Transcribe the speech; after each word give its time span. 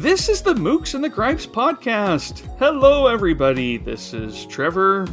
This 0.00 0.30
is 0.30 0.40
the 0.40 0.54
Mookse 0.54 0.94
and 0.94 1.04
the 1.04 1.10
Gripes 1.10 1.46
podcast. 1.46 2.38
Hello, 2.58 3.06
everybody. 3.06 3.76
This 3.76 4.14
is 4.14 4.46
Trevor. 4.46 5.06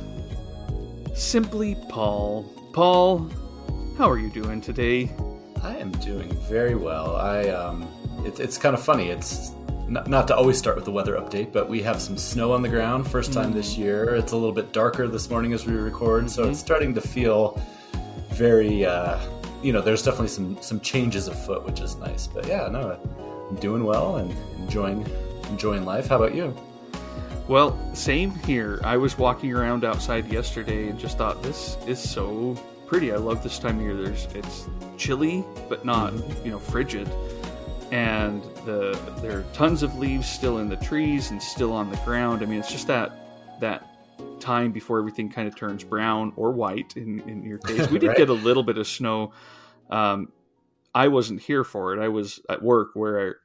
Simply 1.13 1.75
Paul. 1.89 2.45
Paul, 2.71 3.29
how 3.97 4.09
are 4.09 4.17
you 4.17 4.29
doing 4.29 4.61
today? 4.61 5.11
I 5.61 5.75
am 5.75 5.91
doing 5.91 6.31
very 6.47 6.75
well. 6.75 7.17
I 7.17 7.49
um, 7.49 7.85
it, 8.25 8.39
it's 8.39 8.57
kind 8.57 8.73
of 8.73 8.81
funny. 8.81 9.09
It's 9.09 9.51
not, 9.89 10.07
not 10.07 10.25
to 10.29 10.37
always 10.37 10.57
start 10.57 10.77
with 10.77 10.85
the 10.85 10.91
weather 10.91 11.17
update, 11.17 11.51
but 11.51 11.67
we 11.67 11.81
have 11.81 12.01
some 12.01 12.15
snow 12.15 12.53
on 12.53 12.61
the 12.61 12.69
ground. 12.69 13.11
First 13.11 13.33
time 13.33 13.51
this 13.51 13.77
year. 13.77 14.15
It's 14.15 14.31
a 14.31 14.37
little 14.37 14.55
bit 14.55 14.71
darker 14.71 15.05
this 15.09 15.29
morning 15.29 15.51
as 15.51 15.65
we 15.65 15.73
record, 15.73 16.31
so 16.31 16.47
it's 16.49 16.61
starting 16.61 16.93
to 16.95 17.01
feel 17.01 17.61
very. 18.29 18.85
Uh, 18.85 19.19
you 19.61 19.73
know, 19.73 19.81
there's 19.81 20.03
definitely 20.03 20.29
some 20.29 20.57
some 20.61 20.79
changes 20.79 21.27
afoot, 21.27 21.65
which 21.65 21.81
is 21.81 21.97
nice. 21.97 22.25
But 22.25 22.47
yeah, 22.47 22.69
no, 22.71 22.97
I'm 23.49 23.57
doing 23.57 23.83
well 23.83 24.15
and 24.15 24.33
enjoying 24.67 25.05
enjoying 25.49 25.85
life. 25.85 26.07
How 26.09 26.17
about 26.17 26.35
you? 26.35 26.55
Well, 27.47 27.77
same 27.95 28.31
here. 28.31 28.81
I 28.83 28.97
was 28.97 29.17
walking 29.17 29.53
around 29.53 29.85
outside 29.85 30.27
yesterday 30.31 30.89
and 30.89 30.99
just 30.99 31.17
thought 31.17 31.41
this 31.41 31.77
is 31.87 31.97
so 31.99 32.55
pretty. 32.87 33.13
I 33.13 33.15
love 33.17 33.41
this 33.43 33.57
time 33.57 33.77
of 33.77 33.81
year. 33.85 33.95
There's 33.95 34.25
it's 34.35 34.67
chilly 34.97 35.45
but 35.69 35.85
not, 35.85 36.13
you 36.43 36.51
know, 36.51 36.59
frigid. 36.59 37.09
And 37.91 38.43
the 38.65 38.99
there 39.21 39.39
are 39.39 39.45
tons 39.53 39.81
of 39.83 39.97
leaves 39.97 40.27
still 40.27 40.57
in 40.57 40.67
the 40.67 40.75
trees 40.75 41.31
and 41.31 41.41
still 41.41 41.71
on 41.71 41.89
the 41.89 41.97
ground. 41.97 42.41
I 42.43 42.45
mean, 42.45 42.59
it's 42.59 42.71
just 42.71 42.87
that 42.87 43.13
that 43.61 43.85
time 44.41 44.71
before 44.73 44.99
everything 44.99 45.29
kind 45.29 45.47
of 45.47 45.55
turns 45.55 45.83
brown 45.85 46.33
or 46.35 46.51
white 46.51 46.97
in, 46.97 47.21
in 47.21 47.43
your 47.43 47.59
case. 47.59 47.87
We 47.91 47.97
did 47.99 48.07
Right. 48.09 48.17
get 48.17 48.29
a 48.29 48.33
little 48.33 48.63
bit 48.63 48.77
of 48.77 48.87
snow. 48.87 49.31
Um, 49.89 50.33
I 50.93 51.07
wasn't 51.07 51.41
here 51.41 51.63
for 51.63 51.93
it. 51.93 51.99
I 52.03 52.09
was 52.09 52.41
at 52.49 52.61
work 52.61 52.89
where 52.93 53.37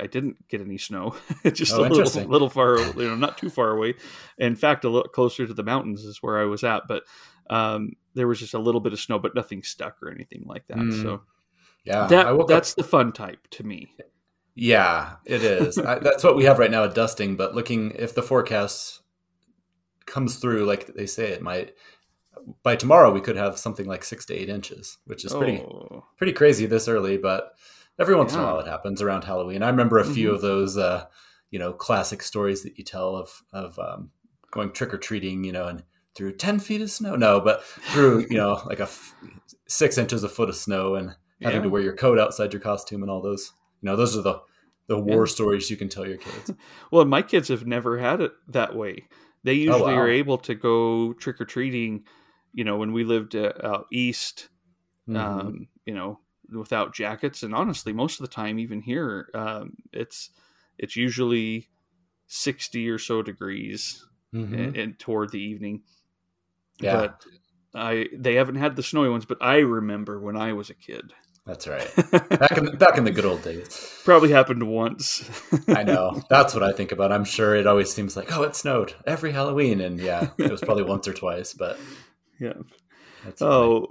I, 0.00 0.06
didn't 0.06 0.48
get 0.48 0.60
any 0.60 0.78
snow. 0.78 1.14
just 1.52 1.72
Oh, 1.74 1.84
a 1.84 1.88
little, 1.88 2.22
little 2.28 2.48
far, 2.48 2.78
you 2.78 3.08
know, 3.08 3.14
not 3.16 3.38
too 3.38 3.50
far 3.50 3.70
away. 3.70 3.94
In 4.38 4.56
fact, 4.56 4.84
a 4.84 4.88
little 4.88 5.08
closer 5.08 5.46
to 5.46 5.54
the 5.54 5.62
mountains 5.62 6.04
is 6.04 6.22
where 6.22 6.38
I 6.38 6.44
was 6.44 6.64
at. 6.64 6.82
But 6.88 7.04
um, 7.50 7.92
there 8.14 8.26
was 8.28 8.38
just 8.38 8.54
a 8.54 8.58
little 8.58 8.80
bit 8.80 8.92
of 8.92 9.00
snow, 9.00 9.18
but 9.18 9.34
nothing 9.34 9.62
stuck 9.62 10.02
or 10.02 10.10
anything 10.10 10.42
like 10.46 10.66
that. 10.68 10.76
Mm. 10.78 11.02
So 11.02 11.22
Yeah, 11.84 12.06
that 12.08 12.32
woke 12.32 12.42
up- 12.42 12.48
that's 12.48 12.74
the 12.74 12.84
fun 12.84 13.12
type 13.12 13.46
to 13.52 13.64
me. 13.64 13.92
Yeah, 14.54 15.14
it 15.24 15.44
is. 15.44 15.78
I, 15.78 16.00
that's 16.00 16.24
what 16.24 16.36
we 16.36 16.44
have 16.44 16.58
right 16.58 16.70
now 16.70 16.84
at 16.84 16.94
dusting. 16.94 17.36
But 17.36 17.54
looking 17.54 17.92
if 17.92 18.14
the 18.14 18.22
forecast 18.22 19.00
comes 20.06 20.36
through 20.36 20.64
like 20.64 20.86
they 20.94 21.06
say 21.06 21.28
it 21.30 21.42
might, 21.42 21.74
by 22.62 22.74
tomorrow 22.76 23.12
we 23.12 23.20
could 23.20 23.36
have 23.36 23.58
something 23.58 23.86
like 23.86 24.02
six 24.04 24.24
to 24.26 24.34
eight 24.34 24.48
inches, 24.48 24.98
which 25.04 25.24
is 25.24 25.32
pretty 25.32 25.58
Oh. 25.60 26.04
pretty 26.16 26.32
crazy 26.32 26.66
this 26.66 26.88
early. 26.88 27.18
But 27.18 27.52
every 27.98 28.14
once 28.14 28.34
in 28.34 28.40
a 28.40 28.42
while 28.44 28.60
it 28.60 28.66
happens 28.66 29.02
around 29.02 29.24
Halloween. 29.24 29.62
I 29.62 29.68
remember 29.70 29.98
a 29.98 30.04
few 30.04 30.30
Mhm. 30.30 30.34
of 30.34 30.40
those, 30.40 30.76
uh, 30.76 31.06
you 31.50 31.58
know, 31.58 31.72
classic 31.72 32.22
stories 32.22 32.62
that 32.62 32.78
you 32.78 32.84
tell 32.84 33.16
of 33.16 33.42
of 33.52 33.78
um, 33.78 34.10
going 34.50 34.72
trick 34.72 34.92
or 34.94 34.98
treating, 34.98 35.44
you 35.44 35.52
know, 35.52 35.66
and 35.66 35.82
through 36.14 36.32
ten 36.36 36.58
feet 36.58 36.80
of 36.80 36.90
snow. 36.90 37.16
No, 37.16 37.40
but 37.40 37.62
through 37.64 38.26
you 38.30 38.36
know 38.36 38.62
like 38.66 38.80
a 38.80 38.84
f- 38.84 39.14
six 39.66 39.98
inches 39.98 40.24
a 40.24 40.28
foot 40.28 40.48
of 40.48 40.56
snow 40.56 40.94
and 40.94 41.14
having 41.42 41.58
Yeah. 41.58 41.62
to 41.64 41.68
wear 41.68 41.82
your 41.82 41.94
coat 41.96 42.18
outside 42.18 42.52
your 42.52 42.60
costume 42.62 43.02
and 43.02 43.10
all 43.10 43.22
those. 43.22 43.52
You 43.80 43.86
know, 43.86 43.96
those 43.96 44.16
are 44.16 44.22
the 44.22 44.40
the 44.88 44.98
war 44.98 45.26
Yeah. 45.26 45.30
stories 45.32 45.70
you 45.70 45.76
can 45.76 45.88
tell 45.88 46.06
your 46.06 46.16
kids. 46.18 46.50
Well, 46.90 47.04
my 47.04 47.20
kids 47.22 47.48
have 47.48 47.66
never 47.66 47.98
had 47.98 48.20
it 48.22 48.32
that 48.48 48.74
way. 48.74 49.04
They 49.44 49.52
usually 49.52 49.92
Oh, 49.92 49.96
wow. 49.96 50.00
are 50.00 50.08
able 50.10 50.38
to 50.38 50.54
go 50.54 51.12
trick 51.12 51.40
or 51.40 51.44
treating. 51.44 52.04
You 52.54 52.64
know, 52.64 52.78
when 52.78 52.92
we 52.94 53.04
lived 53.04 53.36
uh, 53.36 53.52
out 53.62 53.86
east, 53.92 54.48
Mhm. 55.08 55.16
um, 55.16 55.68
you 55.84 55.94
know, 55.94 56.18
without 56.52 56.94
jackets, 56.94 57.42
and 57.42 57.54
honestly, 57.54 57.92
most 57.92 58.20
of 58.20 58.26
the 58.28 58.34
time, 58.34 58.58
even 58.58 58.80
here, 58.80 59.28
um, 59.34 59.74
it's 59.92 60.30
it's 60.78 60.96
usually 60.96 61.68
sixty 62.26 62.88
or 62.88 62.98
so 62.98 63.22
degrees 63.22 64.04
Mhm. 64.34 64.52
and, 64.52 64.76
and 64.76 64.98
toward 64.98 65.30
the 65.32 65.40
evening. 65.42 65.82
Yeah. 66.80 66.96
But 66.96 67.24
I 67.74 68.06
they 68.12 68.34
haven't 68.34 68.56
had 68.56 68.76
the 68.76 68.82
snowy 68.82 69.08
ones, 69.08 69.24
but 69.24 69.38
I 69.40 69.58
remember 69.58 70.20
when 70.20 70.36
I 70.36 70.52
was 70.52 70.70
a 70.70 70.74
kid. 70.74 71.12
That's 71.46 71.66
right. 71.66 71.90
Back 72.28 72.58
in 72.58 72.76
back 72.76 72.98
in 72.98 73.04
the 73.04 73.10
good 73.10 73.24
old 73.24 73.40
days. 73.42 73.90
Probably 74.04 74.30
happened 74.30 74.62
once. 74.68 75.24
I 75.68 75.82
know. 75.82 76.22
That's 76.28 76.52
what 76.52 76.62
I 76.62 76.72
think 76.72 76.92
about. 76.92 77.10
I'm 77.10 77.24
sure 77.24 77.54
it 77.56 77.66
always 77.66 77.90
seems 77.90 78.18
like, 78.18 78.30
oh, 78.36 78.42
it 78.42 78.54
snowed 78.54 78.92
every 79.06 79.32
Halloween, 79.32 79.80
and 79.80 79.98
yeah, 79.98 80.28
it 80.36 80.50
was 80.50 80.60
probably 80.60 80.82
once 80.82 81.08
or 81.08 81.14
twice, 81.14 81.54
but 81.54 81.78
yeah. 82.38 82.52
that's 83.24 83.38
funny. 83.40 83.50
Oh, 83.50 83.86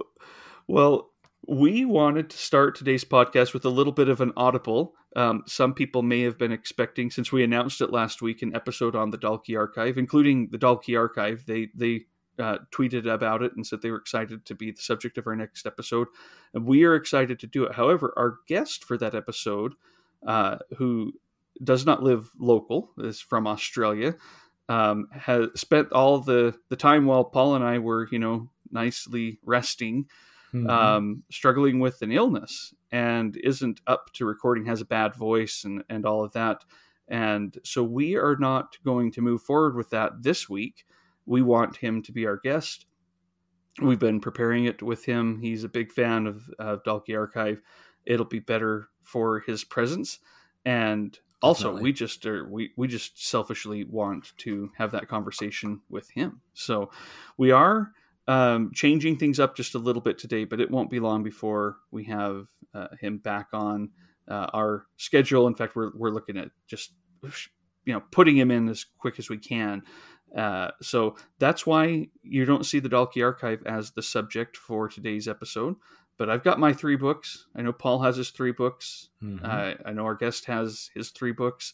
well, 0.68 1.10
we 1.48 1.86
wanted 1.86 2.28
to 2.28 2.36
start 2.36 2.76
today's 2.76 3.06
podcast 3.06 3.54
with 3.54 3.64
a 3.64 3.70
little 3.70 3.92
bit 3.92 4.10
of 4.10 4.20
an 4.20 4.32
audible. 4.36 4.94
Um, 5.16 5.44
some 5.46 5.72
people 5.72 6.02
may 6.02 6.20
have 6.20 6.36
been 6.36 6.52
expecting, 6.52 7.10
since 7.10 7.32
we 7.32 7.42
announced 7.42 7.80
it 7.80 7.90
last 7.90 8.20
week, 8.20 8.42
an 8.42 8.54
episode 8.54 8.94
on 8.94 9.10
the 9.10 9.16
Dalkey 9.16 9.56
Archive, 9.56 9.96
including 9.96 10.50
the 10.50 10.58
Dalkey 10.58 10.96
Archive. 10.96 11.46
They 11.46 11.70
they 11.74 12.02
uh, 12.38 12.58
tweeted 12.70 13.10
about 13.10 13.42
it 13.42 13.52
and 13.56 13.66
said 13.66 13.80
they 13.80 13.90
were 13.90 13.96
excited 13.96 14.44
to 14.44 14.54
be 14.54 14.72
the 14.72 14.82
subject 14.82 15.16
of 15.16 15.26
our 15.26 15.34
next 15.34 15.66
episode, 15.66 16.08
and 16.52 16.66
we 16.66 16.84
are 16.84 16.94
excited 16.94 17.40
to 17.40 17.46
do 17.46 17.64
it. 17.64 17.74
However, 17.74 18.12
our 18.18 18.36
guest 18.46 18.84
for 18.84 18.98
that 18.98 19.14
episode, 19.14 19.72
uh, 20.26 20.58
who 20.76 21.14
does 21.64 21.86
not 21.86 22.02
live 22.02 22.28
local, 22.38 22.90
is 22.98 23.22
from 23.22 23.46
Australia, 23.46 24.16
um, 24.68 25.08
has 25.12 25.48
spent 25.54 25.92
all 25.92 26.18
the 26.18 26.54
the 26.68 26.76
time 26.76 27.06
while 27.06 27.24
Paul 27.24 27.54
and 27.54 27.64
I 27.64 27.78
were, 27.78 28.06
you 28.12 28.18
know, 28.18 28.50
nicely 28.70 29.38
resting, 29.42 30.08
Mhm. 30.54 30.68
um, 30.70 31.22
struggling 31.30 31.78
with 31.80 32.00
an 32.02 32.10
illness, 32.12 32.74
and 32.90 33.36
isn't 33.38 33.80
up 33.86 34.12
to 34.14 34.24
recording, 34.24 34.64
has 34.66 34.80
a 34.80 34.84
bad 34.86 35.14
voice, 35.14 35.64
and 35.64 35.84
and 35.88 36.06
all 36.06 36.24
of 36.24 36.32
that. 36.32 36.64
And 37.08 37.58
so 37.64 37.82
we 37.82 38.16
are 38.16 38.36
not 38.36 38.76
going 38.84 39.10
to 39.12 39.22
move 39.22 39.42
forward 39.42 39.76
with 39.76 39.90
that 39.90 40.22
this 40.22 40.48
week. 40.48 40.84
We 41.26 41.42
want 41.42 41.76
him 41.76 42.02
to 42.02 42.12
be 42.12 42.26
our 42.26 42.36
guest. 42.38 42.86
We've 43.80 43.98
been 43.98 44.20
preparing 44.20 44.64
it 44.64 44.82
with 44.82 45.04
him. 45.04 45.38
He's 45.38 45.62
a 45.64 45.68
big 45.68 45.92
fan 45.92 46.26
of, 46.26 46.50
of 46.58 46.82
Dalkey 46.82 47.16
Archive. 47.16 47.62
It'll 48.06 48.26
be 48.26 48.40
better 48.40 48.88
for 49.02 49.40
his 49.40 49.64
presence, 49.64 50.18
and 50.64 51.18
also 51.40 51.64
Definitely. 51.68 51.82
we 51.82 51.92
just 51.92 52.26
are 52.26 52.48
we 52.48 52.72
we 52.76 52.88
just 52.88 53.24
selfishly 53.28 53.84
want 53.84 54.36
to 54.38 54.70
have 54.76 54.90
that 54.92 55.08
conversation 55.08 55.80
with 55.88 56.10
him. 56.10 56.40
So 56.54 56.90
we 57.36 57.52
are 57.52 57.92
um, 58.28 58.70
changing 58.74 59.16
things 59.16 59.40
up 59.40 59.56
just 59.56 59.74
a 59.74 59.78
little 59.78 60.02
bit 60.02 60.18
today, 60.18 60.44
but 60.44 60.60
it 60.60 60.70
won't 60.70 60.90
be 60.90 61.00
long 61.00 61.22
before 61.22 61.78
we 61.90 62.04
have 62.04 62.46
uh, 62.74 62.88
him 63.00 63.18
back 63.18 63.48
on 63.54 63.88
uh, 64.28 64.46
our 64.52 64.86
schedule. 64.98 65.46
In 65.46 65.54
fact, 65.54 65.74
we're 65.74 65.90
we're 65.96 66.10
looking 66.10 66.36
at 66.36 66.50
just 66.66 66.92
you 67.84 67.94
know 67.94 68.02
putting 68.12 68.36
him 68.36 68.50
in 68.50 68.68
as 68.68 68.84
quick 68.98 69.18
as 69.18 69.30
we 69.30 69.38
can. 69.38 69.82
Uh, 70.36 70.70
so 70.82 71.16
that's 71.38 71.66
why 71.66 72.06
you 72.22 72.44
don't 72.44 72.66
see 72.66 72.80
the 72.80 72.88
Dalkey 72.88 73.24
Archive 73.24 73.62
as 73.64 73.92
the 73.92 74.02
subject 74.02 74.58
for 74.58 74.86
today's 74.86 75.26
episode. 75.26 75.74
But 76.18 76.28
I've 76.28 76.44
got 76.44 76.60
my 76.60 76.72
three 76.74 76.96
books. 76.96 77.46
I 77.56 77.62
know 77.62 77.72
Paul 77.72 78.00
has 78.02 78.16
his 78.16 78.30
three 78.30 78.52
books. 78.52 79.08
Mhm. 79.22 79.42
I, 79.42 79.76
I 79.86 79.92
know 79.92 80.04
our 80.04 80.16
guest 80.16 80.44
has 80.44 80.90
his 80.94 81.10
three 81.10 81.32
books, 81.32 81.72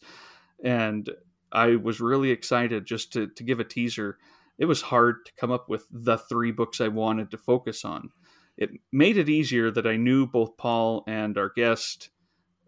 and 0.62 1.10
I 1.50 1.76
was 1.76 2.00
really 2.00 2.30
excited 2.30 2.86
just 2.86 3.12
to 3.14 3.26
to 3.26 3.42
give 3.42 3.58
a 3.58 3.64
teaser. 3.64 4.18
It 4.58 4.66
was 4.66 4.82
hard 4.82 5.24
to 5.26 5.32
come 5.38 5.50
up 5.50 5.68
with 5.68 5.86
the 5.90 6.16
three 6.18 6.52
books 6.52 6.80
I 6.80 6.88
wanted 6.88 7.30
to 7.32 7.38
focus 7.38 7.84
on. 7.84 8.10
It 8.56 8.70
made 8.92 9.16
it 9.16 9.28
easier 9.28 9.70
that 9.72 9.86
I 9.86 9.96
knew 9.96 10.26
both 10.26 10.56
Paul 10.56 11.02
and 11.08 11.36
our 11.36 11.50
guest 11.54 12.10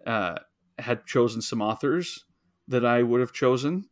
uh, 0.06 0.36
had 0.78 1.06
chosen 1.06 1.40
some 1.42 1.62
authors 1.62 2.24
that 2.68 2.84
I 2.84 3.02
would 3.02 3.20
have 3.20 3.32
chosen, 3.32 3.88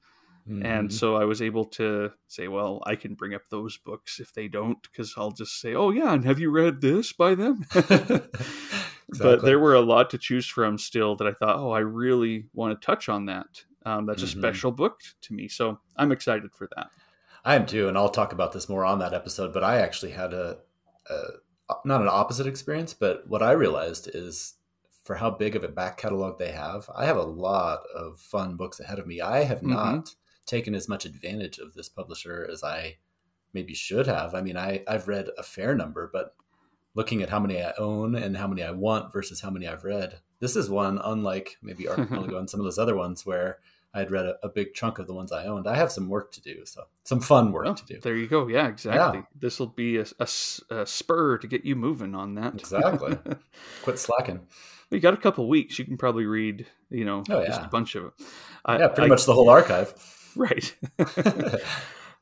and 0.62 0.88
Mhm. 0.88 0.92
so 0.92 1.16
I 1.16 1.24
was 1.24 1.40
able 1.42 1.64
to 1.66 2.10
say, 2.28 2.48
well, 2.48 2.82
I 2.86 2.96
can 2.96 3.14
bring 3.14 3.34
up 3.34 3.42
those 3.50 3.76
books 3.78 4.20
if 4.20 4.32
they 4.32 4.48
don't, 4.48 4.80
because 4.82 5.14
I'll 5.16 5.32
just 5.32 5.60
say, 5.60 5.74
oh 5.74 5.90
yeah, 5.90 6.12
and 6.12 6.24
have 6.24 6.38
you 6.40 6.50
read 6.50 6.80
this 6.80 7.12
by 7.12 7.34
them? 7.34 7.64
But 9.08 9.44
there 9.44 9.60
were 9.60 9.74
a 9.74 9.80
lot 9.80 10.10
to 10.10 10.18
choose 10.18 10.46
from 10.46 10.78
still 10.78 11.14
that 11.16 11.26
I 11.26 11.32
thought, 11.32 11.56
oh, 11.56 11.70
I 11.70 11.80
really 11.80 12.46
want 12.52 12.80
to 12.80 12.84
touch 12.84 13.08
on 13.08 13.26
that. 13.26 13.46
Um, 13.86 14.06
that's 14.06 14.22
a 14.22 14.26
Mhm. 14.26 14.30
special 14.30 14.72
book 14.72 15.00
to 15.22 15.34
me, 15.34 15.46
so 15.46 15.78
I'm 15.96 16.10
excited 16.10 16.52
for 16.52 16.68
that. 16.74 16.88
I 17.44 17.54
am 17.56 17.66
too, 17.66 17.88
and 17.88 17.98
I'll 17.98 18.08
talk 18.08 18.32
about 18.32 18.52
this 18.52 18.68
more 18.68 18.84
on 18.84 18.98
that 19.00 19.14
episode. 19.14 19.52
But 19.52 19.64
I 19.64 19.78
actually 19.80 20.12
had 20.12 20.32
a, 20.32 20.58
a 21.10 21.74
not 21.84 22.00
an 22.02 22.08
opposite 22.08 22.46
experience, 22.46 22.94
but 22.94 23.26
what 23.28 23.42
I 23.42 23.52
realized 23.52 24.10
is 24.12 24.54
for 25.02 25.16
how 25.16 25.30
big 25.30 25.54
of 25.54 25.64
a 25.64 25.68
back 25.68 25.98
catalog 25.98 26.38
they 26.38 26.52
have, 26.52 26.88
I 26.96 27.04
have 27.04 27.18
a 27.18 27.22
lot 27.22 27.80
of 27.94 28.18
fun 28.18 28.56
books 28.56 28.80
ahead 28.80 28.98
of 28.98 29.06
me. 29.06 29.20
I 29.20 29.44
have 29.44 29.60
Mhm. 29.60 29.68
not 29.74 30.14
taken 30.46 30.74
as 30.74 30.88
much 30.88 31.04
advantage 31.04 31.58
of 31.58 31.74
this 31.74 31.88
publisher 31.88 32.48
as 32.50 32.62
I 32.64 32.96
maybe 33.52 33.74
should 33.74 34.06
have. 34.06 34.34
I 34.34 34.40
mean, 34.40 34.56
I 34.56 34.82
I've 34.88 35.08
read 35.08 35.28
a 35.38 35.42
fair 35.42 35.74
number, 35.74 36.08
but 36.12 36.34
looking 36.94 37.22
at 37.22 37.28
how 37.28 37.40
many 37.40 37.62
I 37.62 37.72
own 37.78 38.14
and 38.14 38.36
how 38.36 38.46
many 38.46 38.62
I 38.62 38.70
want 38.70 39.12
versus 39.12 39.40
how 39.40 39.50
many 39.50 39.66
I've 39.68 39.84
read, 39.84 40.20
this 40.40 40.56
is 40.56 40.70
one 40.70 40.98
unlike 41.04 41.56
maybe 41.62 41.88
Archipelago 41.88 42.38
and 42.38 42.48
some 42.48 42.60
of 42.60 42.64
those 42.64 42.78
other 42.78 42.94
ones 42.96 43.26
where 43.26 43.58
I 43.94 44.00
had 44.00 44.10
read 44.10 44.26
a, 44.26 44.36
a, 44.42 44.48
big 44.48 44.74
chunk 44.74 44.98
of 44.98 45.06
the 45.06 45.14
ones 45.14 45.30
I 45.30 45.46
owned. 45.46 45.68
I 45.68 45.76
have 45.76 45.92
some 45.92 46.08
work 46.08 46.32
to 46.32 46.42
do, 46.42 46.66
so 46.66 46.82
some 47.04 47.20
fun 47.20 47.52
work 47.52 47.64
well, 47.64 47.74
to 47.74 47.86
do. 47.86 48.00
There 48.00 48.16
you 48.16 48.26
go. 48.26 48.48
Yeah, 48.48 48.66
exactly. 48.66 49.20
Yeah. 49.20 49.24
This 49.38 49.60
will 49.60 49.68
be 49.68 49.98
a, 49.98 50.06
a, 50.18 50.28
a, 50.70 50.84
spur 50.84 51.38
to 51.38 51.46
get 51.46 51.64
you 51.64 51.76
moving 51.76 52.14
on 52.14 52.34
that. 52.34 52.54
Exactly. 52.54 53.16
Quit 53.82 53.98
slacking. 54.00 54.40
You 54.90 54.98
got 54.98 55.14
a 55.14 55.18
couple 55.18 55.48
weeks. 55.48 55.78
You 55.78 55.84
can 55.84 55.96
probably 55.96 56.26
read, 56.26 56.66
you 56.90 57.04
know, 57.04 57.22
oh, 57.30 57.40
yeah. 57.40 57.46
just 57.46 57.62
a 57.62 57.68
bunch 57.68 57.94
of 57.94 58.06
it. 58.06 58.12
yeah, 58.68 58.88
pretty 58.88 59.06
I, 59.06 59.08
much 59.08 59.26
the 59.26 59.34
whole 59.34 59.48
archive. 59.48 59.94
Right. 60.36 60.74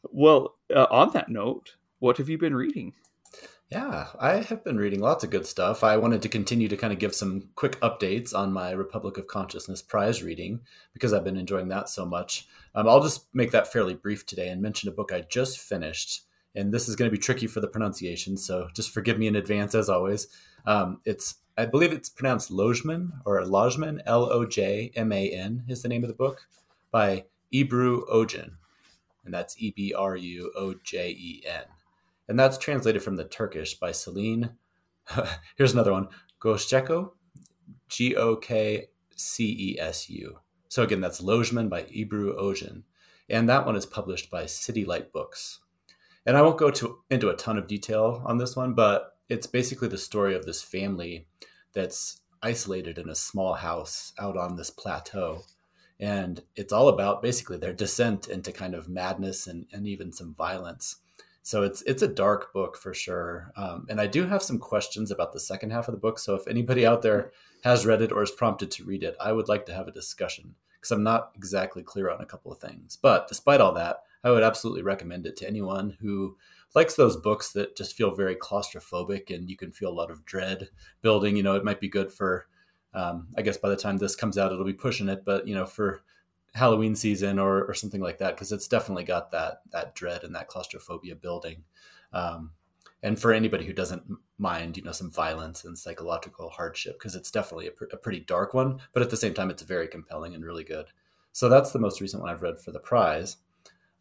well, 0.03 0.57
uh, 0.69 0.87
on 0.91 1.15
that 1.15 1.31
note, 1.31 1.77
what 1.99 2.19
have 2.19 2.29
you 2.29 2.37
been 2.37 2.55
reading? 2.55 2.93
Yeah, 3.73 4.09
I 4.21 4.43
have 4.43 4.63
been 4.65 4.77
reading 4.77 5.01
lots 5.01 5.25
of 5.25 5.31
good 5.31 5.47
stuff. 5.47 5.83
I 5.83 5.97
wanted 5.97 6.21
to 6.21 6.29
continue 6.29 6.69
to 6.69 6.77
kind 6.77 6.93
of 6.93 6.99
give 6.99 7.15
some 7.15 7.49
quick 7.55 7.81
updates 7.81 8.35
on 8.35 8.53
my 8.53 8.73
Republic 8.73 9.17
of 9.17 9.29
Consciousness 9.29 9.81
prize 9.81 10.23
reading 10.23 10.61
because 10.93 11.15
I've 11.15 11.25
been 11.25 11.39
enjoying 11.39 11.69
that 11.69 11.89
so 11.89 12.05
much. 12.05 12.47
Um, 12.75 12.87
I'll 12.87 13.03
just 13.03 13.35
make 13.35 13.51
that 13.53 13.73
fairly 13.73 13.95
brief 13.95 14.27
today 14.27 14.49
and 14.49 14.61
mention 14.61 14.91
a 14.91 14.93
book 14.93 15.11
I 15.11 15.23
just 15.23 15.59
finished. 15.59 16.21
And 16.55 16.71
this 16.71 16.87
is 16.87 16.97
going 16.97 17.11
to 17.11 17.17
be 17.17 17.23
tricky 17.23 17.47
for 17.47 17.61
the 17.61 17.67
pronunciation, 17.67 18.37
so 18.37 18.69
just 18.75 18.91
forgive 18.91 19.19
me 19.19 19.27
in 19.27 19.37
advance 19.37 19.75
as 19.75 19.89
always. 19.89 20.27
Um, 20.67 21.01
it's 21.07 21.37
I 21.57 21.65
believe 21.65 21.93
it's 21.93 22.11
pronounced 22.11 22.51
Lojman 22.51 23.13
or 23.25 23.41
Lojman, 23.41 24.03
L 24.05 24.31
O 24.31 24.45
J 24.45 24.93
M 24.95 25.13
A 25.13 25.31
N 25.31 25.65
is 25.67 25.81
the 25.81 25.89
name 25.89 26.05
of 26.05 26.09
the 26.09 26.15
book 26.15 26.47
by 26.91 27.25
Ebru 27.55 28.07
Ojen, 28.11 28.51
and 29.25 29.33
that's 29.33 29.57
E 29.63 29.73
B 29.75 29.95
R 29.97 30.15
U 30.15 30.53
O 30.55 30.75
J 30.85 31.09
E 31.09 31.43
N 31.47 31.65
and 32.29 32.39
that's 32.39 32.59
translated 32.59 33.03
from 33.03 33.17
the 33.17 33.25
Turkish 33.25 33.75
by 33.75 33.91
Selin. 33.91 34.55
Here's 35.57 35.73
another 35.73 35.93
one, 35.93 36.09
Gokcesu, 36.41 37.11
G 37.89 38.17
O 38.17 38.37
K 38.37 38.89
C 39.17 39.75
E 39.75 39.81
S 39.81 40.09
U. 40.11 40.39
So 40.69 40.83
again, 40.83 41.01
that's 41.01 41.21
Lojman 41.21 41.69
by 41.69 41.83
Ebru 41.85 42.39
Ojen, 42.41 42.85
and 43.29 43.49
that 43.49 43.67
one 43.67 43.77
is 43.77 43.87
published 43.87 44.31
by 44.31 44.47
City 44.47 44.85
Light 44.85 45.13
Books. 45.13 45.61
And 46.25 46.37
I 46.37 46.43
won't 46.43 46.59
go 46.59 46.71
to, 46.71 46.99
into 47.11 47.29
a 47.29 47.37
ton 47.37 47.59
of 47.59 47.67
detail 47.67 48.23
on 48.25 48.39
this 48.39 48.57
one, 48.57 48.75
but 48.75 49.17
it's 49.29 49.47
basically 49.47 49.89
the 49.89 49.99
story 49.99 50.35
of 50.35 50.47
this 50.47 50.63
family 50.63 51.27
that's 51.73 52.21
isolated 52.43 52.99
in 52.99 53.09
a 53.09 53.15
small 53.15 53.55
house 53.55 54.13
out 54.19 54.37
on 54.37 54.57
this 54.57 54.71
plateau. 54.71 55.43
And 55.99 56.43
it's 56.57 56.73
all 56.73 56.89
about 56.89 57.23
basically 57.23 57.59
their 57.59 57.73
descent 57.73 58.29
into 58.29 58.53
kind 58.53 58.75
of 58.75 58.89
madness 58.89 59.47
and, 59.47 59.67
and 59.73 59.87
even 59.87 60.13
some 60.13 60.35
violence. 60.35 60.97
So 61.43 61.63
it's 61.63 61.83
it's 61.83 62.03
a 62.03 62.09
dark 62.09 62.53
book 62.53 62.77
for 62.77 62.95
sure, 62.95 63.51
um, 63.57 63.87
and 63.89 64.01
I 64.01 64.07
do 64.07 64.25
have 64.27 64.43
some 64.43 64.59
questions 64.59 65.11
about 65.11 65.33
the 65.33 65.41
second 65.41 65.71
half 65.71 65.89
of 65.89 65.93
the 65.93 66.01
book. 66.01 66.19
So 66.21 66.37
if 66.37 66.47
anybody 66.47 66.87
out 66.87 67.03
there 67.03 67.33
has 67.65 67.85
read 67.85 68.01
it 68.01 68.13
or 68.13 68.23
is 68.23 68.31
prompted 68.31 68.71
to 68.73 68.85
read 68.85 69.03
it, 69.03 69.17
I 69.21 69.33
would 69.33 69.49
like 69.49 69.67
to 69.67 69.75
have 69.75 69.89
a 69.89 69.93
discussion 69.93 70.55
because 70.75 70.93
I'm 70.93 71.03
not 71.03 71.33
exactly 71.35 71.83
clear 71.83 72.11
on 72.11 72.21
a 72.21 72.27
couple 72.27 72.53
of 72.53 72.59
things. 72.59 72.97
But 73.01 73.27
despite 73.29 73.61
all 73.61 73.73
that, 73.75 74.03
I 74.23 74.31
would 74.31 74.45
absolutely 74.45 74.83
recommend 74.83 75.27
it 75.27 75.37
to 75.39 75.47
anyone 75.47 75.97
who 76.01 76.37
likes 76.75 76.95
those 76.95 77.17
books 77.17 77.53
that 77.53 77.77
just 77.77 77.95
feel 77.95 78.15
very 78.15 78.37
claustrophobic 78.37 79.35
and 79.35 79.51
you 79.51 79.57
can 79.57 79.73
feel 79.73 79.91
a 79.91 79.93
lot 79.95 80.11
of 80.11 80.25
dread 80.25 80.69
building. 81.03 81.37
You 81.37 81.43
know, 81.43 81.57
it 81.57 81.65
might 81.65 81.81
be 81.81 81.89
good 81.89 82.13
for. 82.13 82.47
Um, 82.95 83.29
I 83.39 83.43
guess 83.43 83.57
by 83.57 83.71
the 83.71 83.77
time 83.77 83.97
this 83.97 84.15
comes 84.15 84.37
out, 84.37 84.53
it'll 84.53 84.67
be 84.67 84.75
pushing 84.75 85.09
it, 85.09 85.25
but 85.25 85.49
you 85.49 85.55
know, 85.55 85.65
for 85.65 86.03
Halloween 86.55 86.95
season 86.95 87.39
or, 87.39 87.65
or 87.65 87.75
something 87.75 88.01
like 88.01 88.19
that 88.19 88.35
because 88.35 88.53
it's 88.53 88.69
definitely 88.69 89.05
got 89.05 89.31
that 89.33 89.63
that 89.71 89.95
dread 89.95 90.23
and 90.25 90.35
that 90.35 90.49
claustrophobia 90.49 91.15
building. 91.17 91.65
Um, 92.13 92.53
and 93.03 93.19
for 93.19 93.33
anybody 93.33 93.65
who 93.65 93.73
doesn't 93.73 94.03
mind, 94.39 94.77
you 94.77 94.83
know, 94.83 94.93
some 94.93 95.11
violence 95.11 95.65
and 95.65 95.77
psychological 95.77 96.51
hardship 96.51 96.99
because 96.99 97.17
it's 97.17 97.31
definitely 97.31 97.67
a, 97.69 97.73
pr- 97.73 97.85
a, 97.93 97.97
pretty 97.97 98.21
dark 98.21 98.55
one, 98.55 98.81
but 98.93 99.03
at 99.03 99.11
the 99.11 99.17
same 99.17 99.35
time, 99.35 99.51
it's 99.51 99.63
very 99.63 99.89
compelling 99.89 100.35
and 100.35 100.45
really 100.45 100.63
good. 100.63 100.87
So 101.33 101.49
that's 101.49 101.73
the 101.73 101.81
most 101.81 102.01
recent 102.01 102.23
one 102.23 102.31
I've 102.31 102.43
read 102.43 102.61
for 102.61 102.71
the 102.71 102.79
prize. 102.79 103.39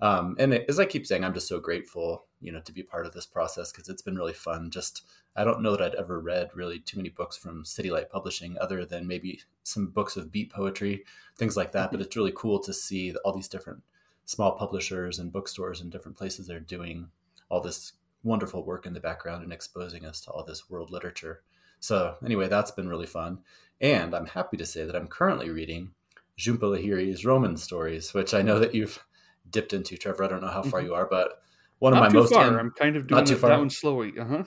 Um, 0.01 0.36
and 0.39 0.53
as 0.53 0.80
I 0.80 0.86
keep 0.86 1.06
saying, 1.06 1.24
I'm 1.24 1.33
just 1.33 1.48
so 1.48 1.59
grateful, 1.59 2.25
you 2.39 2.51
know, 2.51 2.59
to 2.62 2.71
be 2.71 2.81
part 2.81 3.06
of 3.06 3.13
this 3.13 3.27
process 3.27 3.71
because 3.71 3.88
it's 3.88 4.01
been 4.01 4.18
really 4.18 4.33
fun. 4.33 4.71
Just 4.71 5.03
I 5.36 5.44
don't 5.44 5.62
know 5.62 5.71
that 5.71 5.81
I'd 5.81 5.95
ever 5.95 6.19
read 6.19 6.50
really 6.56 6.80
too 6.80 6.98
many 6.98 7.09
books 7.09 7.38
from 7.38 7.63
City 7.63 7.92
Light 7.92 8.09
Publishing, 8.09 8.57
other 8.59 8.83
than 8.83 9.07
maybe 9.07 9.42
some 9.63 9.88
books 9.88 10.18
of 10.18 10.31
beat 10.31 10.51
poetry, 10.51 11.03
things 11.38 11.56
like 11.56 11.71
that. 11.74 11.88
Mm-hmm. 11.88 11.98
But 11.98 12.06
it's 12.06 12.15
really 12.15 12.33
cool 12.36 12.59
to 12.59 12.74
see 12.74 13.13
all 13.24 13.33
these 13.33 13.48
different 13.48 13.83
small 14.25 14.53
publishers 14.53 15.19
and 15.19 15.31
bookstores 15.31 15.81
and 15.81 15.92
different 15.92 16.18
places 16.18 16.47
that 16.47 16.56
are 16.56 16.59
doing 16.59 17.09
all 17.50 17.62
this 17.62 17.94
wonderful 18.24 18.63
work 18.63 18.86
in 18.86 18.94
the 18.94 19.00
background 19.00 19.44
and 19.44 19.54
exposing 19.54 20.06
us 20.06 20.21
to 20.21 20.31
all 20.31 20.44
this 20.44 20.69
world 20.69 20.89
literature. 20.89 21.42
So 21.80 22.15
anyway, 22.24 22.47
that's 22.47 22.71
been 22.71 22.88
really 22.88 23.07
fun. 23.07 23.39
And 23.81 24.13
I'm 24.15 24.27
happy 24.27 24.57
to 24.57 24.65
say 24.65 24.86
that 24.86 24.95
I'm 24.95 25.07
currently 25.07 25.50
reading 25.50 25.92
Jhumpa 26.38 26.59
Lahiri's 26.59 27.25
Roman 27.25 27.57
stories, 27.57 28.13
which 28.13 28.33
I 28.33 28.42
know 28.42 28.59
that 28.59 28.75
you've 28.75 29.04
dipped 29.51 29.74
into, 29.74 29.98
Trevor. 29.98 30.24
I 30.24 30.27
don't 30.27 30.42
know 30.42 30.48
how 30.48 30.63
far 30.63 30.80
mm-hmm. 30.80 30.89
you 30.89 30.95
are, 30.95 31.07
but 31.09 31.42
one 31.80 31.94
not 31.94 32.07
of 32.07 32.13
my 32.13 32.19
most 32.19 32.33
far. 32.33 32.48
An- 32.48 32.56
I'm 32.57 32.71
kind 32.71 32.95
of 32.95 33.07
doing 33.07 33.27
it 33.27 33.42
down 33.42 33.69
slowly. 33.69 34.13
Uh 34.19 34.25
huh 34.25 34.44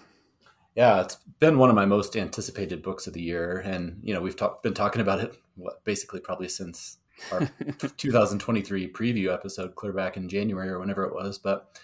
yeah, 0.75 1.03
it's 1.03 1.17
been 1.39 1.59
one 1.59 1.71
of 1.71 1.77
my 1.77 1.87
most 1.87 2.17
anticipated 2.17 2.83
books 2.83 3.07
of 3.07 3.13
the 3.13 3.23
year, 3.23 3.59
and 3.65 4.01
you 4.03 4.13
know 4.13 4.21
we've 4.21 4.37
talk, 4.37 4.63
been 4.63 4.75
talking 4.75 5.01
about 5.01 5.21
it 5.21 5.35
what 5.55 5.85
basically 5.85 6.21
probably 6.21 6.49
since 6.49 6.99
our 7.31 7.49
2023 7.97 8.93
preview 8.93 9.33
episode, 9.33 9.77
clear 9.77 9.93
back 9.93 10.17
in 10.17 10.29
January 10.29 10.69
or 10.69 10.81
whenever 10.81 11.05
it 11.05 11.15
was. 11.15 11.39
But 11.39 11.79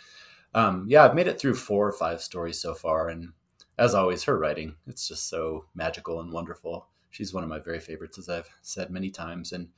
um, 0.55 0.87
yeah, 0.88 1.05
I've 1.05 1.14
made 1.14 1.28
it 1.28 1.40
through 1.40 1.55
four 1.55 1.87
or 1.87 1.93
five 1.93 2.20
stories 2.20 2.61
so 2.61 2.75
far, 2.75 3.08
and 3.08 3.32
as 3.78 3.94
always, 3.94 4.25
her 4.25 4.38
writing 4.38 4.75
it's 4.88 5.06
just 5.06 5.28
so 5.28 5.66
magical 5.75 6.20
and 6.20 6.32
wonderful. 6.32 6.88
She's 7.11 7.32
one 7.32 7.44
of 7.44 7.50
my 7.50 7.61
very 7.61 7.81
favorites, 7.81 8.19
as 8.19 8.28
I've 8.28 8.49
said 8.62 8.90
many 8.90 9.11
times. 9.11 9.52
And 9.52 9.69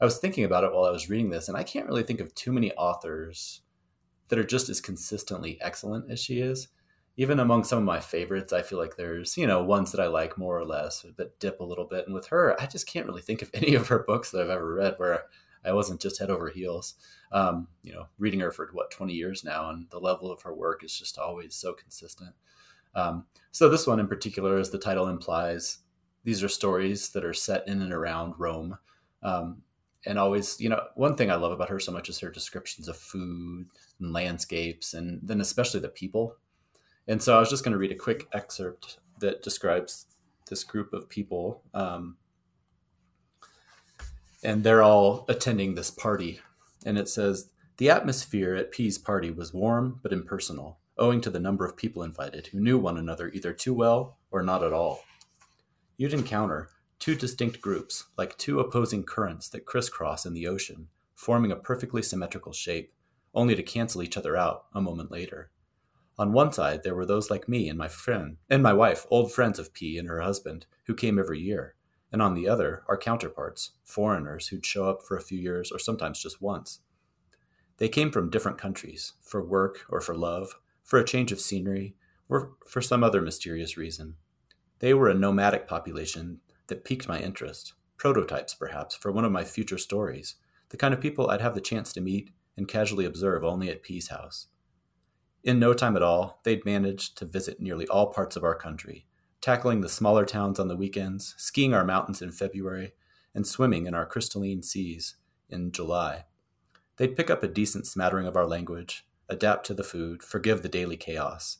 I 0.00 0.04
was 0.04 0.18
thinking 0.18 0.44
about 0.44 0.64
it 0.64 0.72
while 0.72 0.84
I 0.84 0.90
was 0.90 1.08
reading 1.08 1.30
this, 1.30 1.48
and 1.48 1.56
I 1.56 1.62
can't 1.62 1.86
really 1.86 2.02
think 2.02 2.20
of 2.20 2.34
too 2.34 2.52
many 2.52 2.72
authors 2.72 3.62
that 4.28 4.38
are 4.38 4.44
just 4.44 4.68
as 4.68 4.80
consistently 4.80 5.58
excellent 5.60 6.10
as 6.10 6.20
she 6.20 6.40
is 6.40 6.68
even 7.18 7.40
among 7.40 7.64
some 7.64 7.78
of 7.78 7.84
my 7.84 8.00
favorites, 8.00 8.52
I 8.52 8.62
feel 8.62 8.78
like 8.78 8.96
there's, 8.96 9.36
you 9.38 9.46
know, 9.46 9.62
ones 9.62 9.90
that 9.92 10.02
I 10.02 10.06
like 10.06 10.36
more 10.36 10.58
or 10.58 10.66
less 10.66 11.04
that 11.16 11.38
dip 11.40 11.60
a 11.60 11.64
little 11.64 11.86
bit. 11.86 12.04
And 12.06 12.14
with 12.14 12.26
her, 12.26 12.60
I 12.60 12.66
just 12.66 12.86
can't 12.86 13.06
really 13.06 13.22
think 13.22 13.42
of 13.42 13.50
any 13.54 13.74
of 13.74 13.88
her 13.88 14.00
books 14.00 14.30
that 14.30 14.42
I've 14.42 14.50
ever 14.50 14.74
read 14.74 14.94
where 14.98 15.24
I 15.64 15.72
wasn't 15.72 16.00
just 16.00 16.20
head 16.20 16.30
over 16.30 16.48
heels. 16.48 16.94
Um, 17.32 17.68
you 17.82 17.92
know, 17.92 18.06
reading 18.18 18.40
her 18.40 18.52
for 18.52 18.68
what, 18.72 18.90
20 18.90 19.14
years 19.14 19.44
now, 19.44 19.70
and 19.70 19.88
the 19.90 19.98
level 19.98 20.30
of 20.30 20.42
her 20.42 20.54
work 20.54 20.84
is 20.84 20.96
just 20.96 21.18
always 21.18 21.54
so 21.54 21.72
consistent. 21.72 22.34
Um, 22.94 23.26
so, 23.50 23.68
this 23.68 23.86
one 23.86 23.98
in 23.98 24.06
particular, 24.06 24.58
as 24.58 24.70
the 24.70 24.78
title 24.78 25.08
implies, 25.08 25.78
these 26.22 26.44
are 26.44 26.48
stories 26.48 27.10
that 27.10 27.24
are 27.24 27.34
set 27.34 27.66
in 27.66 27.82
and 27.82 27.92
around 27.92 28.34
Rome. 28.38 28.78
Um, 29.22 29.62
and 30.06 30.18
always, 30.18 30.60
you 30.60 30.68
know, 30.68 30.80
one 30.94 31.16
thing 31.16 31.30
I 31.30 31.34
love 31.36 31.52
about 31.52 31.68
her 31.68 31.80
so 31.80 31.92
much 31.92 32.08
is 32.08 32.20
her 32.20 32.30
descriptions 32.30 32.88
of 32.88 32.96
food 32.96 33.66
and 34.00 34.12
landscapes, 34.12 34.94
and 34.94 35.20
then 35.22 35.40
especially 35.40 35.80
the 35.80 35.88
people 35.88 36.36
and 37.08 37.22
so 37.22 37.36
I 37.36 37.40
was 37.40 37.50
just 37.50 37.64
going 37.64 37.72
to 37.72 37.78
read 37.78 37.92
a 37.92 37.96
quick 37.96 38.26
excerpt 38.32 38.98
that 39.20 39.42
describes 39.42 40.06
this 40.48 40.64
group 40.64 40.92
of 40.92 41.08
people. 41.08 41.62
Um, 41.72 42.16
and 44.42 44.64
they're 44.64 44.82
all 44.82 45.24
attending 45.28 45.74
this 45.74 45.90
party. 45.90 46.40
And 46.84 46.98
it 46.98 47.08
says 47.08 47.50
The 47.76 47.90
atmosphere 47.90 48.54
at 48.54 48.72
P's 48.72 48.98
party 48.98 49.30
was 49.30 49.54
warm 49.54 50.00
but 50.02 50.12
impersonal, 50.12 50.78
owing 50.98 51.20
to 51.22 51.30
the 51.30 51.40
number 51.40 51.64
of 51.64 51.76
people 51.76 52.02
invited 52.02 52.48
who 52.48 52.60
knew 52.60 52.78
one 52.78 52.98
another 52.98 53.30
either 53.32 53.52
too 53.52 53.74
well 53.74 54.18
or 54.30 54.42
not 54.42 54.64
at 54.64 54.72
all. 54.72 55.04
You'd 55.96 56.12
encounter 56.12 56.68
two 56.98 57.14
distinct 57.14 57.60
groups, 57.60 58.06
like 58.16 58.36
two 58.36 58.60
opposing 58.60 59.04
currents 59.04 59.48
that 59.50 59.66
crisscross 59.66 60.26
in 60.26 60.34
the 60.34 60.46
ocean, 60.46 60.88
forming 61.14 61.52
a 61.52 61.56
perfectly 61.56 62.02
symmetrical 62.02 62.52
shape, 62.52 62.92
only 63.34 63.54
to 63.54 63.62
cancel 63.62 64.02
each 64.02 64.16
other 64.16 64.36
out 64.36 64.64
a 64.74 64.80
moment 64.80 65.10
later. 65.10 65.50
On 66.18 66.32
one 66.32 66.50
side, 66.52 66.82
there 66.82 66.94
were 66.94 67.04
those 67.04 67.30
like 67.30 67.48
me 67.48 67.68
and 67.68 67.78
my 67.78 67.88
friend 67.88 68.38
and 68.48 68.62
my 68.62 68.72
wife, 68.72 69.06
old 69.10 69.32
friends 69.32 69.58
of 69.58 69.74
P 69.74 69.98
and 69.98 70.08
her 70.08 70.22
husband, 70.22 70.66
who 70.84 70.94
came 70.94 71.18
every 71.18 71.38
year. 71.38 71.74
And 72.10 72.22
on 72.22 72.34
the 72.34 72.48
other, 72.48 72.82
our 72.88 72.96
counterparts, 72.96 73.72
foreigners 73.84 74.48
who'd 74.48 74.64
show 74.64 74.88
up 74.88 75.02
for 75.02 75.16
a 75.16 75.22
few 75.22 75.38
years 75.38 75.70
or 75.70 75.78
sometimes 75.78 76.22
just 76.22 76.40
once. 76.40 76.80
They 77.76 77.90
came 77.90 78.10
from 78.10 78.30
different 78.30 78.56
countries, 78.56 79.12
for 79.20 79.44
work 79.44 79.84
or 79.90 80.00
for 80.00 80.16
love, 80.16 80.54
for 80.82 80.98
a 80.98 81.04
change 81.04 81.32
of 81.32 81.40
scenery, 81.40 81.94
or 82.28 82.52
for 82.66 82.80
some 82.80 83.04
other 83.04 83.20
mysterious 83.20 83.76
reason. 83.76 84.14
They 84.78 84.94
were 84.94 85.08
a 85.08 85.14
nomadic 85.14 85.68
population 85.68 86.40
that 86.68 86.84
piqued 86.84 87.08
my 87.08 87.18
interest, 87.18 87.74
prototypes 87.96 88.54
perhaps 88.54 88.94
for 88.94 89.12
one 89.12 89.24
of 89.24 89.32
my 89.32 89.44
future 89.44 89.78
stories, 89.78 90.36
the 90.70 90.76
kind 90.76 90.92
of 90.92 91.00
people 91.00 91.30
I'd 91.30 91.40
have 91.40 91.54
the 91.54 91.60
chance 91.60 91.92
to 91.92 92.00
meet 92.00 92.30
and 92.56 92.68
casually 92.68 93.04
observe 93.04 93.44
only 93.44 93.68
at 93.68 93.82
P's 93.82 94.08
house. 94.08 94.48
In 95.44 95.58
no 95.58 95.72
time 95.72 95.96
at 95.96 96.02
all, 96.02 96.40
they'd 96.42 96.64
managed 96.64 97.16
to 97.18 97.24
visit 97.24 97.60
nearly 97.60 97.86
all 97.86 98.12
parts 98.12 98.34
of 98.34 98.42
our 98.42 98.56
country, 98.56 99.06
tackling 99.40 99.80
the 99.80 99.88
smaller 99.88 100.24
towns 100.24 100.58
on 100.58 100.68
the 100.68 100.76
weekends, 100.76 101.34
skiing 101.38 101.72
our 101.72 101.84
mountains 101.84 102.20
in 102.20 102.32
February, 102.32 102.94
and 103.34 103.46
swimming 103.46 103.86
in 103.86 103.94
our 103.94 104.06
crystalline 104.06 104.62
seas 104.62 105.16
in 105.48 105.70
July. 105.70 106.24
They'd 106.96 107.16
pick 107.16 107.30
up 107.30 107.42
a 107.42 107.48
decent 107.48 107.86
smattering 107.86 108.26
of 108.26 108.36
our 108.36 108.46
language, 108.46 109.06
adapt 109.28 109.66
to 109.66 109.74
the 109.74 109.84
food, 109.84 110.22
forgive 110.22 110.62
the 110.62 110.68
daily 110.68 110.96
chaos. 110.96 111.58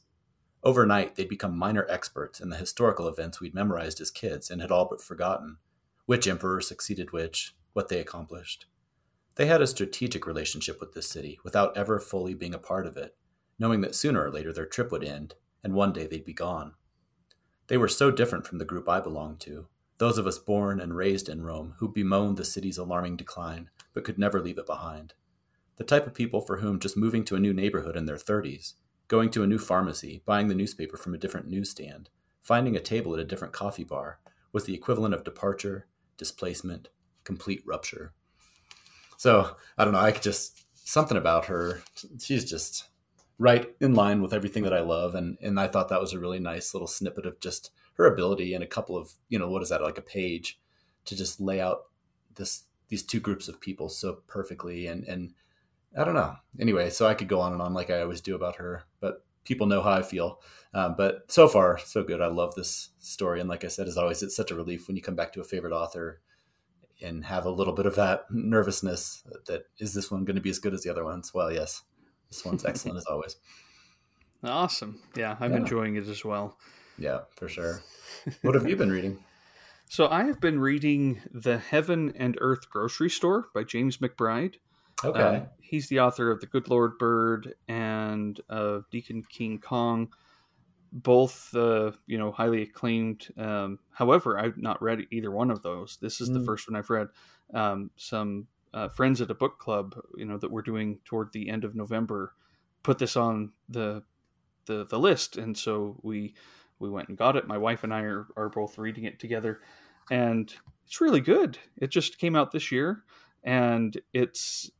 Overnight, 0.67 1.15
they'd 1.15 1.29
become 1.29 1.57
minor 1.57 1.87
experts 1.89 2.41
in 2.41 2.49
the 2.49 2.57
historical 2.57 3.07
events 3.07 3.41
we'd 3.41 3.55
memorized 3.55 4.01
as 4.01 4.11
kids 4.11 4.51
and 4.51 4.61
had 4.61 4.73
all 4.73 4.89
but 4.91 5.01
forgotten 5.01 5.59
which 6.07 6.27
emperor 6.27 6.61
succeeded 6.61 7.13
which, 7.13 7.55
what 7.73 7.89
they 7.89 8.01
accomplished. 8.01 8.67
They 9.37 9.47
had 9.47 9.63
a 9.63 9.69
strategic 9.69 10.27
relationship 10.27 10.81
with 10.81 10.93
this 10.93 11.09
city 11.09 11.39
without 11.45 11.77
ever 11.77 12.01
fully 12.01 12.35
being 12.35 12.53
a 12.53 12.59
part 12.59 12.85
of 12.85 12.97
it, 12.97 13.15
knowing 13.61 13.81
that 13.83 13.95
sooner 13.95 14.25
or 14.25 14.33
later 14.33 14.53
their 14.53 14.67
trip 14.67 14.91
would 14.91 15.05
end 15.05 15.35
and 15.63 15.73
one 15.73 15.93
day 15.93 16.05
they'd 16.05 16.25
be 16.25 16.35
gone. 16.35 16.75
They 17.69 17.77
were 17.77 17.87
so 17.87 18.11
different 18.11 18.45
from 18.45 18.59
the 18.59 18.65
group 18.65 18.89
I 18.89 18.99
belonged 18.99 19.39
to, 19.43 19.69
those 19.99 20.19
of 20.19 20.27
us 20.27 20.39
born 20.39 20.81
and 20.81 20.97
raised 20.97 21.29
in 21.29 21.45
Rome 21.45 21.75
who 21.79 21.93
bemoaned 21.93 22.39
the 22.39 22.45
city's 22.45 22.77
alarming 22.77 23.17
decline 23.17 23.71
but 23.93 24.03
could 24.03 24.19
never 24.19 24.41
leave 24.41 24.59
it 24.59 24.67
behind. 24.67 25.15
The 25.77 25.85
type 25.85 26.09
of 26.09 26.15
people 26.15 26.41
for 26.41 26.57
whom 26.57 26.81
just 26.81 26.97
moving 26.97 27.25
to 27.27 27.37
a 27.37 27.41
new 27.41 27.55
neighborhood 27.55 27.97
in 27.97 28.07
their 28.07 28.17
30s, 28.17 28.73
going 29.09 29.31
to 29.31 29.43
a 29.43 29.47
new 29.47 29.59
pharmacy, 29.59 30.23
buying 30.25 30.49
the 30.49 30.55
newspaper 30.55 30.97
from 30.97 31.15
a 31.15 31.19
different 31.19 31.49
newsstand, 31.49 32.11
finding 32.43 32.77
a 32.77 32.81
table 32.81 33.15
at 33.15 33.21
a 33.21 33.25
different 33.25 33.55
coffee 33.55 33.85
bar 33.85 34.19
was 34.53 34.65
the 34.65 34.75
equivalent 34.75 35.15
of 35.15 35.25
departure, 35.25 35.87
displacement, 36.17 36.89
complete 37.25 37.63
rupture. 37.67 38.13
So 39.17 39.57
I 39.77 39.85
don't 39.85 39.93
know. 39.93 40.01
I 40.01 40.13
could 40.13 40.23
just 40.23 40.65
something 40.75 41.17
about 41.17 41.47
her. 41.47 41.83
She's 42.21 42.45
just 42.45 42.89
right 43.39 43.75
in 43.81 43.95
line 43.95 44.23
with 44.23 44.33
everything 44.33 44.63
that 44.63 44.73
I 44.73 44.81
love, 44.81 45.15
and 45.15 45.37
and 45.41 45.59
I 45.59 45.69
thought 45.69 45.89
that 45.89 46.01
was 46.01 46.13
a 46.13 46.19
really 46.19 46.39
nice 46.39 46.75
little 46.75 46.87
snippet 46.87 47.27
of 47.27 47.41
just 47.41 47.71
her 47.95 48.07
ability 48.07 48.55
and 48.55 48.63
a 48.63 48.69
couple 48.69 48.97
of 48.97 49.13
you 49.29 49.39
know 49.39 49.49
what 49.49 49.63
is 49.63 49.71
that 49.71 49.83
like 49.83 49.99
a 49.99 50.03
page 50.03 50.59
to 51.07 51.17
just 51.17 51.41
lay 51.41 51.61
out 51.61 51.85
this 52.35 52.65
these 52.89 53.03
two 53.03 53.21
groups 53.21 53.49
of 53.49 53.61
people 53.61 53.89
so 53.89 54.23
perfectly 54.27 54.87
and 54.87 55.05
and 55.05 55.33
I 55.97 56.05
don't 56.05 56.15
know. 56.15 56.37
Anyway, 56.61 56.91
so 56.91 57.07
I 57.07 57.15
could 57.15 57.29
go 57.29 57.41
on 57.41 57.53
and 57.53 57.63
on 57.63 57.75
like 57.75 57.91
I 57.91 58.03
always 58.03 58.21
do 58.21 58.35
about 58.35 58.57
her, 58.57 58.85
but 59.01 59.25
people 59.45 59.67
know 59.67 59.83
how 59.83 59.93
I 59.93 60.03
feel. 60.03 60.41
Um, 60.75 60.95
but 60.97 61.31
so 61.31 61.49
far, 61.49 61.79
so 61.79 62.03
good. 62.03 62.21
I 62.21 62.27
love 62.27 62.55
this 62.55 62.91
story, 62.99 63.41
and 63.41 63.49
like 63.49 63.65
I 63.65 63.69
said, 63.69 63.89
as 63.89 63.97
always, 63.97 64.23
it's 64.23 64.37
such 64.37 64.51
a 64.51 64.55
relief 64.55 64.87
when 64.87 64.97
you 64.97 65.03
come 65.03 65.17
back 65.17 65.33
to 65.33 65.41
a 65.41 65.45
favorite 65.45 65.73
author 65.73 66.21
and 67.03 67.25
have 67.25 67.47
a 67.47 67.51
little 67.51 67.73
bit 67.73 67.87
of 67.87 67.95
that 67.97 68.25
nervousness 68.31 69.23
that 69.47 69.65
is 69.79 69.95
this 69.95 70.11
one 70.11 70.25
going 70.25 70.37
to 70.37 70.43
be 70.43 70.51
as 70.51 70.59
good 70.59 70.75
as 70.75 70.83
the 70.83 70.91
other 70.91 71.05
ones? 71.05 71.33
Well, 71.33 71.53
yes, 71.53 71.83
this 72.29 72.45
one's 72.45 72.65
excellent 72.65 72.99
as 72.99 73.07
always. 73.07 73.37
Awesome. 74.45 75.01
Yeah, 75.17 75.37
I'm 75.41 75.53
yeah. 75.53 75.59
enjoying 75.59 75.97
it 75.97 76.09
as 76.09 76.25
well. 76.25 76.59
Yeah, 76.99 77.21
for 77.37 77.49
sure. 77.49 77.83
What 78.43 78.55
have 78.55 78.69
you 78.69 78.77
been 78.77 78.91
reading? 78.91 79.19
So 79.89 80.09
I 80.09 80.25
have 80.25 80.41
been 80.41 80.59
reading 80.59 81.23
The 81.33 81.59
Heaven 81.59 82.13
and 82.17 82.37
Earth 82.41 82.69
Grocery 82.69 83.09
Store 83.09 83.47
by 83.55 83.63
James 83.63 83.99
McBride. 83.99 84.57
Okay. 85.05 85.21
Uh, 85.21 85.41
he's 85.61 85.89
the 85.89 86.01
author 86.01 86.31
of 86.31 86.41
The 86.41 86.47
Good 86.47 86.69
Lord 86.69 86.99
Bird 86.99 87.55
and 87.69 88.41
of 88.49 88.89
Deacon 88.91 89.23
King 89.29 89.59
Kong, 89.59 90.09
both 90.93 91.55
uh, 91.55 91.93
you 92.07 92.19
know 92.19 92.33
highly 92.33 92.63
acclaimed. 92.63 93.29
Um, 93.37 93.79
however, 93.91 94.39
I've 94.39 94.57
not 94.57 94.81
read 94.81 95.07
either 95.11 95.31
one 95.31 95.51
of 95.51 95.63
those. 95.63 95.99
This 96.01 96.21
is 96.21 96.31
mm. 96.31 96.35
the 96.35 96.45
first 96.45 96.69
one 96.69 96.77
I've 96.77 96.91
read. 96.91 97.09
Um, 97.53 97.91
some 97.97 98.47
uh, 98.73 98.89
friends 98.89 99.21
at 99.21 99.31
a 99.31 99.35
book 99.35 99.59
club, 99.59 99.99
you 100.17 100.25
know, 100.25 100.39
that 100.39 100.51
we're 100.51 100.63
doing 100.63 101.01
toward 101.05 101.33
the 101.33 101.49
end 101.49 101.65
of 101.65 101.75
November, 101.75 102.35
put 102.83 102.99
this 102.99 103.17
on 103.17 103.53
the 103.69 104.03
the 104.67 104.87
the 104.87 104.99
list, 104.99 105.37
and 105.37 105.57
so 105.57 105.99
we 106.03 106.35
we 106.79 106.89
went 106.89 107.09
and 107.09 107.19
got 107.19 107.37
it. 107.37 107.47
My 107.47 107.59
wife 107.59 107.85
and 107.85 107.93
I 107.93 108.01
are, 108.01 108.27
are 108.37 108.49
both 108.49 108.79
reading 108.79 109.05
it 109.05 109.19
together, 109.19 109.61
and 110.11 110.53
it's 110.87 111.01
really 111.01 111.21
good. 111.21 111.59
It 111.77 111.91
just 111.91 112.19
came 112.19 112.37
out 112.37 112.53
this 112.53 112.71
year, 112.73 113.05
and 113.45 113.99
it's 114.13 114.71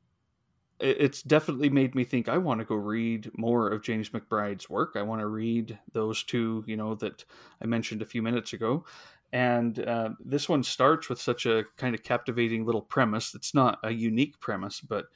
it's 0.79 1.23
definitely 1.23 1.71
made 1.71 1.95
me 1.95 2.05
think 2.05 2.29
I 2.29 2.39
want 2.39 2.61
to 2.61 2.67
go 2.67 2.75
read 2.75 3.31
more 3.37 3.71
of 3.71 3.83
James 3.83 4.11
McBride's 4.11 4.69
work. 4.69 4.93
I 4.95 5.03
want 5.03 5.21
to 5.21 5.27
read 5.27 5.79
those 5.93 6.23
two, 6.23 6.65
you 6.67 6.77
know, 6.77 6.95
that 6.97 7.25
I 7.63 7.67
mentioned 7.67 8.03
a 8.03 8.07
few 8.07 8.23
minutes 8.23 8.53
ago. 8.53 8.85
And 9.33 9.79
uh, 9.81 10.11
this 10.25 10.49
one 10.49 10.63
starts 10.63 11.09
with 11.09 11.21
such 11.21 11.47
a 11.47 11.65
kind 11.77 11.95
of 11.95 12.03
captivating 12.03 12.65
little 12.65 12.83
premise. 12.83 13.35
It's 13.35 13.55
not 13.55 13.79
a 13.83 13.91
unique 13.91 14.39
premise, 14.41 14.81
but 14.81 15.07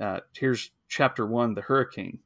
uh, 0.00 0.20
here's 0.32 0.70
chapter 0.88 1.26
one 1.26 1.54
The 1.54 1.62
Hurricane. 1.62 2.18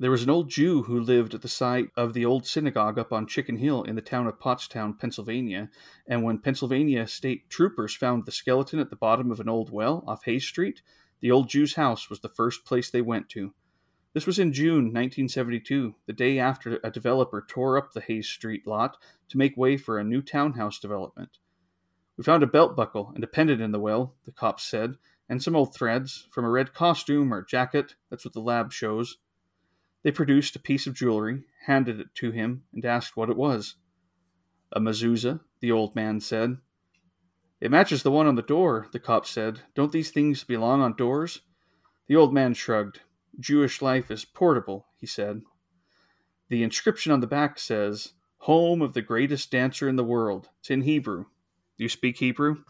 There 0.00 0.10
was 0.10 0.24
an 0.24 0.30
old 0.30 0.50
Jew 0.50 0.82
who 0.82 1.00
lived 1.00 1.34
at 1.34 1.42
the 1.42 1.48
site 1.48 1.90
of 1.96 2.12
the 2.12 2.26
old 2.26 2.46
synagogue 2.46 2.98
up 2.98 3.12
on 3.12 3.28
Chicken 3.28 3.56
Hill 3.56 3.84
in 3.84 3.94
the 3.94 4.02
town 4.02 4.26
of 4.26 4.40
Pottstown, 4.40 4.98
Pennsylvania. 4.98 5.70
And 6.08 6.24
when 6.24 6.38
Pennsylvania 6.38 7.06
state 7.06 7.48
troopers 7.48 7.94
found 7.94 8.26
the 8.26 8.32
skeleton 8.32 8.80
at 8.80 8.90
the 8.90 8.96
bottom 8.96 9.30
of 9.30 9.38
an 9.38 9.48
old 9.48 9.70
well 9.70 10.02
off 10.06 10.24
Hayes 10.24 10.44
Street, 10.44 10.82
the 11.20 11.30
old 11.30 11.48
Jew's 11.48 11.74
house 11.74 12.10
was 12.10 12.20
the 12.20 12.28
first 12.28 12.64
place 12.64 12.90
they 12.90 13.02
went 13.02 13.28
to. 13.30 13.54
This 14.12 14.26
was 14.26 14.38
in 14.38 14.52
June 14.52 14.92
1972, 14.92 15.94
the 16.06 16.12
day 16.12 16.38
after 16.38 16.78
a 16.84 16.90
developer 16.90 17.44
tore 17.46 17.76
up 17.76 17.92
the 17.92 18.00
Hayes 18.00 18.28
Street 18.28 18.66
lot 18.66 18.96
to 19.28 19.38
make 19.38 19.56
way 19.56 19.76
for 19.76 19.98
a 19.98 20.04
new 20.04 20.22
townhouse 20.22 20.78
development. 20.78 21.38
We 22.16 22.22
found 22.22 22.44
a 22.44 22.46
belt 22.46 22.76
buckle 22.76 23.10
and 23.14 23.24
a 23.24 23.26
pendant 23.26 23.60
in 23.60 23.72
the 23.72 23.80
well, 23.80 24.14
the 24.24 24.30
cops 24.30 24.62
said, 24.62 24.98
and 25.28 25.42
some 25.42 25.56
old 25.56 25.74
threads 25.74 26.28
from 26.30 26.44
a 26.44 26.50
red 26.50 26.72
costume 26.72 27.34
or 27.34 27.42
jacket. 27.42 27.96
That's 28.08 28.24
what 28.24 28.34
the 28.34 28.40
lab 28.40 28.72
shows. 28.72 29.18
They 30.04 30.12
produced 30.12 30.54
a 30.54 30.60
piece 30.60 30.86
of 30.86 30.94
jewelry, 30.94 31.44
handed 31.66 31.98
it 31.98 32.14
to 32.16 32.30
him, 32.30 32.64
and 32.72 32.84
asked 32.84 33.16
what 33.16 33.30
it 33.30 33.36
was. 33.36 33.76
A 34.70 34.78
mezuzah, 34.78 35.40
the 35.60 35.72
old 35.72 35.96
man 35.96 36.20
said. 36.20 36.58
It 37.64 37.70
matches 37.70 38.02
the 38.02 38.10
one 38.10 38.26
on 38.26 38.34
the 38.34 38.42
door, 38.42 38.88
the 38.92 38.98
cop 38.98 39.24
said. 39.24 39.62
Don't 39.74 39.90
these 39.90 40.10
things 40.10 40.44
belong 40.44 40.82
on 40.82 40.96
doors? 40.96 41.40
The 42.08 42.14
old 42.14 42.34
man 42.34 42.52
shrugged. 42.52 43.00
Jewish 43.40 43.80
life 43.80 44.10
is 44.10 44.26
portable, 44.26 44.84
he 45.00 45.06
said. 45.06 45.40
The 46.50 46.62
inscription 46.62 47.10
on 47.10 47.20
the 47.20 47.26
back 47.26 47.58
says, 47.58 48.12
Home 48.40 48.82
of 48.82 48.92
the 48.92 49.00
greatest 49.00 49.50
dancer 49.50 49.88
in 49.88 49.96
the 49.96 50.04
world. 50.04 50.50
It's 50.60 50.68
in 50.68 50.82
Hebrew. 50.82 51.24
You 51.78 51.88
speak 51.88 52.18
Hebrew? 52.18 52.64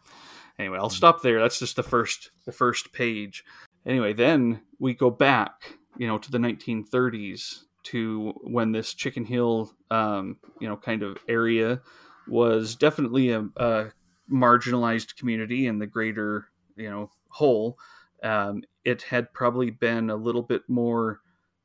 Anyway, 0.60 0.78
I'll 0.78 0.90
stop 0.90 1.22
there. 1.22 1.40
That's 1.40 1.58
just 1.58 1.74
the 1.74 1.82
first 1.82 2.30
the 2.44 2.52
first 2.52 2.92
page. 2.92 3.44
Anyway, 3.84 4.12
then 4.12 4.60
we 4.78 4.94
go 4.94 5.10
back, 5.10 5.76
you 5.98 6.06
know, 6.06 6.18
to 6.18 6.30
the 6.30 6.38
1930s 6.38 7.64
to 7.82 8.32
when 8.44 8.70
this 8.70 8.94
Chicken 8.94 9.24
Hill, 9.24 9.72
um, 9.90 10.36
you 10.60 10.68
know, 10.68 10.76
kind 10.76 11.02
of 11.02 11.18
area 11.26 11.80
was 12.28 12.76
definitely 12.76 13.30
a, 13.30 13.48
a 13.56 13.90
marginalized 14.30 15.16
community 15.16 15.66
in 15.66 15.78
the 15.78 15.86
greater 15.86 16.46
you 16.76 16.88
know 16.90 17.10
whole 17.28 17.78
um, 18.24 18.62
it 18.84 19.02
had 19.02 19.32
probably 19.32 19.70
been 19.70 20.08
a 20.08 20.16
little 20.16 20.42
bit 20.42 20.62
more 20.66 21.20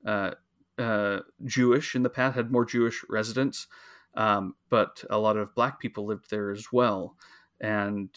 uh, 0.05 0.31
uh, 0.77 1.19
Jewish 1.45 1.95
in 1.95 2.03
the 2.03 2.09
past, 2.09 2.35
had 2.35 2.51
more 2.51 2.65
Jewish 2.65 3.03
residents, 3.09 3.67
um, 4.15 4.55
but 4.69 5.03
a 5.09 5.17
lot 5.17 5.37
of 5.37 5.55
black 5.55 5.79
people 5.79 6.05
lived 6.05 6.29
there 6.29 6.51
as 6.51 6.67
well. 6.71 7.15
And 7.61 8.09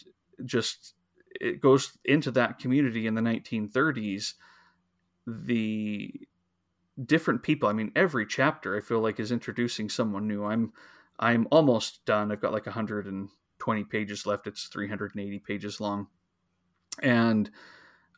just 0.43 0.95
it 1.39 1.61
goes 1.61 1.97
into 2.03 2.31
that 2.31 2.59
community 2.59 3.07
in 3.07 3.15
the 3.15 3.21
1930s. 3.21 4.33
The 5.25 6.11
different 7.05 7.43
people, 7.43 7.69
I 7.69 7.73
mean, 7.73 7.91
every 7.95 8.25
chapter 8.25 8.77
I 8.77 8.81
feel 8.81 8.99
like 8.99 9.19
is 9.19 9.31
introducing 9.31 9.89
someone 9.89 10.27
new. 10.27 10.43
I'm 10.43 10.73
I'm 11.17 11.47
almost 11.49 12.05
done. 12.05 12.31
I've 12.31 12.41
got 12.41 12.51
like 12.51 12.65
100 12.65 13.07
and 13.07 13.29
20 13.63 13.85
pages 13.85 14.25
left. 14.25 14.45
It's 14.45 14.65
380 14.65 15.39
pages 15.39 15.79
long. 15.79 16.07
And 17.01 17.49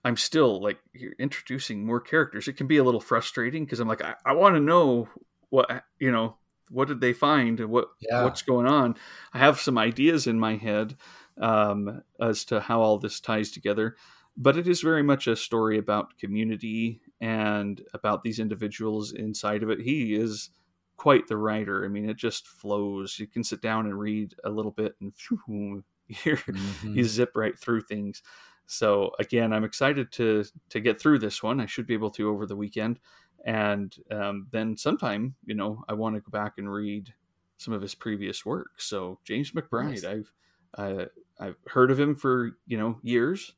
I'm 0.04 0.18
still 0.18 0.60
like 0.60 0.80
introducing 1.20 1.86
more 1.86 2.02
characters. 2.02 2.48
It 2.48 2.54
can 2.58 2.66
be 2.66 2.78
a 2.78 2.84
little 2.84 3.00
frustrating 3.00 3.64
because 3.64 3.80
I'm 3.80 3.88
like, 3.88 4.04
I, 4.04 4.16
I 4.26 4.34
want 4.34 4.56
to 4.56 4.60
know 4.60 5.08
what, 5.50 5.84
you 6.00 6.12
know, 6.12 6.38
what 6.72 6.88
did 6.88 7.00
they 7.00 7.14
find? 7.14 7.60
What, 7.60 7.90
yeah. 8.02 8.24
what's 8.24 8.42
going 8.42 8.66
on? 8.66 8.96
I 9.34 9.38
have 9.38 9.60
some 9.60 9.78
ideas 9.78 10.26
in 10.26 10.40
my 10.40 10.56
head 10.56 10.98
um, 11.40 12.02
as 12.20 12.44
to 12.46 12.60
how 12.60 12.82
all 12.82 12.98
this 12.98 13.20
ties 13.20 13.52
together. 13.52 13.98
But 14.36 14.58
it 14.58 14.68
is 14.68 14.82
very 14.82 15.04
much 15.04 15.28
a 15.28 15.36
story 15.36 15.78
about 15.78 16.18
community 16.18 17.02
and 17.22 17.80
about 17.94 18.24
these 18.24 18.40
individuals 18.40 19.14
inside 19.14 19.62
of 19.62 19.70
it. 19.70 19.80
He 19.82 20.16
is 20.16 20.50
quite 20.98 21.28
the 21.28 21.38
writer. 21.38 21.86
I 21.86 21.88
mean, 21.88 22.10
it 22.10 22.18
just 22.18 22.48
flows. 22.48 23.20
You 23.20 23.28
can 23.28 23.44
sit 23.44 23.62
down 23.62 23.86
and 23.86 24.00
read 24.00 24.36
a 24.44 24.50
little 24.50 24.72
bit, 24.72 24.96
and 25.02 25.14
phew, 25.16 25.84
mm-hmm. 26.10 26.94
you 26.96 27.04
zip 27.04 27.32
right 27.36 27.58
through 27.58 27.82
things. 27.82 28.22
So 28.68 29.12
again, 29.20 29.54
I'm 29.54 29.64
excited 29.64 30.12
to 30.14 30.44
to 30.70 30.80
get 30.80 31.00
through 31.00 31.20
this 31.20 31.44
one. 31.44 31.60
I 31.60 31.66
should 31.66 31.88
be 31.88 31.94
able 31.94 32.12
to 32.12 32.30
over 32.30 32.46
the 32.46 32.56
weekend, 32.56 33.00
and 33.46 33.96
um, 34.12 34.48
then 34.52 34.76
sometime, 34.78 35.36
you 35.46 35.56
know, 35.56 35.84
I 35.88 35.94
want 35.94 36.16
to 36.16 36.22
go 36.22 36.32
back 36.32 36.54
and 36.58 36.72
read 36.72 37.14
some 37.58 37.74
of 37.74 37.82
his 37.82 37.96
previous 37.96 38.46
work. 38.46 38.70
So 38.78 39.20
James 39.24 39.52
McBride, 39.52 40.04
nice. 40.04 40.04
I've 40.04 40.32
uh, 40.78 41.06
I've 41.40 41.58
heard 41.68 41.92
of 41.92 42.00
him 42.00 42.16
for 42.16 42.58
you 42.66 42.78
know 42.78 43.00
years, 43.04 43.54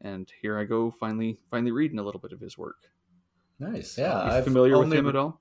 and 0.00 0.30
here 0.40 0.58
I 0.58 0.64
go 0.64 0.90
finally 0.90 1.38
finally 1.50 1.72
reading 1.72 1.98
a 1.98 2.02
little 2.02 2.20
bit 2.20 2.32
of 2.32 2.40
his 2.40 2.58
work. 2.58 2.78
Nice, 3.58 3.96
yeah. 3.96 4.18
Are 4.18 4.38
you 4.38 4.44
familiar 4.44 4.78
with 4.78 4.92
him 4.92 5.08
at 5.08 5.14
all? 5.14 5.40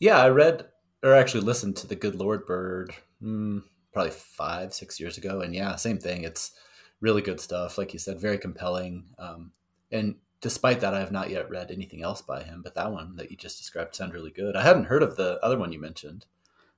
Yeah, 0.00 0.18
I 0.18 0.28
read 0.30 0.66
or 1.02 1.14
actually 1.14 1.42
listened 1.42 1.76
to 1.76 1.86
the 1.86 1.94
Good 1.94 2.14
Lord 2.14 2.46
Bird 2.46 2.94
mm, 3.22 3.62
probably 3.92 4.10
five, 4.10 4.74
six 4.74 4.98
years 4.98 5.18
ago, 5.18 5.40
and 5.40 5.54
yeah, 5.54 5.76
same 5.76 5.98
thing. 5.98 6.24
It's 6.24 6.52
really 7.00 7.22
good 7.22 7.40
stuff, 7.40 7.78
like 7.78 7.92
you 7.92 7.98
said, 7.98 8.20
very 8.20 8.38
compelling. 8.38 9.04
Um, 9.18 9.52
and 9.90 10.16
despite 10.40 10.80
that, 10.80 10.94
I 10.94 11.00
have 11.00 11.12
not 11.12 11.30
yet 11.30 11.50
read 11.50 11.70
anything 11.70 12.02
else 12.02 12.22
by 12.22 12.42
him, 12.42 12.62
but 12.62 12.74
that 12.74 12.92
one 12.92 13.16
that 13.16 13.30
you 13.30 13.36
just 13.36 13.58
described 13.58 13.94
sounded 13.94 14.14
really 14.14 14.30
good. 14.30 14.56
I 14.56 14.62
hadn't 14.62 14.84
heard 14.84 15.02
of 15.02 15.16
the 15.16 15.42
other 15.44 15.58
one 15.58 15.72
you 15.72 15.80
mentioned. 15.80 16.26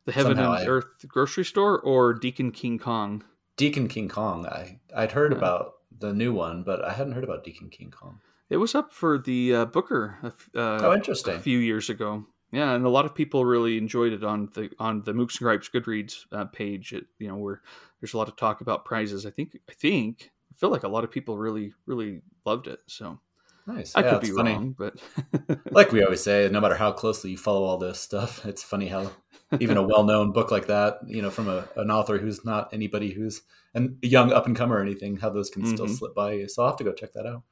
The 0.05 0.12
Heaven 0.12 0.37
Somehow 0.37 0.55
and 0.55 0.64
I, 0.64 0.67
Earth 0.67 1.07
grocery 1.07 1.45
store 1.45 1.79
or 1.81 2.12
Deacon 2.12 2.50
King 2.50 2.79
Kong? 2.79 3.23
Deacon 3.57 3.87
King 3.87 4.09
Kong. 4.09 4.47
I 4.47 4.81
I'd 4.95 5.12
heard 5.12 5.33
about 5.33 5.75
the 5.97 6.12
new 6.12 6.33
one, 6.33 6.64
but 6.64 6.85
I 6.85 6.93
hadn't 6.93 7.12
heard 7.12 7.23
about 7.23 7.45
Deacon 7.45 7.69
King 7.69 7.93
Kong. 7.93 8.21
It 8.50 8.57
was 8.57 8.75
up 8.75 8.93
for 8.93 9.19
the 9.19 9.55
uh, 9.55 9.64
Booker. 9.67 10.19
Uh, 10.23 10.31
oh, 10.55 10.93
interesting. 10.93 11.37
A 11.37 11.41
few 11.41 11.59
years 11.59 11.88
ago. 11.88 12.26
Yeah, 12.52 12.75
and 12.75 12.85
a 12.85 12.90
lot 12.90 13.06
of 13.06 13.14
people 13.14 13.47
really 13.47 13.78
enjoyed 13.78 14.12
it 14.12 14.23
on 14.23 14.50
the 14.52 14.71
on 14.78 15.02
the 15.02 15.12
Mookse 15.12 15.40
and 15.40 15.47
Gripes 15.47 15.71
Goodreads 15.71 16.26
uh, 16.32 16.44
page. 16.44 16.92
It, 16.92 17.06
you 17.18 17.28
know, 17.28 17.37
where 17.37 17.62
there's 18.00 18.12
a 18.12 18.18
lot 18.18 18.28
of 18.28 18.37
talk 18.37 18.61
about 18.61 18.85
prizes. 18.85 19.25
I 19.25 19.30
think 19.30 19.59
I 19.71 19.73
think 19.73 20.30
I 20.52 20.59
feel 20.59 20.68
like 20.68 20.82
a 20.82 20.88
lot 20.88 21.02
of 21.02 21.11
people 21.11 21.38
really 21.38 21.73
really 21.87 22.21
loved 22.44 22.66
it. 22.66 22.80
So 22.87 23.21
nice. 23.66 23.97
I 23.97 24.02
yeah, 24.02 24.11
could 24.11 24.21
be 24.21 24.30
funny. 24.32 24.52
wrong, 24.52 24.76
but 24.78 24.97
like 25.71 25.92
we 25.92 26.04
always 26.04 26.23
say, 26.23 26.47
no 26.52 26.61
matter 26.61 26.75
how 26.75 26.92
closely 26.92 27.30
you 27.30 27.38
follow 27.38 27.64
all 27.64 27.78
this 27.78 27.99
stuff, 27.99 28.44
it's 28.47 28.62
funny 28.62 28.88
how 28.88 29.11
even 29.59 29.76
a 29.76 29.82
well-known 29.82 30.32
book 30.32 30.50
like 30.50 30.66
that, 30.66 30.99
you 31.06 31.21
know, 31.21 31.30
from 31.30 31.49
a, 31.49 31.68
an 31.76 31.90
author 31.90 32.16
who's 32.16 32.42
not 32.42 32.73
anybody 32.73 33.12
who's 33.12 33.42
a 33.75 33.82
young 34.00 34.32
up 34.32 34.47
and 34.47 34.56
comer 34.56 34.76
or 34.76 34.82
anything, 34.82 35.16
how 35.16 35.28
those 35.28 35.50
can 35.50 35.62
mm-hmm. 35.62 35.75
still 35.75 35.88
slip 35.88 36.14
by 36.14 36.32
you. 36.32 36.49
So 36.49 36.62
I'll 36.62 36.71
have 36.71 36.78
to 36.78 36.85
go 36.85 36.92
check 36.92 37.12
that 37.12 37.26
out. 37.26 37.42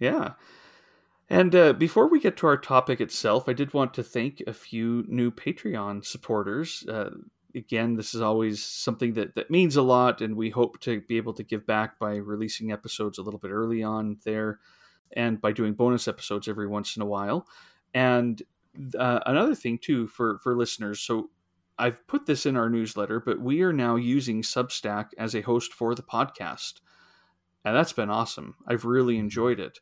Yeah. 0.00 0.32
And 1.28 1.54
uh, 1.54 1.72
before 1.72 2.08
we 2.08 2.20
get 2.20 2.36
to 2.38 2.46
our 2.46 2.58
topic 2.58 3.00
itself, 3.00 3.48
I 3.48 3.52
did 3.52 3.72
want 3.72 3.94
to 3.94 4.02
thank 4.02 4.42
a 4.46 4.52
few 4.52 5.04
new 5.08 5.30
Patreon 5.30 6.04
supporters. 6.04 6.84
Uh, 6.86 7.10
again, 7.54 7.96
this 7.96 8.14
is 8.14 8.20
always 8.20 8.62
something 8.62 9.14
that, 9.14 9.34
that 9.34 9.50
means 9.50 9.76
a 9.76 9.82
lot, 9.82 10.20
and 10.20 10.36
we 10.36 10.50
hope 10.50 10.78
to 10.80 11.00
be 11.02 11.16
able 11.16 11.32
to 11.34 11.42
give 11.42 11.66
back 11.66 11.98
by 11.98 12.16
releasing 12.16 12.70
episodes 12.70 13.18
a 13.18 13.22
little 13.22 13.40
bit 13.40 13.50
early 13.50 13.82
on 13.82 14.18
there 14.24 14.58
and 15.14 15.40
by 15.40 15.52
doing 15.52 15.74
bonus 15.74 16.06
episodes 16.08 16.48
every 16.48 16.66
once 16.66 16.96
in 16.96 17.02
a 17.02 17.06
while. 17.06 17.46
And 17.94 18.42
uh, 18.98 19.20
another 19.24 19.54
thing, 19.54 19.78
too, 19.78 20.08
for, 20.08 20.38
for 20.42 20.56
listeners 20.56 21.00
so 21.00 21.30
I've 21.78 22.06
put 22.06 22.26
this 22.26 22.46
in 22.46 22.56
our 22.56 22.68
newsletter, 22.68 23.20
but 23.20 23.40
we 23.40 23.62
are 23.62 23.72
now 23.72 23.96
using 23.96 24.42
Substack 24.42 25.08
as 25.18 25.34
a 25.34 25.40
host 25.40 25.72
for 25.72 25.94
the 25.94 26.02
podcast. 26.02 26.74
And 27.64 27.74
that's 27.74 27.92
been 27.92 28.10
awesome. 28.10 28.56
I've 28.66 28.84
really 28.84 29.18
enjoyed 29.18 29.58
it. 29.58 29.80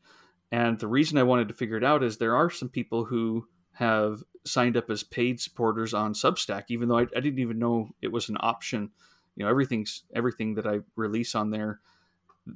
And 0.52 0.78
the 0.78 0.88
reason 0.88 1.19
I 1.19 1.23
wanted 1.23 1.49
to 1.49 1.54
figure 1.54 1.76
it 1.76 1.85
out 1.85 2.02
is 2.02 2.16
there 2.16 2.37
are 2.37 2.50
some 2.50 2.69
people 2.69 3.04
who 3.04 3.47
have 3.73 4.23
signed 4.45 4.76
up 4.76 4.90
as 4.90 5.02
paid 5.02 5.40
supporters 5.40 5.95
on 5.95 6.12
Substack, 6.12 6.64
even 6.69 6.88
though 6.88 6.99
I, 6.99 7.02
I 7.02 7.21
didn't 7.21 7.38
even 7.38 7.59
know 7.59 7.90
it 8.02 8.12
was 8.12 8.28
an 8.28 8.37
option. 8.40 8.90
You 9.37 9.45
know, 9.45 9.50
everything's 9.50 10.02
everything 10.14 10.54
that 10.54 10.66
I 10.66 10.80
release 10.97 11.35
on 11.35 11.50
there 11.50 11.80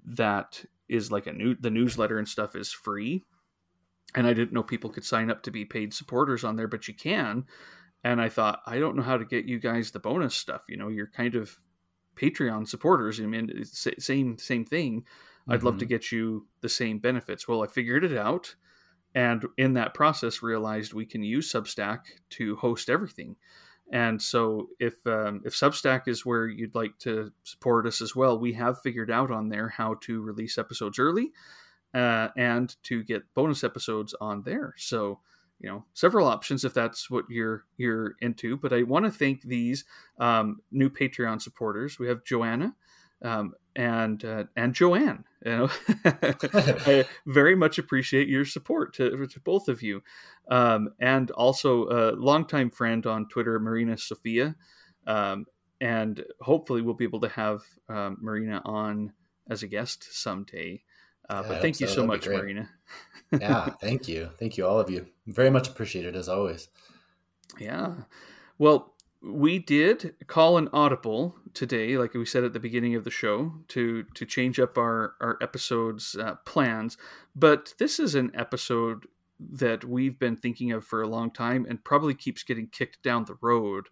that 0.07 0.65
is 0.89 1.13
like 1.13 1.27
a 1.27 1.33
new 1.33 1.55
the 1.55 1.71
newsletter 1.71 2.19
and 2.19 2.29
stuff 2.29 2.57
is 2.57 2.73
free. 2.73 3.25
And 4.15 4.27
I 4.27 4.33
didn't 4.33 4.53
know 4.53 4.63
people 4.63 4.91
could 4.91 5.05
sign 5.05 5.31
up 5.31 5.43
to 5.45 5.51
be 5.51 5.65
paid 5.65 5.93
supporters 5.93 6.45
on 6.45 6.57
there, 6.57 6.69
but 6.69 6.87
you 6.87 6.95
can. 6.95 7.47
And 8.05 8.21
I 8.21 8.29
thought, 8.29 8.61
I 8.67 8.79
don't 8.79 8.97
know 8.97 9.03
how 9.03 9.17
to 9.17 9.25
get 9.25 9.47
you 9.47 9.59
guys 9.59 9.91
the 9.91 9.99
bonus 9.99 10.35
stuff. 10.35 10.63
You 10.69 10.77
know, 10.77 10.89
you're 10.89 11.07
kind 11.07 11.35
of 11.35 11.59
Patreon 12.17 12.69
supporters. 12.69 13.21
I 13.21 13.25
mean, 13.25 13.65
same 13.65 14.39
same 14.39 14.65
thing. 14.65 15.05
I'd 15.49 15.59
mm-hmm. 15.59 15.67
love 15.67 15.79
to 15.79 15.85
mm-hmm. 15.85 15.91
get 15.91 16.13
you 16.13 16.47
the 16.61 16.69
same 16.69 16.99
benefits. 16.99 17.47
Well, 17.47 17.63
I 17.63 17.67
figured 17.67 18.05
it 18.05 18.17
out, 18.17 18.55
and 19.15 19.45
in 19.57 19.75
that 19.75 19.95
process, 19.95 20.43
realized 20.43 20.93
we 20.93 21.07
can 21.07 21.23
use 21.23 21.53
Substack 21.53 22.01
to 22.31 22.57
host 22.57 22.89
everything. 22.89 23.37
And 23.93 24.21
so, 24.21 24.69
if 24.81 25.07
um, 25.07 25.43
if 25.45 25.55
Substack 25.55 26.09
is 26.09 26.25
where 26.25 26.47
you'd 26.47 26.75
like 26.75 26.99
to 27.01 27.33
support 27.43 27.87
us 27.87 28.01
as 28.01 28.17
well, 28.17 28.39
we 28.39 28.55
have 28.55 28.81
figured 28.81 29.11
out 29.11 29.31
on 29.31 29.51
there 29.51 29.69
how 29.69 29.95
to 30.03 30.23
release 30.23 30.57
episodes 30.57 30.99
early 30.99 31.33
uh, 31.95 32.29
and 32.37 32.75
to 32.85 33.03
get 33.05 33.23
bonus 33.35 33.63
episodes 33.63 34.15
on 34.21 34.43
there. 34.43 34.75
So, 34.77 35.21
you 35.61 35.69
know, 35.69 35.85
several 35.95 36.27
options 36.27 36.65
if 36.65 36.75
that's 36.75 37.09
what 37.09 37.27
you're 37.29 37.65
you're 37.77 38.17
into. 38.21 38.57
But 38.57 38.73
I 38.73 38.83
want 38.83 39.05
to 39.05 39.11
thank 39.11 39.43
these 39.43 39.85
um, 40.19 40.61
new 40.73 40.91
Patreon 40.91 41.41
supporters. 41.41 41.99
We 41.99 42.09
have 42.09 42.25
Joanna, 42.25 42.75
um, 43.23 43.53
and 43.77 44.25
uh, 44.25 44.45
and 44.57 44.75
Joanne. 44.75 45.25
You 45.45 45.53
know, 45.53 45.71
I 46.05 47.05
very 47.27 47.55
much 47.55 47.79
appreciate 47.79 48.29
your 48.29 48.45
support 48.45 48.95
to, 48.95 49.27
to 49.27 49.41
both 49.41 49.69
of 49.69 49.83
you, 49.83 50.03
um, 50.49 50.91
and 51.01 51.31
also 51.33 51.89
a 51.89 52.13
longtime 52.13 52.71
friend 52.71 53.05
on 53.07 53.29
Twitter, 53.29 53.59
Marina 53.59 53.99
Sofia, 53.99 54.57
um, 55.07 55.47
and 55.81 56.25
hopefully 56.41 56.83
we'll 56.83 56.95
be 56.95 57.05
able 57.05 57.21
to 57.21 57.29
have 57.29 57.63
um, 57.89 58.17
Marina 58.21 58.63
on 58.65 59.13
as 59.51 59.63
a 59.63 59.67
guest 59.67 60.07
someday. 60.11 60.83
Uh, 61.29 61.43
yeah, 61.43 61.49
but 61.49 61.63
thank 61.63 61.81
you 61.81 61.87
so, 61.87 61.95
so 61.95 62.07
much, 62.07 62.27
Marina. 62.27 62.71
yeah, 63.33 63.67
thank 63.81 64.09
you, 64.09 64.31
thank 64.39 64.57
you, 64.57 64.67
all 64.67 64.81
of 64.81 64.89
you. 64.89 65.07
Very 65.27 65.51
much 65.51 65.69
appreciated 65.69 66.17
as 66.17 66.29
always. 66.29 66.69
Yeah, 67.59 67.95
well, 68.59 68.94
we 69.25 69.59
did 69.59 70.15
call 70.27 70.59
an 70.59 70.69
audible 70.73 71.37
today, 71.55 71.97
like 71.97 72.15
we 72.15 72.27
said 72.27 72.45
at 72.45 72.53
the 72.53 72.61
beginning 72.61 72.95
of 72.95 73.05
the 73.05 73.11
show, 73.11 73.53
to 73.69 74.05
to 74.15 74.27
change 74.27 74.61
up 74.61 74.77
our 74.77 75.15
our 75.21 75.39
episodes 75.41 76.17
uh, 76.17 76.35
plans. 76.45 76.97
But 77.35 77.75
this 77.79 77.99
is 77.99 78.15
an 78.15 78.31
episode 78.35 79.07
that 79.41 79.85
we've 79.85 80.19
been 80.19 80.37
thinking 80.37 80.73
of 80.73 80.85
for 80.85 81.03
a 81.03 81.09
long 81.09 81.31
time, 81.31 81.67
and 81.69 81.83
probably 81.85 82.15
keeps 82.15 82.43
getting 82.43 82.69
kicked 82.69 83.03
down 83.03 83.25
the 83.25 83.39
road 83.41 83.87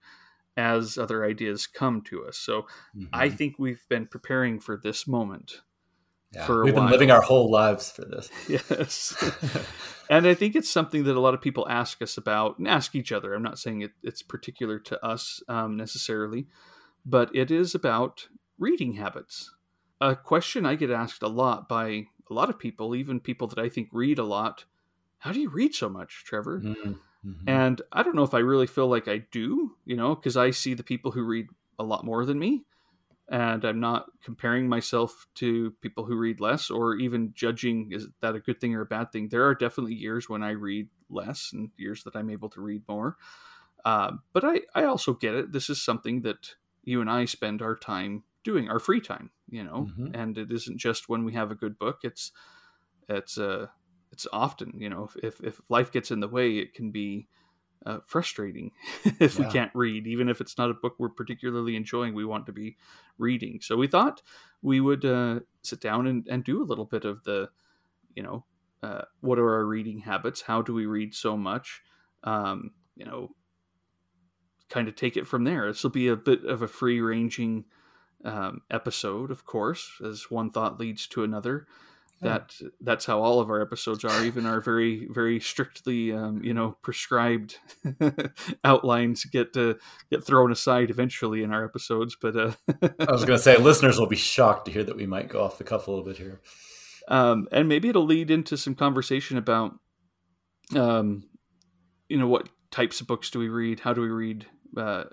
as 0.57 0.99
other 0.99 1.25
ideas 1.25 1.66
come 1.66 2.03
to 2.03 2.25
us. 2.27 2.37
So 2.37 2.62
mm-hmm. 2.97 3.05
I 3.12 3.31
think 3.31 3.59
we've 3.59 3.85
been 3.88 4.07
preparing 4.07 4.61
for 4.61 4.77
this 4.77 5.07
moment 5.07 5.62
yeah, 6.33 6.62
we've 6.62 6.75
been 6.75 6.90
living 6.90 7.11
our 7.11 7.21
whole 7.21 7.51
lives 7.51 7.90
for 7.90 8.05
this. 8.05 8.31
Yes. 8.49 9.14
and 10.11 10.27
I 10.27 10.35
think 10.35 10.57
it's 10.57 10.71
something 10.71 11.05
that 11.05 11.16
a 11.16 11.21
lot 11.21 11.35
of 11.35 11.40
people 11.40 11.68
ask 11.68 12.01
us 12.01 12.16
about 12.16 12.59
and 12.59 12.66
ask 12.66 12.95
each 12.95 13.12
other. 13.12 13.35
I'm 13.35 13.42
not 13.42 13.59
saying 13.59 13.83
it, 13.83 13.92
it's 14.03 14.23
particular 14.23 14.79
to 14.79 15.05
us 15.05 15.42
um, 15.49 15.77
necessarily, 15.77 16.47
but 17.05 17.35
it 17.35 17.51
is 17.51 17.75
about 17.75 18.29
reading 18.59 18.95
habits. 18.95 19.51
A 20.01 20.16
question 20.16 20.66
I 20.66 20.75
get 20.75 20.90
asked 20.90 21.23
a 21.23 21.29
lot 21.29 21.68
by 21.68 22.07
a 22.31 22.35
lot 22.35 22.49
of 22.49 22.59
people, 22.59 22.95
even 22.95 23.21
people 23.21 23.47
that 23.49 23.59
I 23.59 23.68
think 23.68 23.88
read 23.92 24.18
a 24.18 24.25
lot. 24.25 24.64
How 25.18 25.33
do 25.33 25.40
you 25.40 25.51
read 25.51 25.75
so 25.75 25.88
much, 25.88 26.25
Trevor? 26.25 26.61
Mm-hmm. 26.61 26.90
mm-hmm. 26.90 27.49
And 27.49 27.83
I 27.92 28.03
don't 28.03 28.16
know 28.16 28.25
if 28.25 28.35
I 28.35 28.38
really 28.38 28.66
feel 28.66 28.88
like 28.88 29.07
I 29.07 29.18
do, 29.31 29.77
you 29.85 29.97
know, 29.97 30.14
because 30.14 30.37
I 30.37 30.51
see 30.51 30.75
the 30.75 30.83
people 30.83 31.12
who 31.12 31.23
read 31.23 31.47
a 31.79 31.85
lot 31.85 32.05
more 32.05 32.25
than 32.25 32.38
me 32.38 32.64
and 33.29 33.65
I'm 33.65 33.81
not 33.81 34.07
comparing 34.23 34.69
myself 34.69 35.27
to 35.37 35.71
people 35.81 36.05
who 36.05 36.17
read 36.17 36.41
less 36.41 36.71
or 36.71 36.97
even 36.97 37.33
judging 37.35 37.91
is 37.93 38.09
that 38.21 38.35
a 38.35 38.41
good 38.41 38.61
thing 38.61 38.75
or 38.75 38.83
a 38.83 38.87
bad 38.87 39.13
thing. 39.13 39.29
There 39.29 39.47
are 39.47 39.55
definitely 39.55 39.95
years 39.95 40.29
when 40.29 40.43
I 40.43 40.51
read 40.51 40.89
less 41.09 41.51
and 41.53 41.71
years 41.77 42.05
that 42.05 42.17
I'm 42.17 42.31
able 42.31 42.51
to 42.51 42.61
read 42.61 42.83
more. 42.89 43.17
Uh, 43.85 44.13
but 44.33 44.45
I, 44.45 44.61
I 44.75 44.85
also 44.85 45.15
get 45.15 45.35
it. 45.35 45.53
This 45.53 45.71
is 45.71 45.83
something 45.83 46.23
that 46.23 46.55
you 46.85 47.01
and 47.01 47.11
I 47.11 47.25
spend 47.25 47.63
our 47.63 47.77
time 47.77 48.25
doing, 48.45 48.69
our 48.69 48.79
free 48.79 49.01
time, 49.01 49.31
you 49.49 49.65
know, 49.65 49.89
mm-hmm. 49.91 50.15
and 50.15 50.37
it 50.37 50.51
isn't 50.51 50.79
just 50.79 51.09
when 51.09 51.25
we 51.25 51.33
have 51.33 51.51
a 51.51 51.57
good 51.57 51.79
book. 51.79 52.01
It's, 52.03 52.33
it's, 53.09 53.39
uh, 53.39 53.67
it's 54.11 54.27
often, 54.33 54.75
you 54.77 54.91
know, 54.91 55.09
if, 55.23 55.41
if 55.41 55.61
life 55.69 55.91
gets 55.91 56.11
in 56.11 56.21
the 56.21 56.29
way, 56.29 56.59
it 56.59 56.75
can 56.75 56.91
be, 56.91 57.29
uh, 57.87 57.99
frustrating 58.07 58.71
if 59.21 59.38
yeah. 59.38 59.47
we 59.47 59.53
can't 59.53 59.71
read, 59.75 60.07
even 60.07 60.29
if 60.29 60.40
it's 60.40 60.59
not 60.59 60.71
a 60.71 60.75
book 60.75 60.95
we're 60.99 61.09
particularly 61.09 61.77
enjoying. 61.77 62.14
We 62.14 62.25
want 62.25 62.47
to 62.47 62.53
be 62.53 62.77
reading. 63.18 63.61
So 63.61 63.77
we 63.77 63.87
thought 63.87 64.23
we 64.62 64.81
would 64.81 65.05
uh, 65.05 65.40
sit 65.62 65.81
down 65.81 66.07
and, 66.07 66.27
and 66.29 66.45
do 66.45 66.62
a 66.62 66.64
little 66.64 66.85
bit 66.85 67.05
of 67.05 67.25
the, 67.25 67.51
you 68.14 68.23
know, 68.23 68.45
uh, 68.83 69.03
what 69.21 69.38
are 69.38 69.55
our 69.55 69.64
reading 69.64 70.01
habits? 70.01 70.42
How 70.42 70.62
do 70.62 70.75
we 70.75 70.87
read 70.87 71.14
so 71.14 71.37
much? 71.37 71.83
Um, 72.25 72.73
you 72.97 73.05
know, 73.05 73.31
kind 74.68 74.88
of 74.88 74.97
take 74.97 75.16
it 75.16 75.27
from 75.27 75.45
there. 75.45 75.66
This 75.66 75.83
will 75.83 75.90
be 75.90 76.09
a 76.09 76.16
bit 76.16 76.45
of 76.45 76.62
a 76.62 76.68
free 76.68 77.01
ranging 77.01 77.64
um, 78.25 78.62
episode, 78.71 79.31
of 79.31 79.45
course, 79.45 80.01
as 80.05 80.31
one 80.31 80.51
thought 80.51 80.81
leads 80.81 81.07
to 81.09 81.25
another 81.25 81.66
that 82.23 82.55
that's 82.81 83.05
how 83.05 83.21
all 83.21 83.41
of 83.41 83.51
our 83.51 83.61
episodes 83.61 84.05
are 84.05 84.25
even 84.25 84.47
our 84.47 84.61
very 84.61 85.07
very 85.11 85.41
strictly 85.41 86.13
um, 86.13 86.43
you 86.43 86.55
know 86.55 86.77
prescribed 86.83 87.59
outlines 88.65 89.25
get 89.25 89.57
uh, 89.57 89.75
get 90.11 90.25
thrown 90.25 90.53
aside 90.53 90.89
eventually 90.89 91.43
in 91.43 91.53
our 91.53 91.65
episodes 91.65 92.17
but 92.21 92.37
uh, 92.37 92.53
i 93.01 93.13
was 93.13 93.25
going 93.25 93.37
to 93.37 93.43
say 93.43 93.57
listeners 93.57 93.99
will 93.99 94.07
be 94.07 94.17
shocked 94.17 94.67
to 94.67 94.73
hear 94.73 94.85
that 94.85 94.97
we 94.97 95.07
might 95.07 95.29
go 95.29 95.43
off 95.43 95.59
the 95.59 95.65
cuff 95.65 95.87
a 95.87 95.91
little 95.91 96.05
bit 96.05 96.17
here. 96.17 96.41
Um, 97.09 97.49
and 97.51 97.69
maybe 97.69 97.89
it'll 97.89 98.05
lead 98.05 98.31
into 98.31 98.57
some 98.57 98.75
conversation 98.75 99.37
about 99.37 99.75
um, 100.75 101.25
you 102.09 102.17
know 102.17 102.29
what 102.29 102.49
types 102.71 103.01
of 103.01 103.07
books 103.07 103.31
do 103.31 103.39
we 103.39 103.49
read? 103.49 103.81
How 103.81 103.93
do 103.93 104.01
we 104.01 104.09
read 104.09 104.47
uh, 104.77 105.05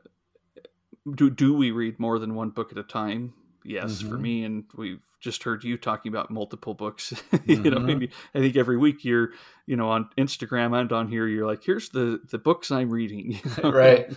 do 1.16 1.30
do 1.30 1.54
we 1.54 1.72
read 1.72 2.00
more 2.00 2.20
than 2.20 2.36
one 2.36 2.52
book 2.52 2.72
at 2.72 2.78
a 2.78 2.84
time 2.84 3.34
yes 3.64 3.98
mm-hmm. 3.98 4.10
for 4.10 4.18
me 4.18 4.44
and 4.44 4.64
we've 4.76 5.02
just 5.20 5.44
heard 5.44 5.64
you 5.64 5.78
talking 5.78 6.12
about 6.12 6.32
multiple 6.32 6.74
books 6.74 7.12
you 7.46 7.58
mm-hmm. 7.58 7.86
know 7.86 8.08
i 8.34 8.40
think 8.40 8.56
every 8.56 8.78
week 8.78 9.04
you're 9.04 9.32
you 9.66 9.76
know 9.76 9.90
on 9.90 10.10
instagram 10.18 10.80
and 10.80 10.92
on 10.92 11.08
here 11.08 11.28
you're 11.28 11.48
like 11.48 11.64
here's 11.64 11.90
the 11.90 12.22
the 12.30 12.38
books 12.38 12.72
i'm 12.72 12.90
reading 12.90 13.40
right 13.64 14.14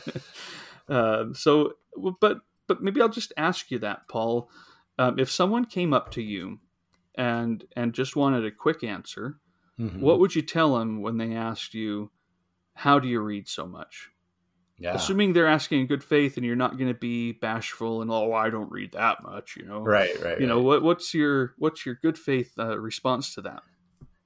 uh, 0.88 1.24
so 1.32 1.72
but 2.20 2.38
but 2.66 2.82
maybe 2.82 3.00
i'll 3.00 3.08
just 3.08 3.32
ask 3.36 3.70
you 3.70 3.78
that 3.78 4.08
paul 4.08 4.48
um, 4.98 5.18
if 5.18 5.30
someone 5.30 5.64
came 5.64 5.92
up 5.92 6.10
to 6.10 6.22
you 6.22 6.58
and 7.16 7.64
and 7.76 7.92
just 7.92 8.16
wanted 8.16 8.44
a 8.44 8.50
quick 8.50 8.84
answer 8.84 9.38
mm-hmm. 9.78 10.00
what 10.00 10.18
would 10.18 10.34
you 10.34 10.42
tell 10.42 10.78
them 10.78 11.02
when 11.02 11.18
they 11.18 11.34
asked 11.34 11.74
you 11.74 12.10
how 12.74 12.98
do 12.98 13.08
you 13.08 13.20
read 13.20 13.48
so 13.48 13.66
much 13.66 14.11
Yeah. 14.78 14.94
Assuming 14.94 15.32
they're 15.32 15.46
asking 15.46 15.82
in 15.82 15.86
good 15.86 16.02
faith 16.02 16.36
and 16.36 16.44
you're 16.44 16.56
not 16.56 16.76
going 16.76 16.92
to 16.92 16.98
be 16.98 17.32
bashful 17.32 18.02
and 18.02 18.10
oh 18.10 18.32
I 18.32 18.50
don't 18.50 18.70
read 18.70 18.92
that 18.92 19.22
much, 19.22 19.56
you 19.56 19.64
know. 19.64 19.80
Right, 19.80 20.10
right. 20.20 20.40
You 20.40 20.46
right. 20.46 20.48
know 20.48 20.60
what 20.60 20.82
what's 20.82 21.14
your 21.14 21.54
what's 21.58 21.86
your 21.86 21.94
good 21.96 22.18
faith 22.18 22.52
uh, 22.58 22.78
response 22.78 23.34
to 23.34 23.42
that? 23.42 23.62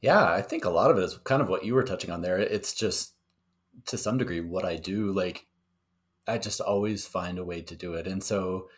Yeah, 0.00 0.24
I 0.24 0.40
think 0.40 0.64
a 0.64 0.70
lot 0.70 0.90
of 0.90 0.98
it 0.98 1.04
is 1.04 1.18
kind 1.24 1.42
of 1.42 1.48
what 1.48 1.64
you 1.64 1.74
were 1.74 1.82
touching 1.82 2.10
on 2.10 2.22
there. 2.22 2.38
It's 2.38 2.72
just 2.72 3.14
to 3.86 3.98
some 3.98 4.18
degree 4.18 4.40
what 4.40 4.64
I 4.64 4.76
do. 4.76 5.12
Like 5.12 5.46
I 6.26 6.38
just 6.38 6.60
always 6.60 7.06
find 7.06 7.38
a 7.38 7.44
way 7.44 7.62
to 7.62 7.76
do 7.76 7.94
it. 7.94 8.06
And 8.06 8.22
so, 8.22 8.68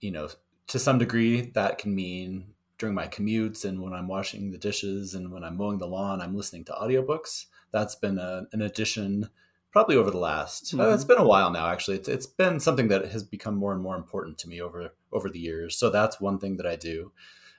you 0.00 0.10
know, 0.10 0.28
to 0.68 0.78
some 0.78 0.98
degree 0.98 1.52
that 1.54 1.78
can 1.78 1.94
mean 1.94 2.54
during 2.78 2.94
my 2.94 3.08
commutes 3.08 3.64
and 3.64 3.80
when 3.80 3.92
I'm 3.92 4.08
washing 4.08 4.50
the 4.50 4.58
dishes 4.58 5.14
and 5.14 5.32
when 5.32 5.44
I'm 5.44 5.56
mowing 5.56 5.78
the 5.78 5.86
lawn, 5.86 6.20
I'm 6.20 6.36
listening 6.36 6.64
to 6.66 6.72
audiobooks. 6.72 7.46
That's 7.72 7.94
been 7.94 8.18
a, 8.18 8.46
an 8.52 8.62
addition 8.62 9.30
probably 9.76 9.96
over 9.96 10.10
the 10.10 10.16
last 10.16 10.68
mm-hmm. 10.68 10.80
uh, 10.80 10.88
it's 10.88 11.04
been 11.04 11.18
a 11.18 11.26
while 11.26 11.50
now 11.50 11.68
actually. 11.68 11.98
It's, 11.98 12.08
it's 12.08 12.26
been 12.26 12.60
something 12.60 12.88
that 12.88 13.12
has 13.12 13.22
become 13.22 13.54
more 13.54 13.74
and 13.74 13.82
more 13.82 13.94
important 13.94 14.38
to 14.38 14.48
me 14.48 14.58
over 14.58 14.94
over 15.12 15.28
the 15.28 15.38
years 15.38 15.76
so 15.76 15.90
that's 15.90 16.18
one 16.18 16.38
thing 16.38 16.56
that 16.56 16.66
i 16.66 16.76
do. 16.76 17.12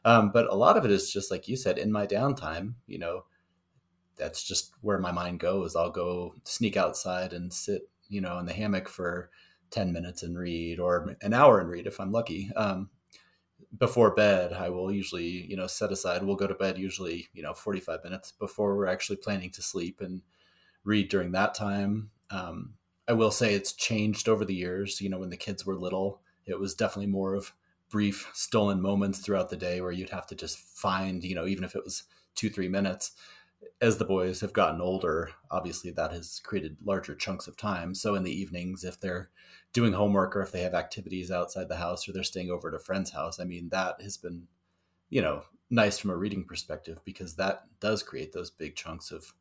Um, 0.03 0.32
but 0.32 0.51
a 0.51 0.56
lot 0.56 0.77
of 0.77 0.86
it 0.86 0.89
is 0.89 1.12
just 1.12 1.30
like 1.30 1.47
you 1.47 1.56
said 1.56 1.77
in 1.77 1.91
my 1.91 2.08
downtime 2.08 2.73
you 2.88 2.97
know 2.97 3.25
that's 4.15 4.43
just 4.43 4.71
where 4.82 4.97
my 4.97 5.12
mind 5.12 5.39
goes. 5.39 5.75
I'll 5.75 5.91
go 5.91 6.34
sneak 6.43 6.75
outside 6.75 7.34
and 7.34 7.53
sit 7.53 7.88
you 8.10 8.19
know 8.19 8.39
in 8.39 8.47
the 8.47 8.53
hammock 8.53 8.89
for 8.89 9.30
10 9.69 9.93
minutes 9.93 10.23
and 10.23 10.39
read 10.39 10.80
or 10.80 11.15
an 11.21 11.36
hour 11.36 11.60
and 11.60 11.69
read 11.69 11.86
if 11.86 11.99
i'm 11.99 12.12
lucky. 12.12 12.49
Um, 12.56 12.89
before 13.77 14.15
bed 14.15 14.53
i 14.53 14.69
will 14.69 14.91
usually 14.91 15.45
you 15.49 15.58
know 15.58 15.67
set 15.67 15.91
aside 15.91 16.23
we'll 16.23 16.36
go 16.36 16.47
to 16.47 16.53
bed 16.56 16.77
usually 16.77 17.27
you 17.34 17.43
know 17.43 17.53
45 17.53 18.03
minutes 18.03 18.32
before 18.32 18.75
we're 18.75 18.88
actually 18.88 19.17
planning 19.17 19.51
to 19.51 19.62
sleep 19.62 19.99
and 19.99 20.21
read 20.88 21.10
during 21.10 21.34
that 21.34 21.54
time. 21.54 22.10
Um, 22.32 22.73
I 23.08 23.13
will 23.13 23.32
say 23.32 23.54
it's 23.54 23.73
changed 23.73 24.28
over 24.28 24.45
the 24.45 24.56
years. 24.56 25.02
You 25.02 25.10
know, 25.10 25.19
when 25.19 25.30
the 25.30 25.38
kids 25.38 25.65
were 25.65 25.76
little, 25.76 26.21
it 26.45 26.60
was 26.60 26.73
definitely 26.73 27.12
more 27.12 27.36
of 27.36 27.54
brief 27.89 28.30
stolen 28.34 28.82
moments 28.82 29.19
throughout 29.19 29.50
the 29.50 29.58
day 29.58 29.82
where 29.82 29.91
you'd 29.91 30.10
have 30.10 30.28
to 30.28 30.36
just 30.36 30.58
find, 30.58 31.23
you 31.23 31.36
know, 31.36 31.45
even 31.45 31.63
if 31.63 31.76
it 31.76 31.84
was 31.84 32.04
two, 32.36 32.50
three 32.50 32.69
minutes. 32.69 33.12
As 33.82 33.97
the 33.97 34.06
boys 34.06 34.41
have 34.41 34.54
gotten 34.54 34.82
older, 34.82 35.32
obviously 35.50 35.91
that 35.91 36.12
has 36.12 36.39
created 36.43 36.78
larger 36.84 37.15
chunks 37.15 37.47
of 37.47 37.58
time. 37.58 37.93
So 37.93 38.15
in 38.15 38.23
the 38.23 38.32
evenings, 38.32 38.84
if 38.84 39.00
they're 39.00 39.30
doing 39.73 39.93
homework 39.93 40.36
or 40.36 40.41
if 40.41 40.52
they 40.52 40.62
have 40.62 40.73
activities 40.73 41.32
outside 41.32 41.67
the 41.67 41.78
house 41.78 42.08
or 42.08 42.13
they're 42.13 42.23
staying 42.23 42.50
over 42.50 42.69
at 42.69 42.76
a 42.76 42.80
friend's 42.80 43.12
house, 43.12 43.39
I 43.39 43.45
mean, 43.45 43.69
that 43.69 44.02
has 44.02 44.17
been, 44.17 44.47
you 45.10 45.21
know, 45.21 45.43
nice 45.69 45.97
from 45.97 46.12
a 46.12 46.15
reading 46.15 46.43
perspective 46.45 47.00
because 47.04 47.36
that 47.36 47.63
does 47.80 48.04
create 48.04 48.32
those 48.32 48.52
big 48.52 48.76
chunks 48.76 49.12
of 49.12 49.34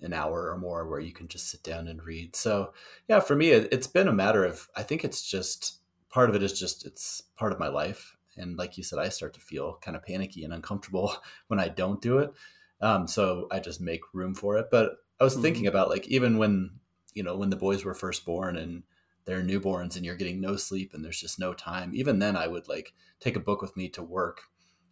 an 0.00 0.12
hour 0.12 0.50
or 0.50 0.58
more 0.58 0.86
where 0.86 1.00
you 1.00 1.12
can 1.12 1.28
just 1.28 1.50
sit 1.50 1.62
down 1.62 1.88
and 1.88 2.02
read. 2.02 2.36
So, 2.36 2.72
yeah, 3.08 3.20
for 3.20 3.34
me, 3.34 3.50
it, 3.50 3.72
has 3.72 3.86
been 3.86 4.08
a 4.08 4.12
matter 4.12 4.44
of, 4.44 4.68
I 4.76 4.82
think 4.82 5.04
it's 5.04 5.28
just 5.28 5.80
part 6.10 6.28
of 6.28 6.36
it 6.36 6.42
is 6.42 6.58
just, 6.58 6.86
it's 6.86 7.22
part 7.36 7.52
of 7.52 7.58
my 7.58 7.68
life. 7.68 8.14
And 8.36 8.58
like 8.58 8.76
you 8.76 8.84
said, 8.84 8.98
I 8.98 9.08
start 9.08 9.34
to 9.34 9.40
feel 9.40 9.78
kind 9.80 9.96
of 9.96 10.04
panicky 10.04 10.44
and 10.44 10.52
uncomfortable 10.52 11.16
when 11.48 11.58
I 11.58 11.68
don't 11.68 12.02
do 12.02 12.18
it. 12.18 12.32
Um, 12.80 13.06
so 13.06 13.48
I 13.50 13.58
just 13.58 13.80
make 13.80 14.02
room 14.12 14.34
for 14.34 14.58
it. 14.58 14.66
But 14.70 14.96
I 15.18 15.24
was 15.24 15.34
mm-hmm. 15.34 15.42
thinking 15.42 15.66
about 15.66 15.88
like, 15.88 16.06
even 16.08 16.36
when, 16.36 16.70
you 17.14 17.22
know, 17.22 17.36
when 17.36 17.50
the 17.50 17.56
boys 17.56 17.84
were 17.84 17.94
first 17.94 18.26
born 18.26 18.56
and 18.56 18.82
they're 19.24 19.42
newborns 19.42 19.96
and 19.96 20.04
you're 20.04 20.16
getting 20.16 20.40
no 20.40 20.56
sleep 20.56 20.92
and 20.92 21.02
there's 21.02 21.20
just 21.20 21.38
no 21.38 21.54
time, 21.54 21.92
even 21.94 22.18
then 22.18 22.36
I 22.36 22.46
would 22.46 22.68
like 22.68 22.92
take 23.18 23.36
a 23.36 23.40
book 23.40 23.62
with 23.62 23.76
me 23.76 23.88
to 23.90 24.02
work. 24.02 24.42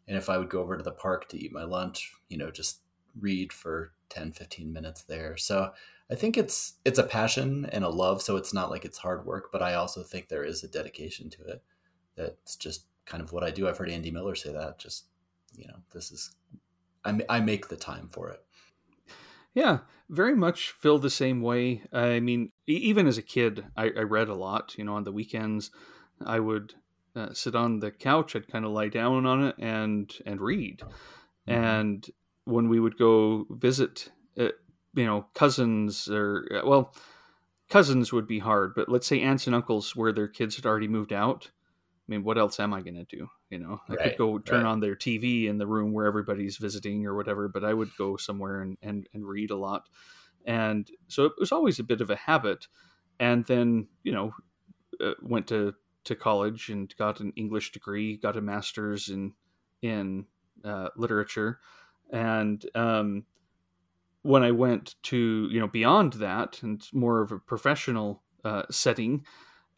And 0.09 0.17
if 0.17 0.31
I 0.31 0.38
would 0.38 0.51
go 0.51 0.61
over 0.61 0.77
to 0.77 0.83
the 0.83 0.93
park 0.93 1.29
to 1.29 1.38
eat 1.38 1.53
my 1.53 1.64
lunch, 1.64 2.12
you 2.29 2.38
know, 2.38 2.51
just 2.51 2.81
read 3.18 3.53
for 3.53 3.92
10 4.11 4.33
15 4.33 4.72
minutes 4.72 5.03
there. 5.03 5.37
So 5.37 5.72
i 6.11 6.14
think 6.14 6.37
it's 6.37 6.74
it's 6.85 6.98
a 6.98 7.03
passion 7.05 7.66
and 7.72 7.83
a 7.83 7.88
love 7.88 8.20
so 8.20 8.37
it's 8.37 8.53
not 8.53 8.70
like 8.70 8.85
it's 8.85 8.98
hard 8.98 9.24
work 9.24 9.48
but 9.50 9.62
i 9.62 9.72
also 9.72 10.03
think 10.03 10.29
there 10.29 10.44
is 10.44 10.62
a 10.62 10.68
dedication 10.68 11.31
to 11.31 11.42
it. 11.44 11.62
That's 12.16 12.57
just 12.57 12.87
kind 13.07 13.22
of 13.22 13.33
what 13.33 13.44
i 13.44 13.50
do. 13.50 13.68
I've 13.68 13.79
heard 13.79 13.90
andy 13.90 14.11
miller 14.11 14.35
say 14.35 14.53
that 14.53 14.79
just 14.79 15.07
you 15.57 15.66
know 15.66 15.79
this 15.92 16.11
is 16.11 16.35
i, 17.05 17.18
I 17.29 17.40
make 17.40 17.68
the 17.68 17.77
time 17.77 18.09
for 18.11 18.31
it. 18.31 18.44
Yeah 19.55 19.79
very 20.11 20.37
much 20.37 20.72
feel 20.72 20.98
the 20.98 21.09
same 21.09 21.40
way. 21.40 21.83
I 21.90 22.20
mean 22.20 22.53
even 22.66 23.07
as 23.07 23.18
a 23.18 23.22
kid 23.22 23.64
i, 23.77 23.85
I 23.85 24.03
read 24.03 24.29
a 24.29 24.35
lot 24.35 24.74
you 24.77 24.85
know 24.85 24.94
on 24.94 25.05
the 25.05 25.12
weekends 25.12 25.70
i 26.24 26.38
would 26.38 26.74
uh, 27.16 27.33
sit 27.33 27.55
on 27.55 27.79
the 27.79 27.90
couch 27.90 28.37
i'd 28.37 28.48
kind 28.48 28.64
of 28.64 28.72
lie 28.72 28.88
down 28.88 29.24
on 29.24 29.44
it 29.44 29.57
and 29.59 30.12
and 30.27 30.40
read. 30.40 30.83
Mm-hmm. 31.48 31.64
and 31.64 32.11
when 32.45 32.69
we 32.69 32.81
would 32.81 32.99
go 32.99 33.47
visit, 33.51 34.11
uh, 34.39 34.49
you 34.95 35.07
know, 35.07 35.27
cousins 35.35 36.09
or 36.09 36.47
uh, 36.55 36.67
well, 36.67 36.95
cousins 37.71 38.13
would 38.13 38.27
be 38.27 38.39
hard, 38.39 38.75
but 38.75 38.89
let's 38.89 39.07
say 39.07 39.21
aunts 39.21 39.47
and 39.47 39.55
uncles 39.55 39.97
where 39.97 40.13
their 40.13 40.29
kids 40.29 40.57
had 40.57 40.67
already 40.67 40.89
moved 40.89 41.13
out. 41.13 41.51
I 42.07 42.13
mean, 42.13 42.23
what 42.23 42.37
else 42.37 42.61
am 42.61 42.75
I 42.75 42.83
going 42.83 42.97
to 42.97 43.17
do? 43.17 43.29
You 43.49 43.59
know, 43.59 43.81
I 43.89 43.95
right, 43.95 44.03
could 44.11 44.19
go 44.19 44.39
turn 44.39 44.65
right. 44.65 44.71
on 44.71 44.81
their 44.81 44.95
TV 44.95 45.47
in 45.47 45.59
the 45.59 45.67
room 45.67 45.93
where 45.93 46.07
everybody's 46.07 46.59
visiting 46.59 47.07
or 47.07 47.15
whatever, 47.15 47.49
but 47.49 47.65
I 47.65 47.73
would 47.73 47.91
go 47.97 48.17
somewhere 48.17 48.61
and, 48.61 48.77
and, 48.83 49.09
and 49.15 49.27
read 49.27 49.51
a 49.51 49.57
lot. 49.57 49.89
And 50.45 50.91
so 51.09 51.25
it 51.25 51.33
was 51.39 51.53
always 51.53 51.79
a 51.79 51.85
bit 51.85 52.03
of 52.03 52.11
a 52.11 52.17
habit. 52.17 52.67
And 53.19 53.47
then, 53.47 53.89
you 54.03 54.13
know, 54.13 54.35
uh, 55.01 55.15
went 55.23 55.47
to, 55.49 55.75
to 56.05 56.15
college 56.15 56.69
and 56.69 56.95
got 56.99 57.21
an 57.21 57.33
English 57.37 57.73
degree, 57.73 58.19
got 58.19 58.37
a 58.37 58.43
master's 58.43 59.09
in, 59.09 59.33
in 59.81 60.27
uh, 60.63 60.89
literature 60.97 61.61
and 62.11 62.64
um, 62.75 63.25
when 64.23 64.43
I 64.43 64.51
went 64.51 64.95
to 65.05 65.49
you 65.51 65.61
know 65.61 65.69
beyond 65.69 66.14
that 66.14 66.62
and 66.62 66.83
more 66.93 67.21
of 67.21 67.33
a 67.33 67.38
professional 67.38 68.23
uh, 68.45 68.62
setting, 68.71 69.25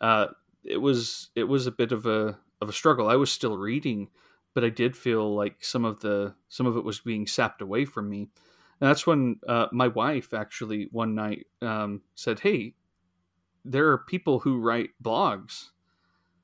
uh, 0.01 0.29
it 0.65 0.79
was 0.79 1.31
it 1.35 1.45
was 1.45 1.67
a 1.67 1.73
bit 1.73 1.93
of 1.93 2.07
a 2.07 2.39
of 2.61 2.69
a 2.69 2.73
struggle. 2.73 3.09
I 3.09 3.17
was 3.17 3.31
still 3.31 3.57
reading, 3.59 4.09
but 4.55 4.65
I 4.65 4.69
did 4.69 4.97
feel 4.97 5.35
like 5.35 5.65
some 5.65 5.85
of 5.85 6.01
the 6.01 6.35
some 6.49 6.67
of 6.67 6.77
it 6.77 6.85
was 6.85 7.01
being 7.01 7.27
sapped 7.27 7.61
away 7.61 7.85
from 7.85 8.09
me. 8.09 8.29
And 8.81 8.91
that's 8.91 9.07
when 9.07 9.37
uh, 9.49 9.67
my 9.73 9.89
wife 9.89 10.35
actually 10.35 10.89
one 10.93 11.15
night 11.15 11.47
um, 11.63 12.03
said, 12.15 12.41
"Hey, 12.41 12.75
there 13.65 13.89
are 13.89 13.99
people 13.99 14.41
who 14.41 14.61
write 14.61 14.91
blogs 15.03 15.71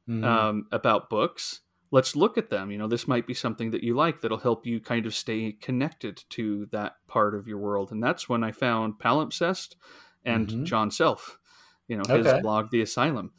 mm-hmm. 0.09 0.25
um, 0.25 0.67
about 0.73 1.11
books." 1.11 1.61
Let's 1.93 2.17
look 2.17 2.39
at 2.39 2.51
them. 2.51 2.71
You 2.71 2.79
know, 2.79 2.89
this 2.89 3.07
might 3.07 3.27
be 3.27 3.35
something 3.35 3.71
that 3.71 3.85
you 3.85 3.95
like 3.95 4.21
that'll 4.21 4.39
help 4.39 4.67
you 4.67 4.81
kind 4.81 5.07
of 5.07 5.15
stay 5.15 5.53
connected 5.53 6.25
to 6.31 6.67
that 6.73 6.95
part 7.07 7.35
of 7.35 7.47
your 7.47 7.59
world. 7.59 7.93
And 7.93 8.03
that's 8.03 8.29
when 8.29 8.43
I 8.43 8.51
found 8.51 8.99
Palimpsest 8.99 9.77
and 10.25 10.49
mm-hmm. 10.49 10.65
John 10.65 10.91
Self, 10.91 11.39
you 11.87 11.97
know, 11.97 12.03
his 12.09 12.27
okay. 12.27 12.41
blog, 12.41 12.71
The 12.71 12.81
Asylum. 12.81 13.33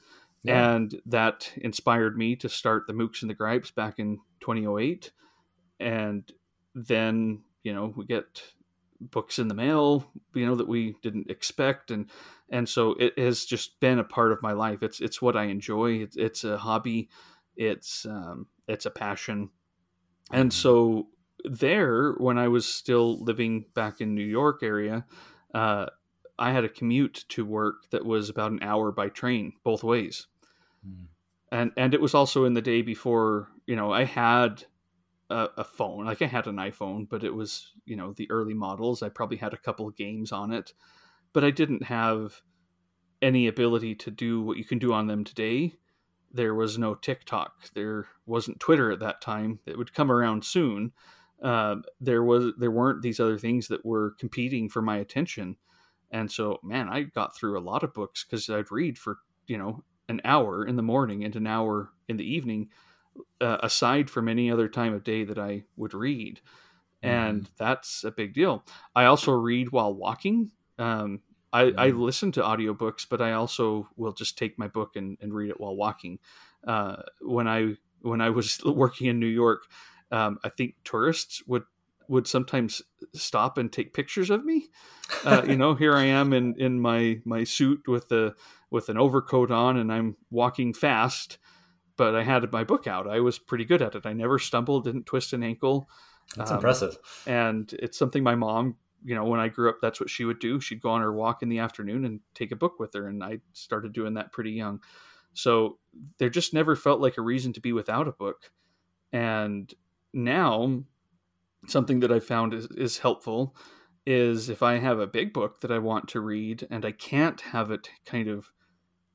Yeah. 0.44 0.76
And 0.76 1.02
that 1.08 1.52
inspired 1.58 2.18
me 2.18 2.36
to 2.38 2.50
start 2.50 2.86
the 2.86 2.94
Mookse 2.94 3.22
and 3.22 3.30
the 3.30 3.36
Gripes 3.36 3.72
back 3.72 3.98
in 3.98 4.20
2008. 4.42 5.12
And 5.80 6.32
then, 6.76 7.42
you 7.64 7.74
know, 7.74 7.94
we 7.96 8.06
get 8.06 8.44
books 9.00 9.40
in 9.40 9.48
the 9.48 9.56
mail, 9.56 10.06
you 10.34 10.46
know, 10.46 10.56
that 10.56 10.68
we 10.68 10.96
didn't 11.02 11.32
expect. 11.32 11.92
And, 11.92 12.10
and 12.50 12.68
so 12.68 12.92
it 13.00 13.18
has 13.18 13.46
just 13.46 13.80
been 13.80 14.00
a 14.00 14.04
part 14.04 14.32
of 14.32 14.42
my 14.42 14.52
life. 14.52 14.84
It's, 14.84 15.00
it's 15.00 15.22
what 15.22 15.36
I 15.36 15.46
enjoy. 15.46 15.94
It's, 16.04 16.18
it's 16.18 16.44
a 16.44 16.58
hobby 16.58 17.10
it's 17.56 18.06
um, 18.06 18.48
it's 18.68 18.86
a 18.86 18.92
passion, 18.92 19.50
and 20.32 20.52
mm-hmm. 20.52 20.58
so 20.58 21.08
there, 21.44 22.14
when 22.14 22.38
I 22.38 22.48
was 22.48 22.68
still 22.68 23.20
living 23.24 23.66
back 23.74 24.02
in 24.02 24.16
New 24.16 24.26
York 24.26 24.62
area, 24.64 25.06
uh, 25.54 25.88
I 26.40 26.52
had 26.52 26.64
a 26.64 26.70
commute 26.70 27.26
to 27.30 27.46
work 27.46 27.90
that 27.92 28.06
was 28.06 28.30
about 28.30 28.52
an 28.52 28.64
hour 28.64 28.92
by 28.92 29.10
train 29.10 29.54
both 29.64 29.84
ways, 29.84 30.28
mm. 30.88 31.08
and 31.52 31.72
and 31.78 31.94
it 31.94 32.02
was 32.02 32.14
also 32.14 32.46
in 32.46 32.54
the 32.54 32.62
day 32.62 32.82
before 32.82 33.50
you 33.68 33.76
know 33.76 33.92
I 33.92 34.06
had 34.06 34.66
a, 35.30 35.50
a, 35.58 35.64
phone, 35.64 36.06
like 36.06 36.22
I 36.22 36.28
had 36.28 36.48
an 36.48 36.56
iPhone, 36.56 37.08
but 37.08 37.24
it 37.24 37.34
was 37.34 37.74
you 37.86 37.96
know 37.96 38.14
the 38.14 38.30
early 38.32 38.54
models. 38.54 39.04
I 39.04 39.10
probably 39.10 39.38
had 39.38 39.54
a 39.54 39.58
couple 39.58 39.88
of 39.88 39.96
games 39.96 40.32
on 40.32 40.52
it, 40.52 40.74
but 41.34 41.44
I 41.44 41.52
didn't 41.52 41.84
have 41.84 42.42
any 43.22 43.48
ability 43.48 43.96
to 43.96 44.12
do 44.12 44.42
what 44.42 44.58
you 44.58 44.66
can 44.66 44.80
do 44.80 44.92
on 44.92 45.08
them 45.08 45.24
today 45.24 45.76
there 46.34 46.56
was 46.56 46.78
no 46.78 46.96
TikTok. 46.96 47.72
There 47.74 48.08
wasn't 48.26 48.60
Twitter 48.60 48.92
at 48.92 49.00
that 49.00 49.22
time. 49.22 49.60
It 49.66 49.78
would 49.78 49.94
come 49.94 50.12
around 50.12 50.44
soon. 50.44 50.92
Uh, 51.42 51.78
there 52.02 52.24
was 52.24 52.54
there 52.58 52.72
weren't 52.72 53.02
these 53.02 53.20
other 53.20 53.38
things 53.38 53.68
that 53.68 53.86
were 53.86 54.16
competing 54.20 54.70
for 54.70 54.82
my 54.82 54.98
attention, 54.98 55.58
and 56.10 56.32
so 56.32 56.60
man, 56.64 56.90
I 56.90 57.04
got 57.04 57.36
through 57.36 57.60
a 57.60 57.62
lot 57.62 57.84
of 57.84 57.94
books 57.94 58.24
because 58.24 58.50
I'd 58.50 58.72
read 58.72 58.98
for 58.98 59.20
you 59.46 59.58
know 59.58 59.84
an 60.10 60.22
hour 60.24 60.66
in 60.66 60.76
the 60.76 60.82
morning 60.82 61.24
and 61.24 61.36
an 61.36 61.46
hour 61.46 61.90
in 62.08 62.18
the 62.18 62.26
evening, 62.26 62.70
uh, 63.42 63.58
aside 63.62 64.10
from 64.10 64.28
any 64.30 64.50
other 64.50 64.70
time 64.70 64.94
of 64.94 65.04
day 65.04 65.26
that 65.26 65.38
I 65.38 65.64
would 65.76 65.94
read, 65.94 66.40
mm-hmm. 67.04 67.10
and 67.10 67.50
that's 67.58 68.04
a 68.06 68.12
big 68.12 68.34
deal. 68.34 68.64
I 68.96 69.06
also 69.06 69.34
read 69.34 69.72
while 69.72 69.94
walking. 69.94 70.52
Um, 70.80 71.22
I, 71.54 71.62
I 71.62 71.72
mm-hmm. 71.72 72.02
listen 72.02 72.32
to 72.34 72.42
audiobooks, 72.42 73.06
but 73.08 73.22
I 73.22 73.34
also 73.34 73.88
will 73.96 74.12
just 74.12 74.38
take 74.38 74.58
my 74.58 74.68
book 74.68 74.96
and, 74.96 75.18
and 75.22 75.34
read 75.34 75.52
it 75.52 75.60
while 75.60 75.76
walking. 75.76 76.20
Uh, 76.68 76.98
when 77.22 77.48
I 77.48 77.76
when 78.02 78.20
I 78.20 78.32
was 78.32 78.60
working 78.66 79.08
in 79.08 79.20
New 79.20 79.28
York, 79.28 79.64
um, 80.12 80.40
I 80.44 80.50
think 80.50 80.76
tourists 80.84 81.44
would 81.48 81.64
would 82.10 82.28
sometimes 82.28 82.82
stop 83.14 83.58
and 83.58 83.72
take 83.72 83.94
pictures 83.94 84.30
of 84.30 84.44
me. 84.44 84.68
Uh, 85.26 85.44
you 85.46 85.56
know, 85.56 85.76
here 85.76 85.94
I 85.94 86.06
am 86.06 86.34
in 86.34 86.56
in 86.58 86.80
my 86.80 87.20
my 87.24 87.44
suit 87.44 87.88
with 87.88 88.08
the 88.08 88.36
with 88.72 88.90
an 88.90 88.98
overcoat 88.98 89.52
on, 89.52 89.78
and 89.78 89.92
I'm 89.92 90.16
walking 90.32 90.74
fast, 90.74 91.38
but 91.98 92.16
I 92.16 92.24
had 92.24 92.52
my 92.52 92.64
book 92.64 92.88
out. 92.88 93.08
I 93.08 93.20
was 93.20 93.38
pretty 93.38 93.64
good 93.64 93.82
at 93.82 93.96
it. 93.96 94.06
I 94.06 94.14
never 94.14 94.40
stumbled, 94.40 94.86
didn't 94.86 95.06
twist 95.06 95.34
an 95.34 95.44
ankle. 95.44 95.88
That's 96.36 96.52
um, 96.52 96.58
impressive. 96.58 96.98
And 97.28 97.72
it's 97.74 97.98
something 97.98 98.24
my 98.24 98.36
mom, 98.36 98.78
you 99.04 99.16
know, 99.16 99.26
when 99.26 99.40
I 99.40 99.48
grew 99.48 99.70
up, 99.70 99.78
that's 99.82 100.00
what 100.00 100.10
she 100.10 100.26
would 100.26 100.40
do. 100.40 100.60
She'd 100.60 100.82
go 100.82 100.90
on 100.90 101.02
her 101.02 101.14
walk 101.14 101.44
in 101.44 101.50
the 101.50 101.60
afternoon 101.60 102.06
and 102.06 102.20
take 102.34 102.52
a 102.52 102.56
book 102.56 102.80
with 102.80 102.94
her, 102.94 103.08
and 103.08 103.24
I 103.24 103.40
started 103.54 103.94
doing 103.94 104.14
that 104.16 104.32
pretty 104.32 104.52
young. 104.52 104.82
So 105.34 105.80
there 106.20 106.30
just 106.30 106.54
never 106.54 106.76
felt 106.76 107.02
like 107.02 107.18
a 107.18 107.22
reason 107.22 107.54
to 107.54 107.62
be 107.62 107.74
without 107.74 108.08
a 108.08 108.12
book. 108.12 108.52
And 109.12 109.74
now 110.14 110.84
something 111.68 112.00
that 112.02 112.12
I 112.12 112.20
found 112.20 112.54
is, 112.54 112.68
is 112.68 113.00
helpful 113.00 113.56
is 114.06 114.50
if 114.50 114.62
I 114.62 114.80
have 114.80 115.00
a 115.00 115.08
big 115.08 115.34
book 115.34 115.62
that 115.62 115.72
I 115.72 115.80
want 115.80 116.10
to 116.10 116.20
read 116.20 116.68
and 116.70 116.86
I 116.86 116.92
can't 116.92 117.40
have 117.40 117.72
it 117.72 117.90
kind 118.06 118.28
of 118.28 118.52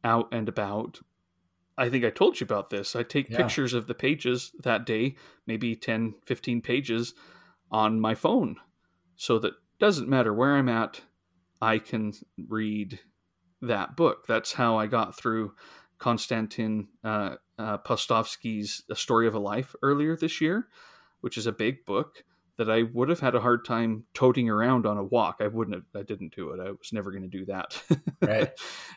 out 0.03 0.29
and 0.33 0.48
about. 0.48 1.01
I 1.77 1.88
think 1.88 2.05
I 2.05 2.11
told 2.11 2.40
you 2.40 2.44
about 2.44 2.70
this. 2.70 2.96
I 2.96 3.03
take 3.03 3.29
yeah. 3.29 3.37
pictures 3.37 3.74
of 3.74 3.87
the 3.87 3.94
pages 3.94 4.53
that 4.61 4.87
day, 4.87 5.16
maybe 5.46 5.77
10, 5.77 6.14
15 6.27 6.61
pages 6.62 7.14
on 7.70 8.01
my 8.01 8.14
phone 8.14 8.57
so 9.16 9.38
that 9.40 9.53
doesn't 9.79 10.09
matter 10.09 10.33
where 10.33 10.57
I'm 10.57 10.69
at, 10.69 11.01
I 11.61 11.79
can 11.79 12.12
read 12.49 13.01
that 13.62 13.97
book. 13.97 14.27
That's 14.27 14.53
how 14.53 14.77
I 14.77 14.87
got 14.87 15.17
through 15.17 15.55
Konstantin 15.99 16.88
uh, 17.03 17.37
uh, 17.59 17.79
Paustovsky's 17.79 18.85
A 18.91 18.97
Story 18.97 19.27
of 19.27 19.35
a 19.35 19.38
Life 19.38 19.75
earlier 19.83 20.17
this 20.17 20.41
year, 20.41 20.69
which 21.21 21.37
is 21.37 21.47
a 21.47 21.53
big 21.53 21.85
book 21.85 22.25
that 22.57 22.69
I 22.69 22.83
would 22.83 23.09
have 23.09 23.21
had 23.21 23.37
a 23.37 23.41
hard 23.41 23.64
time 23.64 24.05
toting 24.14 24.51
around 24.51 24.85
on 24.85 24.99
a 24.99 25.05
walk. 25.05 25.37
I 25.41 25.47
wouldn't 25.47 25.77
have, 25.77 25.85
I 25.95 26.03
didn't 26.03 26.35
do 26.35 26.51
it. 26.51 26.61
I 26.61 26.71
was 26.71 26.93
never 26.93 27.12
going 27.12 27.23
to 27.23 27.29
do 27.29 27.45
that. 27.47 27.81
right. 28.21 28.51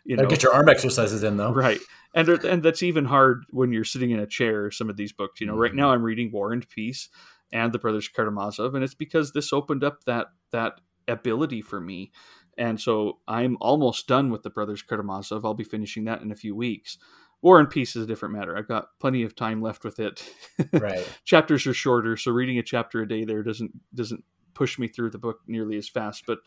you 0.03 0.15
know, 0.15 0.25
get 0.25 0.41
your 0.41 0.53
arm 0.53 0.67
exercises 0.67 1.21
in 1.23 1.37
though. 1.37 1.53
Right. 1.53 1.79
And, 2.15 2.27
and 2.27 2.63
that's 2.63 2.81
even 2.81 3.05
hard 3.05 3.45
when 3.51 3.71
you're 3.71 3.83
sitting 3.83 4.09
in 4.09 4.19
a 4.19 4.25
chair, 4.25 4.71
some 4.71 4.89
of 4.89 4.97
these 4.97 5.11
books, 5.11 5.39
you 5.39 5.47
know, 5.47 5.53
mm-hmm. 5.53 5.61
right 5.61 5.75
now 5.75 5.91
I'm 5.91 6.01
reading 6.01 6.31
War 6.31 6.51
and 6.51 6.67
Peace 6.69 7.09
and 7.51 7.73
the 7.73 7.79
Brothers 7.79 8.07
Karamazov. 8.07 8.75
And 8.75 8.83
it's 8.83 8.93
because 8.93 9.31
this 9.31 9.53
opened 9.53 9.83
up 9.83 10.03
that, 10.05 10.27
that 10.51 10.81
ability 11.07 11.61
for 11.61 11.79
me. 11.79 12.11
And 12.57 12.79
so 12.79 13.19
I'm 13.27 13.57
almost 13.59 14.07
done 14.07 14.29
with 14.29 14.43
the 14.43 14.49
Brothers 14.49 14.81
Karamazov. 14.81 15.45
I'll 15.45 15.53
be 15.53 15.63
finishing 15.63 16.05
that 16.05 16.21
in 16.21 16.31
a 16.31 16.35
few 16.35 16.55
weeks. 16.55 16.97
War 17.41 17.59
and 17.59 17.69
Peace 17.69 17.95
is 17.95 18.03
a 18.03 18.07
different 18.07 18.35
matter. 18.35 18.55
I've 18.55 18.67
got 18.67 18.89
plenty 18.99 19.23
of 19.23 19.35
time 19.35 19.61
left 19.61 19.83
with 19.83 19.99
it. 19.99 20.23
Right. 20.73 21.07
Chapters 21.25 21.65
are 21.65 21.73
shorter, 21.73 22.15
so 22.15 22.31
reading 22.31 22.59
a 22.59 22.63
chapter 22.63 23.01
a 23.01 23.07
day 23.07 23.25
there 23.25 23.41
doesn't 23.41 23.71
doesn't 23.95 24.23
push 24.53 24.77
me 24.77 24.87
through 24.87 25.09
the 25.09 25.17
book 25.17 25.39
nearly 25.47 25.75
as 25.75 25.89
fast, 25.89 26.25
but 26.27 26.39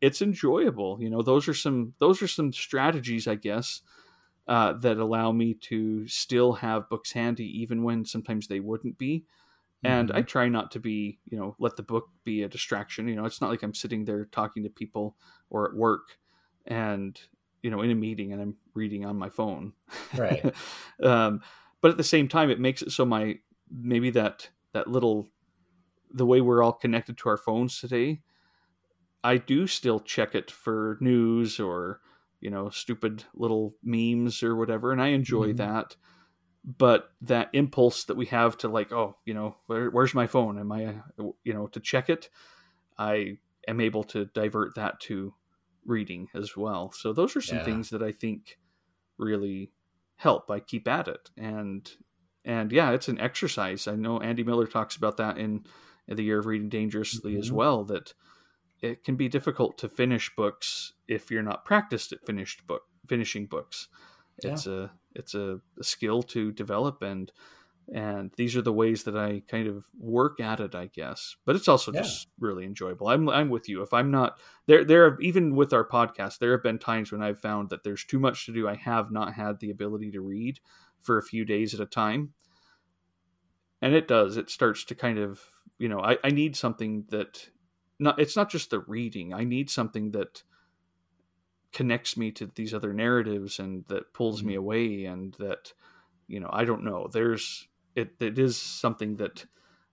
it's 0.00 0.20
enjoyable. 0.20 0.98
You 1.00 1.08
know, 1.08 1.22
those 1.22 1.46
are 1.46 1.54
some 1.54 1.94
those 2.00 2.20
are 2.20 2.28
some 2.28 2.52
strategies, 2.52 3.28
I 3.28 3.36
guess, 3.36 3.80
uh, 4.48 4.72
that 4.74 4.98
allow 4.98 5.30
me 5.32 5.54
to 5.68 6.06
still 6.08 6.54
have 6.54 6.88
books 6.88 7.12
handy 7.12 7.46
even 7.62 7.84
when 7.84 8.04
sometimes 8.04 8.48
they 8.48 8.60
wouldn't 8.60 8.98
be. 8.98 9.24
And 9.84 10.08
mm-hmm. 10.08 10.18
I 10.18 10.22
try 10.22 10.48
not 10.48 10.70
to 10.72 10.80
be, 10.80 11.18
you 11.26 11.38
know, 11.38 11.54
let 11.58 11.76
the 11.76 11.82
book 11.82 12.08
be 12.24 12.42
a 12.42 12.48
distraction. 12.48 13.06
You 13.06 13.16
know, 13.16 13.26
it's 13.26 13.40
not 13.40 13.50
like 13.50 13.62
I'm 13.62 13.74
sitting 13.74 14.04
there 14.04 14.24
talking 14.24 14.62
to 14.62 14.70
people 14.70 15.16
or 15.50 15.68
at 15.68 15.76
work 15.76 16.18
and 16.66 17.20
you 17.62 17.70
know 17.70 17.80
in 17.80 17.90
a 17.90 17.94
meeting 17.94 18.32
and 18.32 18.40
I'm 18.40 18.56
reading 18.74 19.04
on 19.04 19.16
my 19.16 19.30
phone. 19.30 19.72
Right. 20.16 20.54
um, 21.02 21.40
but 21.80 21.90
at 21.90 21.96
the 21.96 22.04
same 22.04 22.28
time, 22.28 22.50
it 22.50 22.60
makes 22.60 22.82
it 22.82 22.92
so 22.92 23.04
my 23.04 23.38
maybe 23.70 24.10
that 24.10 24.50
that 24.72 24.88
little 24.88 25.28
the 26.12 26.26
way 26.26 26.40
we're 26.40 26.62
all 26.62 26.72
connected 26.72 27.18
to 27.18 27.28
our 27.28 27.36
phones 27.36 27.80
today. 27.80 28.20
I 29.22 29.38
do 29.38 29.66
still 29.66 30.00
check 30.00 30.34
it 30.34 30.50
for 30.50 30.98
news 31.00 31.58
or 31.58 32.00
you 32.40 32.50
know 32.50 32.68
stupid 32.68 33.24
little 33.34 33.74
memes 33.82 34.42
or 34.42 34.54
whatever, 34.54 34.92
and 34.92 35.00
I 35.00 35.08
enjoy 35.08 35.48
mm-hmm. 35.48 35.56
that. 35.56 35.96
But 36.66 37.10
that 37.20 37.50
impulse 37.52 38.04
that 38.04 38.16
we 38.16 38.26
have 38.26 38.56
to 38.58 38.68
like, 38.68 38.90
oh, 38.90 39.16
you 39.26 39.34
know, 39.34 39.56
where, 39.66 39.90
where's 39.90 40.14
my 40.14 40.26
phone? 40.26 40.58
Am 40.58 40.72
I, 40.72 40.94
you 41.44 41.52
know, 41.52 41.66
to 41.68 41.80
check 41.80 42.08
it? 42.08 42.30
I 42.96 43.38
am 43.68 43.80
able 43.80 44.04
to 44.04 44.26
divert 44.26 44.74
that 44.76 44.98
to 45.00 45.34
reading 45.84 46.28
as 46.34 46.56
well. 46.56 46.90
So 46.92 47.12
those 47.12 47.36
are 47.36 47.40
some 47.40 47.58
yeah. 47.58 47.64
things 47.64 47.90
that 47.90 48.02
I 48.02 48.12
think 48.12 48.58
really 49.18 49.72
help. 50.16 50.50
I 50.50 50.60
keep 50.60 50.88
at 50.88 51.08
it, 51.08 51.30
and 51.36 51.90
and 52.44 52.72
yeah, 52.72 52.90
it's 52.90 53.08
an 53.08 53.20
exercise. 53.20 53.86
I 53.86 53.96
know 53.96 54.20
Andy 54.20 54.44
Miller 54.44 54.66
talks 54.66 54.96
about 54.96 55.16
that 55.18 55.38
in, 55.38 55.64
in 56.08 56.16
the 56.16 56.24
year 56.24 56.38
of 56.38 56.46
reading 56.46 56.68
dangerously 56.68 57.32
mm-hmm. 57.32 57.40
as 57.40 57.52
well. 57.52 57.84
That 57.84 58.14
it 58.80 59.04
can 59.04 59.16
be 59.16 59.28
difficult 59.28 59.78
to 59.78 59.88
finish 59.88 60.34
books 60.36 60.92
if 61.08 61.30
you're 61.30 61.42
not 61.42 61.64
practiced 61.64 62.12
at 62.12 62.26
finished 62.26 62.66
book 62.66 62.82
finishing 63.08 63.46
books. 63.46 63.88
It's 64.38 64.66
yeah. 64.66 64.72
a 64.72 64.88
it's 65.14 65.34
a, 65.34 65.60
a 65.78 65.84
skill 65.84 66.22
to 66.24 66.52
develop 66.52 67.02
and 67.02 67.30
and 67.92 68.30
these 68.36 68.56
are 68.56 68.62
the 68.62 68.72
ways 68.72 69.04
that 69.04 69.16
I 69.16 69.42
kind 69.48 69.68
of 69.68 69.84
work 69.98 70.40
at 70.40 70.60
it, 70.60 70.74
I 70.74 70.86
guess. 70.86 71.36
But 71.44 71.56
it's 71.56 71.68
also 71.68 71.92
yeah. 71.92 72.02
just 72.02 72.28
really 72.38 72.64
enjoyable. 72.64 73.08
I'm 73.08 73.28
I'm 73.28 73.50
with 73.50 73.68
you. 73.68 73.82
If 73.82 73.92
I'm 73.92 74.10
not 74.10 74.38
there, 74.66 74.84
there 74.84 75.10
have, 75.10 75.20
even 75.20 75.54
with 75.54 75.72
our 75.72 75.86
podcast, 75.86 76.38
there 76.38 76.52
have 76.52 76.62
been 76.62 76.78
times 76.78 77.12
when 77.12 77.22
I've 77.22 77.40
found 77.40 77.70
that 77.70 77.84
there's 77.84 78.04
too 78.04 78.18
much 78.18 78.46
to 78.46 78.52
do. 78.52 78.68
I 78.68 78.76
have 78.76 79.10
not 79.10 79.34
had 79.34 79.60
the 79.60 79.70
ability 79.70 80.12
to 80.12 80.20
read 80.20 80.60
for 81.00 81.18
a 81.18 81.22
few 81.22 81.44
days 81.44 81.74
at 81.74 81.80
a 81.80 81.86
time, 81.86 82.32
and 83.82 83.94
it 83.94 84.08
does. 84.08 84.38
It 84.38 84.48
starts 84.48 84.84
to 84.84 84.94
kind 84.94 85.18
of 85.18 85.40
you 85.78 85.88
know 85.88 86.00
I, 86.00 86.16
I 86.24 86.30
need 86.30 86.56
something 86.56 87.04
that 87.10 87.50
not. 87.98 88.18
It's 88.18 88.36
not 88.36 88.50
just 88.50 88.70
the 88.70 88.80
reading. 88.80 89.34
I 89.34 89.44
need 89.44 89.68
something 89.68 90.12
that 90.12 90.42
connects 91.74 92.16
me 92.16 92.30
to 92.30 92.50
these 92.54 92.72
other 92.72 92.94
narratives 92.94 93.58
and 93.58 93.84
that 93.88 94.14
pulls 94.14 94.38
mm-hmm. 94.38 94.48
me 94.48 94.54
away 94.54 95.04
and 95.04 95.34
that 95.34 95.74
you 96.28 96.40
know 96.40 96.48
i 96.52 96.64
don't 96.64 96.84
know 96.84 97.08
there's 97.12 97.68
it, 97.94 98.14
it 98.20 98.38
is 98.38 98.56
something 98.56 99.16
that 99.16 99.44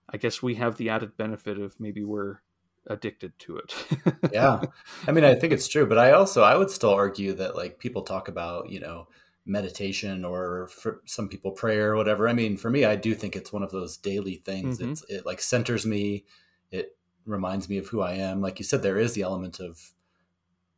I 0.08 0.16
guess 0.16 0.42
we 0.42 0.56
have 0.56 0.76
the 0.76 0.90
added 0.90 1.16
benefit 1.16 1.58
of 1.58 1.78
maybe 1.80 2.04
we're 2.04 2.38
addicted 2.86 3.38
to 3.40 3.56
it. 3.56 3.74
yeah. 4.32 4.60
I 5.06 5.12
mean, 5.12 5.24
I 5.24 5.34
think 5.34 5.52
it's 5.52 5.68
true, 5.68 5.86
but 5.86 5.98
I 5.98 6.12
also, 6.12 6.42
I 6.42 6.56
would 6.56 6.70
still 6.70 6.90
argue 6.90 7.32
that 7.34 7.56
like 7.56 7.78
people 7.78 8.02
talk 8.02 8.28
about, 8.28 8.70
you 8.70 8.80
know, 8.80 9.08
meditation 9.44 10.24
or 10.24 10.68
for 10.68 11.00
some 11.06 11.28
people 11.28 11.52
prayer 11.52 11.92
or 11.92 11.96
whatever. 11.96 12.28
I 12.28 12.32
mean, 12.32 12.56
for 12.56 12.70
me, 12.70 12.84
I 12.84 12.96
do 12.96 13.14
think 13.14 13.34
it's 13.34 13.52
one 13.52 13.62
of 13.62 13.70
those 13.70 13.96
daily 13.96 14.36
things. 14.44 14.78
Mm-hmm. 14.78 14.92
It's, 14.92 15.04
it 15.08 15.26
like 15.26 15.40
centers 15.40 15.86
me. 15.86 16.24
It 16.70 16.96
reminds 17.24 17.68
me 17.68 17.78
of 17.78 17.88
who 17.88 18.02
I 18.02 18.14
am. 18.14 18.40
Like 18.40 18.58
you 18.58 18.64
said, 18.64 18.82
there 18.82 18.98
is 18.98 19.14
the 19.14 19.22
element 19.22 19.60
of 19.60 19.78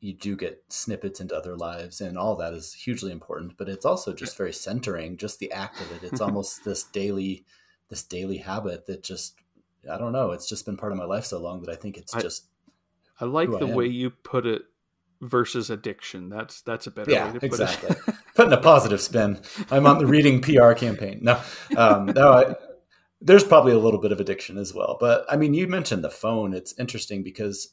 you 0.05 0.13
do 0.13 0.37
get 0.37 0.63
snippets 0.69 1.21
into 1.21 1.35
other 1.35 1.57
lives 1.57 2.01
and 2.01 2.19
all 2.19 2.37
that 2.37 2.53
is 2.53 2.75
hugely 2.75 3.11
important 3.11 3.57
but 3.57 3.69
it's 3.69 3.87
also 3.87 4.13
just 4.13 4.37
very 4.37 4.53
centering 4.53 5.17
just 5.17 5.39
the 5.39 5.51
act 5.51 5.81
of 5.81 5.91
it. 5.93 6.03
It's 6.03 6.21
almost 6.27 6.65
this 6.65 6.85
daily 6.85 7.45
this 7.89 8.03
daily 8.03 8.39
habit 8.39 8.87
that 8.87 9.03
just 9.03 9.37
i 9.91 9.97
don't 9.97 10.13
know 10.13 10.31
it's 10.33 10.49
just 10.49 10.67
been 10.67 10.77
part 10.77 10.93
of 10.93 10.99
my 10.99 11.05
life 11.05 11.25
so 11.25 11.41
long 11.41 11.63
that 11.63 11.71
i 11.71 11.77
think 11.77 11.97
it's 11.97 12.13
just 12.15 12.47
i 13.21 13.25
like 13.25 13.51
the 13.51 13.67
I 13.67 13.75
way 13.75 13.87
you 13.87 14.11
put 14.11 14.47
it 14.47 14.63
versus 15.21 15.71
addiction. 15.71 16.29
That's 16.29 16.61
that's 16.63 16.87
a 16.87 16.91
better 16.91 17.11
yeah, 17.11 17.33
way 17.33 17.39
to 17.39 17.47
exactly. 17.47 17.95
put 17.95 18.09
it 18.09 18.15
putting 18.35 18.53
a 18.53 18.59
positive 18.59 19.01
spin. 19.01 19.41
I'm 19.71 19.87
on 19.87 19.99
the 19.99 20.07
reading 20.07 20.43
pr 20.43 20.73
campaign. 20.73 21.21
No 21.23 21.41
um 21.77 22.07
no 22.07 22.33
I, 22.33 22.55
there's 23.21 23.45
probably 23.45 23.73
a 23.73 23.79
little 23.79 24.01
bit 24.01 24.13
of 24.13 24.21
addiction 24.21 24.59
as 24.59 24.75
well 24.75 24.99
but 25.01 25.25
i 25.31 25.37
mean 25.37 25.55
you 25.55 25.67
mentioned 25.67 26.05
the 26.05 26.11
phone. 26.11 26.53
It's 26.53 26.79
interesting 26.79 27.23
because 27.23 27.73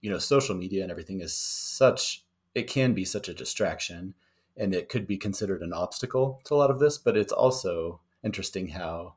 you 0.00 0.10
know 0.10 0.18
social 0.18 0.54
media 0.54 0.82
and 0.82 0.90
everything 0.90 1.20
is 1.20 1.34
such 1.34 2.24
it 2.54 2.68
can 2.68 2.94
be 2.94 3.04
such 3.04 3.28
a 3.28 3.34
distraction 3.34 4.14
and 4.56 4.74
it 4.74 4.88
could 4.88 5.06
be 5.06 5.16
considered 5.16 5.62
an 5.62 5.72
obstacle 5.72 6.40
to 6.44 6.54
a 6.54 6.56
lot 6.56 6.70
of 6.70 6.78
this 6.78 6.98
but 6.98 7.16
it's 7.16 7.32
also 7.32 8.00
interesting 8.24 8.68
how 8.68 9.14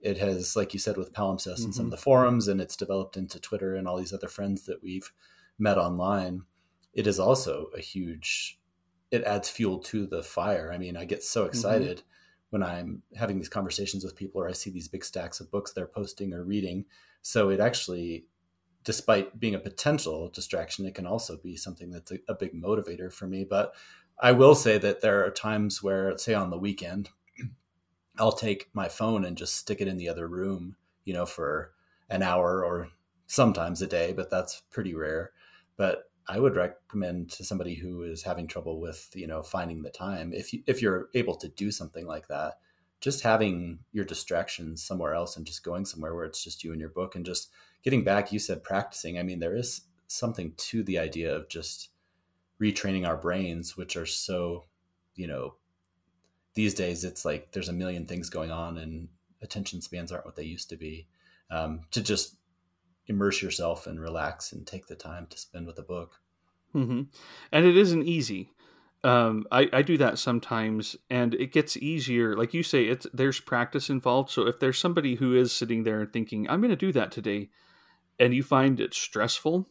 it 0.00 0.18
has 0.18 0.56
like 0.56 0.72
you 0.72 0.78
said 0.78 0.96
with 0.96 1.12
palimpsest 1.12 1.54
mm-hmm. 1.54 1.64
and 1.64 1.74
some 1.74 1.86
of 1.86 1.86
mm-hmm. 1.86 1.90
the 1.90 1.96
forums 1.96 2.48
and 2.48 2.60
it's 2.60 2.76
developed 2.76 3.16
into 3.16 3.40
twitter 3.40 3.74
and 3.74 3.88
all 3.88 3.96
these 3.96 4.12
other 4.12 4.28
friends 4.28 4.66
that 4.66 4.82
we've 4.82 5.12
met 5.58 5.78
online 5.78 6.42
it 6.92 7.06
is 7.06 7.18
also 7.18 7.70
a 7.76 7.80
huge 7.80 8.58
it 9.10 9.22
adds 9.24 9.48
fuel 9.48 9.78
to 9.78 10.06
the 10.06 10.22
fire 10.22 10.72
i 10.72 10.78
mean 10.78 10.96
i 10.96 11.04
get 11.04 11.22
so 11.22 11.42
mm-hmm. 11.42 11.48
excited 11.48 11.98
mm-hmm. 11.98 12.06
when 12.50 12.62
i'm 12.62 13.02
having 13.16 13.38
these 13.38 13.48
conversations 13.48 14.04
with 14.04 14.16
people 14.16 14.40
or 14.40 14.48
i 14.48 14.52
see 14.52 14.70
these 14.70 14.88
big 14.88 15.04
stacks 15.04 15.40
of 15.40 15.50
books 15.50 15.72
they're 15.72 15.86
posting 15.86 16.32
or 16.32 16.44
reading 16.44 16.84
so 17.22 17.48
it 17.48 17.60
actually 17.60 18.26
despite 18.86 19.38
being 19.38 19.56
a 19.56 19.58
potential 19.58 20.30
distraction, 20.32 20.86
it 20.86 20.94
can 20.94 21.06
also 21.06 21.36
be 21.36 21.56
something 21.56 21.90
that's 21.90 22.12
a, 22.12 22.18
a, 22.28 22.34
big 22.34 22.54
motivator 22.54 23.12
for 23.12 23.26
me. 23.26 23.44
But 23.44 23.74
I 24.20 24.30
will 24.30 24.54
say 24.54 24.78
that 24.78 25.00
there 25.00 25.26
are 25.26 25.30
times 25.30 25.82
where, 25.82 26.16
say, 26.16 26.34
on 26.34 26.50
the 26.50 26.56
weekend, 26.56 27.10
I'll 28.18 28.30
take 28.30 28.70
my 28.72 28.88
phone 28.88 29.24
and 29.24 29.36
just 29.36 29.56
stick 29.56 29.80
it 29.80 29.88
in 29.88 29.96
the 29.96 30.08
other 30.08 30.28
room, 30.28 30.76
you 31.04 31.12
know, 31.12 31.26
for 31.26 31.72
an 32.08 32.22
hour 32.22 32.64
or 32.64 32.88
sometimes 33.26 33.82
a 33.82 33.88
day, 33.88 34.12
but 34.12 34.30
that's 34.30 34.62
pretty 34.70 34.94
rare. 34.94 35.32
But 35.76 36.04
I 36.28 36.38
would 36.38 36.54
recommend 36.54 37.30
to 37.32 37.44
somebody 37.44 37.74
who 37.74 38.04
is 38.04 38.22
having 38.22 38.46
trouble 38.46 38.80
with, 38.80 39.10
you 39.14 39.26
know, 39.26 39.42
finding 39.42 39.82
the 39.82 39.90
time, 39.90 40.32
if 40.32 40.52
you, 40.52 40.62
if 40.68 40.80
you're 40.80 41.08
able 41.12 41.34
to 41.38 41.48
do 41.48 41.72
something 41.72 42.06
like 42.06 42.28
that, 42.28 42.58
just 43.06 43.22
having 43.22 43.78
your 43.92 44.04
distractions 44.04 44.82
somewhere 44.82 45.14
else 45.14 45.36
and 45.36 45.46
just 45.46 45.62
going 45.62 45.84
somewhere 45.84 46.12
where 46.12 46.24
it's 46.24 46.42
just 46.42 46.64
you 46.64 46.72
and 46.72 46.80
your 46.80 46.90
book 46.90 47.14
and 47.14 47.24
just 47.24 47.52
getting 47.84 48.02
back 48.02 48.32
you 48.32 48.38
said 48.40 48.64
practicing 48.64 49.16
i 49.16 49.22
mean 49.22 49.38
there 49.38 49.54
is 49.54 49.82
something 50.08 50.52
to 50.56 50.82
the 50.82 50.98
idea 50.98 51.32
of 51.32 51.48
just 51.48 51.90
retraining 52.60 53.06
our 53.06 53.16
brains 53.16 53.76
which 53.76 53.96
are 53.96 54.06
so 54.06 54.64
you 55.14 55.24
know 55.24 55.54
these 56.54 56.74
days 56.74 57.04
it's 57.04 57.24
like 57.24 57.52
there's 57.52 57.68
a 57.68 57.72
million 57.72 58.06
things 58.06 58.28
going 58.28 58.50
on 58.50 58.76
and 58.76 59.06
attention 59.40 59.80
spans 59.80 60.10
aren't 60.10 60.26
what 60.26 60.34
they 60.34 60.42
used 60.42 60.68
to 60.68 60.76
be 60.76 61.06
um, 61.48 61.82
to 61.92 62.00
just 62.00 62.34
immerse 63.06 63.40
yourself 63.40 63.86
and 63.86 64.00
relax 64.00 64.50
and 64.50 64.66
take 64.66 64.88
the 64.88 64.96
time 64.96 65.28
to 65.30 65.38
spend 65.38 65.64
with 65.64 65.78
a 65.78 65.82
book 65.82 66.16
mm-hmm. 66.74 67.02
and 67.52 67.66
it 67.66 67.76
isn't 67.76 68.02
easy 68.02 68.50
um, 69.06 69.44
I, 69.52 69.68
I 69.72 69.82
do 69.82 69.96
that 69.98 70.18
sometimes 70.18 70.96
and 71.08 71.34
it 71.34 71.52
gets 71.52 71.76
easier 71.76 72.36
like 72.36 72.52
you 72.52 72.64
say 72.64 72.86
it's 72.86 73.06
there's 73.14 73.38
practice 73.38 73.88
involved 73.88 74.30
so 74.30 74.48
if 74.48 74.58
there's 74.58 74.78
somebody 74.78 75.14
who 75.14 75.36
is 75.36 75.52
sitting 75.52 75.84
there 75.84 76.00
and 76.00 76.12
thinking 76.12 76.48
i'm 76.50 76.60
going 76.60 76.70
to 76.70 76.76
do 76.76 76.92
that 76.92 77.12
today 77.12 77.48
and 78.18 78.34
you 78.34 78.42
find 78.42 78.80
it 78.80 78.94
stressful 78.94 79.68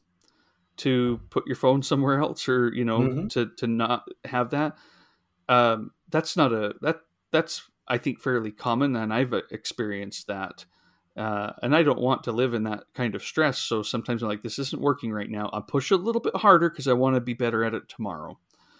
to 0.77 1.19
put 1.29 1.45
your 1.47 1.57
phone 1.57 1.83
somewhere 1.83 2.19
else 2.19 2.47
or 2.47 2.73
you 2.73 2.85
know 2.85 2.99
mm-hmm. 2.99 3.27
to 3.27 3.51
to 3.57 3.67
not 3.67 4.07
have 4.23 4.51
that 4.51 4.77
um, 5.49 5.91
that's 6.09 6.37
not 6.37 6.53
a 6.53 6.73
that 6.81 7.01
that's 7.31 7.69
i 7.89 7.97
think 7.97 8.21
fairly 8.21 8.51
common 8.51 8.95
and 8.95 9.13
i've 9.13 9.33
experienced 9.51 10.27
that 10.27 10.65
uh, 11.17 11.53
and 11.61 11.73
I 11.73 11.81
don't 11.81 12.01
want 12.01 12.25
to 12.25 12.33
live 12.33 12.53
in 12.53 12.63
that 12.63 12.83
kind 12.93 13.15
of 13.15 13.23
stress. 13.23 13.57
So 13.57 13.81
sometimes 13.83 14.21
I'm 14.21 14.27
like, 14.27 14.43
this 14.43 14.59
isn't 14.59 14.81
working 14.81 15.13
right 15.13 15.29
now. 15.29 15.49
I'll 15.53 15.61
push 15.61 15.89
a 15.89 15.95
little 15.95 16.19
bit 16.19 16.35
harder 16.35 16.69
because 16.69 16.89
I 16.89 16.93
want 16.93 17.15
to 17.15 17.21
be 17.21 17.33
better 17.33 17.63
at 17.63 17.73
it 17.73 17.87
tomorrow. 17.87 18.37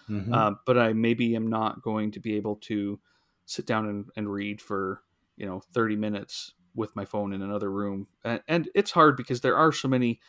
Mm-hmm. 0.08 0.32
Uh, 0.32 0.52
but 0.64 0.78
I 0.78 0.92
maybe 0.92 1.34
am 1.34 1.48
not 1.48 1.82
going 1.82 2.12
to 2.12 2.20
be 2.20 2.36
able 2.36 2.56
to 2.56 3.00
sit 3.44 3.66
down 3.66 3.86
and, 3.86 4.06
and 4.16 4.32
read 4.32 4.60
for 4.60 5.02
you 5.36 5.46
know 5.46 5.62
30 5.72 5.96
minutes 5.96 6.52
with 6.74 6.94
my 6.94 7.04
phone 7.04 7.32
in 7.32 7.42
another 7.42 7.70
room. 7.70 8.06
And, 8.24 8.40
and 8.46 8.68
it's 8.74 8.90
hard 8.90 9.16
because 9.16 9.40
there 9.40 9.56
are 9.56 9.72
so 9.72 9.88
many 9.88 10.20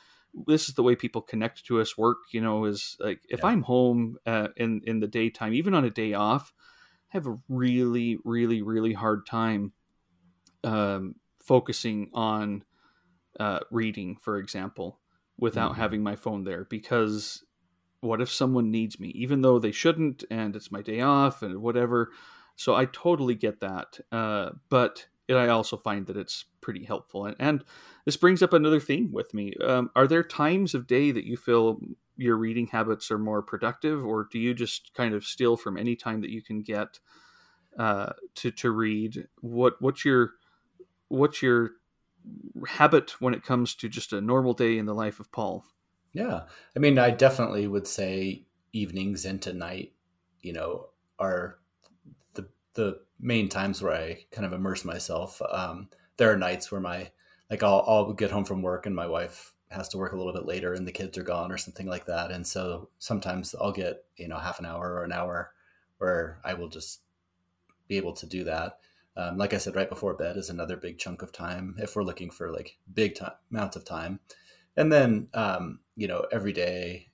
this 0.46 0.70
is 0.70 0.76
the 0.76 0.84
way 0.84 0.96
people 0.96 1.22
connect 1.22 1.66
to 1.66 1.82
us 1.82 1.98
work 1.98 2.18
you 2.32 2.42
know 2.42 2.66
is 2.66 2.98
like 3.00 3.22
if 3.30 3.40
yeah. 3.40 3.48
i'm 3.48 3.64
home 3.64 4.18
uh, 4.26 4.50
in 4.58 4.82
in 4.86 5.00
the 5.00 5.08
daytime 5.08 5.54
even 5.54 5.74
on 5.74 5.86
a 5.86 5.90
day 5.90 6.14
off 6.14 6.54
i 7.12 7.18
have 7.18 7.26
a 7.26 7.38
really 7.48 8.18
really 8.24 8.62
really 8.62 8.94
hard 8.94 9.26
time 9.26 9.72
um, 10.64 11.16
focusing 11.42 12.10
on 12.14 12.64
uh, 13.40 13.60
reading 13.72 14.18
for 14.22 14.38
example 14.38 15.00
without 15.40 15.72
mm-hmm. 15.72 15.82
having 15.82 16.04
my 16.04 16.16
phone 16.16 16.44
there 16.44 16.66
because 16.66 17.44
what 18.02 18.22
if 18.22 18.32
someone 18.32 18.72
needs 18.72 19.00
me 19.00 19.10
even 19.10 19.42
though 19.42 19.60
they 19.60 19.72
shouldn't 19.72 20.24
and 20.30 20.56
it's 20.56 20.72
my 20.72 20.82
day 20.82 21.02
off 21.02 21.42
and 21.42 21.62
whatever 21.62 22.12
so 22.56 22.76
i 22.76 22.86
totally 22.86 23.36
get 23.36 23.60
that 23.60 24.00
uh, 24.12 24.50
but 24.70 25.08
it, 25.28 25.36
i 25.36 25.48
also 25.48 25.78
find 25.78 26.08
that 26.08 26.18
it's 26.18 26.46
pretty 26.62 26.86
helpful 26.86 27.26
and, 27.26 27.36
and 27.40 27.64
this 28.08 28.16
brings 28.16 28.42
up 28.42 28.54
another 28.54 28.80
theme 28.80 29.12
with 29.12 29.34
me. 29.34 29.54
Um, 29.62 29.92
are 29.94 30.08
there 30.08 30.24
times 30.24 30.74
of 30.74 30.88
day 30.88 31.12
that 31.12 31.26
you 31.26 31.36
feel 31.36 31.82
your 32.16 32.38
reading 32.38 32.68
habits 32.68 33.12
are 33.12 33.20
more 33.20 33.42
productive, 33.42 34.02
or 34.06 34.30
do 34.32 34.40
you 34.40 34.54
just 34.54 34.94
kind 34.94 35.14
of 35.14 35.26
steal 35.26 35.58
from 35.58 35.78
any 35.78 35.98
time 35.98 36.22
that 36.22 36.30
you 36.30 36.42
can 36.42 36.62
get 36.62 37.00
uh, 37.78 38.14
to 38.36 38.52
to 38.52 38.72
read? 38.72 39.28
What 39.42 39.74
what's 39.82 40.06
your 40.06 40.32
what's 41.10 41.42
your 41.42 41.72
habit 42.66 43.20
when 43.20 43.34
it 43.34 43.44
comes 43.44 43.76
to 43.76 43.90
just 43.90 44.14
a 44.14 44.22
normal 44.22 44.54
day 44.54 44.78
in 44.78 44.86
the 44.86 44.96
life 44.96 45.20
of 45.20 45.30
Paul? 45.34 45.66
Yeah, 46.18 46.46
I 46.76 46.80
mean, 46.80 46.98
I 46.98 47.12
definitely 47.12 47.68
would 47.68 47.86
say 47.86 48.48
evenings 48.74 49.24
into 49.24 49.54
night, 49.54 49.94
you 50.42 50.52
know, 50.52 50.88
are 51.20 51.60
the 52.34 52.50
the 52.74 53.02
main 53.20 53.50
times 53.50 53.84
where 53.84 53.94
I 53.94 54.26
kind 54.32 54.44
of 54.48 54.52
immerse 54.52 54.84
myself. 54.84 55.40
Um, 55.48 55.90
there 56.18 56.34
are 56.34 56.38
nights 56.38 56.72
where 56.72 56.82
my 56.82 57.12
like 57.52 57.62
I'll, 57.62 57.86
I'll 57.88 58.14
get 58.14 58.32
home 58.32 58.46
from 58.46 58.64
work 58.64 58.88
and 58.88 58.96
my 58.96 59.06
wife 59.06 59.54
has 59.70 59.90
to 59.90 60.00
work 60.00 60.14
a 60.14 60.18
little 60.18 60.34
bit 60.34 60.48
later 60.48 60.74
and 60.74 60.88
the 60.88 60.92
kids 60.92 61.20
are 61.20 61.24
gone 61.24 61.52
or 61.52 61.58
something 61.60 61.86
like 61.86 62.08
that. 62.08 62.32
And 62.32 62.48
so 62.48 62.90
sometimes 62.98 63.54
I'll 63.62 63.72
get, 63.72 64.04
you 64.18 64.28
know, 64.28 64.40
half 64.40 64.58
an 64.60 64.66
hour 64.66 64.94
or 64.96 65.04
an 65.04 65.12
hour 65.12 65.54
where 66.00 66.40
I 66.44 66.56
will 66.56 66.70
just 66.70 67.02
be 67.88 67.98
able 67.98 68.14
to 68.14 68.26
do 68.26 68.44
that. 68.46 68.80
Um, 69.16 69.38
like 69.38 69.54
I 69.54 69.58
said, 69.58 69.76
right 69.76 69.90
before 69.90 70.14
bed 70.16 70.38
is 70.38 70.50
another 70.50 70.78
big 70.78 71.00
chunk 71.00 71.22
of 71.22 71.32
time 71.32 71.76
if 71.80 71.96
we're 71.96 72.04
looking 72.04 72.30
for 72.32 72.52
like 72.52 72.78
big 72.94 73.16
time, 73.16 73.34
amounts 73.52 73.76
of 73.76 73.86
time. 73.86 74.20
And 74.78 74.92
then, 74.92 75.28
um, 75.34 75.80
you 75.96 76.08
know, 76.08 76.26
every 76.32 76.54
day 76.54 77.10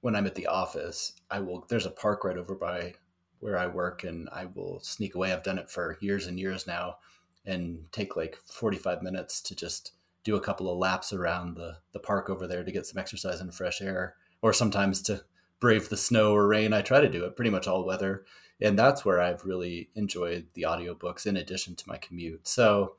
when 0.00 0.16
I'm 0.16 0.26
at 0.26 0.34
the 0.34 0.46
office, 0.46 1.12
I 1.30 1.40
will, 1.40 1.66
there's 1.68 1.86
a 1.86 1.90
park 1.90 2.24
right 2.24 2.38
over 2.38 2.54
by 2.54 2.94
where 3.40 3.58
I 3.58 3.66
work 3.66 4.04
and 4.04 4.28
I 4.32 4.46
will 4.46 4.80
sneak 4.80 5.14
away. 5.16 5.32
I've 5.32 5.42
done 5.42 5.58
it 5.58 5.68
for 5.68 5.98
years 6.00 6.28
and 6.28 6.38
years 6.38 6.66
now 6.66 6.96
and 7.44 7.84
take 7.90 8.16
like 8.16 8.38
45 8.46 9.02
minutes 9.02 9.40
to 9.42 9.56
just 9.56 9.92
do 10.22 10.36
a 10.36 10.40
couple 10.40 10.70
of 10.70 10.78
laps 10.78 11.12
around 11.12 11.56
the, 11.56 11.78
the 11.92 11.98
park 11.98 12.30
over 12.30 12.46
there 12.46 12.62
to 12.62 12.70
get 12.70 12.86
some 12.86 12.98
exercise 12.98 13.40
and 13.40 13.52
fresh 13.52 13.80
air, 13.80 14.14
or 14.40 14.52
sometimes 14.52 15.02
to 15.02 15.20
brave 15.58 15.88
the 15.88 15.96
snow 15.96 16.32
or 16.32 16.46
rain. 16.46 16.72
I 16.72 16.82
try 16.82 17.00
to 17.00 17.08
do 17.08 17.24
it 17.24 17.34
pretty 17.34 17.50
much 17.50 17.66
all 17.66 17.84
weather. 17.84 18.24
And 18.60 18.78
that's 18.78 19.04
where 19.04 19.20
I've 19.20 19.44
really 19.44 19.90
enjoyed 19.96 20.46
the 20.54 20.62
audiobooks 20.62 21.26
in 21.26 21.36
addition 21.36 21.74
to 21.74 21.88
my 21.88 21.96
commute. 21.96 22.46
So 22.46 22.94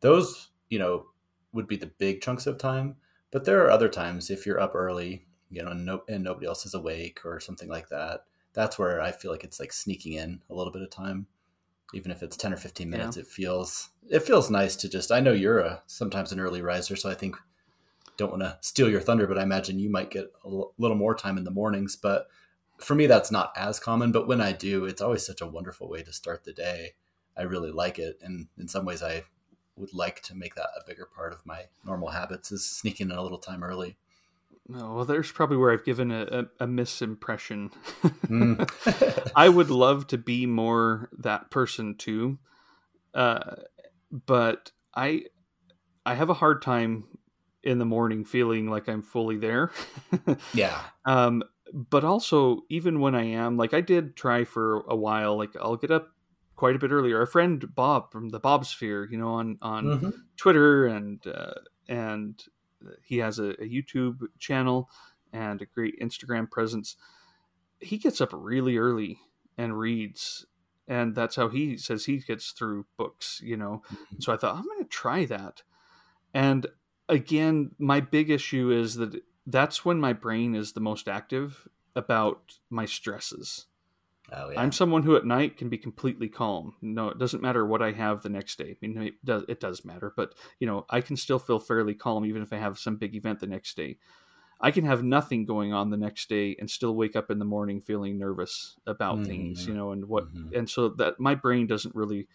those, 0.00 0.50
you 0.68 0.78
know, 0.78 1.06
would 1.52 1.66
be 1.66 1.76
the 1.76 1.86
big 1.86 2.20
chunks 2.20 2.46
of 2.46 2.58
time. 2.58 2.96
But 3.36 3.44
there 3.44 3.62
are 3.62 3.70
other 3.70 3.90
times 3.90 4.30
if 4.30 4.46
you're 4.46 4.58
up 4.58 4.74
early, 4.74 5.26
you 5.50 5.62
know, 5.62 5.72
and, 5.72 5.84
no, 5.84 6.04
and 6.08 6.24
nobody 6.24 6.46
else 6.46 6.64
is 6.64 6.72
awake 6.72 7.20
or 7.22 7.38
something 7.38 7.68
like 7.68 7.90
that. 7.90 8.22
That's 8.54 8.78
where 8.78 8.98
I 8.98 9.12
feel 9.12 9.30
like 9.30 9.44
it's 9.44 9.60
like 9.60 9.74
sneaking 9.74 10.14
in 10.14 10.40
a 10.48 10.54
little 10.54 10.72
bit 10.72 10.80
of 10.80 10.88
time 10.88 11.26
even 11.92 12.10
if 12.10 12.22
it's 12.22 12.34
10 12.34 12.54
or 12.54 12.56
15 12.56 12.88
minutes 12.88 13.18
yeah. 13.18 13.22
it 13.22 13.26
feels 13.26 13.90
it 14.10 14.20
feels 14.22 14.50
nice 14.50 14.74
to 14.74 14.88
just 14.88 15.12
i 15.12 15.20
know 15.20 15.32
you're 15.32 15.58
a 15.58 15.82
sometimes 15.86 16.32
an 16.32 16.40
early 16.40 16.62
riser 16.62 16.96
so 16.96 17.10
i 17.10 17.14
think 17.14 17.36
don't 18.16 18.30
want 18.30 18.42
to 18.42 18.58
steal 18.60 18.88
your 18.88 19.00
thunder 19.00 19.26
but 19.26 19.38
i 19.38 19.42
imagine 19.42 19.78
you 19.78 19.90
might 19.90 20.10
get 20.10 20.32
a 20.44 20.48
l- 20.48 20.72
little 20.78 20.96
more 20.96 21.14
time 21.14 21.38
in 21.38 21.44
the 21.44 21.50
mornings 21.50 21.94
but 21.94 22.26
for 22.78 22.96
me 22.96 23.06
that's 23.06 23.30
not 23.30 23.52
as 23.56 23.78
common 23.78 24.10
but 24.10 24.26
when 24.26 24.40
i 24.40 24.50
do 24.50 24.84
it's 24.84 25.02
always 25.02 25.24
such 25.24 25.40
a 25.40 25.46
wonderful 25.46 25.88
way 25.88 26.02
to 26.02 26.12
start 26.12 26.42
the 26.42 26.52
day 26.52 26.94
i 27.36 27.42
really 27.42 27.70
like 27.70 28.00
it 28.00 28.18
and 28.20 28.48
in 28.58 28.66
some 28.66 28.84
ways 28.84 29.02
i 29.02 29.22
would 29.76 29.92
like 29.92 30.22
to 30.22 30.34
make 30.34 30.54
that 30.54 30.68
a 30.76 30.86
bigger 30.86 31.06
part 31.06 31.32
of 31.32 31.44
my 31.44 31.62
normal 31.84 32.08
habits 32.08 32.50
is 32.50 32.64
sneaking 32.64 33.10
in 33.10 33.16
a 33.16 33.22
little 33.22 33.38
time 33.38 33.62
early 33.62 33.96
no, 34.68 34.94
well, 34.94 35.04
there's 35.04 35.30
probably 35.30 35.56
where 35.56 35.70
I've 35.70 35.84
given 35.84 36.10
a, 36.10 36.22
a, 36.22 36.64
a 36.64 36.66
misimpression. 36.66 37.72
mm. 38.02 39.30
I 39.36 39.48
would 39.48 39.70
love 39.70 40.08
to 40.08 40.18
be 40.18 40.46
more 40.46 41.08
that 41.18 41.50
person 41.50 41.94
too, 41.94 42.38
uh, 43.14 43.56
but 44.10 44.72
I 44.94 45.26
I 46.04 46.14
have 46.14 46.30
a 46.30 46.34
hard 46.34 46.62
time 46.62 47.04
in 47.62 47.78
the 47.78 47.84
morning 47.84 48.24
feeling 48.24 48.68
like 48.68 48.88
I'm 48.88 49.02
fully 49.02 49.36
there. 49.36 49.70
yeah. 50.54 50.80
Um, 51.04 51.44
but 51.72 52.04
also, 52.04 52.62
even 52.68 53.00
when 53.00 53.14
I 53.14 53.24
am, 53.24 53.56
like 53.56 53.72
I 53.72 53.80
did 53.80 54.16
try 54.16 54.44
for 54.44 54.84
a 54.88 54.96
while, 54.96 55.36
like 55.36 55.50
I'll 55.60 55.76
get 55.76 55.90
up 55.92 56.08
quite 56.56 56.74
a 56.74 56.78
bit 56.78 56.90
earlier. 56.90 57.18
Our 57.20 57.26
friend 57.26 57.74
Bob 57.74 58.10
from 58.10 58.30
the 58.30 58.40
Bob 58.40 58.66
Sphere, 58.66 59.08
you 59.10 59.18
know, 59.18 59.28
on 59.28 59.58
on 59.62 59.84
mm-hmm. 59.84 60.10
Twitter 60.36 60.86
and 60.86 61.24
uh, 61.26 61.54
and 61.88 62.42
he 63.04 63.18
has 63.18 63.38
a, 63.38 63.50
a 63.50 63.68
YouTube 63.68 64.20
channel 64.38 64.90
and 65.32 65.62
a 65.62 65.66
great 65.66 65.98
Instagram 66.00 66.50
presence. 66.50 66.96
He 67.80 67.98
gets 67.98 68.20
up 68.20 68.30
really 68.32 68.76
early 68.76 69.18
and 69.58 69.78
reads 69.78 70.46
and 70.88 71.14
that's 71.14 71.36
how 71.36 71.48
he 71.48 71.76
says 71.76 72.04
he 72.04 72.18
gets 72.18 72.50
through 72.50 72.86
books 72.96 73.40
you 73.42 73.56
know 73.56 73.82
mm-hmm. 73.92 74.16
so 74.20 74.32
i 74.32 74.36
thought 74.36 74.56
i'm 74.56 74.64
going 74.64 74.82
to 74.82 74.88
try 74.88 75.24
that 75.24 75.62
and 76.34 76.66
again 77.08 77.70
my 77.78 78.00
big 78.00 78.30
issue 78.30 78.70
is 78.70 78.96
that 78.96 79.20
that's 79.46 79.84
when 79.84 80.00
my 80.00 80.12
brain 80.12 80.54
is 80.54 80.72
the 80.72 80.80
most 80.80 81.08
active 81.08 81.68
about 81.94 82.58
my 82.70 82.84
stresses 82.84 83.66
Oh, 84.32 84.50
yeah. 84.50 84.60
I'm 84.60 84.72
someone 84.72 85.02
who 85.02 85.16
at 85.16 85.24
night 85.24 85.56
can 85.56 85.68
be 85.68 85.78
completely 85.78 86.28
calm. 86.28 86.74
No, 86.82 87.08
it 87.10 87.18
doesn't 87.18 87.42
matter 87.42 87.64
what 87.64 87.82
I 87.82 87.92
have 87.92 88.22
the 88.22 88.28
next 88.28 88.58
day. 88.58 88.76
I 88.82 88.86
mean, 88.86 89.02
it 89.02 89.24
does, 89.24 89.44
it 89.48 89.60
does 89.60 89.84
matter, 89.84 90.12
but 90.16 90.34
you 90.58 90.66
know, 90.66 90.84
I 90.90 91.00
can 91.00 91.16
still 91.16 91.38
feel 91.38 91.60
fairly 91.60 91.94
calm 91.94 92.24
even 92.24 92.42
if 92.42 92.52
I 92.52 92.56
have 92.56 92.78
some 92.78 92.96
big 92.96 93.14
event 93.14 93.40
the 93.40 93.46
next 93.46 93.76
day. 93.76 93.98
I 94.60 94.70
can 94.70 94.84
have 94.84 95.04
nothing 95.04 95.44
going 95.44 95.72
on 95.72 95.90
the 95.90 95.96
next 95.96 96.28
day 96.28 96.56
and 96.58 96.70
still 96.70 96.94
wake 96.94 97.14
up 97.14 97.30
in 97.30 97.38
the 97.38 97.44
morning 97.44 97.80
feeling 97.80 98.18
nervous 98.18 98.76
about 98.86 99.16
mm-hmm. 99.16 99.24
things, 99.26 99.66
you 99.66 99.74
know, 99.74 99.92
and 99.92 100.06
what, 100.06 100.32
mm-hmm. 100.32 100.56
and 100.56 100.68
so 100.68 100.88
that 100.88 101.20
my 101.20 101.34
brain 101.34 101.66
doesn't 101.66 101.94
really 101.94 102.26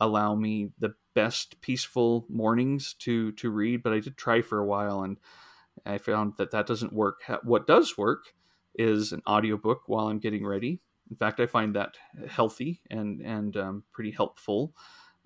allow 0.00 0.34
me 0.34 0.70
the 0.78 0.94
best 1.14 1.60
peaceful 1.60 2.26
mornings 2.28 2.94
to 2.94 3.32
to 3.32 3.50
read. 3.50 3.82
But 3.82 3.92
I 3.92 4.00
did 4.00 4.16
try 4.16 4.42
for 4.42 4.58
a 4.58 4.66
while, 4.66 5.02
and 5.02 5.18
I 5.86 5.98
found 5.98 6.34
that 6.38 6.50
that 6.50 6.66
doesn't 6.66 6.92
work. 6.92 7.20
What 7.44 7.66
does 7.66 7.96
work 7.96 8.34
is 8.74 9.12
an 9.12 9.22
audiobook 9.26 9.82
while 9.86 10.08
I'm 10.08 10.18
getting 10.18 10.44
ready 10.44 10.80
in 11.10 11.16
fact, 11.16 11.40
I 11.40 11.46
find 11.46 11.74
that 11.74 11.96
healthy 12.28 12.80
and 12.90 13.20
and 13.20 13.56
um, 13.56 13.84
pretty 13.92 14.10
helpful. 14.10 14.74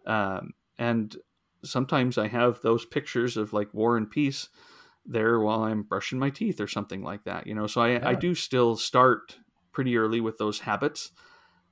Um, 0.07 0.55
and 0.79 1.17
sometimes 1.65 2.19
I 2.19 2.29
have 2.29 2.61
those 2.61 2.85
pictures 2.85 3.37
of 3.37 3.53
like 3.53 3.73
War 3.73 3.97
and 3.97 4.11
Peace 4.11 4.49
there 5.05 5.41
while 5.41 5.65
I'm 5.65 5.83
brushing 5.83 6.19
my 6.19 6.31
teeth 6.31 6.61
or 6.61 6.69
something 6.69 7.03
like 7.03 7.25
that. 7.25 7.47
You 7.47 7.55
know, 7.55 7.67
so 7.67 7.81
I, 7.81 7.93
yeah. 7.93 8.09
I 8.09 8.15
do 8.15 8.35
still 8.35 8.77
start 8.77 9.39
pretty 9.73 9.97
early 9.97 10.21
with 10.21 10.39
those 10.39 10.61
habits, 10.61 11.11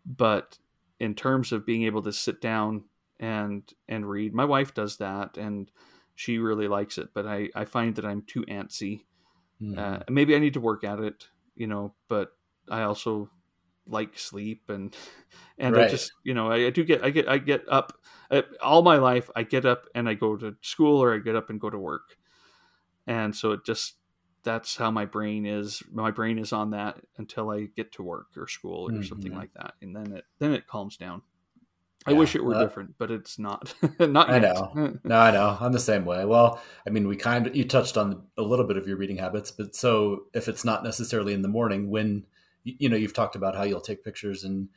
but 0.05 0.59
in 0.99 1.15
terms 1.15 1.53
of 1.53 1.67
being 1.67 1.85
able 1.85 2.03
to 2.03 2.13
sit 2.13 2.41
down 2.41 2.85
and 3.21 3.63
and 3.89 4.09
read. 4.09 4.35
My 4.35 4.47
wife 4.47 4.75
does 4.75 4.97
that, 4.97 5.37
and 5.37 5.71
she 6.15 6.39
really 6.39 6.67
likes 6.67 6.99
it. 6.99 7.11
But 7.15 7.27
I 7.27 7.51
I 7.55 7.67
find 7.67 7.95
that 7.95 8.05
I'm 8.05 8.23
too 8.23 8.43
antsy. 8.49 9.03
Mm. 9.63 9.79
Uh, 9.79 10.03
maybe 10.09 10.35
I 10.35 10.39
need 10.39 10.55
to 10.55 10.61
work 10.61 10.83
at 10.83 10.99
it, 10.99 11.29
you 11.55 11.67
know. 11.67 11.95
But 12.09 12.33
I 12.69 12.83
also 12.83 13.31
like 13.91 14.19
sleep 14.19 14.63
and 14.69 14.97
and 15.59 15.77
right. 15.77 15.87
I 15.87 15.89
just 15.89 16.13
you 16.23 16.35
know 16.35 16.51
I, 16.51 16.67
I, 16.67 16.71
do 16.71 16.85
get 16.85 17.05
I 17.05 17.11
get 17.11 17.29
I 17.29 17.39
get 17.39 17.65
up 17.69 17.93
I, 18.31 18.45
all 18.63 18.83
my 18.83 18.97
life 18.97 19.31
I 19.37 19.43
get 19.43 19.67
up 19.67 19.87
and 19.95 20.09
I 20.09 20.15
go 20.15 20.37
to 20.37 20.57
school 20.63 21.03
or 21.03 21.15
I 21.15 21.19
get 21.19 21.37
up 21.37 21.51
and 21.51 21.61
go 21.61 21.71
to 21.71 21.79
work 21.79 22.17
and 23.07 23.35
so 23.35 23.53
it 23.53 23.65
just 23.65 23.97
that's 24.43 24.77
how 24.77 24.91
my 24.91 25.05
brain 25.05 25.45
is 25.45 25.83
my 25.93 26.11
brain 26.11 26.39
is 26.39 26.53
on 26.53 26.71
that 26.71 26.99
until 27.19 27.51
I 27.51 27.65
get 27.77 27.93
to 27.93 28.03
work 28.03 28.29
or 28.37 28.49
school 28.49 28.89
or 28.89 28.93
mm-hmm. 28.93 29.03
something 29.03 29.35
like 29.35 29.53
that 29.55 29.75
and 29.83 29.95
then 29.95 30.13
it 30.13 30.25
then 30.39 30.53
it 30.53 30.67
calms 30.67 30.97
down 30.97 31.23
I 32.07 32.15
wish 32.15 32.35
it 32.35 32.43
were 32.43 32.59
different, 32.59 32.95
but 32.97 33.11
it's 33.11 33.39
not. 33.39 33.75
not. 34.01 34.31
I 34.31 34.39
know. 34.39 34.99
no, 35.05 35.19
I 35.19 35.31
know. 35.31 35.59
I'm 35.61 35.73
the 35.73 35.79
same 35.79 36.07
way. 36.07 36.25
Well, 36.25 36.59
I 36.87 36.91
mean, 36.91 37.07
we 37.07 37.17
kind 37.17 37.47
of 37.47 37.55
you 37.55 37.65
touched 37.65 37.99
on 37.99 38.23
a 38.39 38.43
little 38.43 38.67
bit 38.67 38.79
of 38.79 38.89
your 38.89 38.97
reading 38.97 39.19
habits, 39.19 39.51
but 39.51 39.77
so 39.77 40.25
if 40.33 40.49
it's 40.49 40.65
not 40.65 40.83
necessarily 40.83 41.35
in 41.35 41.43
the 41.43 41.49
morning, 41.49 41.91
when 41.91 42.25
you 42.65 42.89
know 42.89 42.97
you've 42.97 43.15
talked 43.15 43.37
about 43.37 43.55
how 43.55 43.63
you'll 43.63 43.81
take 43.81 44.05
pictures 44.05 44.45
and 44.45 44.69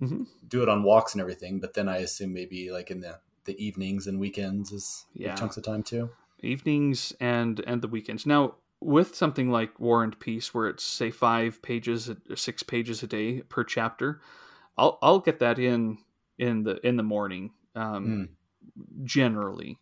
mm-hmm. 0.00 0.22
do 0.48 0.62
it 0.62 0.68
on 0.68 0.82
walks 0.82 1.14
and 1.14 1.20
everything 1.20 1.60
but 1.60 1.74
then 1.74 1.88
i 1.88 1.98
assume 1.98 2.32
maybe 2.32 2.70
like 2.70 2.90
in 2.90 3.00
the 3.00 3.18
the 3.44 3.64
evenings 3.64 4.06
and 4.06 4.20
weekends 4.20 4.72
is 4.72 5.06
yeah. 5.14 5.34
chunks 5.34 5.56
of 5.56 5.64
time 5.64 5.82
too 5.82 6.10
evenings 6.40 7.12
and 7.20 7.60
and 7.66 7.82
the 7.82 7.88
weekends 7.88 8.26
now 8.26 8.54
with 8.80 9.14
something 9.14 9.50
like 9.50 9.78
war 9.78 10.02
and 10.02 10.18
peace 10.18 10.52
where 10.52 10.68
it's 10.68 10.84
say 10.84 11.10
five 11.10 11.62
pages 11.62 12.10
or 12.10 12.36
six 12.36 12.62
pages 12.62 13.02
a 13.02 13.06
day 13.06 13.40
per 13.42 13.64
chapter 13.64 14.20
i'll 14.76 14.98
i'll 15.02 15.20
get 15.20 15.38
that 15.38 15.58
in 15.58 15.98
in 16.38 16.64
the 16.64 16.84
in 16.86 16.96
the 16.96 17.02
morning 17.02 17.50
um 17.74 18.28
mm. 18.76 19.04
generally 19.04 19.78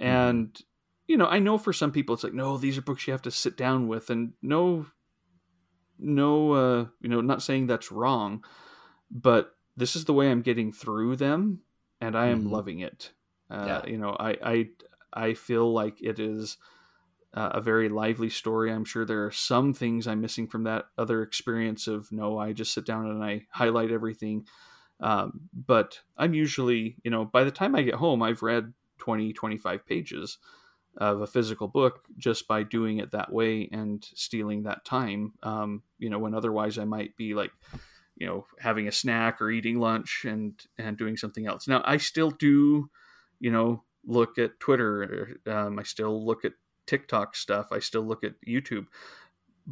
mm-hmm. 0.00 0.06
and 0.06 0.52
mm. 0.52 0.62
you 1.06 1.16
know 1.16 1.26
i 1.26 1.38
know 1.38 1.58
for 1.58 1.72
some 1.72 1.90
people 1.90 2.14
it's 2.14 2.24
like 2.24 2.34
no 2.34 2.56
these 2.56 2.78
are 2.78 2.82
books 2.82 3.06
you 3.06 3.12
have 3.12 3.22
to 3.22 3.30
sit 3.30 3.56
down 3.56 3.88
with 3.88 4.10
and 4.10 4.32
no 4.42 4.86
no 5.98 6.52
uh 6.52 6.86
you 7.00 7.08
know 7.08 7.20
not 7.20 7.42
saying 7.42 7.66
that's 7.66 7.92
wrong 7.92 8.44
but 9.10 9.54
this 9.76 9.96
is 9.96 10.04
the 10.04 10.12
way 10.12 10.30
i'm 10.30 10.42
getting 10.42 10.72
through 10.72 11.16
them 11.16 11.60
and 12.00 12.16
i 12.16 12.26
am 12.26 12.40
mm-hmm. 12.40 12.52
loving 12.52 12.80
it 12.80 13.12
uh 13.50 13.64
yeah. 13.66 13.86
you 13.86 13.98
know 13.98 14.16
i 14.18 14.36
i 14.42 14.68
i 15.12 15.34
feel 15.34 15.72
like 15.72 16.02
it 16.02 16.18
is 16.18 16.58
uh, 17.34 17.50
a 17.52 17.60
very 17.60 17.88
lively 17.88 18.30
story 18.30 18.72
i'm 18.72 18.84
sure 18.84 19.04
there 19.04 19.24
are 19.24 19.32
some 19.32 19.72
things 19.72 20.06
i'm 20.06 20.20
missing 20.20 20.46
from 20.46 20.64
that 20.64 20.86
other 20.96 21.22
experience 21.22 21.86
of 21.86 22.10
no 22.12 22.38
i 22.38 22.52
just 22.52 22.72
sit 22.72 22.86
down 22.86 23.06
and 23.06 23.22
i 23.22 23.42
highlight 23.50 23.90
everything 23.90 24.46
um, 25.00 25.40
but 25.52 26.00
i'm 26.16 26.32
usually 26.32 26.96
you 27.02 27.10
know 27.10 27.24
by 27.24 27.44
the 27.44 27.50
time 27.50 27.74
i 27.74 27.82
get 27.82 27.94
home 27.94 28.22
i've 28.22 28.42
read 28.42 28.72
20 28.98 29.32
25 29.32 29.86
pages 29.86 30.38
of 30.96 31.20
a 31.20 31.26
physical 31.26 31.68
book 31.68 32.04
just 32.16 32.48
by 32.48 32.62
doing 32.62 32.98
it 32.98 33.12
that 33.12 33.32
way 33.32 33.68
and 33.72 34.08
stealing 34.14 34.62
that 34.62 34.84
time. 34.84 35.34
Um, 35.42 35.82
you 35.98 36.10
know, 36.10 36.18
when 36.18 36.34
otherwise 36.34 36.78
I 36.78 36.84
might 36.84 37.16
be 37.16 37.34
like, 37.34 37.52
you 38.16 38.26
know, 38.26 38.46
having 38.60 38.88
a 38.88 38.92
snack 38.92 39.40
or 39.40 39.50
eating 39.50 39.78
lunch 39.78 40.24
and 40.26 40.54
and 40.78 40.96
doing 40.96 41.16
something 41.16 41.46
else. 41.46 41.68
Now 41.68 41.82
I 41.84 41.98
still 41.98 42.30
do, 42.30 42.90
you 43.40 43.50
know, 43.50 43.82
look 44.04 44.38
at 44.38 44.58
Twitter. 44.58 45.38
Um, 45.46 45.78
I 45.78 45.82
still 45.82 46.24
look 46.24 46.44
at 46.44 46.52
TikTok 46.86 47.36
stuff. 47.36 47.68
I 47.72 47.78
still 47.80 48.02
look 48.02 48.24
at 48.24 48.34
YouTube, 48.46 48.86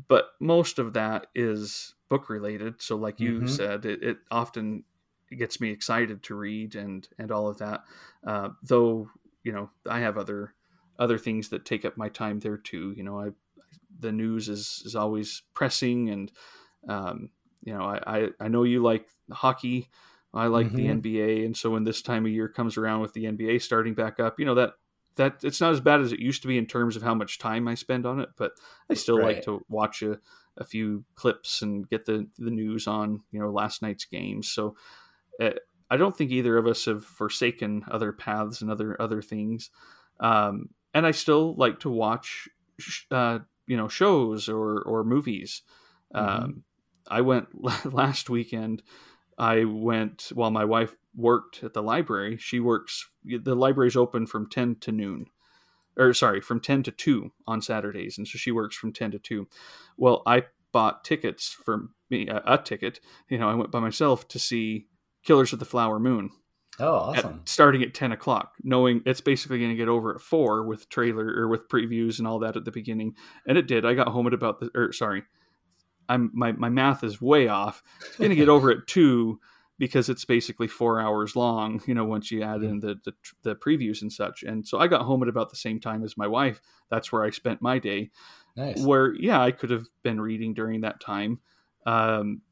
but 0.09 0.31
most 0.41 0.79
of 0.79 0.93
that 0.93 1.29
is 1.35 1.95
book 2.11 2.29
related. 2.29 2.83
So, 2.83 2.97
like 2.97 3.19
you 3.19 3.39
mm-hmm. 3.39 3.47
said, 3.47 3.87
it, 3.87 4.03
it 4.03 4.19
often 4.31 4.85
gets 5.37 5.61
me 5.61 5.71
excited 5.71 6.23
to 6.25 6.35
read 6.35 6.75
and 6.75 7.09
and 7.19 7.33
all 7.33 7.49
of 7.49 7.59
that. 7.59 7.83
Uh, 8.27 8.51
though 8.63 9.09
you 9.45 9.53
know, 9.53 9.71
I 9.89 10.01
have 10.01 10.19
other 10.19 10.55
other 10.99 11.19
things 11.19 11.49
that 11.49 11.65
take 11.65 11.85
up 11.85 11.97
my 11.97 12.09
time 12.09 12.41
there 12.41 12.57
too. 12.57 12.93
You 12.97 13.03
know, 13.03 13.21
I 13.21 13.31
the 13.99 14.13
news 14.13 14.49
is 14.49 14.83
is 14.85 14.97
always 14.97 15.43
pressing, 15.55 16.11
and 16.11 16.33
um, 16.89 17.31
you 17.63 17.75
know, 17.75 17.85
I, 17.85 18.01
I, 18.07 18.29
I 18.41 18.49
know 18.49 18.65
you 18.65 18.83
like 18.83 19.07
hockey. 19.31 19.89
I 20.33 20.47
like 20.47 20.69
mm-hmm. 20.69 21.01
the 21.01 21.19
NBA, 21.19 21.45
and 21.47 21.57
so 21.57 21.71
when 21.71 21.85
this 21.85 22.03
time 22.03 22.27
of 22.27 22.33
year 22.33 22.49
comes 22.49 22.77
around 22.77 23.01
with 23.01 23.13
the 23.13 23.25
NBA 23.25 23.63
starting 23.63 23.95
back 23.95 24.19
up, 24.19 24.39
you 24.39 24.47
know 24.47 24.55
that 24.55 24.73
that 25.17 25.45
it's 25.45 25.61
not 25.61 25.73
as 25.73 25.81
bad 25.81 26.01
as 26.01 26.13
it 26.13 26.19
used 26.19 26.43
to 26.43 26.49
be 26.49 26.59
in 26.59 26.67
terms 26.67 26.97
of 26.97 27.03
how 27.03 27.15
much 27.15 27.39
time 27.39 27.69
I 27.69 27.75
spend 27.75 28.05
on 28.05 28.21
it, 28.21 28.31
but 28.37 28.53
I 28.91 28.95
still 28.95 29.19
right. 29.19 29.37
like 29.37 29.45
to 29.45 29.65
watch 29.69 30.03
a, 30.03 30.19
a 30.57 30.65
few 30.65 31.05
clips 31.15 31.63
and 31.63 31.89
get 31.89 32.05
the 32.05 32.27
the 32.39 32.51
news 32.51 32.87
on 32.87 33.21
you 33.31 33.41
know 33.41 33.51
last 33.51 33.83
night's 33.83 34.05
games. 34.05 34.49
So. 34.49 34.77
Uh, 35.41 35.51
I 35.91 35.97
don't 35.97 36.17
think 36.17 36.31
either 36.31 36.57
of 36.57 36.67
us 36.67 36.87
have 36.87 37.05
forsaken 37.05 37.85
other 37.91 38.11
paths 38.11 38.63
and 38.63 38.71
other 38.71 39.01
other 39.01 39.21
things. 39.21 39.71
Um, 40.19 40.71
and 40.95 41.07
I 41.07 41.11
still 41.11 41.55
like 41.57 41.81
to 41.81 41.91
watch, 41.91 42.49
uh, 43.11 43.41
you 43.67 43.77
know, 43.77 43.89
shows 43.89 44.49
or 44.49 44.81
or 44.83 45.05
movies. 45.05 45.63
Mm-hmm. 46.15 46.45
Um, 46.45 46.65
I 47.09 47.21
went 47.21 47.49
last 47.93 48.31
weekend. 48.31 48.83
I 49.37 49.65
went 49.65 50.31
while 50.33 50.53
my 50.53 50.65
wife 50.65 50.95
worked 51.15 51.65
at 51.65 51.75
the 51.75 51.83
library. 51.83 52.37
She 52.39 52.61
works. 52.61 53.11
The 53.25 53.57
library's 53.57 53.97
open 53.97 54.27
from 54.27 54.49
ten 54.49 54.77
to 54.77 54.93
noon, 54.93 55.27
or 55.99 56.15
sorry, 56.15 56.41
from 56.41 56.61
ten 56.61 56.83
to 56.85 56.93
two 56.93 57.33
on 57.47 57.61
Saturdays, 57.61 58.17
and 58.17 58.27
so 58.27 58.39
she 58.39 58.53
works 58.53 58.77
from 58.77 58.93
ten 58.93 59.11
to 59.11 59.19
two. 59.19 59.49
Well, 59.97 60.23
I 60.25 60.45
bought 60.73 61.05
tickets 61.05 61.49
for 61.49 61.89
me, 62.11 62.29
a, 62.29 62.43
a 62.47 62.59
ticket. 62.59 63.01
You 63.29 63.39
know, 63.39 63.49
I 63.49 63.55
went 63.55 63.71
by 63.71 63.81
myself 63.81 64.29
to 64.29 64.39
see 64.39 64.87
Killers 65.25 65.53
of 65.53 65.59
the 65.59 65.65
Flower 65.65 65.99
Moon. 65.99 66.31
Oh, 66.81 66.95
awesome! 66.95 67.41
At, 67.41 67.49
starting 67.49 67.83
at 67.83 67.95
ten 67.95 68.13
o'clock, 68.13 68.55
knowing 68.63 69.03
it's 69.07 69.21
basically 69.21 69.59
going 69.59 69.71
to 69.71 69.77
get 69.77 69.89
over 69.89 70.15
at 70.15 70.21
four 70.21 70.65
with 70.65 70.89
trailer 70.89 71.27
or 71.27 71.49
with 71.49 71.69
previews 71.69 72.19
and 72.19 72.27
all 72.27 72.41
that 72.41 72.57
at 72.57 72.65
the 72.65 72.73
beginning, 72.73 73.15
and 73.47 73.57
it 73.57 73.67
did. 73.67 73.85
I 73.85 73.95
got 73.95 74.09
home 74.09 74.27
at 74.27 74.35
about 74.35 74.61
the 74.61 74.71
or 74.75 74.93
sorry, 74.93 75.23
I'm 76.09 76.31
my 76.35 76.53
my 76.53 76.69
math 76.69 77.05
is 77.05 77.21
way 77.21 77.49
off. 77.49 77.83
It's 78.01 78.17
going 78.17 78.31
to 78.31 78.37
get 78.37 78.49
over 78.51 78.71
at 78.71 78.87
two 78.87 79.41
because 79.79 80.09
it's 80.09 80.25
basically 80.25 80.69
four 80.69 81.01
hours 81.01 81.37
long. 81.37 81.83
You 81.87 81.95
know, 81.95 82.05
once 82.05 82.31
you 82.31 82.43
add 82.43 82.63
in 82.63 82.81
the, 82.81 82.97
the 83.05 83.13
the 83.43 83.57
previews 83.57 84.03
and 84.03 84.13
such, 84.13 84.43
and 84.43 84.67
so 84.67 84.79
I 84.79 84.87
got 84.87 85.03
home 85.03 85.23
at 85.23 85.29
about 85.29 85.51
the 85.51 85.57
same 85.57 85.81
time 85.81 86.05
as 86.05 86.17
my 86.17 86.27
wife. 86.27 86.61
That's 86.91 87.13
where 87.13 87.25
I 87.25 87.31
spent 87.31 87.63
my 87.63 87.79
day. 87.79 88.11
Nice. 88.57 88.85
Where 88.85 89.15
yeah, 89.15 89.41
I 89.41 89.51
could 89.51 89.71
have 89.71 89.87
been 90.03 90.21
reading 90.21 90.55
during 90.55 90.83
that 90.83 91.01
time, 91.01 91.41
um, 91.87 92.43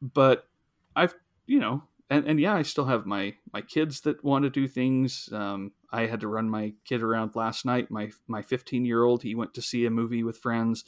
but 0.00 0.48
I've 0.94 1.14
you 1.46 1.58
know 1.58 1.82
and 2.10 2.26
and 2.26 2.38
yeah, 2.38 2.54
I 2.54 2.62
still 2.62 2.84
have 2.86 3.06
my 3.06 3.34
my 3.52 3.62
kids 3.62 4.02
that 4.02 4.22
want 4.22 4.44
to 4.44 4.50
do 4.50 4.68
things. 4.68 5.28
Um, 5.32 5.72
I 5.90 6.06
had 6.06 6.20
to 6.20 6.28
run 6.28 6.50
my 6.50 6.74
kid 6.84 7.02
around 7.02 7.34
last 7.34 7.64
night. 7.64 7.90
My 7.90 8.10
my 8.26 8.42
15 8.42 8.84
year 8.84 9.04
old 9.04 9.22
he 9.22 9.34
went 9.34 9.54
to 9.54 9.62
see 9.62 9.86
a 9.86 9.90
movie 9.90 10.22
with 10.22 10.38
friends, 10.38 10.84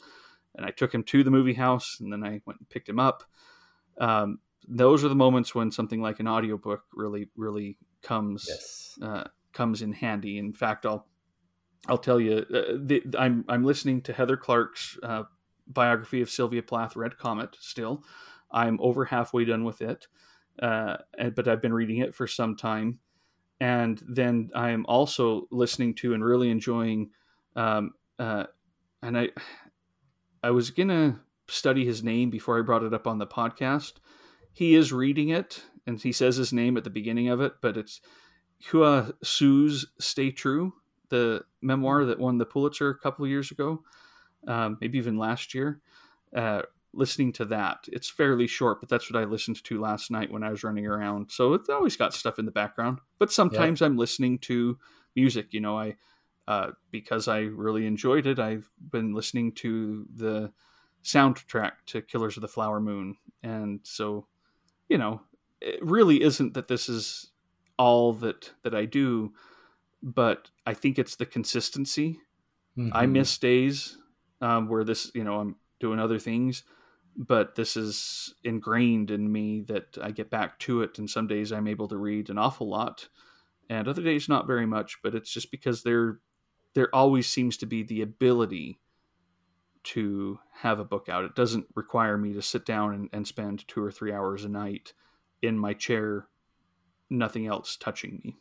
and 0.55 0.65
I 0.65 0.71
took 0.71 0.93
him 0.93 1.03
to 1.03 1.23
the 1.23 1.31
movie 1.31 1.55
house, 1.55 1.97
and 1.99 2.11
then 2.13 2.23
I 2.23 2.41
went 2.45 2.59
and 2.59 2.69
picked 2.69 2.89
him 2.89 2.99
up. 2.99 3.23
Um, 3.99 4.39
those 4.67 5.03
are 5.03 5.09
the 5.09 5.15
moments 5.15 5.55
when 5.55 5.71
something 5.71 6.01
like 6.01 6.19
an 6.19 6.27
audiobook 6.27 6.83
really 6.93 7.29
really 7.35 7.77
comes 8.03 8.45
yes. 8.47 8.99
uh, 9.01 9.23
comes 9.53 9.81
in 9.81 9.93
handy. 9.93 10.37
In 10.37 10.53
fact, 10.53 10.85
I'll 10.85 11.07
I'll 11.87 11.97
tell 11.97 12.19
you, 12.19 12.45
uh, 12.53 12.77
the, 12.77 13.01
I'm 13.17 13.43
I'm 13.49 13.63
listening 13.63 14.01
to 14.03 14.13
Heather 14.13 14.37
Clark's 14.37 14.99
uh, 15.01 15.23
biography 15.65 16.21
of 16.21 16.29
Sylvia 16.29 16.61
Plath, 16.61 16.95
Red 16.95 17.17
Comet. 17.17 17.57
Still, 17.59 18.03
I'm 18.51 18.79
over 18.79 19.05
halfway 19.05 19.45
done 19.45 19.63
with 19.63 19.81
it 19.81 20.07
uh, 20.61 20.97
but 21.35 21.47
I've 21.47 21.61
been 21.61 21.73
reading 21.73 21.97
it 21.99 22.15
for 22.15 22.27
some 22.27 22.55
time. 22.55 22.99
And 23.59 24.01
then 24.07 24.51
I 24.53 24.71
am 24.71 24.85
also 24.87 25.47
listening 25.51 25.95
to 25.95 26.13
and 26.13 26.23
really 26.23 26.49
enjoying. 26.49 27.09
Um, 27.55 27.93
uh, 28.19 28.45
and 29.01 29.17
I, 29.17 29.29
I 30.43 30.51
was 30.51 30.69
gonna 30.69 31.21
study 31.47 31.85
his 31.85 32.03
name 32.03 32.29
before 32.29 32.59
I 32.59 32.61
brought 32.61 32.83
it 32.83 32.93
up 32.93 33.07
on 33.07 33.17
the 33.17 33.27
podcast. 33.27 33.93
He 34.53 34.75
is 34.75 34.91
reading 34.93 35.29
it, 35.29 35.63
and 35.85 36.01
he 36.01 36.11
says 36.11 36.35
his 36.35 36.53
name 36.53 36.77
at 36.77 36.83
the 36.83 36.89
beginning 36.89 37.29
of 37.29 37.41
it, 37.41 37.53
but 37.61 37.77
it's 37.77 38.01
Hua 38.71 39.11
Hsu's 39.23 39.85
"Stay 39.99 40.31
True," 40.31 40.73
the 41.09 41.43
memoir 41.61 42.05
that 42.05 42.19
won 42.19 42.37
the 42.37 42.45
Pulitzer 42.45 42.89
a 42.89 42.97
couple 42.97 43.25
of 43.25 43.31
years 43.31 43.51
ago, 43.51 43.83
um, 44.47 44.77
maybe 44.81 44.97
even 44.97 45.17
last 45.17 45.53
year. 45.53 45.81
Uh, 46.35 46.63
listening 46.97 47.31
to 47.33 47.45
that. 47.45 47.85
It's 47.87 48.09
fairly 48.09 48.47
short, 48.47 48.79
but 48.79 48.89
that's 48.89 49.11
what 49.11 49.21
I 49.21 49.25
listened 49.25 49.63
to 49.63 49.79
last 49.79 50.09
night 50.09 50.31
when 50.31 50.43
I 50.43 50.49
was 50.49 50.63
running 50.63 50.87
around. 50.87 51.31
So 51.31 51.53
it's 51.53 51.69
always 51.69 51.95
got 51.95 52.13
stuff 52.13 52.39
in 52.39 52.45
the 52.45 52.51
background. 52.51 52.99
But 53.19 53.31
sometimes 53.31 53.79
yeah. 53.79 53.87
I'm 53.87 53.97
listening 53.97 54.39
to 54.39 54.77
music. 55.15 55.53
You 55.53 55.61
know, 55.61 55.77
I 55.77 55.95
uh, 56.47 56.71
because 56.91 57.27
I 57.27 57.41
really 57.41 57.85
enjoyed 57.85 58.25
it. 58.25 58.39
I've 58.39 58.69
been 58.91 59.13
listening 59.13 59.51
to 59.53 60.05
the 60.13 60.51
soundtrack 61.03 61.73
to 61.87 62.01
Killers 62.01 62.35
of 62.35 62.41
the 62.41 62.47
Flower 62.47 62.79
Moon, 62.79 63.15
and 63.43 63.79
so 63.83 64.25
you 64.89 64.97
know, 64.97 65.21
it 65.61 65.79
really 65.81 66.21
isn't 66.23 66.55
that 66.55 66.67
this 66.67 66.89
is 66.89 67.31
all 67.77 68.13
that 68.13 68.51
that 68.63 68.73
I 68.73 68.85
do, 68.85 69.33
but 70.01 70.49
I 70.65 70.73
think 70.73 70.97
it's 70.97 71.15
the 71.15 71.25
consistency. 71.25 72.19
Mm-hmm. 72.77 72.89
I 72.93 73.05
miss 73.05 73.37
days 73.37 73.97
um, 74.41 74.69
where 74.69 74.83
this, 74.83 75.11
you 75.15 75.23
know, 75.23 75.39
I'm 75.39 75.55
doing 75.79 75.99
other 75.99 76.19
things 76.19 76.63
but 77.17 77.55
this 77.55 77.75
is 77.75 78.35
ingrained 78.43 79.09
in 79.09 79.31
me 79.31 79.61
that 79.67 79.97
I 80.01 80.11
get 80.11 80.29
back 80.29 80.59
to 80.59 80.83
it, 80.83 80.99
and 80.99 81.09
some 81.09 81.27
days 81.27 81.51
I'm 81.51 81.67
able 81.67 81.87
to 81.87 81.97
read 81.97 82.29
an 82.29 82.37
awful 82.37 82.69
lot, 82.69 83.09
and 83.69 83.87
other 83.87 84.03
days 84.03 84.29
not 84.29 84.47
very 84.47 84.65
much. 84.65 84.99
But 85.01 85.15
it's 85.15 85.31
just 85.31 85.51
because 85.51 85.83
there 85.83 86.19
there 86.73 86.93
always 86.93 87.27
seems 87.27 87.57
to 87.57 87.65
be 87.65 87.81
the 87.81 88.01
ability 88.03 88.79
to 89.83 90.37
have 90.61 90.79
a 90.79 90.85
book 90.85 91.07
out. 91.09 91.23
It 91.23 91.33
doesn't 91.33 91.65
require 91.75 92.17
me 92.17 92.33
to 92.33 92.41
sit 92.41 92.65
down 92.65 92.93
and, 92.93 93.09
and 93.13 93.25
spend 93.25 93.67
two 93.67 93.83
or 93.83 93.91
three 93.91 94.11
hours 94.11 94.43
a 94.43 94.49
night 94.49 94.93
in 95.41 95.57
my 95.57 95.73
chair, 95.73 96.27
nothing 97.09 97.47
else 97.47 97.77
touching 97.77 98.21
me. 98.23 98.35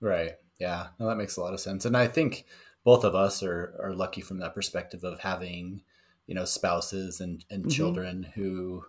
Right. 0.00 0.32
Yeah. 0.60 0.88
No, 0.98 1.08
that 1.08 1.16
makes 1.16 1.36
a 1.36 1.40
lot 1.40 1.52
of 1.52 1.60
sense. 1.60 1.84
And 1.84 1.96
I 1.96 2.06
think 2.06 2.46
both 2.84 3.02
of 3.02 3.14
us 3.14 3.42
are, 3.42 3.74
are 3.82 3.92
lucky 3.92 4.20
from 4.20 4.38
that 4.38 4.54
perspective 4.54 5.02
of 5.02 5.20
having, 5.20 5.82
you 6.26 6.34
know, 6.34 6.44
spouses 6.44 7.20
and, 7.20 7.44
and 7.50 7.62
mm-hmm. 7.62 7.70
children 7.70 8.22
who 8.34 8.84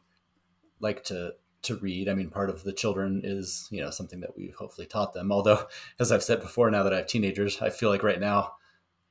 like 0.80 1.04
to 1.06 1.34
to 1.64 1.76
read. 1.78 2.08
I 2.08 2.14
mean, 2.14 2.30
part 2.30 2.50
of 2.50 2.64
the 2.64 2.74
children 2.74 3.22
is, 3.24 3.68
you 3.72 3.82
know, 3.82 3.90
something 3.90 4.20
that 4.20 4.38
we've 4.38 4.54
hopefully 4.54 4.86
taught 4.86 5.14
them. 5.14 5.32
Although, 5.32 5.68
as 6.00 6.12
I've 6.12 6.24
said 6.24 6.42
before, 6.42 6.70
now 6.70 6.84
that 6.84 6.94
I 6.94 6.98
have 6.98 7.08
teenagers, 7.08 7.62
I 7.62 7.70
feel 7.70 7.90
like 7.90 8.04
right 8.04 8.20
now 8.20 8.54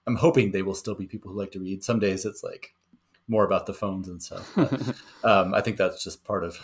I'm 0.06 0.16
hoping 0.16 0.50
they 0.50 0.62
will 0.62 0.74
still 0.74 0.94
be 0.94 1.06
people 1.06 1.32
who 1.32 1.38
like 1.38 1.52
to 1.52 1.60
read. 1.60 1.82
Some 1.82 1.98
days 1.98 2.24
it's 2.24 2.42
like 2.42 2.74
more 3.26 3.44
about 3.44 3.66
the 3.66 3.74
phones 3.74 4.08
and 4.08 4.22
stuff. 4.22 4.50
But, 4.54 4.94
um, 5.24 5.54
I 5.54 5.60
think 5.60 5.76
that's 5.76 6.02
just 6.02 6.24
part 6.24 6.44
of 6.44 6.58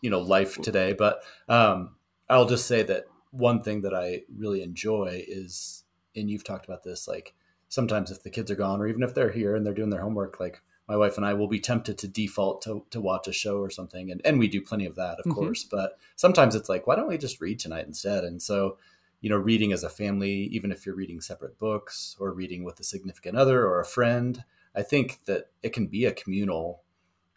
you 0.00 0.10
know 0.10 0.20
life 0.20 0.60
today. 0.60 0.92
But 0.92 1.22
um, 1.48 1.96
I'll 2.28 2.46
just 2.48 2.66
say 2.66 2.82
that 2.84 3.06
one 3.30 3.62
thing 3.62 3.82
that 3.82 3.94
I 3.94 4.22
really 4.36 4.62
enjoy 4.62 5.24
is, 5.26 5.84
and 6.16 6.30
you've 6.30 6.44
talked 6.44 6.66
about 6.66 6.84
this, 6.84 7.06
like 7.06 7.34
sometimes 7.68 8.10
if 8.10 8.22
the 8.22 8.30
kids 8.30 8.50
are 8.50 8.56
gone 8.56 8.80
or 8.80 8.86
even 8.86 9.02
if 9.02 9.14
they're 9.14 9.30
here 9.30 9.54
and 9.54 9.64
they're 9.64 9.74
doing 9.74 9.90
their 9.90 10.00
homework, 10.00 10.40
like 10.40 10.62
my 10.88 10.96
wife 10.96 11.18
and 11.18 11.26
I 11.26 11.34
will 11.34 11.48
be 11.48 11.60
tempted 11.60 11.98
to 11.98 12.08
default 12.08 12.62
to, 12.62 12.84
to 12.90 13.00
watch 13.00 13.28
a 13.28 13.32
show 13.32 13.58
or 13.58 13.68
something. 13.68 14.10
And, 14.10 14.22
and 14.24 14.38
we 14.38 14.48
do 14.48 14.62
plenty 14.62 14.86
of 14.86 14.94
that, 14.96 15.18
of 15.18 15.26
mm-hmm. 15.26 15.32
course. 15.32 15.62
But 15.64 15.98
sometimes 16.16 16.54
it's 16.54 16.70
like, 16.70 16.86
why 16.86 16.96
don't 16.96 17.08
we 17.08 17.18
just 17.18 17.40
read 17.42 17.58
tonight 17.58 17.86
instead? 17.86 18.24
And 18.24 18.40
so, 18.40 18.78
you 19.20 19.28
know, 19.28 19.36
reading 19.36 19.72
as 19.72 19.84
a 19.84 19.90
family, 19.90 20.48
even 20.50 20.72
if 20.72 20.86
you're 20.86 20.94
reading 20.94 21.20
separate 21.20 21.58
books 21.58 22.16
or 22.18 22.32
reading 22.32 22.64
with 22.64 22.80
a 22.80 22.84
significant 22.84 23.36
other 23.36 23.66
or 23.66 23.80
a 23.80 23.84
friend, 23.84 24.44
I 24.74 24.82
think 24.82 25.20
that 25.26 25.50
it 25.62 25.74
can 25.74 25.88
be 25.88 26.06
a 26.06 26.12
communal 26.12 26.82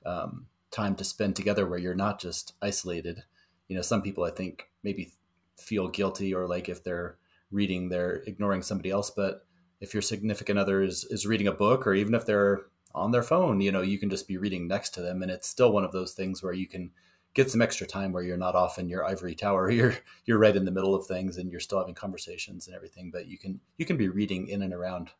um, 0.05 0.47
time 0.71 0.95
to 0.95 1.03
spend 1.03 1.35
together 1.35 1.67
where 1.67 1.79
you're 1.79 1.93
not 1.93 2.21
just 2.21 2.53
isolated. 2.61 3.23
You 3.67 3.75
know, 3.75 3.81
some 3.81 4.01
people 4.01 4.23
I 4.23 4.31
think 4.31 4.69
maybe 4.81 5.11
feel 5.57 5.89
guilty 5.89 6.33
or 6.33 6.47
like 6.47 6.69
if 6.69 6.83
they're 6.83 7.17
reading, 7.51 7.89
they're 7.89 8.23
ignoring 8.27 8.61
somebody 8.61 8.91
else. 8.91 9.09
But 9.09 9.45
if 9.81 9.93
your 9.93 10.01
significant 10.01 10.57
other 10.57 10.81
is, 10.81 11.03
is 11.09 11.27
reading 11.27 11.47
a 11.47 11.51
book 11.51 11.85
or 11.85 11.93
even 11.93 12.13
if 12.13 12.25
they're 12.25 12.61
on 12.93 13.11
their 13.11 13.23
phone, 13.23 13.61
you 13.61 13.71
know, 13.71 13.81
you 13.81 13.97
can 13.97 14.09
just 14.09 14.27
be 14.27 14.37
reading 14.37 14.67
next 14.67 14.91
to 14.91 15.01
them. 15.01 15.21
And 15.21 15.31
it's 15.31 15.47
still 15.47 15.71
one 15.71 15.83
of 15.83 15.91
those 15.91 16.13
things 16.13 16.41
where 16.43 16.53
you 16.53 16.67
can 16.67 16.91
get 17.33 17.49
some 17.49 17.61
extra 17.61 17.87
time 17.87 18.11
where 18.11 18.23
you're 18.23 18.37
not 18.37 18.55
off 18.55 18.77
in 18.77 18.89
your 18.89 19.05
ivory 19.05 19.35
tower. 19.35 19.69
You're 19.71 19.95
you're 20.25 20.37
right 20.37 20.55
in 20.55 20.65
the 20.65 20.71
middle 20.71 20.93
of 20.93 21.05
things 21.05 21.37
and 21.37 21.49
you're 21.49 21.59
still 21.59 21.79
having 21.79 21.95
conversations 21.95 22.67
and 22.67 22.75
everything, 22.75 23.09
but 23.11 23.27
you 23.27 23.37
can 23.37 23.59
you 23.77 23.85
can 23.85 23.97
be 23.97 24.09
reading 24.09 24.47
in 24.47 24.61
and 24.61 24.73
around 24.73 25.11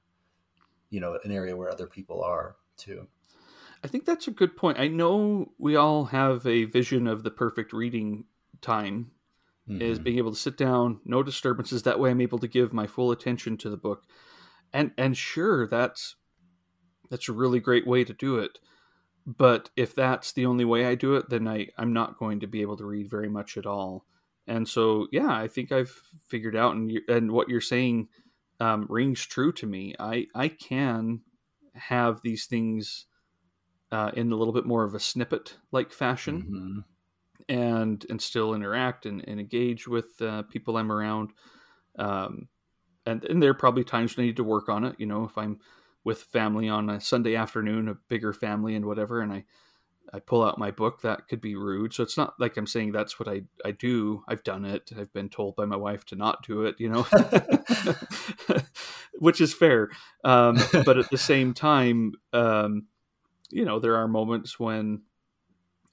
you 0.91 0.99
know 0.99 1.17
an 1.23 1.31
area 1.31 1.57
where 1.57 1.71
other 1.71 1.87
people 1.87 2.23
are 2.23 2.55
too 2.77 3.07
i 3.83 3.87
think 3.87 4.05
that's 4.05 4.27
a 4.27 4.31
good 4.31 4.55
point 4.55 4.79
i 4.79 4.87
know 4.87 5.51
we 5.57 5.75
all 5.75 6.05
have 6.05 6.45
a 6.45 6.65
vision 6.65 7.07
of 7.07 7.23
the 7.23 7.31
perfect 7.31 7.73
reading 7.73 8.25
time 8.61 9.09
mm-hmm. 9.67 9.81
is 9.81 9.97
being 9.97 10.19
able 10.19 10.31
to 10.31 10.37
sit 10.37 10.55
down 10.55 10.99
no 11.03 11.23
disturbances 11.23 11.81
that 11.81 11.99
way 11.99 12.11
i'm 12.11 12.21
able 12.21 12.37
to 12.37 12.47
give 12.47 12.71
my 12.71 12.85
full 12.85 13.09
attention 13.09 13.57
to 13.57 13.69
the 13.69 13.77
book 13.77 14.03
and 14.71 14.91
and 14.97 15.17
sure 15.17 15.65
that's 15.65 16.17
that's 17.11 17.29
a 17.29 17.33
really 17.33 17.59
great 17.59 17.85
way 17.85 18.03
to 18.03 18.13
do 18.13 18.37
it 18.39 18.57
but 19.27 19.69
if 19.75 19.93
that's 19.93 20.31
the 20.31 20.47
only 20.47 20.65
way 20.65 20.87
i 20.87 20.95
do 20.95 21.15
it 21.15 21.29
then 21.29 21.47
i 21.47 21.67
i'm 21.77 21.93
not 21.93 22.17
going 22.17 22.39
to 22.39 22.47
be 22.47 22.61
able 22.61 22.75
to 22.77 22.85
read 22.85 23.07
very 23.07 23.29
much 23.29 23.55
at 23.55 23.67
all 23.67 24.05
and 24.47 24.67
so 24.67 25.05
yeah 25.11 25.29
i 25.29 25.47
think 25.47 25.71
i've 25.71 26.01
figured 26.27 26.55
out 26.55 26.75
and 26.75 26.91
you, 26.91 27.01
and 27.07 27.31
what 27.31 27.47
you're 27.47 27.61
saying 27.61 28.07
um, 28.61 28.85
rings 28.89 29.25
true 29.25 29.51
to 29.53 29.65
me. 29.65 29.95
I 29.99 30.27
I 30.35 30.47
can 30.47 31.21
have 31.73 32.21
these 32.21 32.45
things 32.45 33.07
uh, 33.91 34.11
in 34.13 34.31
a 34.31 34.35
little 34.35 34.53
bit 34.53 34.67
more 34.67 34.83
of 34.83 34.93
a 34.93 34.99
snippet 34.99 35.57
like 35.71 35.91
fashion, 35.91 36.85
mm-hmm. 37.49 37.53
and 37.53 38.05
and 38.07 38.21
still 38.21 38.53
interact 38.53 39.07
and, 39.07 39.27
and 39.27 39.39
engage 39.39 39.87
with 39.87 40.21
uh, 40.21 40.43
people 40.43 40.77
I'm 40.77 40.91
around. 40.91 41.31
Um, 41.97 42.49
and 43.07 43.25
and 43.25 43.41
there 43.41 43.49
are 43.49 43.55
probably 43.55 43.83
times 43.83 44.15
when 44.15 44.25
I 44.25 44.27
need 44.27 44.37
to 44.37 44.43
work 44.43 44.69
on 44.69 44.83
it. 44.83 44.95
You 44.99 45.07
know, 45.07 45.23
if 45.25 45.35
I'm 45.39 45.59
with 46.03 46.23
family 46.23 46.67
on 46.67 46.89
a 46.89 46.99
Sunday 46.99 47.35
afternoon, 47.35 47.87
a 47.87 47.95
bigger 48.09 48.33
family 48.33 48.75
and 48.75 48.85
whatever, 48.85 49.21
and 49.21 49.31
I 49.31 49.45
I 50.13 50.19
pull 50.19 50.43
out 50.43 50.57
my 50.57 50.71
book, 50.71 51.01
that 51.01 51.27
could 51.27 51.41
be 51.41 51.55
rude. 51.55 51.93
So 51.93 52.03
it's 52.03 52.17
not 52.17 52.33
like 52.39 52.57
I'm 52.57 52.67
saying 52.67 52.91
that's 52.91 53.19
what 53.19 53.29
I, 53.29 53.43
I 53.63 53.71
do. 53.71 54.23
I've 54.27 54.43
done 54.43 54.65
it. 54.65 54.91
I've 54.97 55.13
been 55.13 55.29
told 55.29 55.55
by 55.55 55.65
my 55.65 55.77
wife 55.77 56.05
to 56.07 56.15
not 56.15 56.45
do 56.45 56.63
it, 56.63 56.75
you 56.79 56.89
know, 56.89 57.03
which 59.13 59.39
is 59.39 59.53
fair. 59.53 59.89
Um, 60.25 60.57
but 60.85 60.97
at 60.97 61.09
the 61.09 61.17
same 61.17 61.53
time, 61.53 62.13
um, 62.33 62.87
you 63.51 63.63
know, 63.63 63.79
there 63.79 63.95
are 63.95 64.07
moments 64.07 64.59
when 64.59 65.03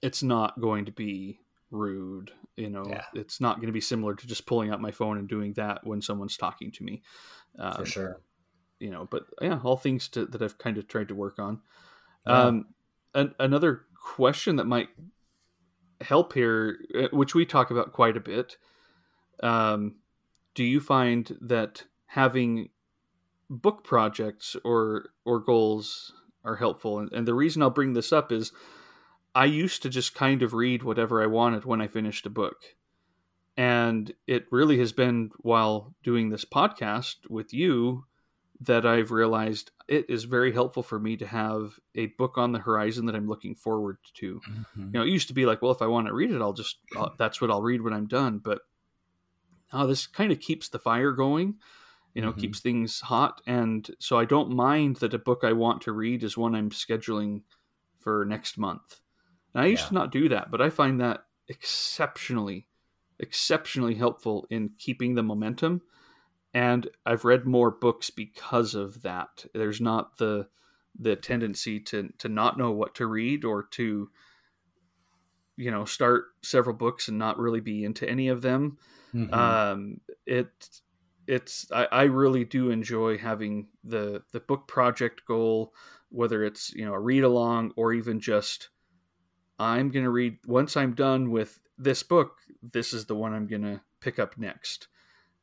it's 0.03 0.23
not 0.23 0.61
going 0.61 0.87
to 0.87 0.93
be 0.93 1.39
rude. 1.71 2.33
You 2.57 2.71
know, 2.71 2.87
yeah. 2.89 3.05
it's 3.15 3.41
not 3.41 3.57
going 3.57 3.69
to 3.69 3.73
be 3.73 3.81
similar 3.81 4.15
to 4.17 4.27
just 4.27 4.47
pulling 4.47 4.71
out 4.71 4.81
my 4.81 4.91
phone 4.91 5.19
and 5.19 5.29
doing 5.29 5.53
that 5.55 5.87
when 5.87 6.03
someone's 6.03 6.37
talking 6.37 6.73
to 6.73 6.83
me. 6.83 7.03
Um, 7.57 7.75
For 7.75 7.87
sure. 7.87 8.21
You 8.81 8.91
know, 8.91 9.09
but 9.11 9.26
yeah, 9.41 9.61
all 9.62 9.76
things 9.76 10.09
to, 10.09 10.26
that 10.26 10.43
I've 10.43 10.59
kind 10.59 10.79
of 10.79 10.87
tried 10.89 11.09
to 11.09 11.14
work 11.14 11.39
on. 11.39 11.61
Yeah. 12.26 12.43
Um, 12.43 12.66
an, 13.14 13.35
another 13.39 13.83
question 13.95 14.57
that 14.57 14.66
might 14.66 14.89
help 16.01 16.33
here, 16.33 16.79
uh, 16.95 17.09
which 17.11 17.35
we 17.35 17.45
talk 17.45 17.70
about 17.70 17.93
quite 17.93 18.16
a 18.16 18.20
bit. 18.20 18.57
Um, 19.43 19.97
do 20.55 20.64
you 20.64 20.81
find 20.81 21.37
that 21.41 21.85
having 22.07 22.70
book 23.51 23.85
projects 23.85 24.57
or 24.64 25.11
or 25.24 25.41
goals 25.41 26.12
are 26.45 26.57
helpful? 26.57 26.99
And, 27.01 27.12
and 27.12 27.26
the 27.26 27.35
reason 27.35 27.62
I'll 27.62 27.70
bring 27.70 27.93
this 27.93 28.12
up 28.12 28.33
is 28.33 28.53
I 29.35 29.45
used 29.45 29.83
to 29.83 29.89
just 29.89 30.14
kind 30.14 30.43
of 30.43 30.53
read 30.53 30.83
whatever 30.83 31.22
I 31.22 31.26
wanted 31.26 31.64
when 31.64 31.81
I 31.81 31.87
finished 31.87 32.26
a 32.26 32.31
book. 32.31 32.57
And 33.57 34.12
it 34.26 34.47
really 34.51 34.79
has 34.79 34.93
been 34.93 35.31
while 35.39 35.95
doing 36.03 36.31
this 36.31 36.45
podcast 36.45 37.29
with 37.29 37.53
you 37.53 38.05
that 38.61 38.85
I've 38.85 39.11
realized 39.11 39.71
it 39.87 40.07
is 40.09 40.25
very 40.25 40.53
helpful 40.53 40.83
for 40.83 40.99
me 40.99 41.17
to 41.19 41.27
have 41.27 41.79
a 41.95 42.07
book 42.07 42.37
on 42.39 42.53
the 42.53 42.59
horizon 42.59 43.07
that 43.07 43.15
I'm 43.15 43.29
looking 43.29 43.55
forward 43.55 43.99
to. 44.15 44.41
Mm-hmm. 44.41 44.83
You 44.87 44.93
know, 44.93 45.03
it 45.03 45.11
used 45.11 45.29
to 45.29 45.35
be 45.35 45.47
like, 45.47 45.63
well, 45.63 45.71
if 45.71 45.83
I 45.83 45.87
want 45.87 46.09
to 46.09 46.15
read 46.15 46.31
it, 46.31 46.43
I'll 46.43 46.53
just 46.53 46.79
I'll, 46.97 47.15
that's 47.19 47.41
what 47.41 47.51
I'll 47.51 47.63
read 47.63 47.83
when 47.83 47.93
I'm 47.93 48.07
done. 48.07 48.39
But 48.39 48.63
now 49.73 49.87
this 49.87 50.07
kind 50.07 50.33
of 50.33 50.41
keeps 50.41 50.69
the 50.69 50.79
fire 50.79 51.13
going. 51.13 51.57
You 52.15 52.23
know, 52.23 52.31
mm-hmm. 52.31 52.41
keeps 52.41 52.61
things 52.61 53.01
hot, 53.01 53.43
and 53.47 53.89
so 54.01 54.19
I 54.19 54.25
don't 54.25 54.51
mind 54.51 54.97
that 54.97 55.15
a 55.15 55.19
book 55.19 55.45
I 55.45 55.53
want 55.53 55.83
to 55.83 55.93
read 55.93 56.25
is 56.25 56.37
one 56.37 56.55
I'm 56.55 56.71
scheduling 56.71 57.43
for 58.01 58.25
next 58.25 58.59
month. 58.59 59.01
And 59.55 59.63
I 59.63 59.67
used 59.67 59.85
yeah. 59.85 59.89
to 59.89 59.95
not 59.95 60.11
do 60.11 60.29
that, 60.31 60.51
but 60.51 60.61
I 60.61 60.71
find 60.71 61.01
that 61.01 61.25
exceptionally, 61.49 62.67
exceptionally 63.21 63.95
helpful 63.95 64.47
in 64.51 64.71
keeping 64.79 65.15
the 65.15 65.23
momentum 65.23 65.83
and 66.55 66.88
I've 67.05 67.24
read 67.24 67.46
more 67.46 67.70
books 67.70 68.11
because 68.11 68.74
of 68.74 69.03
that. 69.03 69.44
There's 69.55 69.80
not 69.80 70.18
the 70.18 70.49
the 70.99 71.16
tendency 71.16 71.78
to 71.80 72.09
to 72.18 72.28
not 72.28 72.59
know 72.59 72.70
what 72.70 72.94
to 72.96 73.07
read 73.07 73.44
or 73.44 73.62
to 73.62 74.11
you 75.57 75.70
know 75.70 75.84
start 75.84 76.24
several 76.42 76.74
books 76.74 77.09
and 77.09 77.18
not 77.18 77.38
really 77.38 77.61
be 77.61 77.84
into 77.84 78.09
any 78.09 78.28
of 78.28 78.42
them. 78.42 78.78
Mm-hmm. 79.14 79.34
Um, 79.34 80.01
it 80.26 80.49
it's 81.26 81.70
I, 81.70 81.86
I 81.92 82.03
really 82.05 82.44
do 82.44 82.70
enjoy 82.70 83.18
having 83.18 83.68
the 83.84 84.22
the 84.32 84.40
book 84.40 84.66
project 84.66 85.24
goal, 85.26 85.74
whether 86.09 86.44
it's 86.44 86.72
you 86.74 86.84
know 86.84 86.94
a 86.94 87.01
read 87.01 87.24
along 87.24 87.72
or 87.76 87.92
even 87.92 88.20
just 88.20 88.70
I'm 89.59 89.90
gonna 89.90 90.11
read 90.11 90.38
once 90.46 90.76
I'm 90.76 90.94
done 90.94 91.30
with 91.30 91.61
this 91.76 92.03
book. 92.03 92.38
This 92.62 92.92
is 92.94 93.05
the 93.05 93.14
one 93.14 93.34
I'm 93.34 93.46
gonna 93.46 93.82
pick 94.01 94.18
up 94.18 94.38
next 94.38 94.88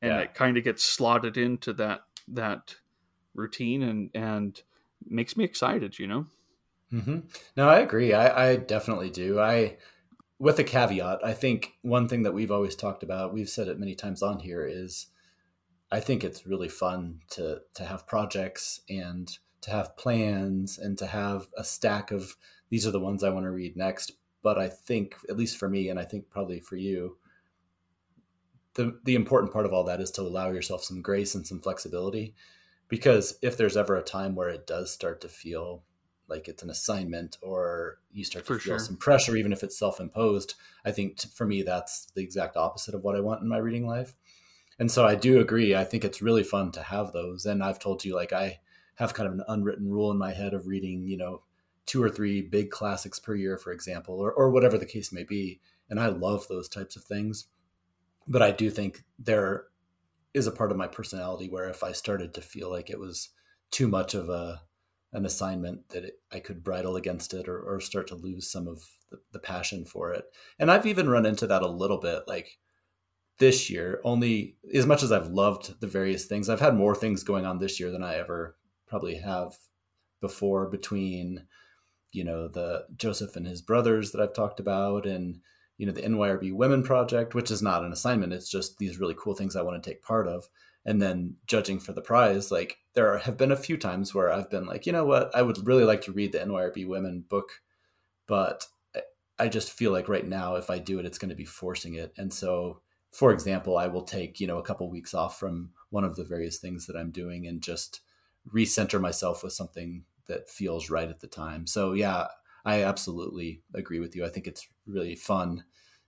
and 0.05 0.13
yeah. 0.13 0.21
it 0.21 0.35
kind 0.35 0.55
of 0.55 0.63
gets 0.63 0.85
slotted 0.85 1.35
into 1.35 1.73
that 1.73 2.01
that 2.27 2.75
routine 3.33 3.81
and 3.81 4.09
and 4.13 4.61
makes 5.07 5.35
me 5.35 5.43
excited 5.43 5.97
you 5.97 6.07
know 6.07 6.27
mm-hmm. 6.93 7.19
no 7.57 7.67
i 7.67 7.79
agree 7.79 8.13
I, 8.13 8.51
I 8.51 8.55
definitely 8.55 9.09
do 9.09 9.39
i 9.39 9.77
with 10.39 10.59
a 10.59 10.63
caveat 10.63 11.19
i 11.23 11.33
think 11.33 11.73
one 11.81 12.07
thing 12.07 12.23
that 12.23 12.33
we've 12.33 12.51
always 12.51 12.75
talked 12.75 13.03
about 13.03 13.33
we've 13.33 13.49
said 13.49 13.67
it 13.67 13.79
many 13.79 13.95
times 13.95 14.21
on 14.21 14.39
here 14.39 14.65
is 14.65 15.07
i 15.91 15.99
think 15.99 16.23
it's 16.23 16.45
really 16.45 16.69
fun 16.69 17.21
to 17.31 17.61
to 17.73 17.83
have 17.83 18.07
projects 18.07 18.81
and 18.89 19.37
to 19.61 19.71
have 19.71 19.97
plans 19.97 20.77
and 20.77 20.97
to 20.99 21.07
have 21.07 21.47
a 21.57 21.63
stack 21.63 22.11
of 22.11 22.35
these 22.69 22.85
are 22.85 22.91
the 22.91 22.99
ones 22.99 23.23
i 23.23 23.29
want 23.29 23.45
to 23.45 23.51
read 23.51 23.75
next 23.75 24.11
but 24.43 24.57
i 24.57 24.69
think 24.69 25.15
at 25.29 25.37
least 25.37 25.57
for 25.57 25.67
me 25.67 25.89
and 25.89 25.99
i 25.99 26.03
think 26.03 26.29
probably 26.29 26.59
for 26.59 26.75
you 26.75 27.17
the 28.75 28.99
the 29.03 29.15
important 29.15 29.51
part 29.51 29.65
of 29.65 29.73
all 29.73 29.83
that 29.83 30.01
is 30.01 30.11
to 30.11 30.21
allow 30.21 30.51
yourself 30.51 30.83
some 30.83 31.01
grace 31.01 31.35
and 31.35 31.45
some 31.45 31.59
flexibility 31.59 32.33
because 32.87 33.37
if 33.41 33.57
there's 33.57 33.77
ever 33.77 33.95
a 33.95 34.03
time 34.03 34.35
where 34.35 34.49
it 34.49 34.67
does 34.67 34.91
start 34.91 35.21
to 35.21 35.27
feel 35.27 35.83
like 36.27 36.47
it's 36.47 36.63
an 36.63 36.69
assignment 36.69 37.37
or 37.41 37.99
you 38.11 38.23
start 38.23 38.45
to 38.45 38.53
for 38.53 38.59
feel 38.59 38.77
sure. 38.77 38.79
some 38.79 38.97
pressure 38.97 39.35
even 39.35 39.53
if 39.53 39.63
it's 39.63 39.77
self-imposed 39.77 40.55
i 40.85 40.91
think 40.91 41.17
t- 41.17 41.29
for 41.33 41.45
me 41.45 41.61
that's 41.61 42.07
the 42.15 42.21
exact 42.21 42.57
opposite 42.57 42.95
of 42.95 43.03
what 43.03 43.15
i 43.15 43.19
want 43.19 43.41
in 43.41 43.47
my 43.47 43.57
reading 43.57 43.87
life 43.87 44.13
and 44.79 44.91
so 44.91 45.05
I 45.05 45.15
do 45.15 45.39
agree. 45.39 45.75
I 45.75 45.83
think 45.83 46.03
it's 46.03 46.21
really 46.21 46.43
fun 46.43 46.71
to 46.73 46.83
have 46.83 47.11
those. 47.11 47.45
And 47.45 47.63
I've 47.63 47.79
told 47.79 48.03
you, 48.03 48.15
like, 48.15 48.33
I 48.33 48.59
have 48.95 49.13
kind 49.13 49.27
of 49.27 49.33
an 49.33 49.43
unwritten 49.47 49.89
rule 49.89 50.11
in 50.11 50.17
my 50.17 50.33
head 50.33 50.53
of 50.53 50.67
reading, 50.67 51.03
you 51.03 51.17
know, 51.17 51.41
two 51.85 52.01
or 52.01 52.09
three 52.09 52.41
big 52.41 52.71
classics 52.71 53.19
per 53.19 53.35
year, 53.35 53.57
for 53.57 53.71
example, 53.71 54.19
or, 54.19 54.31
or 54.33 54.49
whatever 54.49 54.77
the 54.77 54.85
case 54.85 55.11
may 55.11 55.23
be. 55.23 55.59
And 55.89 55.99
I 55.99 56.07
love 56.07 56.47
those 56.47 56.67
types 56.67 56.95
of 56.95 57.03
things. 57.03 57.47
But 58.27 58.41
I 58.41 58.51
do 58.51 58.69
think 58.69 59.03
there 59.19 59.65
is 60.33 60.47
a 60.47 60.51
part 60.51 60.71
of 60.71 60.77
my 60.77 60.87
personality 60.87 61.47
where 61.49 61.69
if 61.69 61.83
I 61.83 61.91
started 61.91 62.33
to 62.33 62.41
feel 62.41 62.69
like 62.69 62.89
it 62.89 62.99
was 62.99 63.29
too 63.71 63.87
much 63.87 64.13
of 64.13 64.29
a 64.29 64.61
an 65.13 65.25
assignment 65.25 65.87
that 65.89 66.03
it, 66.03 66.19
I 66.29 66.39
could 66.39 66.61
bridle 66.61 66.97
against 66.97 67.33
it 67.33 67.47
or, 67.47 67.57
or 67.57 67.79
start 67.79 68.07
to 68.07 68.15
lose 68.15 68.51
some 68.51 68.67
of 68.67 68.83
the, 69.09 69.17
the 69.31 69.39
passion 69.39 69.85
for 69.85 70.11
it. 70.11 70.25
And 70.59 70.69
I've 70.69 70.85
even 70.85 71.09
run 71.09 71.25
into 71.25 71.47
that 71.47 71.61
a 71.61 71.67
little 71.67 71.99
bit. 71.99 72.23
Like 72.27 72.57
this 73.39 73.69
year, 73.69 74.01
only 74.03 74.57
as 74.73 74.85
much 74.85 75.03
as 75.03 75.13
I've 75.13 75.27
loved 75.27 75.79
the 75.79 75.87
various 75.87 76.25
things, 76.25 76.49
I've 76.49 76.59
had 76.59 76.75
more 76.75 76.95
things 76.95 77.23
going 77.23 77.45
on 77.45 77.59
this 77.59 77.79
year 77.79 77.91
than 77.91 78.03
I 78.03 78.15
ever 78.15 78.57
probably 78.87 79.15
have 79.15 79.55
before 80.19 80.67
between, 80.67 81.45
you 82.11 82.25
know, 82.25 82.49
the 82.49 82.85
Joseph 82.97 83.37
and 83.37 83.47
his 83.47 83.61
brothers 83.61 84.11
that 84.11 84.21
I've 84.21 84.33
talked 84.33 84.59
about 84.59 85.05
and, 85.05 85.39
you 85.77 85.85
know, 85.85 85.91
the 85.91 86.01
NYRB 86.01 86.53
Women 86.53 86.83
Project, 86.83 87.35
which 87.35 87.51
is 87.51 87.61
not 87.61 87.83
an 87.83 87.91
assignment. 87.91 88.33
It's 88.33 88.49
just 88.49 88.77
these 88.77 88.99
really 88.99 89.15
cool 89.17 89.35
things 89.35 89.55
I 89.55 89.61
want 89.61 89.81
to 89.81 89.89
take 89.89 90.01
part 90.01 90.27
of. 90.27 90.47
And 90.85 91.01
then 91.01 91.35
judging 91.47 91.79
for 91.79 91.93
the 91.93 92.01
prize, 92.01 92.51
like 92.51 92.77
there 92.93 93.17
have 93.17 93.37
been 93.37 93.51
a 93.51 93.57
few 93.57 93.75
times 93.75 94.13
where 94.13 94.31
I've 94.31 94.49
been 94.49 94.65
like, 94.65 94.85
you 94.85 94.93
know 94.93 95.05
what, 95.05 95.35
I 95.35 95.41
would 95.41 95.65
really 95.65 95.83
like 95.83 96.01
to 96.01 96.11
read 96.11 96.31
the 96.31 96.39
NYRB 96.39 96.87
Women 96.87 97.25
book, 97.27 97.49
but 98.27 98.65
I 99.39 99.47
just 99.47 99.71
feel 99.71 99.91
like 99.91 100.07
right 100.07 100.25
now, 100.25 100.55
if 100.55 100.69
I 100.69 100.79
do 100.79 100.99
it, 100.99 101.05
it's 101.05 101.17
going 101.17 101.29
to 101.29 101.35
be 101.35 101.45
forcing 101.45 101.95
it. 101.95 102.13
And 102.17 102.31
so 102.31 102.81
for 103.11 103.31
example, 103.31 103.77
I 103.77 103.87
will 103.87 104.03
take, 104.03 104.39
you 104.41 104.47
know, 104.47 104.57
a 104.57 104.63
couple 104.63 104.89
weeks 104.89 105.13
off 105.13 105.39
from 105.39 105.71
one 105.89 106.03
of 106.03 106.17
the 106.17 106.25
various 106.25 106.57
things 106.57 106.85
that 106.85 106.97
I'm 106.97 107.11
doing 107.11 107.47
and 107.47 107.61
just 107.61 108.01
recenter 108.53 108.99
myself 108.99 109.41
with 109.41 109.53
something 109.53 110.03
that 110.27 110.49
feels 110.49 110.89
right 110.89 111.09
at 111.09 111.21
the 111.21 111.27
time. 111.27 111.65
So 111.65 111.93
yeah, 111.93 112.27
I 112.65 112.83
absolutely 112.83 113.61
agree 113.73 113.99
with 113.99 114.15
you. 114.15 114.25
I 114.25 114.29
think 114.29 114.47
it's 114.47 114.67
really 114.87 115.15
fun 115.15 115.63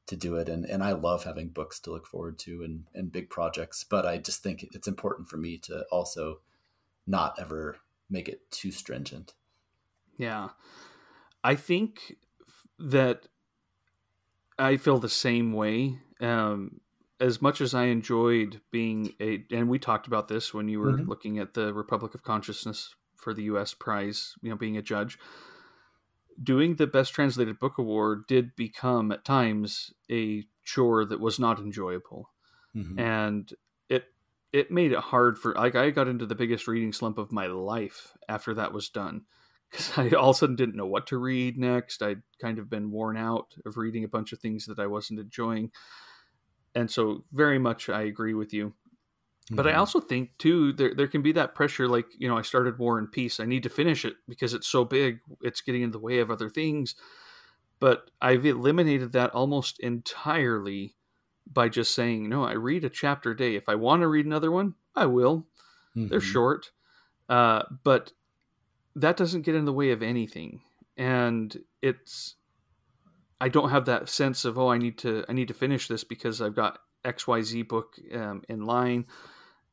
to 0.07 0.15
do 0.15 0.36
it 0.36 0.47
and, 0.47 0.65
and 0.65 0.84
I 0.84 0.93
love 0.93 1.25
having 1.25 1.49
books 1.49 1.80
to 1.82 1.91
look 1.91 2.07
forward 2.07 2.39
to 2.39 2.63
and, 2.63 2.86
and 2.93 3.11
big 3.11 3.30
projects, 3.30 3.84
but 3.84 4.05
I 4.05 4.17
just 4.17 4.41
think 4.41 4.65
it's 4.71 4.88
important 4.88 5.28
for 5.28 5.38
me 5.38 5.57
to 5.59 5.86
also 5.91 6.39
not 7.05 7.38
ever 7.39 7.78
make 8.09 8.30
it 8.30 8.49
too 8.49 8.71
stringent. 8.71 9.34
Yeah. 10.17 10.49
I 11.43 11.55
think 11.55 12.15
that 12.80 13.28
I 14.57 14.78
feel 14.78 14.99
the 14.99 15.09
same 15.09 15.53
way. 15.53 15.99
Um, 16.19 16.82
as 17.19 17.41
much 17.41 17.61
as 17.61 17.73
I 17.73 17.86
enjoyed 17.86 18.61
being 18.71 19.13
a, 19.19 19.43
and 19.51 19.69
we 19.69 19.80
talked 19.80 20.07
about 20.07 20.28
this 20.28 20.53
when 20.53 20.67
you 20.67 20.80
were 20.80 20.93
mm-hmm. 20.93 21.09
looking 21.09 21.39
at 21.39 21.53
the 21.53 21.73
Republic 21.73 22.13
of 22.13 22.23
Consciousness 22.23 22.95
for 23.15 23.34
the 23.34 23.43
U.S. 23.43 23.73
prize, 23.73 24.36
you 24.41 24.49
know, 24.49 24.55
being 24.55 24.78
a 24.78 24.82
judge, 24.82 25.17
doing 26.41 26.75
the 26.75 26.88
Best 26.88 27.13
Translated 27.13 27.59
Book 27.59 27.77
Award 27.77 28.27
did 28.27 28.55
become 28.55 29.11
at 29.11 29.25
times 29.25 29.93
a 30.11 30.45
chore 30.63 31.05
that 31.05 31.19
was 31.19 31.39
not 31.39 31.59
enjoyable, 31.59 32.29
mm-hmm. 32.75 32.99
and 32.99 33.53
it 33.89 34.05
it 34.51 34.71
made 34.71 34.91
it 34.91 34.99
hard 34.99 35.38
for 35.38 35.53
like 35.53 35.75
I 35.75 35.89
got 35.89 36.07
into 36.07 36.25
the 36.25 36.35
biggest 36.35 36.67
reading 36.67 36.93
slump 36.93 37.17
of 37.17 37.31
my 37.31 37.47
life 37.47 38.13
after 38.27 38.53
that 38.55 38.73
was 38.73 38.89
done 38.89 39.23
because 39.71 39.97
I 39.97 40.09
all 40.11 40.31
of 40.31 40.35
a 40.35 40.39
sudden 40.39 40.55
didn't 40.55 40.75
know 40.75 40.88
what 40.88 41.07
to 41.07 41.17
read 41.17 41.57
next. 41.57 42.01
I'd 42.01 42.21
kind 42.41 42.59
of 42.59 42.69
been 42.69 42.91
worn 42.91 43.17
out 43.17 43.53
of 43.65 43.77
reading 43.77 44.03
a 44.03 44.09
bunch 44.09 44.33
of 44.33 44.39
things 44.39 44.65
that 44.65 44.79
I 44.79 44.88
wasn't 44.88 45.19
enjoying 45.19 45.71
and 46.77 46.91
so 46.91 47.23
very 47.33 47.57
much 47.57 47.89
I 47.89 48.03
agree 48.03 48.35
with 48.35 48.53
you. 48.53 48.73
But 49.49 49.65
mm-hmm. 49.65 49.75
I 49.75 49.79
also 49.79 49.99
think 49.99 50.37
too 50.37 50.73
there 50.73 50.93
there 50.93 51.07
can 51.07 51.21
be 51.21 51.31
that 51.33 51.55
pressure 51.55 51.87
like, 51.87 52.07
you 52.17 52.27
know, 52.27 52.37
I 52.37 52.41
started 52.41 52.77
War 52.77 52.99
and 52.99 53.11
Peace. 53.11 53.39
I 53.39 53.45
need 53.45 53.63
to 53.63 53.69
finish 53.69 54.03
it 54.03 54.15
because 54.27 54.53
it's 54.53 54.67
so 54.67 54.83
big, 54.83 55.19
it's 55.41 55.61
getting 55.61 55.83
in 55.83 55.91
the 55.91 55.99
way 55.99 56.19
of 56.19 56.29
other 56.29 56.49
things. 56.49 56.95
But 57.79 58.09
I've 58.21 58.45
eliminated 58.45 59.13
that 59.13 59.31
almost 59.31 59.79
entirely 59.79 60.95
by 61.51 61.69
just 61.69 61.93
saying, 61.93 62.27
no, 62.27 62.43
I 62.43 62.53
read 62.53 62.83
a 62.83 62.89
chapter 62.89 63.31
a 63.31 63.37
day. 63.37 63.55
If 63.55 63.69
I 63.69 63.75
want 63.75 64.01
to 64.01 64.07
read 64.07 64.25
another 64.25 64.51
one, 64.51 64.73
I 64.95 65.05
will. 65.05 65.47
Mm-hmm. 65.95 66.07
They're 66.07 66.19
short. 66.19 66.71
Uh, 67.29 67.63
but 67.83 68.11
that 68.95 69.15
doesn't 69.15 69.43
get 69.43 69.55
in 69.55 69.65
the 69.65 69.73
way 69.73 69.91
of 69.91 70.01
anything. 70.01 70.61
And 70.97 71.55
it's 71.81 72.35
I 73.39 73.49
don't 73.49 73.69
have 73.69 73.85
that 73.85 74.09
sense 74.09 74.45
of 74.45 74.57
oh 74.57 74.69
I 74.69 74.77
need 74.77 74.97
to 74.99 75.23
I 75.29 75.33
need 75.33 75.47
to 75.49 75.53
finish 75.53 75.87
this 75.87 76.03
because 76.03 76.41
I've 76.41 76.55
got 76.55 76.79
X 77.05 77.27
Y 77.27 77.41
Z 77.41 77.61
book 77.63 77.95
um, 78.13 78.41
in 78.49 78.65
line, 78.65 79.05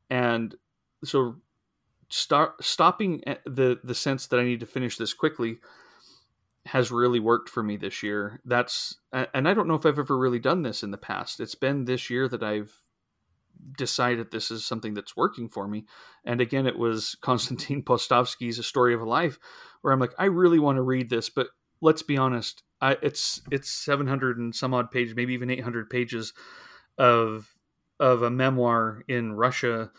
and 0.09 0.55
so 1.03 1.35
start 2.09 2.63
stopping 2.63 3.21
the 3.45 3.79
the 3.83 3.95
sense 3.95 4.27
that 4.27 4.39
I 4.39 4.43
need 4.43 4.59
to 4.59 4.65
finish 4.65 4.97
this 4.97 5.13
quickly 5.13 5.57
has 6.67 6.91
really 6.91 7.19
worked 7.19 7.47
for 7.49 7.61
me 7.61 7.77
this 7.77 8.01
year. 8.01 8.41
That's 8.45 8.97
and 9.11 9.47
I 9.47 9.53
don't 9.53 9.67
know 9.67 9.75
if 9.75 9.85
I've 9.85 9.99
ever 9.99 10.17
really 10.17 10.39
done 10.39 10.63
this 10.63 10.83
in 10.83 10.91
the 10.91 10.97
past. 10.97 11.39
It's 11.39 11.55
been 11.55 11.85
this 11.85 12.09
year 12.09 12.27
that 12.27 12.43
I've 12.43 12.73
decided 13.77 14.31
this 14.31 14.51
is 14.51 14.65
something 14.65 14.93
that's 14.93 15.15
working 15.15 15.49
for 15.49 15.67
me. 15.67 15.85
And 16.23 16.41
again, 16.41 16.67
it 16.67 16.77
was 16.77 17.15
Konstantin 17.21 17.83
Paustovsky's 17.83 18.59
A 18.59 18.63
Story 18.63 18.93
of 18.93 19.01
a 19.01 19.05
Life, 19.05 19.39
where 19.81 19.93
I'm 19.93 19.99
like, 19.99 20.13
I 20.17 20.25
really 20.25 20.59
want 20.59 20.77
to 20.77 20.81
read 20.81 21.09
this, 21.09 21.29
but 21.29 21.47
let's 21.81 22.01
be 22.01 22.17
honest, 22.17 22.63
I, 22.81 22.97
it's 23.01 23.41
it's 23.51 23.69
700 23.69 24.37
and 24.37 24.53
some 24.53 24.73
odd 24.73 24.91
pages, 24.91 25.15
maybe 25.15 25.33
even 25.33 25.49
800 25.49 25.89
pages 25.89 26.33
of 26.97 27.54
of 27.99 28.21
a 28.21 28.29
memoir 28.29 29.03
in 29.07 29.33
Russia. 29.33 29.91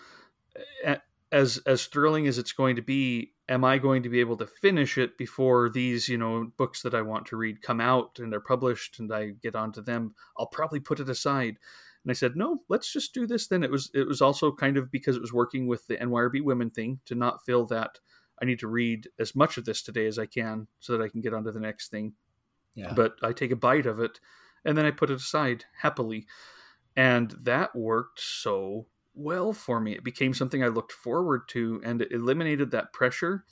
As 1.32 1.58
as 1.66 1.86
thrilling 1.86 2.26
as 2.26 2.38
it's 2.38 2.52
going 2.52 2.76
to 2.76 2.82
be, 2.82 3.32
am 3.48 3.64
I 3.64 3.78
going 3.78 4.02
to 4.04 4.08
be 4.08 4.20
able 4.20 4.36
to 4.36 4.46
finish 4.46 4.96
it 4.96 5.18
before 5.18 5.68
these 5.68 6.08
you 6.08 6.16
know 6.16 6.52
books 6.56 6.82
that 6.82 6.94
I 6.94 7.02
want 7.02 7.26
to 7.26 7.36
read 7.36 7.62
come 7.62 7.80
out 7.80 8.18
and 8.18 8.32
they're 8.32 8.40
published 8.40 8.98
and 9.00 9.12
I 9.12 9.30
get 9.42 9.56
onto 9.56 9.82
them? 9.82 10.14
I'll 10.38 10.46
probably 10.46 10.80
put 10.80 11.00
it 11.00 11.08
aside. 11.08 11.58
And 12.04 12.12
I 12.12 12.14
said, 12.14 12.36
no, 12.36 12.60
let's 12.68 12.92
just 12.92 13.12
do 13.12 13.26
this. 13.26 13.48
Then 13.48 13.64
it 13.64 13.70
was 13.70 13.90
it 13.92 14.06
was 14.06 14.22
also 14.22 14.52
kind 14.52 14.76
of 14.76 14.92
because 14.92 15.16
it 15.16 15.22
was 15.22 15.32
working 15.32 15.66
with 15.66 15.88
the 15.88 15.96
NYRB 15.96 16.42
women 16.44 16.70
thing 16.70 17.00
to 17.06 17.16
not 17.16 17.44
feel 17.44 17.66
that 17.66 17.98
I 18.40 18.44
need 18.44 18.60
to 18.60 18.68
read 18.68 19.08
as 19.18 19.34
much 19.34 19.56
of 19.56 19.64
this 19.64 19.82
today 19.82 20.06
as 20.06 20.18
I 20.18 20.26
can 20.26 20.68
so 20.78 20.92
that 20.92 21.02
I 21.02 21.08
can 21.08 21.20
get 21.20 21.34
on 21.34 21.44
to 21.44 21.52
the 21.52 21.60
next 21.60 21.90
thing. 21.90 22.12
Yeah. 22.76 22.92
But 22.94 23.16
I 23.22 23.32
take 23.32 23.50
a 23.50 23.56
bite 23.56 23.86
of 23.86 23.98
it 23.98 24.20
and 24.64 24.76
then 24.78 24.84
I 24.84 24.90
put 24.90 25.10
it 25.10 25.16
aside 25.16 25.64
happily. 25.80 26.26
And 26.96 27.34
that 27.42 27.76
worked 27.76 28.20
so 28.20 28.86
well 29.14 29.52
for 29.52 29.80
me. 29.80 29.92
It 29.92 30.04
became 30.04 30.34
something 30.34 30.62
I 30.62 30.68
looked 30.68 30.92
forward 30.92 31.48
to 31.48 31.80
and 31.84 32.00
it 32.00 32.12
eliminated 32.12 32.70
that 32.70 32.92
pressure. 32.92 33.44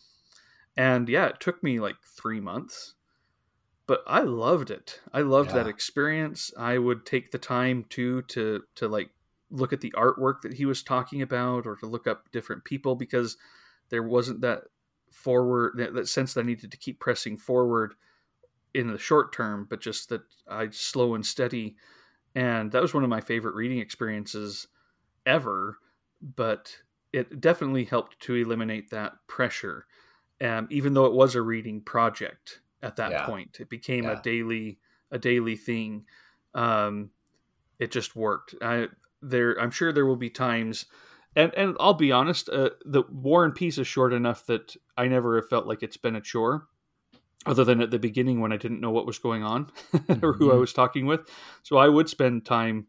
And 0.76 1.08
yeah, 1.08 1.26
it 1.26 1.40
took 1.40 1.62
me 1.62 1.78
like 1.78 1.96
three 2.04 2.40
months, 2.40 2.94
but 3.86 4.02
I 4.06 4.20
loved 4.20 4.70
it. 4.70 5.00
I 5.12 5.20
loved 5.20 5.50
yeah. 5.50 5.56
that 5.56 5.68
experience. 5.68 6.52
I 6.58 6.78
would 6.78 7.06
take 7.06 7.30
the 7.30 7.38
time 7.38 7.84
too 7.88 8.22
to 8.22 8.62
to 8.76 8.88
like 8.88 9.10
look 9.50 9.72
at 9.72 9.80
the 9.80 9.92
artwork 9.96 10.40
that 10.42 10.54
he 10.54 10.64
was 10.64 10.82
talking 10.82 11.22
about 11.22 11.66
or 11.66 11.76
to 11.76 11.86
look 11.86 12.06
up 12.06 12.30
different 12.32 12.64
people 12.64 12.96
because 12.96 13.36
there 13.90 14.02
wasn't 14.02 14.40
that 14.40 14.62
forward 15.12 15.74
that, 15.76 15.94
that 15.94 16.08
sense 16.08 16.34
that 16.34 16.40
I 16.40 16.48
needed 16.48 16.72
to 16.72 16.76
keep 16.76 16.98
pressing 16.98 17.36
forward 17.36 17.94
in 18.74 18.88
the 18.88 18.98
short 18.98 19.32
term, 19.32 19.66
but 19.70 19.80
just 19.80 20.08
that 20.08 20.22
I 20.48 20.70
slow 20.70 21.14
and 21.14 21.24
steady. 21.24 21.76
And 22.34 22.72
that 22.72 22.82
was 22.82 22.94
one 22.94 23.04
of 23.04 23.10
my 23.10 23.20
favorite 23.20 23.54
reading 23.54 23.78
experiences 23.78 24.66
ever. 25.26 25.78
But 26.20 26.76
it 27.12 27.40
definitely 27.40 27.84
helped 27.84 28.20
to 28.20 28.34
eliminate 28.34 28.90
that 28.90 29.12
pressure. 29.26 29.86
Um, 30.40 30.66
even 30.70 30.94
though 30.94 31.04
it 31.06 31.12
was 31.12 31.34
a 31.34 31.42
reading 31.42 31.80
project 31.80 32.60
at 32.82 32.96
that 32.96 33.12
yeah. 33.12 33.26
point, 33.26 33.58
it 33.60 33.68
became 33.70 34.04
yeah. 34.04 34.18
a 34.18 34.22
daily 34.22 34.78
a 35.10 35.18
daily 35.18 35.56
thing. 35.56 36.06
Um, 36.54 37.10
it 37.78 37.92
just 37.92 38.16
worked. 38.16 38.54
I 38.60 38.88
there 39.22 39.60
I'm 39.60 39.70
sure 39.70 39.92
there 39.92 40.06
will 40.06 40.16
be 40.16 40.30
times 40.30 40.86
and 41.36 41.52
and 41.54 41.76
I'll 41.80 41.94
be 41.94 42.12
honest, 42.12 42.48
uh, 42.48 42.70
the 42.84 43.02
War 43.10 43.44
and 43.44 43.54
Peace 43.54 43.78
is 43.78 43.86
short 43.86 44.12
enough 44.12 44.46
that 44.46 44.76
I 44.96 45.08
never 45.08 45.36
have 45.36 45.48
felt 45.48 45.66
like 45.66 45.82
it's 45.82 45.96
been 45.96 46.16
a 46.16 46.20
chore, 46.20 46.68
other 47.46 47.64
than 47.64 47.80
at 47.80 47.90
the 47.90 47.98
beginning 47.98 48.40
when 48.40 48.52
I 48.52 48.56
didn't 48.56 48.80
know 48.80 48.90
what 48.90 49.06
was 49.06 49.18
going 49.18 49.42
on 49.42 49.70
or 50.22 50.32
who 50.34 50.48
I 50.48 50.52
mm-hmm. 50.52 50.60
was 50.60 50.72
talking 50.72 51.06
with. 51.06 51.28
So 51.62 51.76
I 51.76 51.88
would 51.88 52.08
spend 52.08 52.44
time. 52.44 52.86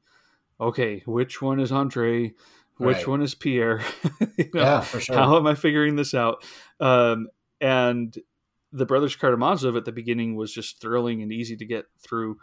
Okay, 0.59 1.03
which 1.05 1.41
one 1.41 1.59
is 1.59 1.71
Andre? 1.71 2.33
Which 2.77 2.97
right. 2.97 3.07
one 3.07 3.21
is 3.21 3.35
Pierre? 3.35 3.81
you 4.37 4.49
know, 4.53 4.61
yeah, 4.61 4.81
for 4.81 4.99
sure. 4.99 5.15
How 5.15 5.37
am 5.37 5.47
I 5.47 5.55
figuring 5.55 5.95
this 5.95 6.13
out? 6.13 6.43
Um, 6.79 7.27
and 7.59 8.15
the 8.71 8.85
Brothers 8.85 9.15
Karamazov 9.15 9.75
at 9.75 9.85
the 9.85 9.91
beginning 9.91 10.35
was 10.35 10.53
just 10.53 10.81
thrilling 10.81 11.21
and 11.21 11.31
easy 11.31 11.55
to 11.57 11.65
get 11.65 11.85
through 11.99 12.37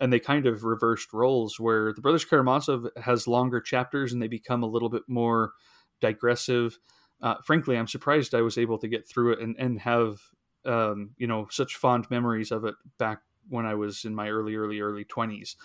and 0.00 0.12
they 0.12 0.20
kind 0.20 0.46
of 0.46 0.64
reversed 0.64 1.12
roles 1.12 1.58
where 1.58 1.92
the 1.92 2.00
Brothers 2.00 2.24
Karamazov 2.24 2.86
has 2.96 3.26
longer 3.26 3.60
chapters 3.60 4.12
and 4.12 4.22
they 4.22 4.28
become 4.28 4.62
a 4.62 4.68
little 4.68 4.88
bit 4.88 5.02
more 5.08 5.52
digressive. 6.00 6.78
Uh, 7.20 7.34
frankly, 7.44 7.76
I'm 7.76 7.88
surprised 7.88 8.34
I 8.34 8.42
was 8.42 8.58
able 8.58 8.78
to 8.78 8.88
get 8.88 9.08
through 9.08 9.32
it 9.32 9.40
and, 9.40 9.56
and 9.58 9.80
have 9.80 10.20
um, 10.64 11.14
you 11.18 11.26
know 11.26 11.46
such 11.50 11.76
fond 11.76 12.10
memories 12.10 12.50
of 12.52 12.64
it 12.64 12.74
back 12.98 13.22
when 13.48 13.66
I 13.66 13.74
was 13.74 14.04
in 14.04 14.14
my 14.14 14.28
early, 14.30 14.56
early, 14.56 14.80
early 14.80 15.04
20s. 15.04 15.56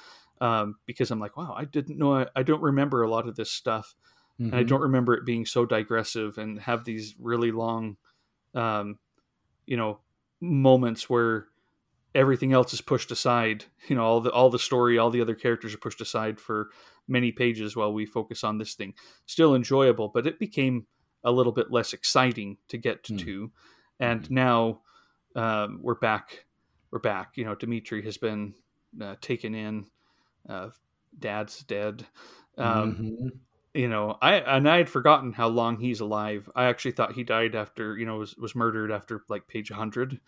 um, 0.42 0.76
because 0.86 1.12
I'm 1.12 1.20
like, 1.20 1.38
wow, 1.38 1.54
I 1.58 1.66
didn't 1.66 1.98
know, 1.98 2.14
I, 2.16 2.28
I 2.36 2.44
don't 2.44 2.62
remember 2.62 3.04
a 3.04 3.10
lot 3.10 3.28
of 3.28 3.36
this 3.36 3.52
stuff, 3.52 3.96
Mhm. 4.40 4.52
and 4.52 4.60
I 4.60 4.64
don't 4.64 4.82
remember 4.82 5.14
it 5.14 5.26
being 5.26 5.46
so 5.46 5.66
digressive 5.66 6.38
and 6.38 6.60
have 6.60 6.86
these 6.86 7.16
really 7.20 7.52
long, 7.52 7.98
um, 8.56 9.00
you 9.66 9.78
know, 9.78 10.02
moments 10.42 11.10
where 11.10 11.48
everything 12.16 12.54
else 12.54 12.74
is 12.74 12.82
pushed 12.82 13.12
aside. 13.12 13.66
You 13.88 13.96
know, 13.96 14.04
all 14.04 14.22
the 14.22 14.32
all 14.32 14.50
the 14.50 14.60
story, 14.60 14.98
all 14.98 15.10
the 15.10 15.22
other 15.22 15.36
characters 15.36 15.74
are 15.74 15.78
pushed 15.80 16.02
aside 16.02 16.40
for 16.40 16.72
many 17.08 17.32
pages 17.32 17.76
while 17.76 17.94
we 17.94 18.06
focus 18.06 18.44
on 18.44 18.58
this 18.58 18.76
thing. 18.76 18.94
Still 19.26 19.56
enjoyable, 19.56 20.10
but 20.10 20.28
it 20.28 20.40
became 20.40 20.88
a 21.24 21.32
little 21.32 21.52
bit 21.54 21.72
less 21.72 21.94
exciting 21.94 22.58
to 22.70 22.78
get 22.78 23.04
Hmm. 23.08 23.18
to. 23.18 23.52
And 24.04 24.22
Mhm. 24.24 24.32
now 24.32 24.82
um, 25.36 25.80
we're 25.82 25.96
back. 25.96 26.46
We're 26.92 27.00
back. 27.00 27.38
You 27.38 27.46
know, 27.46 27.56
Dimitri 27.56 28.04
has 28.04 28.18
been 28.18 28.54
uh, 29.02 29.16
taken 29.22 29.56
in. 29.56 29.86
Uh, 30.48 30.70
Dad's 31.18 31.60
dead. 31.64 32.06
Um, 32.58 32.96
Mhm. 32.96 33.40
you 33.76 33.88
know 33.88 34.20
i 34.22 34.36
and 34.36 34.70
i 34.70 34.78
had 34.78 34.88
forgotten 34.88 35.34
how 35.34 35.48
long 35.48 35.78
he's 35.80 36.00
alive 36.00 36.48
i 36.56 36.66
actually 36.66 36.92
thought 36.92 37.14
he 37.14 37.24
died 37.24 37.56
after 37.56 37.98
you 37.98 38.06
know 38.06 38.18
was, 38.18 38.36
was 38.38 38.54
murdered 38.54 38.92
after 38.92 39.24
like 39.30 39.48
page 39.48 39.72
100 39.72 40.20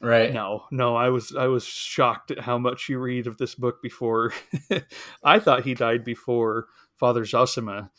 right. 0.00 0.32
no 0.32 0.62
no 0.70 0.94
i 0.94 1.08
was 1.08 1.34
i 1.34 1.48
was 1.48 1.64
shocked 1.64 2.30
at 2.30 2.38
how 2.38 2.56
much 2.58 2.88
you 2.88 3.00
read 3.00 3.26
of 3.26 3.38
this 3.38 3.56
book 3.56 3.82
before 3.82 4.32
i 5.24 5.40
thought 5.40 5.64
he 5.64 5.74
died 5.74 6.04
before 6.04 6.66
father 6.96 7.24
zosima 7.24 7.90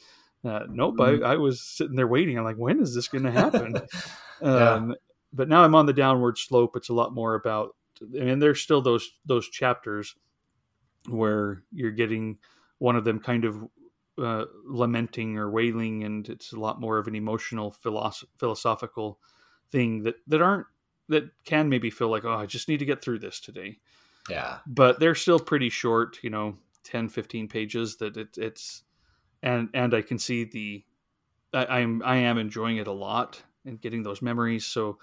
uh, 0.45 0.61
nope 0.69 0.95
Mhm. 0.97 1.21
I, 1.21 1.33
I 1.33 1.35
was 1.35 1.59
sitting 1.59 1.97
there 1.97 2.07
waiting 2.07 2.37
i'm 2.37 2.45
like 2.45 2.55
when 2.55 2.79
is 2.81 2.95
this 2.95 3.09
going 3.09 3.25
to 3.25 3.31
happen 3.31 3.73
Yeah. 4.41 4.73
um, 4.75 4.95
but 5.33 5.49
now 5.49 5.63
i'm 5.63 5.75
on 5.75 5.85
the 5.85 5.93
downward 5.93 6.37
slope 6.37 6.75
it's 6.75 6.89
a 6.89 6.93
lot 6.93 7.13
more 7.13 7.35
about 7.35 7.75
i 8.19 8.23
mean 8.23 8.39
there's 8.39 8.61
still 8.61 8.81
those 8.81 9.11
those 9.25 9.49
chapters 9.49 10.15
where 11.09 11.63
you're 11.71 11.91
getting 11.91 12.37
one 12.77 12.95
of 12.95 13.03
them 13.03 13.19
kind 13.19 13.45
of 13.45 13.63
uh, 14.17 14.45
lamenting 14.65 15.37
or 15.37 15.49
wailing, 15.49 16.03
and 16.03 16.29
it's 16.29 16.53
a 16.53 16.59
lot 16.59 16.79
more 16.79 16.97
of 16.97 17.07
an 17.07 17.15
emotional 17.15 17.71
philosoph- 17.71 18.27
philosophical 18.37 19.19
thing 19.71 20.03
that 20.03 20.15
that 20.27 20.41
aren't 20.41 20.67
that 21.09 21.29
can 21.45 21.67
maybe 21.67 21.89
feel 21.89 22.09
like 22.09 22.25
oh 22.25 22.33
I 22.33 22.45
just 22.45 22.69
need 22.69 22.77
to 22.77 22.85
get 22.85 23.01
through 23.01 23.19
this 23.19 23.39
today, 23.39 23.79
yeah. 24.29 24.59
but 24.67 24.99
they're 24.99 25.15
still 25.15 25.39
pretty 25.39 25.69
short, 25.69 26.19
you 26.21 26.29
know, 26.29 26.57
10, 26.83 27.09
15 27.09 27.47
pages. 27.47 27.97
That 27.97 28.17
it, 28.17 28.37
it's 28.37 28.83
and 29.41 29.69
and 29.73 29.93
I 29.93 30.01
can 30.01 30.19
see 30.19 30.43
the 30.43 30.83
I, 31.53 31.79
I'm 31.79 32.01
I 32.03 32.17
am 32.17 32.37
enjoying 32.37 32.77
it 32.77 32.87
a 32.87 32.91
lot 32.91 33.41
and 33.65 33.81
getting 33.81 34.03
those 34.03 34.21
memories, 34.21 34.65
so 34.65 34.99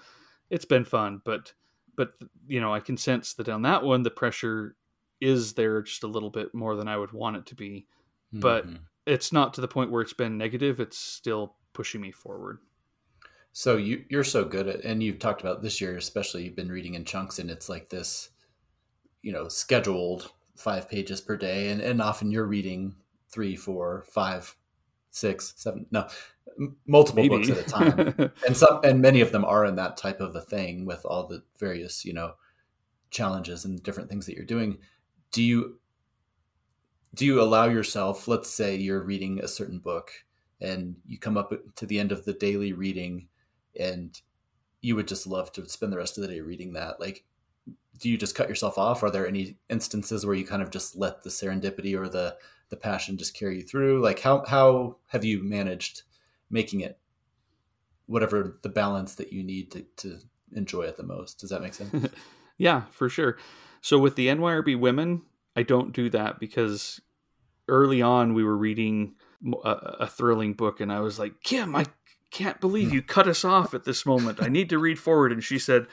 it's 0.51 0.65
been 0.65 0.85
fun, 0.85 1.21
but 1.25 1.53
but 1.95 2.13
you 2.47 2.61
know 2.61 2.71
I 2.73 2.79
can 2.79 2.97
sense 2.97 3.33
that 3.35 3.49
on 3.49 3.63
that 3.63 3.83
one 3.83 4.03
the 4.03 4.11
pressure 4.11 4.75
is 5.19 5.53
there 5.53 5.81
just 5.81 6.03
a 6.03 6.07
little 6.07 6.29
bit 6.29 6.53
more 6.53 6.75
than 6.75 6.87
I 6.87 6.97
would 6.97 7.11
want 7.11 7.37
it 7.37 7.45
to 7.47 7.55
be 7.55 7.87
But- 8.33 8.67
Mhm. 8.67 8.79
it's 9.05 9.31
not 9.33 9.53
to 9.55 9.61
the 9.61 9.67
point 9.67 9.91
where 9.91 10.01
it's 10.01 10.13
been 10.13 10.37
negative. 10.37 10.79
It's 10.79 10.97
still 10.97 11.55
pushing 11.73 11.99
me 12.01 12.11
forward. 12.11 12.59
So 13.53 13.75
you 13.77 14.05
you're 14.09 14.23
so 14.23 14.45
good 14.45 14.67
at, 14.67 14.85
and 14.85 15.03
you've 15.03 15.19
talked 15.19 15.41
about 15.41 15.61
this 15.61 15.81
year, 15.81 15.97
especially 15.97 16.43
you've 16.45 16.55
been 16.55 16.71
reading 16.71 16.93
in 16.93 17.03
chunks, 17.03 17.39
and 17.39 17.51
it's 17.51 17.67
like 17.67 17.89
this, 17.89 18.29
you 19.21 19.31
know, 19.33 19.47
scheduled 19.49 20.31
five 20.55 20.87
pages 20.89 21.19
per 21.21 21.35
day, 21.35 21.69
and 21.69 21.81
and 21.81 22.01
often 22.01 22.31
you're 22.31 22.45
reading 22.47 22.95
three, 23.29 23.55
four, 23.57 24.03
five, 24.07 24.55
six, 25.11 25.53
seven, 25.57 25.85
no, 25.91 26.07
m- 26.59 26.77
multiple 26.87 27.27
books 27.27 27.49
at 27.49 27.57
a 27.57 27.63
time, 27.63 28.31
and 28.47 28.57
some 28.57 28.79
and 28.83 29.01
many 29.01 29.21
of 29.21 29.31
them 29.31 29.45
are 29.45 29.65
in 29.65 29.75
that 29.75 29.97
type 29.97 30.19
of 30.19 30.35
a 30.35 30.41
thing 30.41 30.85
with 30.85 31.05
all 31.05 31.27
the 31.27 31.43
various 31.59 32.03
you 32.03 32.13
know 32.13 32.33
challenges 33.11 33.65
and 33.65 33.83
different 33.83 34.09
things 34.09 34.25
that 34.25 34.35
you're 34.35 34.45
doing. 34.45 34.79
Do 35.31 35.43
you 35.43 35.79
do 37.13 37.25
you 37.25 37.41
allow 37.41 37.65
yourself? 37.65 38.27
Let's 38.27 38.49
say 38.49 38.75
you're 38.75 39.03
reading 39.03 39.39
a 39.39 39.47
certain 39.47 39.79
book 39.79 40.11
and 40.61 40.95
you 41.07 41.17
come 41.17 41.37
up 41.37 41.53
to 41.75 41.85
the 41.85 41.99
end 41.99 42.11
of 42.11 42.23
the 42.23 42.33
daily 42.33 42.71
reading 42.71 43.27
and 43.79 44.21
you 44.81 44.95
would 44.95 45.07
just 45.07 45.27
love 45.27 45.51
to 45.53 45.67
spend 45.67 45.91
the 45.91 45.97
rest 45.97 46.17
of 46.17 46.21
the 46.21 46.27
day 46.27 46.41
reading 46.41 46.73
that 46.73 46.99
like 46.99 47.23
do 47.99 48.09
you 48.09 48.17
just 48.17 48.35
cut 48.35 48.49
yourself 48.49 48.77
off 48.77 49.03
are 49.03 49.11
there 49.11 49.27
any 49.27 49.57
instances 49.69 50.25
where 50.25 50.35
you 50.35 50.45
kind 50.45 50.61
of 50.61 50.69
just 50.69 50.95
let 50.95 51.23
the 51.23 51.29
serendipity 51.29 51.97
or 51.97 52.07
the 52.07 52.35
the 52.71 52.75
passion 52.75 53.17
just 53.17 53.37
carry 53.37 53.57
you 53.57 53.63
through 53.63 54.01
like 54.01 54.19
how 54.19 54.43
how 54.47 54.97
have 55.07 55.23
you 55.23 55.43
managed 55.43 56.01
making 56.49 56.81
it 56.81 56.97
whatever 58.07 58.57
the 58.63 58.69
balance 58.69 59.15
that 59.15 59.31
you 59.31 59.43
need 59.43 59.71
to, 59.71 59.85
to 59.95 60.17
enjoy 60.53 60.81
it 60.81 60.97
the 60.97 61.03
most 61.03 61.39
does 61.39 61.51
that 61.51 61.61
make 61.61 61.73
sense 61.73 62.09
yeah, 62.61 62.83
for 62.91 63.09
sure. 63.09 63.37
So 63.81 63.97
with 63.97 64.15
the 64.15 64.27
NYRB 64.27 64.79
women, 64.79 65.23
I 65.55 65.63
don't 65.63 65.93
do 65.93 66.11
that 66.11 66.39
because 66.39 67.01
early 67.67 68.03
on 68.03 68.35
we 68.35 68.43
were 68.43 68.55
reading 68.55 69.15
a, 69.63 69.69
a 70.01 70.07
thrilling 70.07 70.53
book, 70.53 70.79
and 70.79 70.93
I 70.93 70.99
was 70.99 71.17
like, 71.17 71.41
Kim, 71.41 71.75
I 71.75 71.87
can't 72.29 72.61
believe 72.61 72.89
hmm. 72.89 72.95
you 72.95 73.01
cut 73.01 73.27
us 73.27 73.43
off 73.43 73.73
at 73.73 73.83
this 73.83 74.05
moment. 74.05 74.43
I 74.43 74.47
need 74.47 74.69
to 74.69 74.77
read 74.77 74.99
forward. 74.99 75.31
And 75.31 75.43
she 75.43 75.57
said, 75.57 75.87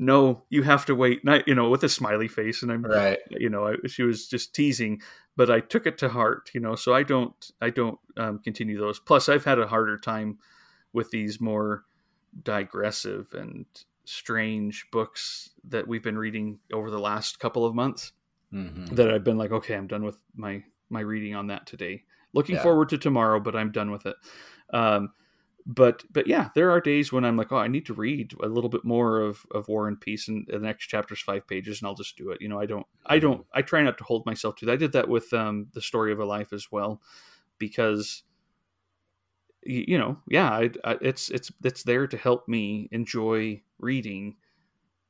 No, 0.00 0.44
you 0.48 0.62
have 0.62 0.86
to 0.86 0.94
wait. 0.94 1.20
And 1.22 1.34
I, 1.34 1.42
you 1.46 1.54
know, 1.54 1.68
with 1.68 1.84
a 1.84 1.88
smiley 1.88 2.26
face, 2.26 2.62
and 2.62 2.72
I'm 2.72 2.82
right. 2.82 3.18
you 3.30 3.50
know 3.50 3.68
I, 3.68 3.74
she 3.86 4.02
was 4.02 4.26
just 4.26 4.54
teasing 4.54 5.00
but 5.36 5.50
i 5.50 5.60
took 5.60 5.86
it 5.86 5.96
to 5.98 6.08
heart 6.08 6.50
you 6.52 6.60
know 6.60 6.74
so 6.74 6.92
i 6.92 7.02
don't 7.02 7.52
i 7.60 7.70
don't 7.70 7.98
um, 8.16 8.38
continue 8.40 8.78
those. 8.78 8.98
Plus 8.98 9.28
i've 9.28 9.44
had 9.44 9.58
a 9.58 9.66
harder 9.66 9.96
time 9.96 10.38
with 10.92 11.10
these 11.10 11.40
more 11.40 11.84
digressive 12.42 13.28
and 13.32 13.66
strange 14.04 14.86
books 14.90 15.50
that 15.64 15.86
we've 15.86 16.02
been 16.02 16.18
reading 16.18 16.58
over 16.72 16.90
the 16.90 16.98
last 16.98 17.38
couple 17.38 17.64
of 17.64 17.74
months 17.74 18.12
hmm 18.50 18.86
that 18.86 19.10
i've 19.12 19.24
been 19.24 19.38
like 19.38 19.52
okay 19.52 19.74
i'm 19.74 19.86
done 19.86 20.02
with 20.04 20.18
my 20.34 20.62
my 20.88 21.00
reading 21.00 21.36
on 21.36 21.46
that 21.46 21.66
today. 21.66 22.02
Looking 22.32 22.56
Yeah. 22.56 22.62
forward 22.62 22.88
to 22.88 22.98
tomorrow 22.98 23.38
but 23.38 23.54
i'm 23.54 23.70
done 23.70 23.90
with 23.90 24.06
it. 24.06 24.16
Um 24.72 25.12
but 25.74 26.02
but 26.10 26.26
yeah 26.26 26.48
there 26.56 26.70
are 26.70 26.80
days 26.80 27.12
when 27.12 27.24
i'm 27.24 27.36
like 27.36 27.52
oh 27.52 27.56
i 27.56 27.68
need 27.68 27.86
to 27.86 27.94
read 27.94 28.34
a 28.42 28.48
little 28.48 28.68
bit 28.68 28.84
more 28.84 29.20
of 29.20 29.46
of 29.52 29.68
war 29.68 29.86
and 29.86 30.00
peace 30.00 30.26
and 30.26 30.44
the 30.48 30.58
next 30.58 30.86
chapter's 30.86 31.20
five 31.20 31.46
pages 31.46 31.80
and 31.80 31.86
i'll 31.86 31.94
just 31.94 32.16
do 32.16 32.30
it. 32.30 32.40
You 32.40 32.48
know 32.48 32.60
i 32.60 32.66
don't 32.66 32.86
i 33.06 33.18
don't 33.20 33.46
i 33.54 33.62
try 33.62 33.80
not 33.82 33.96
to 33.98 34.04
hold 34.04 34.26
myself 34.26 34.56
to 34.56 34.66
that. 34.66 34.72
I 34.72 34.76
did 34.76 34.92
that 34.92 35.08
with 35.08 35.32
um 35.32 35.68
the 35.72 35.80
story 35.80 36.12
of 36.12 36.18
a 36.18 36.24
life 36.24 36.52
as 36.52 36.72
well 36.72 37.00
because 37.58 38.24
you 39.62 39.96
know 39.96 40.18
yeah 40.28 40.50
I, 40.50 40.70
I, 40.84 40.98
it's 41.00 41.30
it's 41.30 41.52
it's 41.62 41.84
there 41.84 42.08
to 42.08 42.16
help 42.16 42.48
me 42.48 42.88
enjoy 42.90 43.62
reading 43.78 44.36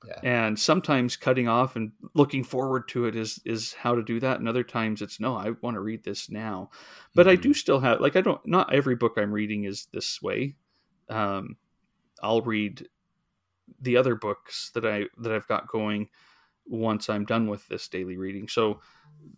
yeah. 0.07 0.19
And 0.23 0.59
sometimes 0.59 1.17
cutting 1.17 1.47
off 1.49 1.77
and 1.77 1.93
looking 2.15 2.43
forward 2.45 2.89
to 2.89 3.05
it 3.07 3.15
is 3.17 3.41
is 3.45 3.75
how 3.75 3.95
to 3.95 4.03
do 4.03 4.19
that. 4.21 4.39
And 4.39 4.49
other 4.49 4.65
times 4.65 5.03
it's 5.03 5.21
no 5.21 5.37
i 5.37 5.51
want 5.61 5.75
to 5.75 5.81
read 5.81 6.05
this 6.05 6.31
now. 6.31 6.71
But 7.15 7.29
i 7.29 7.37
Mhm. 7.37 7.43
do 7.43 7.55
still 7.55 7.81
have 7.81 8.01
like 8.01 8.17
i 8.17 8.21
don't 8.21 8.45
not 8.47 8.73
every 8.73 8.97
book 8.97 9.15
i'm 9.17 9.33
reading 9.33 9.65
is 9.65 9.87
this 9.93 10.21
way. 10.23 10.57
Um 11.09 11.57
i'll 12.23 12.43
read 12.43 12.89
the 13.81 13.97
other 13.97 14.15
books 14.15 14.71
that 14.75 14.85
i 14.85 15.07
that 15.19 15.33
i've 15.33 15.49
got 15.49 15.69
going 15.69 16.09
once 16.67 17.09
i'm 17.09 17.25
done 17.25 17.47
with 17.47 17.67
this 17.69 17.89
daily 17.89 18.17
reading. 18.17 18.49
So 18.49 18.81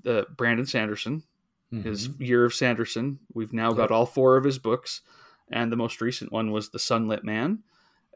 the 0.02 0.26
brandon 0.36 0.66
sanderson 0.66 1.22
his 1.70 2.08
Mhm. 2.08 2.20
year 2.20 2.44
of 2.44 2.52
sanderson 2.54 3.18
we've 3.32 3.52
now 3.54 3.72
got 3.72 3.90
all 3.90 4.04
four 4.06 4.36
of 4.36 4.44
his 4.44 4.58
books. 4.58 5.00
And 5.48 5.72
the 5.72 5.76
most 5.76 6.00
recent 6.00 6.30
one 6.30 6.50
was 6.50 6.68
the 6.70 6.78
sunlit 6.78 7.24
man 7.24 7.62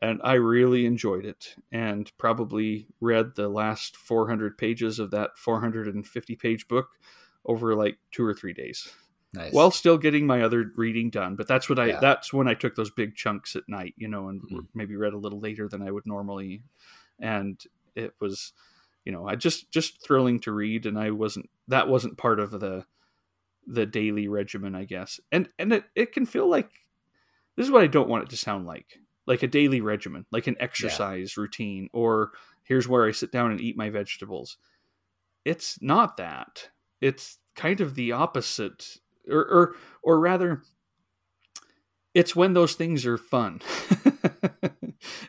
and 0.03 0.21
i 0.25 0.35
really 0.35 0.85
enjoyed 0.87 1.25
it 1.25 1.55
and 1.73 2.13
probably 2.19 2.87
read 3.01 3.35
the 3.35 3.49
last 3.49 3.97
400 3.97 4.59
pages 4.59 4.99
of 4.99 5.11
that 5.11 5.37
450 5.37 6.37
page 6.37 6.69
book 6.69 6.89
over 7.45 7.75
like 7.75 7.99
two 8.11 8.25
or 8.25 8.35
three 8.35 8.53
days 8.53 8.89
nice 9.33 9.53
while 9.53 9.71
still 9.71 9.99
getting 9.99 10.27
my 10.27 10.43
other 10.43 10.71
reading 10.77 11.11
done 11.11 11.37
but 11.37 11.49
that's 11.49 11.69
what 11.69 11.79
i 11.79 11.87
Yeah. 11.87 11.99
that's 12.01 12.33
when 12.33 12.49
i 12.49 12.55
took 12.55 12.75
those 12.75 12.91
big 12.91 13.15
chunks 13.15 13.57
at 13.57 13.69
night 13.69 13.95
you 13.97 14.09
know 14.09 14.29
and 14.29 14.43
Mhm. 14.43 14.67
maybe 14.75 14.97
read 14.97 15.13
a 15.15 15.19
little 15.19 15.41
later 15.41 15.69
than 15.69 15.83
i 15.83 15.91
would 15.91 16.07
normally 16.07 16.63
and 17.21 17.63
it 17.95 18.13
was 18.21 18.53
you 19.05 19.13
know 19.13 19.27
i 19.27 19.35
just 19.37 19.71
just 19.71 20.03
thrilling 20.05 20.41
to 20.41 20.53
read 20.53 20.85
and 20.87 20.99
i 20.99 21.11
wasn't 21.11 21.49
that 21.69 21.89
wasn't 21.89 22.19
part 22.19 22.39
of 22.41 22.51
the 22.51 22.85
the 23.67 23.87
daily 23.87 24.29
regimen 24.29 24.75
i 24.75 24.85
guess 24.85 25.19
and 25.33 25.49
and 25.59 25.73
it, 25.73 25.85
it 25.95 26.13
can 26.13 26.27
feel 26.27 26.49
like 26.49 26.71
this 27.57 27.65
is 27.67 27.71
what 27.73 27.83
i 27.83 27.87
don't 27.87 28.09
want 28.09 28.23
it 28.25 28.31
to 28.31 28.37
sound 28.37 28.67
like 28.67 29.01
like 29.27 29.43
a 29.43 29.47
daily 29.49 29.81
regimen 29.81 30.25
like 30.31 30.47
an 30.47 30.57
exercise 30.61 31.37
routine 31.37 31.89
or 31.93 32.31
here's 32.63 32.89
where 32.89 33.07
i 33.07 33.11
sit 33.13 33.31
down 33.33 33.51
and 33.51 33.61
eat 33.61 33.77
my 33.77 33.91
vegetables. 33.91 34.57
It's 35.45 35.81
not 35.81 36.17
that. 36.17 36.71
It's 37.01 37.39
kind 37.55 37.81
of 37.81 37.95
the 37.95 38.13
opposite 38.13 38.99
or 39.31 39.41
or, 39.45 39.75
or 40.03 40.21
rather 40.21 40.63
it's 42.15 42.35
when 42.35 42.55
those 42.55 42.75
things 42.75 43.05
are 43.07 43.19
fun. 43.19 43.61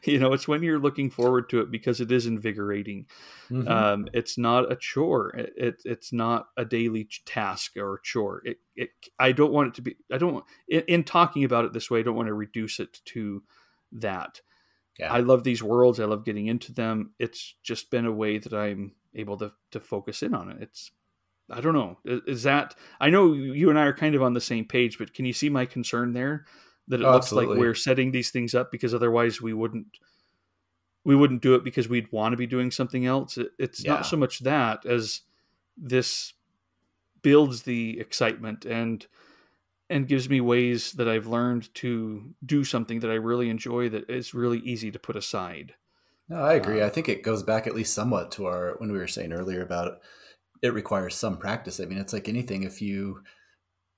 You 0.03 0.19
know 0.19 0.31
it's 0.33 0.47
when 0.47 0.63
you're 0.63 0.79
looking 0.79 1.09
forward 1.09 1.49
to 1.49 1.59
it 1.59 1.69
because 1.69 1.99
it 1.99 2.11
is 2.11 2.25
invigorating. 2.25 3.05
Mhm. 3.51 3.69
um, 3.69 4.07
it's 4.13 4.37
not 4.37 4.71
a 4.71 4.75
chore. 4.75 5.35
It, 5.35 5.53
it 5.57 5.81
it's 5.85 6.13
not 6.13 6.47
a 6.55 6.63
daily 6.63 7.09
task 7.25 7.75
or 7.77 7.99
chore. 8.03 8.41
It, 8.45 8.59
it 8.75 8.89
i 9.19 9.31
don't 9.33 9.51
want 9.51 9.67
it 9.69 9.73
to 9.75 9.81
be 9.81 9.97
i 10.11 10.17
don't 10.17 10.33
want 10.33 10.45
in, 10.67 10.81
in 10.87 11.03
talking 11.03 11.43
about 11.43 11.65
it 11.65 11.73
this 11.73 11.91
way 11.91 11.99
i 11.99 12.03
don't 12.03 12.15
want 12.15 12.27
to 12.27 12.33
reduce 12.33 12.79
it 12.79 13.01
to 13.05 13.43
that 13.91 14.41
yeah 14.99 15.11
i 15.11 15.19
love 15.19 15.43
these 15.43 15.63
worlds 15.63 15.99
i 15.99 16.05
love 16.05 16.25
getting 16.25 16.47
into 16.47 16.73
them 16.73 17.13
it's 17.19 17.55
just 17.63 17.89
been 17.91 18.05
a 18.05 18.11
way 18.11 18.37
that 18.37 18.53
i'm 18.53 18.93
able 19.15 19.37
to 19.37 19.51
to 19.71 19.79
focus 19.79 20.21
in 20.21 20.33
on 20.33 20.49
it 20.49 20.57
it's 20.61 20.91
I 21.49 21.61
don't 21.61 21.73
know. 21.73 21.97
Is 22.05 22.43
that 22.43 22.75
I 22.99 23.09
know 23.09 23.33
you 23.33 23.69
and 23.69 23.79
I 23.79 23.83
are 23.83 23.93
kind 23.93 24.15
of 24.15 24.21
on 24.21 24.33
the 24.33 24.41
same 24.41 24.65
page, 24.65 24.97
but 24.97 25.13
can 25.13 25.25
you 25.25 25.33
see 25.33 25.49
my 25.49 25.65
concern 25.65 26.13
there? 26.13 26.45
That 26.89 27.01
it 27.01 27.05
oh, 27.05 27.11
looks 27.11 27.27
absolutely. 27.27 27.55
like 27.55 27.59
we're 27.59 27.75
setting 27.75 28.11
these 28.11 28.31
things 28.31 28.53
up 28.53 28.71
because 28.71 28.93
otherwise 28.93 29.41
we 29.41 29.53
wouldn't 29.53 29.87
we 31.03 31.15
wouldn't 31.15 31.41
do 31.41 31.55
it 31.55 31.63
because 31.63 31.87
we'd 31.87 32.11
want 32.11 32.33
to 32.33 32.37
be 32.37 32.47
doing 32.47 32.69
something 32.69 33.05
else. 33.05 33.37
It, 33.37 33.47
it's 33.57 33.83
yeah. 33.83 33.93
not 33.93 34.05
so 34.05 34.17
much 34.17 34.39
that 34.39 34.85
as 34.85 35.21
this 35.77 36.33
builds 37.21 37.63
the 37.63 37.99
excitement 37.99 38.65
and 38.65 39.05
and 39.89 40.07
gives 40.07 40.29
me 40.29 40.41
ways 40.41 40.93
that 40.93 41.07
I've 41.07 41.27
learned 41.27 41.73
to 41.75 42.33
do 42.45 42.63
something 42.63 42.99
that 42.99 43.11
I 43.11 43.15
really 43.15 43.49
enjoy 43.49 43.89
that 43.89 44.09
is 44.09 44.33
really 44.33 44.59
easy 44.59 44.91
to 44.91 44.99
put 44.99 45.15
aside. 45.15 45.75
No, 46.29 46.41
I 46.41 46.55
agree. 46.55 46.81
Um, 46.81 46.87
I 46.87 46.89
think 46.89 47.07
it 47.07 47.23
goes 47.23 47.43
back 47.43 47.67
at 47.67 47.75
least 47.75 47.93
somewhat 47.93 48.31
to 48.33 48.47
our 48.47 48.75
when 48.79 48.91
we 48.91 48.97
were 48.97 49.07
saying 49.07 49.31
earlier 49.31 49.61
about 49.61 49.99
it 50.61 50.73
requires 50.73 51.15
some 51.15 51.37
practice. 51.37 51.79
I 51.79 51.85
mean, 51.85 51.99
it's 51.99 52.13
like 52.13 52.27
anything. 52.27 52.63
If 52.63 52.81
you, 52.81 53.23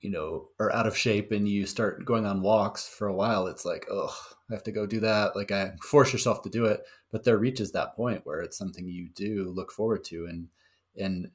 you 0.00 0.10
know, 0.10 0.48
are 0.60 0.72
out 0.72 0.86
of 0.86 0.96
shape 0.96 1.32
and 1.32 1.48
you 1.48 1.66
start 1.66 2.04
going 2.04 2.26
on 2.26 2.42
walks 2.42 2.88
for 2.88 3.08
a 3.08 3.14
while, 3.14 3.46
it's 3.46 3.64
like, 3.64 3.86
oh, 3.90 4.14
I 4.48 4.54
have 4.54 4.62
to 4.64 4.72
go 4.72 4.86
do 4.86 5.00
that. 5.00 5.34
Like 5.34 5.50
I 5.50 5.72
force 5.82 6.12
yourself 6.12 6.42
to 6.42 6.50
do 6.50 6.66
it, 6.66 6.82
but 7.10 7.24
there 7.24 7.38
reaches 7.38 7.72
that 7.72 7.96
point 7.96 8.22
where 8.24 8.40
it's 8.40 8.58
something 8.58 8.86
you 8.86 9.08
do 9.14 9.52
look 9.54 9.72
forward 9.72 10.04
to, 10.04 10.26
and 10.26 10.48
and 10.96 11.30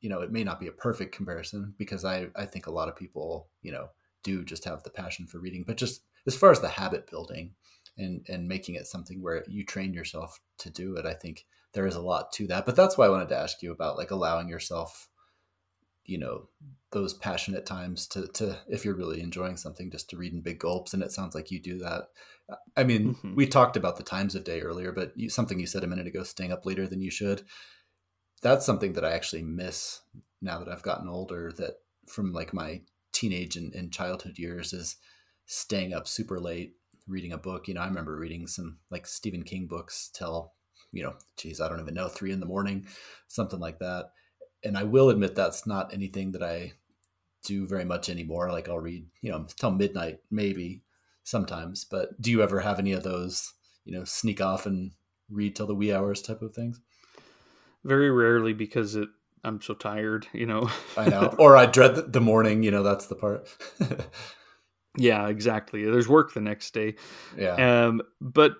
you 0.00 0.08
know, 0.08 0.20
it 0.20 0.32
may 0.32 0.44
not 0.44 0.60
be 0.60 0.66
a 0.66 0.72
perfect 0.72 1.14
comparison 1.14 1.74
because 1.78 2.04
I 2.04 2.28
I 2.36 2.46
think 2.46 2.66
a 2.66 2.72
lot 2.72 2.88
of 2.88 2.96
people, 2.96 3.48
you 3.62 3.72
know, 3.72 3.88
do 4.22 4.44
just 4.44 4.64
have 4.64 4.82
the 4.82 4.90
passion 4.90 5.26
for 5.26 5.38
reading, 5.38 5.64
but 5.66 5.76
just 5.76 6.02
as 6.26 6.36
far 6.36 6.50
as 6.50 6.60
the 6.60 6.68
habit 6.68 7.10
building 7.10 7.54
and 7.98 8.24
and 8.28 8.48
making 8.48 8.74
it 8.74 8.86
something 8.86 9.22
where 9.22 9.44
you 9.48 9.64
train 9.64 9.92
yourself 9.92 10.40
to 10.58 10.70
do 10.70 10.96
it, 10.96 11.06
I 11.06 11.14
think 11.14 11.46
there 11.72 11.86
is 11.86 11.94
a 11.94 12.00
lot 12.00 12.32
to 12.32 12.46
that. 12.48 12.66
But 12.66 12.76
that's 12.76 12.98
why 12.98 13.06
I 13.06 13.10
wanted 13.10 13.28
to 13.30 13.38
ask 13.38 13.62
you 13.62 13.72
about 13.72 13.96
like 13.96 14.10
allowing 14.10 14.48
yourself, 14.48 15.08
you 16.04 16.18
know, 16.18 16.48
those 16.92 17.14
passionate 17.14 17.66
times 17.66 18.06
to 18.08 18.26
to 18.28 18.56
if 18.68 18.84
you're 18.84 18.96
really 18.96 19.20
enjoying 19.20 19.56
something, 19.56 19.90
just 19.90 20.10
to 20.10 20.16
read 20.16 20.32
in 20.32 20.40
big 20.40 20.58
gulps. 20.58 20.94
And 20.94 21.02
it 21.02 21.12
sounds 21.12 21.34
like 21.34 21.50
you 21.50 21.60
do 21.60 21.78
that. 21.78 22.04
I 22.76 22.84
mean, 22.84 23.14
mm-hmm. 23.14 23.34
we 23.34 23.46
talked 23.46 23.76
about 23.76 23.96
the 23.96 24.02
times 24.02 24.34
of 24.34 24.44
day 24.44 24.60
earlier, 24.60 24.92
but 24.92 25.12
you, 25.14 25.28
something 25.28 25.60
you 25.60 25.66
said 25.66 25.84
a 25.84 25.86
minute 25.86 26.08
ago, 26.08 26.24
staying 26.24 26.52
up 26.52 26.66
later 26.66 26.86
than 26.86 27.00
you 27.00 27.10
should. 27.10 27.42
That's 28.42 28.64
something 28.64 28.94
that 28.94 29.04
I 29.04 29.12
actually 29.12 29.42
miss 29.42 30.00
now 30.40 30.58
that 30.58 30.68
I've 30.68 30.82
gotten 30.82 31.08
older. 31.08 31.52
That 31.52 31.74
from 32.08 32.32
like 32.32 32.54
my 32.54 32.82
teenage 33.12 33.56
and, 33.56 33.74
and 33.74 33.92
childhood 33.92 34.38
years 34.38 34.72
is 34.72 34.96
staying 35.46 35.92
up 35.92 36.08
super 36.08 36.38
late 36.38 36.74
reading 37.06 37.32
a 37.32 37.38
book. 37.38 37.68
You 37.68 37.74
know, 37.74 37.80
I 37.82 37.86
remember 37.86 38.16
reading 38.16 38.46
some 38.46 38.78
like 38.90 39.06
Stephen 39.06 39.42
King 39.42 39.66
books 39.66 40.10
till 40.12 40.52
you 40.92 41.02
know, 41.02 41.14
geez, 41.36 41.60
I 41.60 41.68
don't 41.68 41.80
even 41.80 41.94
know, 41.94 42.08
three 42.08 42.32
in 42.32 42.40
the 42.40 42.46
morning, 42.46 42.86
something 43.28 43.60
like 43.60 43.78
that. 43.78 44.10
And 44.64 44.76
I 44.76 44.82
will 44.82 45.10
admit 45.10 45.34
that's 45.34 45.66
not 45.66 45.92
anything 45.94 46.32
that 46.32 46.42
I 46.42 46.72
do 47.44 47.66
very 47.66 47.84
much 47.84 48.08
anymore. 48.08 48.50
Like 48.50 48.68
I'll 48.68 48.78
read, 48.78 49.06
you 49.22 49.30
know, 49.30 49.46
till 49.56 49.70
midnight, 49.70 50.20
maybe 50.30 50.82
sometimes. 51.24 51.84
But 51.84 52.20
do 52.20 52.30
you 52.30 52.42
ever 52.42 52.60
have 52.60 52.78
any 52.78 52.92
of 52.92 53.02
those, 53.02 53.52
you 53.84 53.96
know, 53.96 54.04
sneak 54.04 54.40
off 54.40 54.66
and 54.66 54.92
read 55.30 55.56
till 55.56 55.66
the 55.66 55.74
wee 55.74 55.92
hours 55.92 56.20
type 56.20 56.42
of 56.42 56.54
things? 56.54 56.80
Very 57.84 58.10
rarely 58.10 58.52
because 58.52 58.94
it 58.94 59.08
I'm 59.42 59.60
so 59.62 59.74
tired, 59.74 60.26
you 60.32 60.46
know. 60.46 60.70
I 60.96 61.08
know. 61.08 61.34
Or 61.38 61.56
I 61.56 61.66
dread 61.66 62.12
the 62.12 62.20
morning, 62.20 62.62
you 62.62 62.70
know, 62.70 62.82
that's 62.82 63.06
the 63.06 63.14
part. 63.14 63.48
yeah, 64.96 65.28
exactly. 65.28 65.84
There's 65.84 66.08
work 66.08 66.34
the 66.34 66.40
next 66.40 66.74
day. 66.74 66.96
Yeah. 67.36 67.86
Um, 67.86 68.02
but 68.20 68.56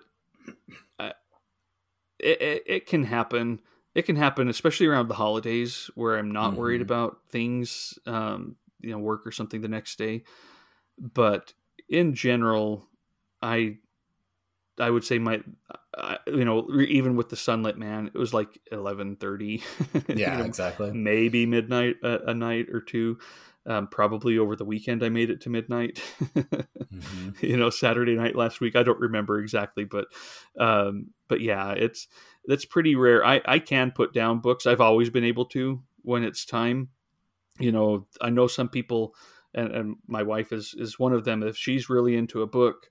it, 2.21 2.41
it, 2.41 2.63
it, 2.65 2.85
can 2.87 3.03
happen. 3.03 3.61
It 3.95 4.03
can 4.03 4.15
happen, 4.15 4.47
especially 4.47 4.87
around 4.87 5.07
the 5.07 5.15
holidays, 5.15 5.89
where 5.95 6.17
I'm 6.17 6.31
not 6.31 6.51
mm-hmm. 6.51 6.59
worried 6.59 6.81
about 6.81 7.17
things, 7.29 7.97
um, 8.05 8.55
you 8.79 8.91
know, 8.91 8.99
work 8.99 9.25
or 9.25 9.31
something 9.31 9.61
the 9.61 9.67
next 9.67 9.97
day. 9.97 10.23
But 10.97 11.53
in 11.89 12.13
general, 12.13 12.87
I 13.41 13.77
I 14.81 14.89
would 14.89 15.03
say 15.03 15.19
my, 15.19 15.41
uh, 15.97 16.17
you 16.27 16.43
know, 16.43 16.67
even 16.81 17.15
with 17.15 17.29
the 17.29 17.35
sunlit 17.35 17.77
man, 17.77 18.09
it 18.13 18.17
was 18.17 18.33
like 18.33 18.59
eleven 18.71 19.15
thirty. 19.15 19.63
Yeah, 20.07 20.33
you 20.33 20.39
know, 20.39 20.45
exactly. 20.45 20.91
Maybe 20.91 21.45
midnight 21.45 21.97
a, 22.03 22.31
a 22.31 22.33
night 22.33 22.67
or 22.71 22.81
two. 22.81 23.19
Um, 23.67 23.87
probably 23.87 24.39
over 24.39 24.55
the 24.55 24.65
weekend, 24.65 25.03
I 25.03 25.09
made 25.09 25.29
it 25.29 25.41
to 25.41 25.49
midnight. 25.49 26.01
mm-hmm. 26.35 27.29
You 27.45 27.57
know, 27.57 27.69
Saturday 27.69 28.15
night 28.15 28.35
last 28.35 28.59
week. 28.59 28.75
I 28.75 28.83
don't 28.83 28.99
remember 28.99 29.39
exactly, 29.39 29.83
but 29.83 30.07
um, 30.59 31.11
but 31.27 31.41
yeah, 31.41 31.71
it's 31.73 32.07
that's 32.45 32.65
pretty 32.65 32.95
rare. 32.95 33.23
I 33.23 33.41
I 33.45 33.59
can 33.59 33.91
put 33.91 34.13
down 34.13 34.39
books. 34.39 34.65
I've 34.65 34.81
always 34.81 35.09
been 35.09 35.23
able 35.23 35.45
to 35.47 35.81
when 36.01 36.23
it's 36.23 36.45
time. 36.45 36.89
You 37.59 37.71
know, 37.71 38.07
I 38.19 38.31
know 38.31 38.47
some 38.47 38.69
people, 38.69 39.13
and, 39.53 39.71
and 39.71 39.95
my 40.07 40.23
wife 40.23 40.51
is 40.51 40.73
is 40.77 40.97
one 40.97 41.13
of 41.13 41.23
them. 41.23 41.43
If 41.43 41.55
she's 41.55 41.89
really 41.89 42.15
into 42.15 42.41
a 42.41 42.47
book, 42.47 42.90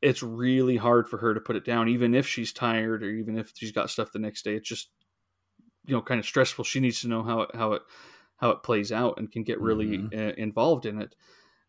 it's 0.00 0.22
really 0.22 0.76
hard 0.76 1.08
for 1.08 1.18
her 1.18 1.34
to 1.34 1.40
put 1.40 1.56
it 1.56 1.64
down, 1.64 1.88
even 1.88 2.14
if 2.14 2.26
she's 2.26 2.52
tired 2.52 3.02
or 3.02 3.10
even 3.10 3.38
if 3.38 3.52
she's 3.54 3.72
got 3.72 3.90
stuff 3.90 4.12
the 4.12 4.18
next 4.18 4.44
day. 4.44 4.54
It's 4.54 4.68
just 4.68 4.90
you 5.86 5.94
know 5.94 6.02
kind 6.02 6.20
of 6.20 6.26
stressful. 6.26 6.64
She 6.64 6.80
needs 6.80 7.00
to 7.00 7.08
know 7.08 7.22
how 7.22 7.42
it 7.42 7.50
how 7.54 7.72
it 7.72 7.82
how 8.36 8.50
it 8.50 8.62
plays 8.62 8.92
out 8.92 9.18
and 9.18 9.30
can 9.30 9.42
get 9.42 9.60
really 9.60 9.98
mm-hmm. 9.98 10.18
uh, 10.18 10.32
involved 10.36 10.86
in 10.86 11.00
it. 11.00 11.14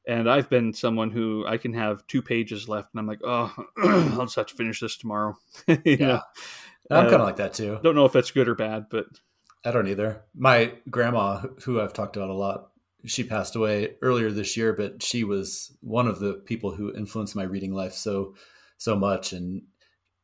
And 0.07 0.29
I've 0.29 0.49
been 0.49 0.73
someone 0.73 1.11
who 1.11 1.45
I 1.47 1.57
can 1.57 1.73
have 1.73 2.05
two 2.07 2.21
pages 2.21 2.69
left, 2.69 2.93
and 2.93 2.99
I'm 2.99 3.07
like, 3.07 3.19
oh, 3.23 3.53
I'll 3.77 4.25
just 4.25 4.35
have 4.35 4.47
to 4.47 4.55
finish 4.55 4.79
this 4.79 4.97
tomorrow. 4.97 5.37
yeah, 5.67 5.95
know? 5.95 6.21
I'm 6.91 7.07
uh, 7.07 7.09
kind 7.09 7.21
of 7.21 7.27
like 7.27 7.37
that 7.37 7.53
too. 7.53 7.79
Don't 7.83 7.95
know 7.95 8.05
if 8.05 8.13
that's 8.13 8.31
good 8.31 8.47
or 8.47 8.55
bad, 8.55 8.85
but 8.89 9.05
I 9.65 9.71
don't 9.71 9.87
either. 9.87 10.23
My 10.35 10.73
grandma, 10.89 11.41
who 11.63 11.81
I've 11.81 11.93
talked 11.93 12.15
about 12.15 12.29
a 12.29 12.33
lot, 12.33 12.71
she 13.05 13.23
passed 13.23 13.55
away 13.55 13.95
earlier 14.01 14.31
this 14.31 14.57
year, 14.57 14.73
but 14.73 15.01
she 15.01 15.23
was 15.23 15.75
one 15.81 16.07
of 16.07 16.19
the 16.19 16.33
people 16.33 16.71
who 16.71 16.93
influenced 16.95 17.35
my 17.35 17.43
reading 17.43 17.73
life 17.73 17.93
so 17.93 18.35
so 18.77 18.95
much, 18.95 19.33
and 19.33 19.63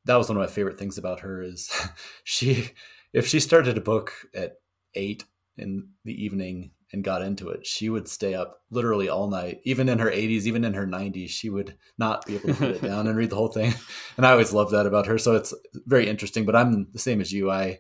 that 0.05 0.15
was 0.15 0.29
one 0.29 0.37
of 0.37 0.41
my 0.41 0.51
favorite 0.51 0.77
things 0.77 0.97
about 0.97 1.21
her 1.21 1.41
is 1.41 1.69
she 2.23 2.71
if 3.13 3.27
she 3.27 3.39
started 3.39 3.77
a 3.77 3.81
book 3.81 4.13
at 4.33 4.55
eight 4.93 5.23
in 5.57 5.89
the 6.03 6.23
evening 6.23 6.71
and 6.91 7.03
got 7.03 7.21
into 7.21 7.49
it, 7.49 7.65
she 7.65 7.89
would 7.89 8.07
stay 8.07 8.33
up 8.33 8.61
literally 8.69 9.09
all 9.09 9.29
night. 9.29 9.61
Even 9.63 9.89
in 9.89 9.99
her 9.99 10.09
80s, 10.09 10.43
even 10.43 10.63
in 10.63 10.73
her 10.73 10.85
90s, 10.85 11.29
she 11.29 11.49
would 11.49 11.77
not 11.97 12.25
be 12.25 12.35
able 12.35 12.49
to 12.49 12.53
put 12.53 12.69
it 12.71 12.81
down 12.83 13.07
and 13.07 13.17
read 13.17 13.29
the 13.29 13.35
whole 13.35 13.47
thing. 13.47 13.73
And 14.17 14.25
I 14.25 14.31
always 14.31 14.53
loved 14.53 14.71
that 14.71 14.85
about 14.85 15.07
her. 15.07 15.17
So 15.17 15.35
it's 15.35 15.53
very 15.85 16.07
interesting. 16.07 16.45
But 16.45 16.55
I'm 16.55 16.87
the 16.93 16.99
same 16.99 17.21
as 17.21 17.31
you. 17.31 17.49
I, 17.49 17.79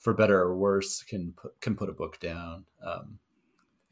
for 0.00 0.14
better 0.14 0.38
or 0.38 0.56
worse, 0.56 1.02
can 1.02 1.34
put, 1.36 1.60
can 1.60 1.76
put 1.76 1.88
a 1.88 1.94
book 1.94 2.18
down. 2.18 2.64
Um, 2.84 3.18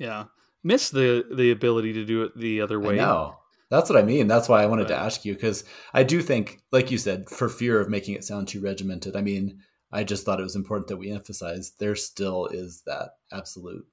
yeah, 0.00 0.24
miss 0.64 0.90
the 0.90 1.26
the 1.32 1.50
ability 1.52 1.92
to 1.92 2.04
do 2.04 2.22
it 2.24 2.36
the 2.36 2.62
other 2.62 2.80
way. 2.80 2.96
No, 2.96 3.36
that's 3.68 3.90
what 3.90 3.98
I 3.98 4.02
mean. 4.02 4.26
That's 4.26 4.48
why 4.48 4.62
I 4.62 4.66
wanted 4.66 4.88
to 4.88 4.96
ask 4.96 5.24
you 5.24 5.34
because 5.34 5.62
I 5.92 6.02
do 6.02 6.22
think, 6.22 6.62
like 6.72 6.90
you 6.90 6.98
said, 6.98 7.28
for 7.28 7.48
fear 7.48 7.78
of 7.78 7.90
making 7.90 8.14
it 8.14 8.24
sound 8.24 8.48
too 8.48 8.62
regimented. 8.62 9.14
I 9.14 9.20
mean, 9.20 9.60
I 9.92 10.02
just 10.02 10.24
thought 10.24 10.40
it 10.40 10.44
was 10.44 10.56
important 10.56 10.88
that 10.88 10.96
we 10.96 11.10
emphasize 11.10 11.74
there 11.78 11.94
still 11.94 12.46
is 12.46 12.82
that 12.86 13.10
absolute 13.30 13.86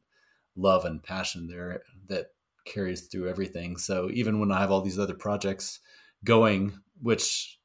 love 0.55 0.85
and 0.85 1.03
passion 1.03 1.47
there 1.47 1.81
that 2.07 2.27
carries 2.65 3.07
through 3.07 3.29
everything. 3.29 3.75
So 3.75 4.09
even 4.13 4.39
when 4.39 4.51
I 4.51 4.61
have 4.61 4.71
all 4.71 4.81
these 4.81 4.99
other 4.99 5.13
projects 5.13 5.81
going, 6.23 6.79
which 7.01 7.59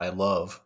I 0.00 0.08
love, 0.08 0.60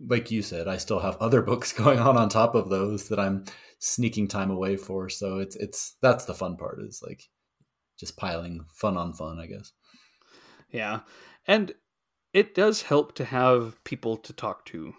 like 0.00 0.30
you 0.30 0.40
said, 0.40 0.66
I 0.66 0.78
still 0.78 1.00
have 1.00 1.18
other 1.18 1.42
books 1.50 1.74
going 1.74 1.98
on 1.98 2.16
on 2.16 2.30
top 2.30 2.54
of 2.54 2.70
those 2.70 3.08
that 3.08 3.20
I'm 3.20 3.44
sneaking 3.80 4.28
time 4.28 4.50
away 4.50 4.76
for. 4.76 5.08
So 5.08 5.38
it's 5.38 5.56
it's 5.56 5.96
that's 6.00 6.26
the 6.26 6.34
fun 6.34 6.56
part 6.56 6.78
is 6.80 7.02
like 7.04 7.24
just 7.98 8.16
piling 8.16 8.64
fun 8.72 8.96
on 8.96 9.12
fun, 9.12 9.40
I 9.40 9.46
guess. 9.46 9.72
Yeah. 10.70 11.00
And 11.46 11.72
it 12.32 12.54
does 12.54 12.82
help 12.82 13.16
to 13.16 13.24
have 13.24 13.82
people 13.82 14.16
to 14.18 14.32
talk 14.32 14.64
to 14.66 14.94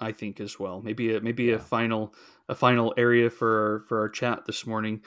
I 0.00 0.12
think 0.12 0.40
as 0.40 0.58
well. 0.58 0.82
Maybe 0.82 1.14
a, 1.14 1.20
maybe 1.20 1.44
yeah. 1.44 1.54
a 1.54 1.58
final 1.58 2.14
a 2.48 2.54
final 2.54 2.92
area 2.96 3.30
for 3.30 3.48
our, 3.48 3.80
for 3.88 4.00
our 4.00 4.08
chat 4.08 4.44
this 4.46 4.66
morning. 4.66 5.02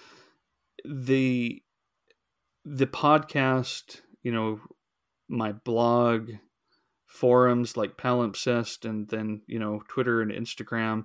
The 0.85 1.61
the 2.65 2.87
podcast, 2.87 4.01
you 4.23 4.31
know, 4.31 4.59
my 5.27 5.51
blog, 5.51 6.31
forums 7.05 7.77
like 7.77 7.97
Palimpsest, 7.97 8.89
and 8.89 9.07
then 9.09 9.41
you 9.47 9.59
know 9.59 9.81
Twitter 9.89 10.21
and 10.21 10.31
Instagram. 10.31 11.03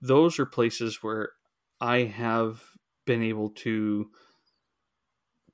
Those 0.00 0.38
are 0.38 0.46
places 0.46 1.02
where 1.02 1.32
I 1.80 2.04
have 2.04 2.62
been 3.06 3.22
able 3.22 3.50
to 3.50 4.10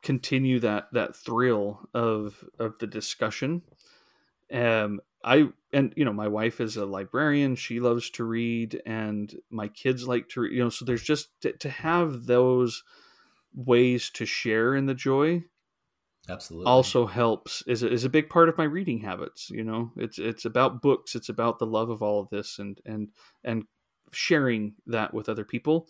continue 0.03 0.61
that 0.61 0.87
that 0.93 1.17
thrill 1.17 1.89
of 1.95 2.45
of 2.59 2.79
the 2.79 2.87
discussion. 2.87 3.63
Um, 4.53 5.01
I 5.25 5.49
and 5.73 5.93
you 5.97 6.05
know 6.05 6.13
my 6.13 6.29
wife 6.29 6.61
is 6.61 6.77
a 6.77 6.87
librarian. 6.87 7.57
She 7.57 7.81
loves 7.81 8.11
to 8.11 8.25
read 8.25 8.81
and 8.87 9.35
my 9.51 9.69
kids 9.69 10.07
like 10.07 10.29
to 10.31 10.43
read 10.43 10.53
you 10.53 10.63
know 10.63 10.71
so 10.71 10.85
there's 10.85 11.03
just 11.03 11.29
to, 11.41 11.53
to 11.55 11.69
have 11.69 12.27
those 12.27 12.85
ways 13.55 14.11
to 14.11 14.27
share 14.27 14.75
in 14.75 14.87
the 14.87 14.95
joy 14.95 15.43
absolutely. 16.29 16.67
also 16.67 17.07
helps 17.07 17.63
is 17.67 17.83
is 17.83 18.05
a 18.05 18.11
big 18.11 18.29
part 18.29 18.49
of 18.49 18.59
my 18.59 18.65
reading 18.65 19.01
habits 19.01 19.51
you 19.51 19.65
know? 19.65 19.91
It's 19.97 20.19
it's 20.19 20.45
about 20.45 20.83
books. 20.83 21.17
It's 21.17 21.29
about 21.29 21.59
the 21.59 21.67
love 21.67 21.91
of 21.91 22.03
all 22.03 22.21
of 22.21 22.31
this 22.31 22.61
and 22.61 22.81
and 22.87 23.09
and 23.43 23.65
sharing 24.13 24.75
that 24.87 25.13
with 25.13 25.29
other 25.29 25.45
people 25.45 25.89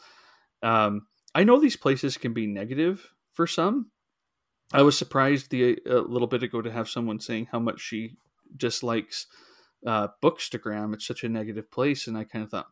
um, 0.63 1.07
I 1.35 1.45
know 1.45 1.61
these 1.61 1.77
places 1.77 2.17
can 2.17 2.33
be 2.33 2.47
negative 2.47 3.13
for 3.33 3.47
some. 3.47 3.91
I 4.73 4.83
was 4.83 4.99
surprised 4.99 5.51
the 5.51 5.79
a 5.87 5.99
little 5.99 6.27
bit 6.27 6.43
ago 6.43 6.61
to 6.61 6.73
have 6.73 6.89
someone 6.89 7.21
saying 7.21 7.49
how 7.53 7.59
much 7.59 7.81
she 7.81 8.17
dislikes 8.57 9.27
uh, 9.87 10.09
Bookstagram. 10.23 10.95
It's 10.95 11.07
such 11.07 11.23
a 11.23 11.29
negative 11.29 11.71
place, 11.71 12.07
and 12.07 12.17
I 12.17 12.25
kind 12.25 12.45
of 12.45 12.51
thought, 12.51 12.69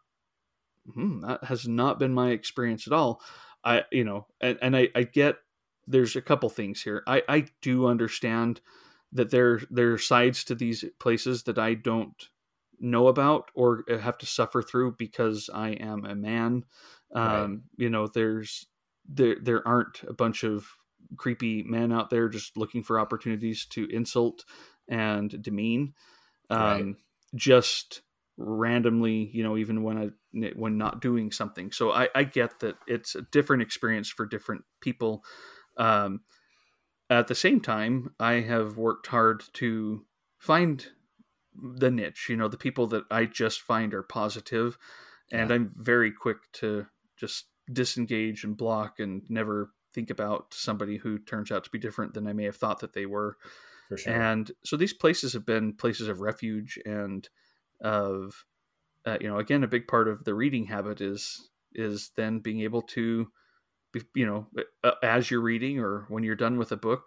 hmm, 0.93 1.20
that 1.20 1.45
has 1.45 1.68
not 1.68 1.99
been 1.99 2.12
my 2.12 2.30
experience 2.30 2.87
at 2.87 2.93
all. 2.93 3.20
I, 3.62 3.85
you 3.91 4.05
know, 4.05 4.26
and, 4.41 4.59
and 4.61 4.76
I, 4.76 4.89
I 4.95 5.05
get 5.05 5.37
there's 5.87 6.16
a 6.16 6.22
couple 6.22 6.49
things 6.49 6.82
here. 6.82 7.03
I, 7.07 7.22
I 7.28 7.47
do 7.62 7.87
understand 7.87 8.61
that 9.12 9.30
there 9.30 9.61
there 9.70 9.93
are 9.93 9.99
sides 9.99 10.45
to 10.45 10.55
these 10.55 10.85
places 10.99 11.45
that 11.45 11.59
I 11.59 11.74
don't 11.74 12.28
know 12.80 13.08
about 13.08 13.50
or 13.54 13.84
have 13.88 14.18
to 14.18 14.26
suffer 14.26 14.62
through 14.62 14.96
because 14.98 15.50
I 15.52 15.70
am 15.70 16.04
a 16.04 16.14
man. 16.14 16.64
Um, 17.14 17.24
right. 17.24 17.58
You 17.76 17.90
know, 17.90 18.06
there's 18.06 18.66
there 19.08 19.36
there 19.40 19.66
aren't 19.66 20.02
a 20.08 20.12
bunch 20.12 20.44
of 20.44 20.66
creepy 21.16 21.62
men 21.62 21.92
out 21.92 22.10
there 22.10 22.28
just 22.28 22.56
looking 22.56 22.82
for 22.82 22.98
opportunities 22.98 23.66
to 23.66 23.86
insult 23.90 24.44
and 24.88 25.42
demean. 25.42 25.94
Um, 26.50 26.58
right. 26.60 26.94
Just 27.34 28.02
randomly, 28.36 29.30
you 29.32 29.42
know, 29.42 29.56
even 29.56 29.82
when 29.82 29.98
I 29.98 30.48
when 30.54 30.78
not 30.78 31.00
doing 31.00 31.30
something. 31.30 31.72
So 31.72 31.92
I, 31.92 32.08
I 32.14 32.24
get 32.24 32.60
that 32.60 32.76
it's 32.86 33.14
a 33.14 33.22
different 33.22 33.62
experience 33.62 34.08
for 34.08 34.26
different 34.26 34.64
people. 34.80 35.24
Um, 35.76 36.20
at 37.10 37.26
the 37.26 37.34
same 37.34 37.60
time, 37.60 38.14
I 38.18 38.34
have 38.34 38.76
worked 38.76 39.08
hard 39.08 39.44
to 39.54 40.04
find 40.38 40.86
the 41.61 41.90
niche, 41.90 42.28
you 42.28 42.36
know, 42.36 42.48
the 42.48 42.57
people 42.57 42.86
that 42.88 43.05
I 43.11 43.26
just 43.26 43.61
find 43.61 43.94
are 43.94 44.02
positive, 44.02 44.78
and 45.32 45.50
yeah. 45.50 45.57
I'm 45.57 45.72
very 45.76 46.12
quick 46.12 46.38
to 46.55 46.86
just 47.16 47.46
disengage 47.72 48.44
and 48.44 48.57
block 48.57 48.98
and 48.98 49.22
never 49.28 49.70
think 49.94 50.11
about 50.11 50.52
somebody 50.52 50.96
who 50.98 51.18
turns 51.18 51.50
out 51.50 51.64
to 51.64 51.70
be 51.70 51.78
different 51.78 52.14
than 52.14 52.26
I 52.26 52.32
may 52.32 52.44
have 52.44 52.57
thought 52.57 52.80
that 52.80 52.92
they 52.92 53.07
were. 53.07 53.36
Sure. 53.96 54.12
And 54.12 54.50
so 54.64 54.76
these 54.76 54.92
places 54.92 55.32
have 55.34 55.46
been 55.46 55.74
places 55.74 56.09
of 56.09 56.20
refuge 56.20 56.78
and 56.84 57.28
of 57.80 58.44
uh, 59.07 59.18
you 59.20 59.28
know 59.28 59.38
again 59.38 59.62
a 59.62 59.68
big 59.68 59.86
part 59.86 60.09
of 60.09 60.24
the 60.24 60.34
reading 60.34 60.66
habit 60.66 61.00
is 61.00 61.50
is 61.74 62.11
then 62.16 62.38
being 62.38 62.61
able 62.61 62.82
to 62.82 63.28
be, 63.92 64.02
you 64.14 64.26
know 64.26 64.46
uh, 64.82 64.92
as 65.02 65.30
you're 65.30 65.40
reading 65.40 65.78
or 65.78 66.07
when 66.09 66.24
you're 66.24 66.34
done 66.34 66.57
with 66.57 66.72
a 66.72 66.76
book 66.76 67.05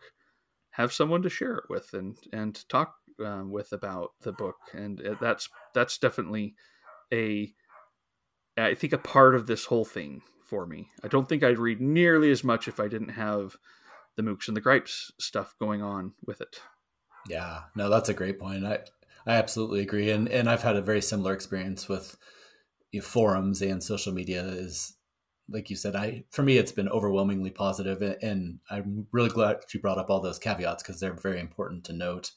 have 0.71 0.93
someone 0.93 1.21
to 1.23 1.29
share 1.29 1.55
it 1.55 1.63
with 1.69 1.93
and 1.93 2.17
and 2.31 2.67
talk 2.69 2.95
uh, 3.23 3.43
with 3.45 3.71
about 3.71 4.11
the 4.21 4.31
book 4.31 4.57
and 4.73 5.01
that's 5.19 5.49
that's 5.73 5.97
definitely 5.97 6.55
a 7.13 7.53
I 8.57 8.73
think 8.73 8.93
a 8.93 8.97
part 8.97 9.35
of 9.35 9.47
this 9.47 9.65
whole 9.65 9.85
thing 9.85 10.23
for 10.43 10.65
me. 10.65 10.89
I 11.03 11.07
don't 11.07 11.29
think 11.29 11.43
I'd 11.43 11.59
read 11.59 11.79
nearly 11.79 12.31
as 12.31 12.43
much 12.43 12.67
if 12.67 12.79
I 12.79 12.87
didn't 12.87 13.09
have 13.09 13.55
the 14.15 14.23
Mookse 14.23 14.47
and 14.47 14.57
the 14.57 14.61
gripes 14.61 15.11
stuff 15.19 15.53
going 15.59 15.81
on 15.81 16.13
with 16.25 16.41
it. 16.41 16.59
Yeah, 17.27 17.63
no, 17.75 17.89
that's 17.89 18.09
a 18.09 18.13
great 18.13 18.39
point. 18.39 18.65
I 18.65 18.79
I 19.25 19.33
absolutely 19.35 19.81
agree, 19.81 20.09
and 20.09 20.27
and 20.29 20.49
I've 20.49 20.63
had 20.63 20.75
a 20.75 20.81
very 20.81 21.01
similar 21.01 21.33
experience 21.33 21.87
with 21.87 22.17
you 22.91 23.01
know, 23.01 23.05
forums 23.05 23.61
and 23.61 23.83
social 23.83 24.13
media. 24.13 24.43
Is 24.43 24.95
like 25.49 25.69
you 25.69 25.75
said, 25.75 25.95
I 25.95 26.23
for 26.31 26.43
me 26.43 26.57
it's 26.57 26.71
been 26.71 26.89
overwhelmingly 26.89 27.51
positive, 27.51 28.01
and, 28.01 28.17
and 28.23 28.59
I'm 28.69 29.07
really 29.11 29.29
glad 29.29 29.57
you 29.73 29.79
brought 29.79 29.97
up 29.97 30.09
all 30.09 30.21
those 30.21 30.39
caveats 30.39 30.81
because 30.81 30.99
they're 30.99 31.13
very 31.13 31.39
important 31.39 31.83
to 31.85 31.93
note. 31.93 32.31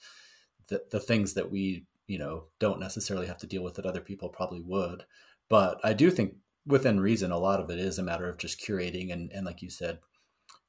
The 0.71 0.83
the 0.91 1.01
things 1.01 1.35
that 1.35 1.51
we 1.51 1.85
you 2.07 2.19
know 2.19 2.45
don't 2.59 2.81
necessarily 2.81 3.27
have 3.27 3.39
to 3.39 3.47
deal 3.47 3.63
with 3.63 3.75
that 3.75 3.87
other 3.87 4.01
people 4.01 4.29
probably 4.29 4.61
would, 4.61 5.05
but 5.49 5.81
I 5.85 5.93
do 5.93 6.11
think 6.11 6.35
within 6.67 7.01
reason, 7.01 7.31
a 7.31 7.39
lot 7.39 7.61
of 7.61 7.71
it 7.71 7.79
is 7.79 7.99
a 7.99 8.03
matter 8.03 8.29
of 8.29 8.39
just 8.39 8.61
curating 8.61 9.13
and 9.13 9.31
and 9.33 9.45
like 9.45 9.63
you 9.63 9.71
said, 9.71 9.99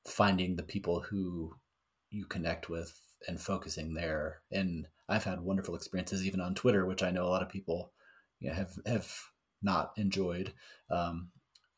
finding 0.06 0.56
the 0.56 0.64
people 0.64 1.02
who 1.02 1.56
you 2.10 2.26
connect 2.26 2.70
with 2.70 2.99
and 3.28 3.39
focusing 3.39 3.93
there. 3.93 4.41
And 4.52 4.88
I've 5.08 5.24
had 5.24 5.41
wonderful 5.41 5.76
experiences 5.76 6.26
even 6.26 6.41
on 6.41 6.56
Twitter, 6.56 6.86
which 6.86 7.04
I 7.04 7.12
know 7.12 7.24
a 7.24 7.30
lot 7.30 7.41
of 7.43 7.49
people 7.49 7.91
you 8.39 8.49
know, 8.49 8.56
have 8.56 8.74
have 8.86 9.12
not 9.62 9.91
enjoyed. 9.97 10.54
Um, 10.89 11.30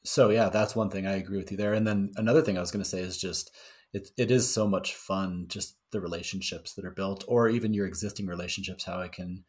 so 0.04 0.30
yeah, 0.30 0.50
that's 0.50 0.76
one 0.76 0.90
thing 0.90 1.06
I 1.08 1.16
agree 1.16 1.38
with 1.38 1.52
you 1.52 1.58
there. 1.58 1.74
And 1.74 1.88
then 1.88 2.12
another 2.16 2.42
thing 2.42 2.58
I 2.58 2.62
was 2.62 2.72
going 2.72 2.84
to 2.84 2.90
say 2.90 3.00
is 3.00 3.18
just 3.18 3.52
it 3.94 4.10
it 4.18 4.32
is 4.32 4.52
so 4.52 4.68
much 4.68 4.96
fun 4.96 5.46
just 5.48 5.78
the 5.92 6.02
relationships 6.02 6.74
that 6.74 6.86
are 6.86 6.92
built, 6.92 7.24
or 7.28 7.48
even 7.50 7.74
your 7.74 7.86
existing 7.86 8.28
relationships. 8.28 8.84
How 8.84 9.00
I 9.00 9.08
can 9.08 9.44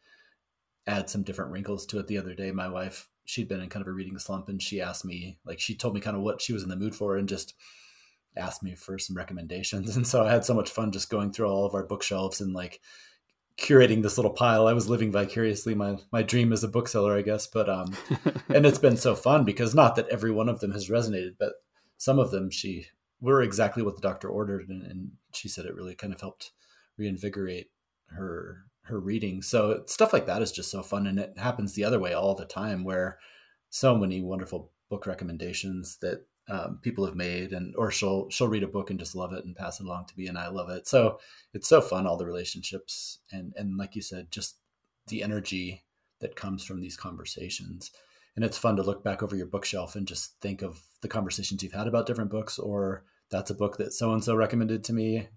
add 0.87 1.09
some 1.09 1.23
different 1.23 1.51
wrinkles 1.51 1.85
to 1.87 1.99
it. 1.99 2.07
The 2.07 2.19
other 2.19 2.35
day, 2.35 2.51
my 2.51 2.67
wife 2.67 3.09
she'd 3.25 3.47
been 3.47 3.59
in 3.59 3.69
kind 3.69 3.81
of 3.81 3.87
a 3.87 3.91
reading 3.91 4.17
slump, 4.19 4.47
and 4.49 4.61
she 4.61 4.81
asked 4.81 5.03
me 5.03 5.39
like 5.45 5.59
she 5.59 5.75
told 5.75 5.95
me 5.95 6.01
kind 6.01 6.15
of 6.15 6.23
what 6.23 6.41
she 6.41 6.53
was 6.53 6.63
in 6.63 6.69
the 6.69 6.75
mood 6.75 6.95
for, 6.95 7.17
and 7.17 7.27
just 7.27 7.55
asked 8.37 8.63
me 8.63 8.75
for 8.75 8.99
some 8.99 9.17
recommendations. 9.17 9.95
And 9.97 10.05
so 10.07 10.23
I 10.23 10.31
had 10.31 10.45
so 10.45 10.53
much 10.53 10.69
fun 10.69 10.91
just 10.91 11.09
going 11.09 11.31
through 11.31 11.47
all 11.47 11.65
of 11.65 11.73
our 11.73 11.85
bookshelves 11.85 12.41
and 12.41 12.53
like 12.53 12.81
curating 13.57 14.03
this 14.03 14.17
little 14.17 14.33
pile. 14.33 14.67
I 14.67 14.73
was 14.73 14.89
living 14.89 15.11
vicariously 15.11 15.73
my 15.73 15.97
my 16.11 16.21
dream 16.21 16.53
as 16.53 16.63
a 16.63 16.67
bookseller, 16.67 17.17
I 17.17 17.21
guess. 17.21 17.47
But 17.47 17.69
um 17.69 17.95
and 18.49 18.65
it's 18.65 18.79
been 18.79 18.97
so 18.97 19.15
fun 19.15 19.43
because 19.43 19.73
not 19.73 19.95
that 19.95 20.09
every 20.09 20.31
one 20.31 20.49
of 20.49 20.59
them 20.59 20.71
has 20.73 20.89
resonated, 20.89 21.35
but 21.39 21.53
some 21.97 22.19
of 22.19 22.31
them 22.31 22.49
she 22.49 22.87
were 23.25 23.41
exactly 23.41 23.83
what 23.83 23.95
the 23.95 24.01
doctor 24.01 24.29
ordered 24.29 24.69
and, 24.69 24.83
and 24.83 25.11
she 25.33 25.47
said 25.49 25.65
it 25.65 25.75
really 25.75 25.95
kind 25.95 26.13
of 26.13 26.21
helped 26.21 26.51
reinvigorate 26.97 27.71
her 28.07 28.65
her 28.83 28.99
reading. 28.99 29.41
So 29.41 29.81
stuff 29.87 30.13
like 30.13 30.27
that 30.27 30.43
is 30.43 30.51
just 30.51 30.69
so 30.69 30.83
fun 30.83 31.07
and 31.07 31.19
it 31.19 31.33
happens 31.37 31.73
the 31.73 31.83
other 31.83 31.99
way 31.99 32.13
all 32.13 32.35
the 32.35 32.45
time 32.45 32.83
where 32.83 33.17
so 33.71 33.97
many 33.97 34.21
wonderful 34.21 34.71
book 34.89 35.07
recommendations 35.07 35.97
that 36.01 36.23
um, 36.47 36.79
people 36.83 37.03
have 37.05 37.15
made 37.15 37.51
and 37.51 37.75
or 37.75 37.89
she'll 37.89 38.29
she'll 38.29 38.47
read 38.47 38.61
a 38.61 38.67
book 38.67 38.91
and 38.91 38.99
just 38.99 39.15
love 39.15 39.33
it 39.33 39.43
and 39.43 39.55
pass 39.55 39.79
it 39.79 39.87
along 39.87 40.05
to 40.05 40.13
me 40.15 40.27
and 40.27 40.37
I 40.37 40.49
love 40.49 40.69
it. 40.69 40.87
So 40.87 41.19
it's 41.53 41.67
so 41.67 41.81
fun 41.81 42.05
all 42.05 42.17
the 42.17 42.27
relationships 42.27 43.19
and 43.31 43.53
and 43.57 43.77
like 43.77 43.95
you 43.95 44.03
said 44.03 44.29
just 44.29 44.57
the 45.07 45.23
energy 45.23 45.83
that 46.19 46.35
comes 46.35 46.63
from 46.63 46.79
these 46.79 46.95
conversations. 46.95 47.91
And 48.35 48.45
it's 48.45 48.57
fun 48.57 48.75
to 48.75 48.83
look 48.83 49.03
back 49.03 49.23
over 49.23 49.35
your 49.35 49.45
bookshelf 49.45 49.95
and 49.95 50.07
just 50.07 50.39
think 50.41 50.61
of 50.61 50.81
the 51.01 51.07
conversations 51.07 51.63
you've 51.63 51.73
had 51.73 51.87
about 51.87 52.05
different 52.05 52.29
books 52.29 52.59
or 52.59 53.05
that's 53.31 53.49
a 53.49 53.55
book 53.55 53.77
that 53.77 53.93
so 53.93 54.13
and 54.13 54.23
so 54.23 54.35
recommended 54.35 54.83
to 54.85 54.93
me. 54.93 55.29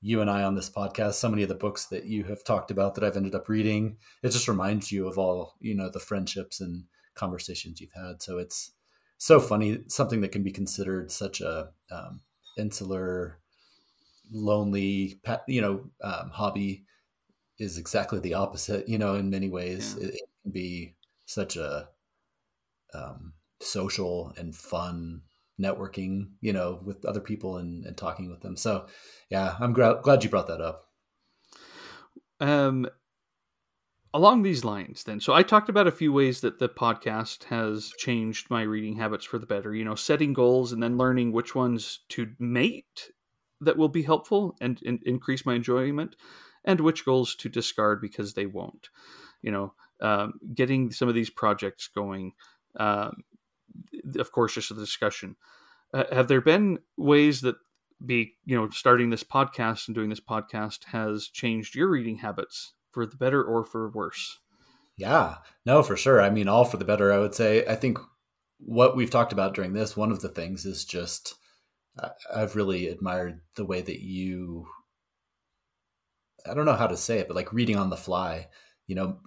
You 0.00 0.20
and 0.20 0.28
I 0.28 0.42
on 0.42 0.54
this 0.54 0.68
podcast, 0.68 1.14
so 1.14 1.30
many 1.30 1.42
of 1.44 1.48
the 1.48 1.54
books 1.54 1.86
that 1.86 2.04
you 2.04 2.24
have 2.24 2.44
talked 2.44 2.70
about 2.70 2.94
that 2.94 3.04
I've 3.04 3.16
ended 3.16 3.34
up 3.34 3.48
reading, 3.48 3.96
it 4.22 4.30
just 4.30 4.48
reminds 4.48 4.92
you 4.92 5.08
of 5.08 5.16
all, 5.16 5.54
you 5.60 5.74
know, 5.74 5.88
the 5.88 5.98
friendships 5.98 6.60
and 6.60 6.84
conversations 7.14 7.80
you've 7.80 7.94
had. 7.94 8.20
So 8.20 8.36
it's 8.36 8.72
so 9.18 9.40
funny 9.40 9.78
something 9.88 10.20
that 10.20 10.32
can 10.32 10.42
be 10.42 10.52
considered 10.52 11.10
such 11.10 11.40
a 11.40 11.70
um, 11.90 12.20
insular 12.58 13.38
lonely 14.30 15.20
you 15.46 15.60
know 15.60 15.84
um, 16.02 16.30
hobby 16.30 16.84
is 17.58 17.78
exactly 17.78 18.18
the 18.20 18.34
opposite 18.34 18.88
you 18.88 18.98
know 18.98 19.14
in 19.14 19.30
many 19.30 19.48
ways 19.48 19.96
yeah. 19.98 20.08
it, 20.08 20.14
it, 20.14 20.22
can 20.42 20.52
be 20.52 20.94
such 21.26 21.56
a 21.56 21.88
um, 22.92 23.32
social 23.60 24.32
and 24.36 24.54
fun 24.54 25.22
networking 25.60 26.30
you 26.40 26.52
know 26.52 26.80
with 26.84 27.04
other 27.04 27.20
people 27.20 27.56
and, 27.58 27.84
and 27.84 27.96
talking 27.96 28.30
with 28.30 28.40
them. 28.40 28.56
So 28.56 28.86
yeah 29.30 29.56
i'm 29.60 29.72
gra- 29.72 30.00
glad 30.02 30.24
you 30.24 30.30
brought 30.30 30.48
that 30.48 30.60
up. 30.60 30.84
Um 32.40 32.88
along 34.12 34.42
these 34.42 34.64
lines 34.64 35.02
then 35.02 35.18
so 35.18 35.32
i 35.34 35.42
talked 35.42 35.68
about 35.68 35.88
a 35.88 35.92
few 35.92 36.12
ways 36.12 36.40
that 36.40 36.60
the 36.60 36.68
podcast 36.68 37.44
has 37.44 37.92
changed 37.98 38.48
my 38.48 38.62
reading 38.62 38.96
habits 38.96 39.24
for 39.24 39.38
the 39.38 39.46
better 39.46 39.74
you 39.74 39.84
know 39.84 39.96
setting 39.96 40.32
goals 40.32 40.72
and 40.72 40.80
then 40.80 40.96
learning 40.96 41.32
which 41.32 41.54
ones 41.54 42.00
to 42.08 42.30
mate 42.38 43.10
that 43.60 43.76
will 43.76 43.88
be 43.88 44.02
helpful 44.02 44.56
and, 44.60 44.80
and 44.86 45.02
increase 45.04 45.44
my 45.44 45.54
enjoyment 45.54 46.14
and 46.64 46.80
which 46.80 47.04
goals 47.04 47.34
to 47.34 47.48
discard 47.48 48.00
because 48.00 48.34
they 48.34 48.46
won't 48.46 48.88
you 49.42 49.50
know 49.50 49.74
um, 50.00 50.34
getting 50.54 50.90
some 50.92 51.08
of 51.08 51.14
these 51.14 51.30
projects 51.30 51.88
going 51.88 52.32
um, 52.78 53.24
of 54.18 54.32
course 54.32 54.54
just 54.54 54.70
a 54.70 54.74
discussion 54.74 55.36
uh, 55.92 56.04
have 56.12 56.28
there 56.28 56.40
been 56.40 56.78
ways 56.96 57.40
that 57.40 57.56
be 58.04 58.34
you 58.44 58.56
know 58.56 58.68
starting 58.70 59.10
this 59.10 59.24
podcast 59.24 59.88
and 59.88 59.94
doing 59.94 60.10
this 60.10 60.20
podcast 60.20 60.84
has 60.86 61.28
changed 61.28 61.74
your 61.74 61.88
reading 61.88 62.18
habits 62.18 62.74
for 62.94 63.04
the 63.04 63.16
better 63.16 63.42
or 63.42 63.64
for 63.64 63.90
worse. 63.90 64.38
Yeah, 64.96 65.36
no, 65.66 65.82
for 65.82 65.96
sure. 65.96 66.22
I 66.22 66.30
mean, 66.30 66.48
all 66.48 66.64
for 66.64 66.76
the 66.76 66.84
better, 66.84 67.12
I 67.12 67.18
would 67.18 67.34
say. 67.34 67.66
I 67.66 67.74
think 67.74 67.98
what 68.58 68.96
we've 68.96 69.10
talked 69.10 69.32
about 69.32 69.54
during 69.54 69.72
this, 69.72 69.96
one 69.96 70.12
of 70.12 70.20
the 70.20 70.28
things 70.28 70.64
is 70.64 70.84
just, 70.84 71.34
I've 72.32 72.54
really 72.54 72.86
admired 72.86 73.40
the 73.56 73.64
way 73.64 73.82
that 73.82 74.00
you, 74.00 74.66
I 76.48 76.54
don't 76.54 76.64
know 76.64 76.74
how 76.74 76.86
to 76.86 76.96
say 76.96 77.18
it, 77.18 77.26
but 77.26 77.34
like 77.34 77.52
reading 77.52 77.76
on 77.76 77.90
the 77.90 77.96
fly, 77.96 78.46
you 78.86 78.94
know, 78.94 79.18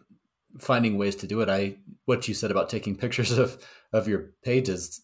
finding 0.59 0.97
ways 0.97 1.15
to 1.17 1.27
do 1.27 1.41
it. 1.41 1.49
I, 1.49 1.77
what 2.05 2.27
you 2.27 2.33
said 2.33 2.51
about 2.51 2.69
taking 2.69 2.95
pictures 2.97 3.37
of, 3.37 3.63
of 3.93 4.07
your 4.07 4.31
pages 4.43 5.01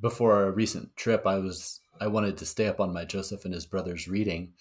before 0.00 0.44
a 0.44 0.50
recent 0.50 0.96
trip, 0.96 1.26
I 1.26 1.38
was, 1.38 1.80
I 2.00 2.08
wanted 2.08 2.36
to 2.38 2.46
stay 2.46 2.66
up 2.66 2.80
on 2.80 2.92
my 2.92 3.04
Joseph 3.04 3.44
and 3.44 3.54
his 3.54 3.66
brothers 3.66 4.08
reading 4.08 4.52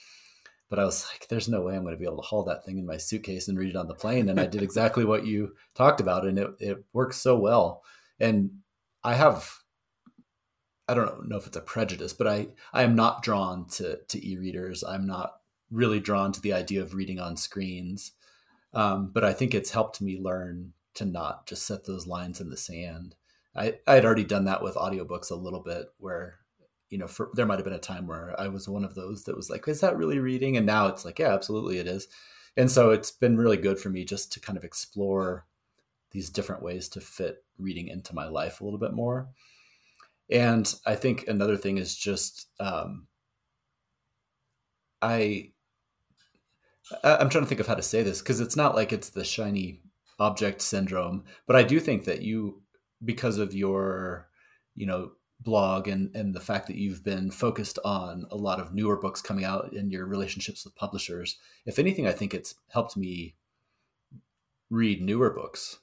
but 0.73 0.79
I 0.79 0.85
was 0.85 1.05
like, 1.11 1.27
there's 1.27 1.47
no 1.47 1.61
way 1.61 1.75
I'm 1.75 1.83
going 1.83 1.93
to 1.93 1.99
be 1.99 2.05
able 2.05 2.17
to 2.17 2.27
haul 2.27 2.45
that 2.45 2.65
thing 2.65 2.79
in 2.79 2.85
my 2.87 2.97
suitcase 2.97 3.47
and 3.47 3.59
read 3.59 3.69
it 3.69 3.75
on 3.75 3.87
the 3.87 3.93
plane. 3.93 4.27
And 4.27 4.39
I 4.39 4.47
did 4.47 4.63
exactly 4.63 5.05
what 5.05 5.23
you 5.23 5.53
talked 5.75 6.01
about, 6.01 6.25
and 6.25 6.39
it, 6.39 6.49
it 6.59 6.83
works 6.93 7.17
so 7.17 7.37
well. 7.37 7.83
And 8.19 8.49
I 9.03 9.13
have, 9.13 9.51
I 10.87 10.95
don't 10.95 11.29
know 11.29 11.37
if 11.37 11.45
it's 11.45 11.57
a 11.57 11.61
prejudice, 11.61 12.11
but 12.13 12.25
I 12.25 12.47
I 12.73 12.81
am 12.81 12.95
not 12.95 13.21
drawn 13.21 13.67
to 13.73 13.99
to 14.07 14.27
e-readers. 14.27 14.83
I'm 14.83 15.05
not 15.05 15.35
really 15.69 15.99
drawn 15.99 16.31
to 16.31 16.41
the 16.41 16.53
idea 16.53 16.81
of 16.81 16.95
reading 16.95 17.19
on 17.19 17.37
screens. 17.37 18.13
Um, 18.73 19.11
but 19.13 19.23
I 19.23 19.33
think 19.33 19.53
it's 19.53 19.71
helped 19.71 20.01
me 20.01 20.19
learn 20.19 20.73
to 20.95 21.05
not 21.05 21.47
just 21.47 21.65
set 21.65 21.85
those 21.85 22.07
lines 22.07 22.41
in 22.41 22.49
the 22.49 22.57
sand. 22.57 23.15
I 23.55 23.79
I 23.87 23.95
had 23.95 24.05
already 24.05 24.23
done 24.23 24.45
that 24.45 24.63
with 24.63 24.75
audiobooks 24.75 25.31
a 25.31 25.35
little 25.35 25.61
bit 25.61 25.87
where 25.97 26.39
you 26.93 26.99
know, 26.99 27.07
for, 27.07 27.31
there 27.33 27.47
might 27.47 27.55
have 27.57 27.63
been 27.63 27.73
a 27.73 27.79
time 27.79 28.05
where 28.05 28.39
I 28.39 28.49
was 28.49 28.69
one 28.69 28.83
of 28.83 28.93
those 28.93 29.23
that 29.23 29.35
was 29.35 29.49
like, 29.49 29.67
is 29.67 29.81
that 29.81 29.97
really 29.97 30.19
reading? 30.19 30.57
And 30.57 30.65
now 30.67 30.85
it's 30.85 31.03
like, 31.03 31.17
yeah, 31.17 31.33
absolutely 31.33 31.79
it 31.79 31.87
is. 31.87 32.07
And 32.55 32.69
so 32.69 32.91
it's 32.91 33.09
been 33.09 33.35
really 33.35 33.57
good 33.57 33.79
for 33.79 33.89
me 33.89 34.05
just 34.05 34.31
to 34.33 34.39
kind 34.39 34.59
of 34.59 34.63
explore 34.63 35.47
these 36.11 36.29
different 36.29 36.61
ways 36.61 36.87
to 36.89 37.01
fit 37.01 37.43
reading 37.57 37.87
into 37.87 38.13
my 38.13 38.27
life 38.27 38.61
a 38.61 38.63
little 38.63 38.77
bit 38.77 38.93
more. 38.93 39.27
And 40.29 40.71
I 40.85 40.93
think 40.93 41.27
another 41.27 41.57
thing 41.57 41.79
is 41.79 41.95
just 41.95 42.47
um, 42.59 43.07
I 45.01 45.52
I'm 47.03 47.29
trying 47.29 47.43
to 47.43 47.47
think 47.47 47.61
of 47.61 47.67
how 47.67 47.75
to 47.75 47.81
say 47.81 48.03
this 48.03 48.21
because 48.21 48.39
it's 48.39 48.55
not 48.55 48.75
like 48.75 48.93
it's 48.93 49.09
the 49.09 49.23
shiny 49.23 49.81
object 50.19 50.61
syndrome, 50.61 51.23
but 51.47 51.55
I 51.55 51.63
do 51.63 51.79
think 51.79 52.05
that 52.05 52.21
you 52.21 52.61
because 53.03 53.37
of 53.37 53.53
your 53.53 54.29
you 54.75 54.85
know 54.85 55.11
blog 55.39 55.87
and 55.87 56.15
and 56.15 56.33
the 56.33 56.39
fact 56.39 56.67
that 56.67 56.77
you've 56.77 57.03
been 57.03 57.29
focused 57.29 57.79
on 57.83 58.25
a 58.31 58.37
lot 58.37 58.59
of 58.59 58.73
newer 58.73 58.97
books 58.97 59.21
coming 59.21 59.43
out 59.43 59.73
and 59.73 59.91
your 59.91 60.05
relationships 60.05 60.63
with 60.63 60.75
publishers 60.75 61.37
if 61.65 61.77
anything 61.79 62.07
i 62.07 62.11
think 62.11 62.33
it's 62.33 62.55
helped 62.69 62.95
me 62.95 63.35
read 64.69 65.01
newer 65.01 65.29
books. 65.29 65.77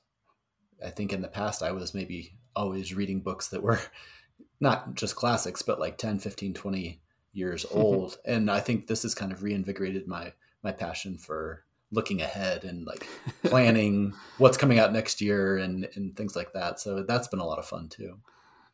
I 0.85 0.91
think 0.91 1.13
in 1.13 1.21
the 1.21 1.29
past 1.29 1.63
i 1.63 1.73
was 1.73 1.95
maybe 1.95 2.39
always 2.57 2.95
reading 2.95 3.21
books 3.21 3.49
that 3.49 3.63
were 3.63 3.81
not 4.61 4.95
just 4.95 5.17
classics 5.17 5.63
but 5.63 5.79
like 5.79 5.99
10 5.99 6.19
15 6.19 6.55
20 6.55 7.03
years 7.33 7.67
old. 7.71 8.17
And 8.25 8.51
i 8.51 8.61
think 8.61 8.87
this 8.87 9.03
has 9.03 9.15
kind 9.15 9.31
of 9.31 9.43
reinvigorated 9.43 10.09
my 10.09 10.33
my 10.63 10.73
passion 10.73 11.19
for 11.19 11.65
looking 11.93 12.23
ahead 12.23 12.65
and 12.65 12.87
like 12.87 13.07
planning 13.45 14.15
what's 14.39 14.57
coming 14.57 14.79
out 14.79 14.93
next 14.93 15.21
year 15.21 15.57
and 15.57 15.89
and 15.95 16.17
things 16.17 16.37
like 16.37 16.53
that 16.53 16.79
so 16.81 17.03
that's 17.03 17.29
been 17.29 17.41
a 17.41 17.47
lot 17.47 17.59
of 17.59 17.67
fun 17.67 17.89
too 17.89 18.19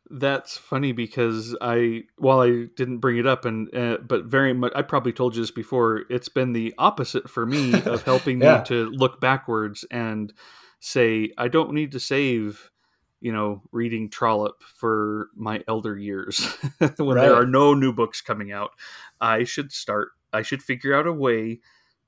that's 0.09 0.57
funny 0.57 0.91
because 0.91 1.55
I, 1.59 2.03
while 2.17 2.39
I 2.39 2.67
didn't 2.75 2.99
bring 2.99 3.17
it 3.17 3.27
up, 3.27 3.45
and 3.45 3.73
uh, 3.75 3.97
but 3.97 4.25
very 4.25 4.53
much, 4.53 4.71
I 4.75 4.81
probably 4.81 5.11
told 5.11 5.35
you 5.35 5.41
this 5.41 5.51
before. 5.51 6.03
It's 6.09 6.29
been 6.29 6.53
the 6.53 6.73
opposite 6.77 7.29
for 7.29 7.45
me 7.45 7.73
of 7.81 8.03
helping 8.05 8.41
yeah. 8.41 8.59
me 8.59 8.65
to 8.65 8.89
look 8.89 9.19
backwards 9.19 9.85
and 9.91 10.31
say 10.79 11.31
I 11.37 11.47
don't 11.47 11.73
need 11.73 11.91
to 11.91 11.99
save, 11.99 12.71
you 13.19 13.33
know, 13.33 13.63
reading 13.71 14.09
Trollope 14.09 14.63
for 14.63 15.27
my 15.35 15.63
elder 15.67 15.97
years 15.97 16.45
when 16.79 17.17
right. 17.17 17.21
there 17.23 17.35
are 17.35 17.45
no 17.45 17.73
new 17.73 17.91
books 17.91 18.21
coming 18.21 18.51
out. 18.51 18.71
I 19.19 19.43
should 19.43 19.71
start. 19.71 20.09
I 20.31 20.41
should 20.41 20.63
figure 20.63 20.95
out 20.95 21.07
a 21.07 21.13
way 21.13 21.59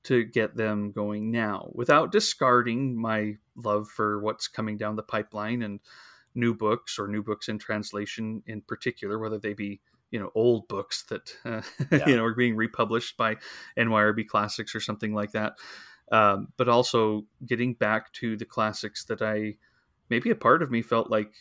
to 0.04 0.24
get 0.24 0.56
them 0.56 0.92
going 0.92 1.30
now 1.30 1.70
without 1.74 2.12
discarding 2.12 2.96
my 2.96 3.36
love 3.56 3.88
for 3.88 4.20
what's 4.20 4.48
coming 4.48 4.78
down 4.78 4.96
the 4.96 5.02
pipeline 5.02 5.62
and 5.62 5.80
new 6.34 6.54
books 6.54 6.98
or 6.98 7.06
new 7.06 7.22
books 7.22 7.48
in 7.48 7.58
translation 7.58 8.42
in 8.46 8.62
particular, 8.62 9.18
whether 9.18 9.38
they 9.38 9.52
be 9.52 9.80
you 10.10 10.18
know 10.18 10.30
old 10.34 10.66
books 10.68 11.04
that 11.04 11.36
uh, 11.44 11.62
yeah. 11.90 12.08
you 12.08 12.16
know 12.16 12.24
are 12.24 12.34
being 12.34 12.56
republished 12.56 13.16
by 13.16 13.36
NYRB 13.78 14.26
Classics 14.26 14.74
or 14.74 14.80
something 14.80 15.14
like 15.14 15.32
that. 15.32 15.54
Um, 16.12 16.48
but 16.56 16.68
also 16.68 17.26
getting 17.46 17.74
back 17.74 18.12
to 18.14 18.36
the 18.36 18.44
classics 18.44 19.04
that 19.04 19.22
I 19.22 19.56
maybe 20.08 20.30
a 20.30 20.34
part 20.34 20.62
of 20.62 20.70
me 20.70 20.82
felt 20.82 21.08
like 21.08 21.32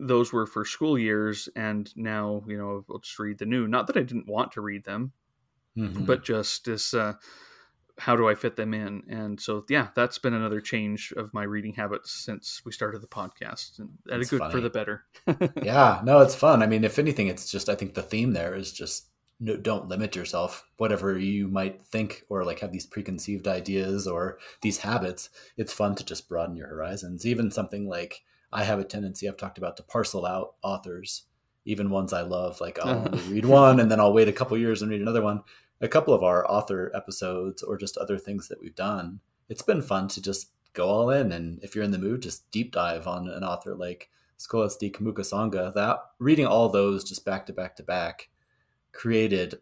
those 0.00 0.32
were 0.32 0.46
for 0.46 0.64
school 0.64 0.98
years, 0.98 1.48
and 1.54 1.90
now 1.96 2.42
you 2.46 2.56
know 2.56 2.84
I'll 2.90 2.98
just 2.98 3.18
read 3.18 3.38
the 3.38 3.46
new. 3.46 3.68
Not 3.68 3.86
that 3.86 3.96
I 3.96 4.02
didn't 4.02 4.26
want 4.26 4.52
to 4.52 4.60
read 4.60 4.84
them, 4.84 5.12
mm-hmm. 5.76 6.04
but 6.04 6.24
just 6.24 6.64
this. 6.64 6.94
Uh, 6.94 7.14
how 8.00 8.16
do 8.16 8.28
I 8.28 8.34
fit 8.34 8.56
them 8.56 8.72
in? 8.72 9.02
And 9.08 9.38
so, 9.38 9.64
yeah, 9.68 9.88
that's 9.94 10.18
been 10.18 10.32
another 10.32 10.60
change 10.60 11.12
of 11.16 11.34
my 11.34 11.42
reading 11.42 11.74
habits 11.74 12.10
since 12.10 12.62
we 12.64 12.72
started 12.72 13.02
the 13.02 13.06
podcast, 13.06 13.78
and, 13.78 13.90
a 14.10 14.24
good 14.24 14.38
funny. 14.38 14.50
for 14.50 14.60
the 14.60 14.70
better. 14.70 15.04
yeah, 15.62 16.00
no, 16.02 16.20
it's 16.20 16.34
fun. 16.34 16.62
I 16.62 16.66
mean, 16.66 16.82
if 16.82 16.98
anything, 16.98 17.28
it's 17.28 17.50
just 17.50 17.68
I 17.68 17.74
think 17.74 17.94
the 17.94 18.02
theme 18.02 18.32
there 18.32 18.54
is 18.54 18.72
just 18.72 19.08
no, 19.38 19.56
don't 19.56 19.88
limit 19.88 20.16
yourself. 20.16 20.66
Whatever 20.78 21.18
you 21.18 21.46
might 21.48 21.84
think 21.84 22.24
or 22.30 22.42
like 22.44 22.60
have 22.60 22.72
these 22.72 22.86
preconceived 22.86 23.46
ideas 23.46 24.06
or 24.06 24.38
these 24.62 24.78
habits, 24.78 25.28
it's 25.58 25.72
fun 25.72 25.94
to 25.96 26.04
just 26.04 26.28
broaden 26.28 26.56
your 26.56 26.68
horizons. 26.68 27.26
Even 27.26 27.50
something 27.50 27.86
like 27.86 28.22
I 28.50 28.64
have 28.64 28.78
a 28.78 28.84
tendency 28.84 29.28
I've 29.28 29.36
talked 29.36 29.58
about 29.58 29.76
to 29.76 29.82
parcel 29.82 30.24
out 30.24 30.54
authors, 30.62 31.24
even 31.66 31.90
ones 31.90 32.14
I 32.14 32.22
love. 32.22 32.62
Like 32.62 32.78
I'll 32.78 33.08
uh-huh. 33.08 33.18
read 33.28 33.44
one 33.44 33.78
and 33.78 33.90
then 33.90 34.00
I'll 34.00 34.14
wait 34.14 34.28
a 34.28 34.32
couple 34.32 34.56
years 34.56 34.80
and 34.80 34.90
read 34.90 35.02
another 35.02 35.22
one 35.22 35.42
a 35.80 35.88
couple 35.88 36.14
of 36.14 36.22
our 36.22 36.50
author 36.50 36.90
episodes 36.94 37.62
or 37.62 37.76
just 37.76 37.96
other 37.96 38.18
things 38.18 38.48
that 38.48 38.60
we've 38.60 38.74
done, 38.74 39.20
it's 39.48 39.62
been 39.62 39.82
fun 39.82 40.08
to 40.08 40.22
just 40.22 40.50
go 40.72 40.86
all 40.88 41.10
in. 41.10 41.32
And 41.32 41.62
if 41.62 41.74
you're 41.74 41.84
in 41.84 41.90
the 41.90 41.98
mood, 41.98 42.22
just 42.22 42.50
deep 42.50 42.72
dive 42.72 43.06
on 43.06 43.28
an 43.28 43.44
author 43.44 43.74
like 43.74 44.10
Scholastique 44.38 44.98
Mukasonga. 44.98 45.74
That 45.74 45.98
reading 46.18 46.46
all 46.46 46.68
those 46.68 47.04
just 47.04 47.24
back 47.24 47.46
to 47.46 47.52
back 47.52 47.76
to 47.76 47.82
back 47.82 48.28
created 48.92 49.60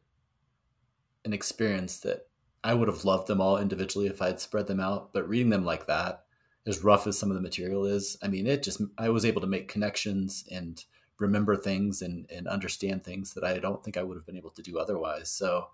an 1.25 1.33
experience 1.33 2.01
that 2.01 2.29
I 2.65 2.75
would 2.75 2.89
have 2.89 3.05
loved 3.05 3.27
them 3.27 3.41
all 3.41 3.59
individually 3.59 4.07
if 4.07 4.21
I'd 4.21 4.41
spread 4.41 4.67
them 4.67 4.81
out. 4.81 5.13
But 5.13 5.29
reading 5.29 5.51
them 5.51 5.65
like 5.65 5.87
that, 5.87 6.25
as 6.67 6.85
rough 6.85 7.07
as 7.07 7.19
some 7.19 7.31
of 7.31 7.37
the 7.37 7.43
material 7.43 7.87
is, 7.87 8.19
I 8.23 8.29
mean, 8.29 8.47
it 8.47 8.63
just 8.63 8.81
I 8.99 9.09
was 9.09 9.25
able 9.25 9.41
to 9.41 9.47
make 9.47 9.69
connections 9.69 10.45
and 10.51 10.83
remember 11.19 11.57
things 11.57 12.03
and, 12.03 12.31
and 12.31 12.47
understand 12.47 13.03
things 13.03 13.35
that 13.35 13.45
I 13.45 13.59
don't 13.59 13.83
think 13.83 13.97
I 13.97 14.03
would 14.03 14.17
have 14.17 14.27
been 14.27 14.37
able 14.37 14.51
to 14.51 14.63
do 14.63 14.79
otherwise. 14.79 15.31
So 15.31 15.69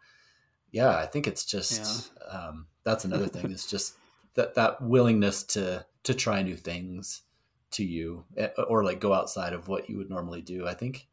yeah, 0.75 0.97
I 0.97 1.07
think 1.07 1.29
it's 1.29 1.45
just 1.45 2.11
yeah. 2.19 2.37
um, 2.37 2.67
that's 2.83 3.05
another 3.05 3.29
thing. 3.29 3.53
It's 3.53 3.71
just 3.71 3.95
that 4.35 4.57
that 4.57 4.83
willingness 4.83 5.45
to 5.45 5.87
to 6.03 6.15
try 6.15 6.43
new 6.43 6.57
things 6.57 7.23
to 7.71 7.85
you, 7.85 8.25
eh, 8.37 8.49
or 8.67 8.83
like 8.83 8.99
go 8.99 9.13
outside 9.13 9.53
of 9.53 9.69
what 9.69 9.89
you 9.89 9.97
would 9.99 10.11
normally 10.11 10.43
do. 10.43 10.67
I 10.67 10.75
think 10.75 11.07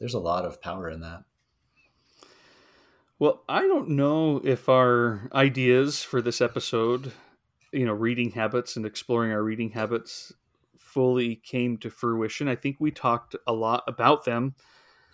there's 0.00 0.14
a 0.14 0.18
lot 0.18 0.44
of 0.44 0.60
power 0.60 0.90
in 0.90 1.00
that. 1.02 1.22
Well, 3.20 3.44
I 3.48 3.60
don't 3.68 3.90
know 3.90 4.40
if 4.42 4.68
our 4.68 5.30
ideas 5.32 6.02
for 6.02 6.20
this 6.20 6.40
episode, 6.40 7.12
you 7.72 7.86
know, 7.86 7.92
reading 7.92 8.32
habits 8.32 8.74
and 8.74 8.84
exploring 8.84 9.30
our 9.30 9.44
reading 9.44 9.70
habits 9.70 10.32
fully 10.76 11.36
came 11.36 11.78
to 11.78 11.88
fruition. 11.88 12.48
I 12.48 12.56
think 12.56 12.78
we 12.80 12.90
talked 12.90 13.36
a 13.46 13.52
lot 13.52 13.84
about 13.86 14.24
them 14.24 14.56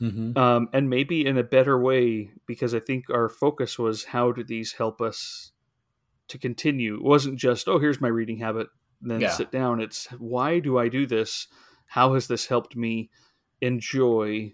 Mm-hmm. 0.00 0.38
Um, 0.38 0.68
and 0.72 0.88
maybe 0.88 1.26
in 1.26 1.36
a 1.36 1.42
better 1.42 1.80
way 1.80 2.30
because 2.46 2.74
I 2.74 2.80
think 2.80 3.10
our 3.10 3.28
focus 3.28 3.78
was 3.78 4.04
how 4.04 4.30
do 4.30 4.44
these 4.44 4.74
help 4.74 5.00
us 5.00 5.52
to 6.28 6.38
continue. 6.38 6.94
It 6.94 7.04
wasn't 7.04 7.38
just 7.38 7.68
oh 7.68 7.78
here's 7.78 8.00
my 8.00 8.08
reading 8.08 8.38
habit, 8.38 8.68
then 9.00 9.20
yeah. 9.20 9.30
sit 9.30 9.50
down. 9.50 9.80
It's 9.80 10.06
why 10.18 10.60
do 10.60 10.78
I 10.78 10.88
do 10.88 11.06
this? 11.06 11.48
How 11.86 12.14
has 12.14 12.28
this 12.28 12.46
helped 12.46 12.76
me 12.76 13.10
enjoy 13.60 14.52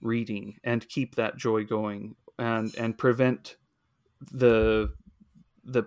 reading 0.00 0.58
and 0.64 0.88
keep 0.88 1.14
that 1.14 1.36
joy 1.36 1.64
going 1.64 2.16
and 2.38 2.74
and 2.76 2.98
prevent 2.98 3.56
the 4.32 4.92
the 5.64 5.84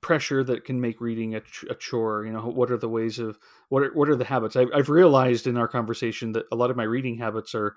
pressure 0.00 0.42
that 0.42 0.64
can 0.64 0.80
make 0.80 1.00
reading 1.00 1.34
a, 1.34 1.42
a, 1.68 1.74
chore 1.74 2.24
you 2.24 2.32
know 2.32 2.40
what 2.40 2.70
are 2.70 2.78
the 2.78 2.88
ways 2.88 3.18
of 3.18 3.38
what 3.68 3.82
are, 3.82 3.92
what 3.92 4.08
are 4.08 4.16
the 4.16 4.24
habits 4.24 4.56
I've, 4.56 4.70
I've 4.74 4.88
realized 4.88 5.46
in 5.46 5.58
our 5.58 5.68
conversation 5.68 6.32
that 6.32 6.46
a 6.50 6.56
lot 6.56 6.70
of 6.70 6.76
my 6.76 6.84
reading 6.84 7.18
habits 7.18 7.54
are 7.54 7.76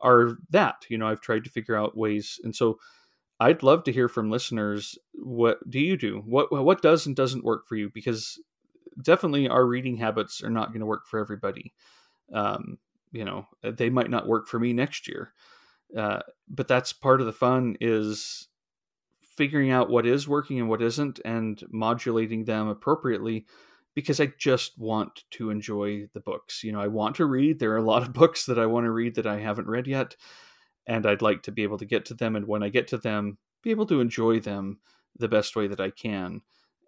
are 0.00 0.36
that 0.50 0.84
you 0.88 0.98
know 0.98 1.08
i've 1.08 1.20
tried 1.20 1.44
to 1.44 1.50
figure 1.50 1.76
out 1.76 1.96
ways 1.96 2.40
and 2.44 2.54
so 2.54 2.78
i'd 3.40 3.62
love 3.62 3.84
to 3.84 3.92
hear 3.92 4.08
from 4.08 4.30
listeners 4.30 4.98
what 5.24 5.58
do 5.68 5.80
you 5.80 5.96
do? 5.96 6.22
What 6.26 6.52
what 6.52 6.82
does 6.82 7.06
and 7.06 7.16
doesn't 7.16 7.44
work 7.44 7.66
for 7.66 7.76
you? 7.76 7.90
Because 7.92 8.40
definitely 9.02 9.48
our 9.48 9.64
reading 9.64 9.96
habits 9.96 10.42
are 10.42 10.50
not 10.50 10.68
going 10.68 10.80
to 10.80 10.86
work 10.86 11.06
for 11.06 11.18
everybody. 11.18 11.72
Um, 12.32 12.78
you 13.12 13.24
know 13.24 13.46
they 13.62 13.90
might 13.90 14.10
not 14.10 14.28
work 14.28 14.48
for 14.48 14.58
me 14.58 14.72
next 14.72 15.08
year. 15.08 15.32
Uh, 15.96 16.20
but 16.48 16.66
that's 16.66 16.92
part 16.92 17.20
of 17.20 17.26
the 17.26 17.32
fun 17.32 17.76
is 17.80 18.48
figuring 19.22 19.70
out 19.70 19.90
what 19.90 20.06
is 20.06 20.26
working 20.26 20.58
and 20.58 20.68
what 20.68 20.82
isn't 20.82 21.20
and 21.24 21.62
modulating 21.70 22.44
them 22.44 22.68
appropriately 22.68 23.46
because 23.94 24.20
I 24.20 24.32
just 24.38 24.78
want 24.78 25.24
to 25.32 25.50
enjoy 25.50 26.08
the 26.12 26.20
books. 26.20 26.64
You 26.64 26.72
know, 26.72 26.80
I 26.80 26.88
want 26.88 27.16
to 27.16 27.26
read. 27.26 27.58
There 27.58 27.72
are 27.72 27.78
a 27.78 27.82
lot 27.82 28.02
of 28.02 28.12
books 28.12 28.46
that 28.46 28.58
I 28.58 28.66
want 28.66 28.84
to 28.84 28.90
read 28.90 29.14
that 29.16 29.26
I 29.26 29.40
haven't 29.40 29.68
read 29.68 29.86
yet, 29.86 30.16
and 30.86 31.06
I'd 31.06 31.22
like 31.22 31.42
to 31.44 31.52
be 31.52 31.62
able 31.62 31.78
to 31.78 31.84
get 31.84 32.04
to 32.06 32.14
them. 32.14 32.36
And 32.36 32.46
when 32.46 32.62
I 32.62 32.68
get 32.68 32.88
to 32.88 32.98
them, 32.98 33.38
be 33.62 33.70
able 33.70 33.86
to 33.86 34.00
enjoy 34.00 34.40
them 34.40 34.80
the 35.16 35.28
best 35.28 35.56
way 35.56 35.66
that 35.68 35.80
I 35.80 35.90
can. 35.90 36.42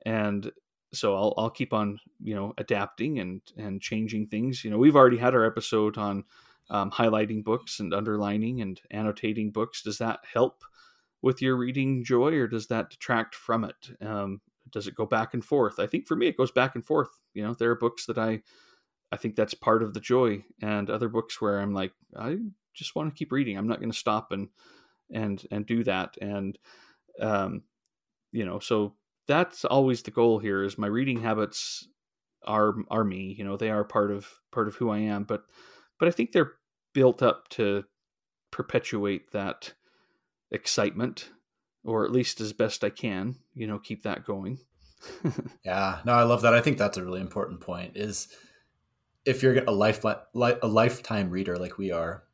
And 0.04 0.50
so 0.92 1.14
I'll 1.14 1.34
I'll 1.36 1.50
keep 1.50 1.72
on 1.72 1.98
you 2.22 2.34
know 2.34 2.54
adapting 2.58 3.18
and 3.18 3.40
and 3.56 3.80
changing 3.80 4.26
things. 4.28 4.64
You 4.64 4.70
know, 4.70 4.78
we've 4.78 4.96
already 4.96 5.18
had 5.18 5.34
our 5.34 5.44
episode 5.44 5.98
on 5.98 6.24
um, 6.70 6.90
highlighting 6.90 7.44
books 7.44 7.80
and 7.80 7.94
underlining 7.94 8.60
and 8.60 8.80
annotating 8.90 9.52
books. 9.52 9.82
Does 9.82 9.98
that 9.98 10.20
help? 10.32 10.62
with 11.22 11.42
your 11.42 11.56
reading 11.56 12.04
joy 12.04 12.34
or 12.34 12.46
does 12.46 12.68
that 12.68 12.90
detract 12.90 13.34
from 13.34 13.64
it 13.64 13.90
um, 14.00 14.40
does 14.70 14.86
it 14.86 14.94
go 14.94 15.06
back 15.06 15.34
and 15.34 15.44
forth? 15.44 15.78
I 15.78 15.86
think 15.86 16.06
for 16.06 16.16
me, 16.16 16.26
it 16.26 16.36
goes 16.36 16.50
back 16.50 16.74
and 16.74 16.84
forth. 16.84 17.10
You 17.34 17.42
know, 17.44 17.54
there 17.54 17.70
are 17.70 17.76
books 17.76 18.06
that 18.06 18.18
I, 18.18 18.42
I 19.12 19.16
think 19.16 19.36
that's 19.36 19.54
part 19.54 19.82
of 19.82 19.94
the 19.94 20.00
joy, 20.00 20.44
and 20.62 20.90
other 20.90 21.08
books 21.08 21.40
where 21.40 21.60
I'm 21.60 21.74
like, 21.74 21.92
I 22.16 22.38
just 22.74 22.94
want 22.94 23.12
to 23.12 23.18
keep 23.18 23.32
reading. 23.32 23.56
I'm 23.56 23.68
not 23.68 23.80
going 23.80 23.92
to 23.92 23.98
stop 23.98 24.32
and 24.32 24.48
and 25.12 25.44
and 25.50 25.66
do 25.66 25.84
that. 25.84 26.16
And 26.20 26.58
um, 27.20 27.62
you 28.32 28.44
know, 28.44 28.58
so 28.58 28.94
that's 29.28 29.64
always 29.64 30.02
the 30.02 30.10
goal 30.10 30.38
here. 30.38 30.62
Is 30.62 30.78
my 30.78 30.86
reading 30.86 31.20
habits 31.20 31.88
are 32.44 32.74
are 32.90 33.04
me. 33.04 33.34
You 33.38 33.44
know, 33.44 33.56
they 33.56 33.70
are 33.70 33.84
part 33.84 34.10
of 34.10 34.28
part 34.52 34.68
of 34.68 34.76
who 34.76 34.90
I 34.90 34.98
am. 34.98 35.24
But 35.24 35.44
but 35.98 36.08
I 36.08 36.10
think 36.10 36.32
they're 36.32 36.52
built 36.92 37.22
up 37.22 37.48
to 37.50 37.84
perpetuate 38.50 39.32
that 39.32 39.74
excitement, 40.50 41.30
or 41.86 42.04
at 42.04 42.12
least 42.12 42.40
as 42.40 42.52
best 42.52 42.84
I 42.84 42.90
can. 42.90 43.36
You 43.54 43.66
know, 43.66 43.78
keep 43.78 44.02
that 44.02 44.24
going. 44.24 44.58
yeah, 45.64 46.00
no, 46.04 46.12
I 46.12 46.24
love 46.24 46.42
that. 46.42 46.54
I 46.54 46.60
think 46.60 46.78
that's 46.78 46.96
a 46.96 47.04
really 47.04 47.20
important 47.20 47.60
point. 47.60 47.96
Is 47.96 48.28
if 49.24 49.42
you're 49.42 49.62
a 49.64 49.72
life 49.72 50.04
a 50.04 50.68
lifetime 50.68 51.30
reader 51.30 51.56
like 51.56 51.78
we 51.78 51.90
are, 51.90 52.24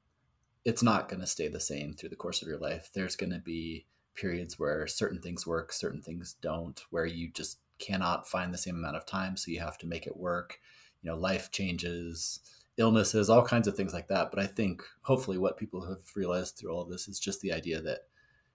it's 0.65 0.83
not 0.83 1.09
going 1.09 1.20
to 1.20 1.27
stay 1.27 1.49
the 1.49 1.61
same 1.61 1.93
through 1.93 2.11
the 2.11 2.16
course 2.16 2.43
of 2.43 2.49
your 2.49 2.59
life. 2.59 2.91
There's 2.95 3.16
going 3.16 3.33
to 3.33 3.39
be 3.39 3.87
periods 4.15 4.59
where 4.59 4.87
certain 4.87 5.20
things 5.20 5.47
work, 5.47 5.73
certain 5.73 6.03
things 6.03 6.37
don't, 6.41 6.81
where 6.91 7.07
you 7.07 7.31
just 7.31 7.59
cannot 7.79 8.29
find 8.29 8.53
the 8.53 8.59
same 8.59 8.77
amount 8.77 8.97
of 8.97 9.07
time, 9.07 9.37
so 9.37 9.51
you 9.51 9.61
have 9.61 9.79
to 9.79 9.87
make 9.87 10.07
it 10.07 10.16
work. 10.16 10.59
You 11.03 11.11
know, 11.11 11.16
life 11.16 11.51
changes, 11.51 12.41
illnesses, 12.77 13.29
all 13.29 13.45
kinds 13.45 13.66
of 13.66 13.77
things 13.77 13.93
like 13.93 14.09
that. 14.09 14.31
But 14.31 14.39
I 14.39 14.47
think 14.47 14.83
hopefully 15.03 15.39
what 15.39 15.57
people 15.57 15.85
have 15.87 15.99
realized 16.15 16.57
through 16.57 16.70
all 16.70 16.83
of 16.83 16.91
this 16.91 17.09
is 17.09 17.19
just 17.19 17.41
the 17.41 17.53
idea 17.53 17.81
that 17.83 18.03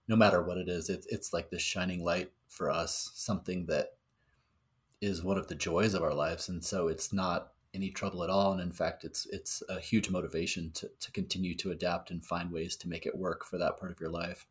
no 0.08 0.16
matter 0.16 0.42
what 0.42 0.58
it 0.58 0.68
is, 0.68 0.88
it, 0.88 1.06
it's 1.10 1.32
like 1.32 1.50
this 1.50 1.62
shining 1.62 2.02
light 2.02 2.32
for 2.48 2.70
us, 2.70 3.12
something 3.14 3.66
that 3.66 3.96
is 5.00 5.22
one 5.22 5.38
of 5.38 5.46
the 5.46 5.54
joys 5.54 5.94
of 5.94 6.02
our 6.02 6.14
lives. 6.14 6.48
And 6.48 6.64
so 6.64 6.88
it's 6.88 7.12
not 7.12 7.52
any 7.74 7.90
trouble 7.90 8.24
at 8.24 8.30
all. 8.30 8.52
And 8.52 8.60
in 8.60 8.72
fact, 8.72 9.04
it's 9.04 9.26
it's 9.26 9.62
a 9.68 9.78
huge 9.78 10.10
motivation 10.10 10.70
to, 10.72 10.90
to 11.00 11.12
continue 11.12 11.54
to 11.56 11.70
adapt 11.70 12.10
and 12.10 12.24
find 12.24 12.50
ways 12.50 12.74
to 12.76 12.88
make 12.88 13.06
it 13.06 13.16
work 13.16 13.44
for 13.44 13.58
that 13.58 13.78
part 13.78 13.92
of 13.92 14.00
your 14.00 14.10
life. 14.10 14.46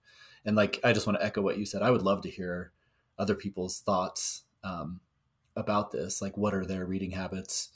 And 0.45 0.55
like, 0.55 0.79
I 0.83 0.93
just 0.93 1.07
want 1.07 1.19
to 1.19 1.25
echo 1.25 1.41
what 1.41 1.57
you 1.57 1.65
said. 1.65 1.81
I 1.81 1.91
would 1.91 2.03
love 2.03 2.21
to 2.21 2.29
hear 2.29 2.71
other 3.17 3.35
people's 3.35 3.79
thoughts 3.79 4.43
um, 4.63 5.01
about 5.55 5.91
this. 5.91 6.21
Like, 6.21 6.37
what 6.37 6.53
are 6.53 6.65
their 6.65 6.85
reading 6.85 7.11
habits? 7.11 7.69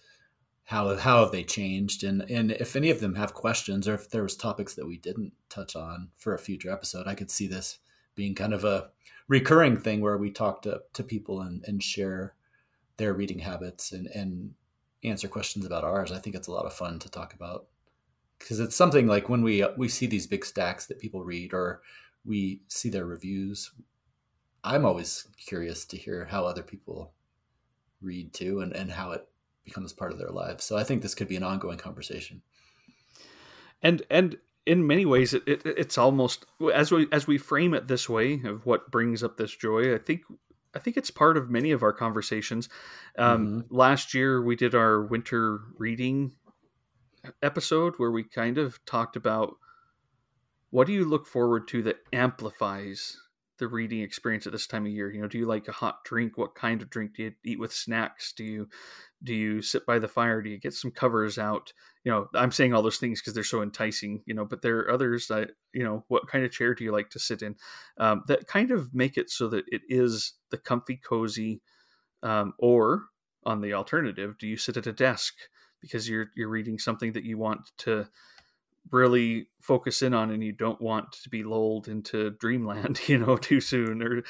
How 0.72 0.96
how 0.96 1.20
have 1.20 1.34
they 1.34 1.44
changed? 1.44 2.06
And 2.06 2.22
and 2.32 2.50
if 2.54 2.78
any 2.78 2.92
of 2.92 3.02
them 3.02 3.16
have 3.16 3.34
questions, 3.34 3.90
or 3.90 3.96
if 3.96 4.10
there 4.10 4.24
was 4.24 4.38
topics 4.38 4.74
that 4.76 4.88
we 4.88 4.98
didn't 4.98 5.34
touch 5.50 5.76
on 5.76 6.12
for 6.16 6.34
a 6.34 6.40
future 6.40 6.72
episode, 6.72 7.08
I 7.08 7.14
could 7.14 7.30
see 7.30 7.46
this 7.46 7.80
being 8.16 8.34
kind 8.36 8.54
of 8.54 8.64
a 8.64 8.90
recurring 9.28 9.78
thing 9.78 10.00
where 10.00 10.18
we 10.18 10.32
talk 10.32 10.62
to, 10.62 10.82
to 10.94 11.04
people 11.04 11.42
and, 11.42 11.62
and 11.68 11.84
share 11.84 12.36
their 12.96 13.14
reading 13.14 13.40
habits 13.40 13.92
and, 13.92 14.08
and 14.08 14.54
answer 15.04 15.28
questions 15.28 15.66
about 15.66 15.84
ours. 15.84 16.10
I 16.10 16.20
think 16.20 16.38
it's 16.38 16.48
a 16.48 16.54
lot 16.54 16.66
of 16.66 16.72
fun 16.72 17.00
to 17.00 17.12
talk 17.12 17.34
about 17.34 17.68
because 18.40 18.62
it's 18.62 18.76
something 18.76 19.08
like 19.08 19.28
when 19.28 19.42
we 19.42 19.66
we 19.76 19.90
see 19.90 20.06
these 20.06 20.26
big 20.26 20.46
stacks 20.46 20.86
that 20.86 21.00
people 21.00 21.22
read 21.22 21.54
or 21.54 21.82
we 22.24 22.62
see 22.70 22.88
their 22.90 23.06
reviews. 23.06 23.74
I'm 24.64 24.86
always 24.86 25.28
curious 25.36 25.84
to 25.88 25.98
hear 25.98 26.24
how 26.24 26.46
other 26.46 26.64
people 26.64 27.12
read 28.02 28.34
too 28.34 28.62
and, 28.62 28.74
and 28.74 28.90
how 28.90 29.12
it 29.12 29.28
becomes 29.72 29.94
part 29.94 30.12
of 30.12 30.18
their 30.18 30.30
lives. 30.30 30.66
So 30.66 30.78
I 30.78 30.84
think 30.84 31.02
this 31.02 31.16
could 31.16 31.28
be 31.28 31.38
an 31.38 31.44
ongoing 31.44 31.78
conversation. 31.78 32.42
And 33.82 34.04
and 34.10 34.38
in 34.66 34.86
many 34.86 35.06
ways 35.06 35.34
it, 35.34 35.44
it, 35.48 35.62
it's 35.66 35.98
almost 35.98 36.46
as 36.74 36.92
we 36.92 37.08
as 37.12 37.26
we 37.26 37.38
frame 37.38 37.74
it 37.74 37.88
this 37.88 38.10
way 38.10 38.42
of 38.44 38.66
what 38.66 38.92
brings 38.92 39.24
up 39.24 39.38
this 39.38 39.56
joy, 39.56 39.96
I 39.96 39.98
think 39.98 40.22
I 40.76 40.80
think 40.80 40.98
it's 40.98 41.12
part 41.12 41.38
of 41.38 41.50
many 41.50 41.72
of 41.72 41.84
our 41.84 41.94
conversations. 41.94 42.70
Um, 43.18 43.48
mm-hmm. 43.48 43.76
Last 43.76 44.14
year, 44.14 44.42
we 44.42 44.56
did 44.56 44.76
our 44.76 45.02
winter 45.02 45.60
reading 45.78 46.34
episode 47.42 47.96
where 47.98 48.12
we 48.12 48.24
kind 48.24 48.58
of 48.58 48.84
talked 48.86 49.16
about 49.16 49.56
what 50.70 50.88
do 50.88 50.94
you 50.94 51.06
look 51.06 51.28
forward 51.28 51.68
to 51.70 51.82
that 51.84 51.98
amplifies 52.14 53.18
the 53.62 53.68
reading 53.68 54.02
experience 54.02 54.48
at 54.48 54.52
this 54.52 54.66
time 54.66 54.88
of 54.88 54.92
year? 54.92 55.10
You 55.12 55.22
know, 55.22 55.28
do 55.28 55.38
you 55.38 55.46
like 55.46 55.68
a 55.68 55.72
hot 55.72 56.04
drink? 56.04 56.36
What 56.36 56.56
kind 56.56 56.82
of 56.82 56.90
drink 56.90 57.16
do 57.16 57.24
you 57.24 57.34
eat 57.46 57.60
with 57.60 57.72
snacks? 57.72 58.34
Do 58.34 58.44
you 58.44 58.68
do 59.24 59.36
you 59.36 59.62
sit 59.62 59.86
by 59.86 60.00
the 60.00 60.08
fire? 60.08 60.42
Do 60.42 60.50
you 60.50 60.60
get 60.60 60.74
some 60.74 60.90
covers 60.90 61.38
out? 61.38 61.72
You 62.04 62.12
know, 62.12 62.28
I'm 62.34 62.52
saying 62.52 62.74
all 62.74 62.82
those 62.82 62.98
things 62.98 63.22
because 63.22 63.36
they're 63.36 63.44
so 63.44 63.62
enticing. 63.62 64.24
You 64.26 64.34
know, 64.34 64.46
but 64.46 64.64
there 64.64 64.80
are 64.80 64.92
others 64.92 65.28
that 65.28 65.52
you 65.74 65.84
know, 65.84 66.04
what 66.08 66.28
kind 66.28 66.44
of 66.44 66.52
chair 66.52 66.74
do 66.74 66.84
you 66.84 66.92
like 66.92 67.12
to 67.12 67.20
sit 67.20 67.44
in? 67.44 67.56
Um, 67.98 68.24
that 68.28 68.48
kind 68.48 68.72
of 68.72 68.94
make 68.94 69.16
it 69.16 69.30
so 69.30 69.48
that 69.50 69.66
it 69.68 69.84
is 69.88 70.34
the 70.50 70.58
comfy, 70.58 70.98
cozy, 70.98 71.62
um, 72.24 72.54
or 72.58 73.04
on 73.46 73.62
the 73.62 73.74
alternative, 73.74 74.38
do 74.40 74.48
you 74.48 74.58
sit 74.58 74.78
at 74.78 74.88
a 74.88 74.94
desk 74.94 75.36
because 75.82 76.10
you're 76.10 76.28
you're 76.36 76.50
reading 76.50 76.80
something 76.80 77.14
that 77.14 77.24
you 77.24 77.38
want 77.38 77.62
to 77.78 78.08
really 78.90 79.48
focus 79.62 80.02
in 80.02 80.14
on 80.14 80.32
and 80.32 80.44
you 80.44 80.52
don't 80.52 80.82
want 80.82 81.12
to 81.12 81.30
be 81.30 81.44
lulled 81.44 81.88
into 81.88 82.32
dreamland 82.32 83.00
you 83.08 83.18
know 83.18 83.38
too 83.38 83.62
soon 83.62 84.02
or 84.02 84.24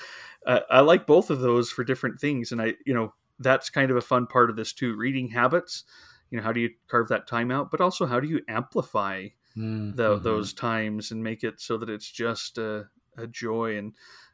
uh, 0.45 0.59
i 0.69 0.81
like 0.81 1.07
both 1.07 1.29
of 1.29 1.39
those 1.39 1.71
for 1.71 1.83
different 1.83 2.19
things. 2.19 2.51
And 2.51 2.61
i 2.61 2.73
you 2.85 2.93
know 2.93 3.13
that's 3.39 3.69
kind 3.69 3.89
of 3.89 3.97
a 3.97 4.01
fun 4.01 4.27
part 4.27 4.49
of 4.49 4.55
this 4.55 4.71
too 4.71 4.95
reading 4.95 5.29
habits. 5.29 5.83
You 6.29 6.37
know 6.37 6.43
how 6.43 6.53
do 6.53 6.59
you 6.59 6.69
carve 6.87 7.07
that 7.09 7.27
time 7.27 7.51
out 7.51 7.71
but 7.71 7.81
also 7.81 8.05
how 8.05 8.19
do 8.19 8.27
you 8.27 8.41
amplify 8.47 9.27
mm-hmm. 9.57 9.95
the, 9.95 10.19
those 10.19 10.53
times 10.53 11.11
and 11.11 11.23
make 11.23 11.43
it 11.43 11.59
so 11.59 11.77
that 11.77 11.89
it's 11.89 12.09
just 12.09 12.57
a, 12.57 12.87
a 13.17 13.27
joy? 13.27 13.77
And 13.77 13.93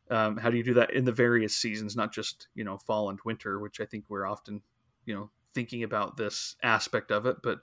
um, 0.10 0.38
how 0.38 0.50
do 0.50 0.58
you 0.58 0.64
do 0.64 0.74
that 0.76 0.94
in 0.94 1.06
the 1.06 1.12
various 1.12 1.56
seasons 1.56 1.96
not 1.96 2.14
just 2.14 2.48
you 2.56 2.64
know 2.64 2.78
fall 2.78 3.10
and 3.10 3.20
winter 3.26 3.60
which 3.60 3.80
i 3.80 3.86
think 3.86 4.06
we're 4.08 4.26
often 4.26 4.62
you 5.06 5.14
know 5.14 5.30
thinking 5.54 5.84
about 5.84 6.18
this 6.18 6.56
aspect 6.64 7.12
of 7.12 7.26
it 7.26 7.38
but 7.44 7.60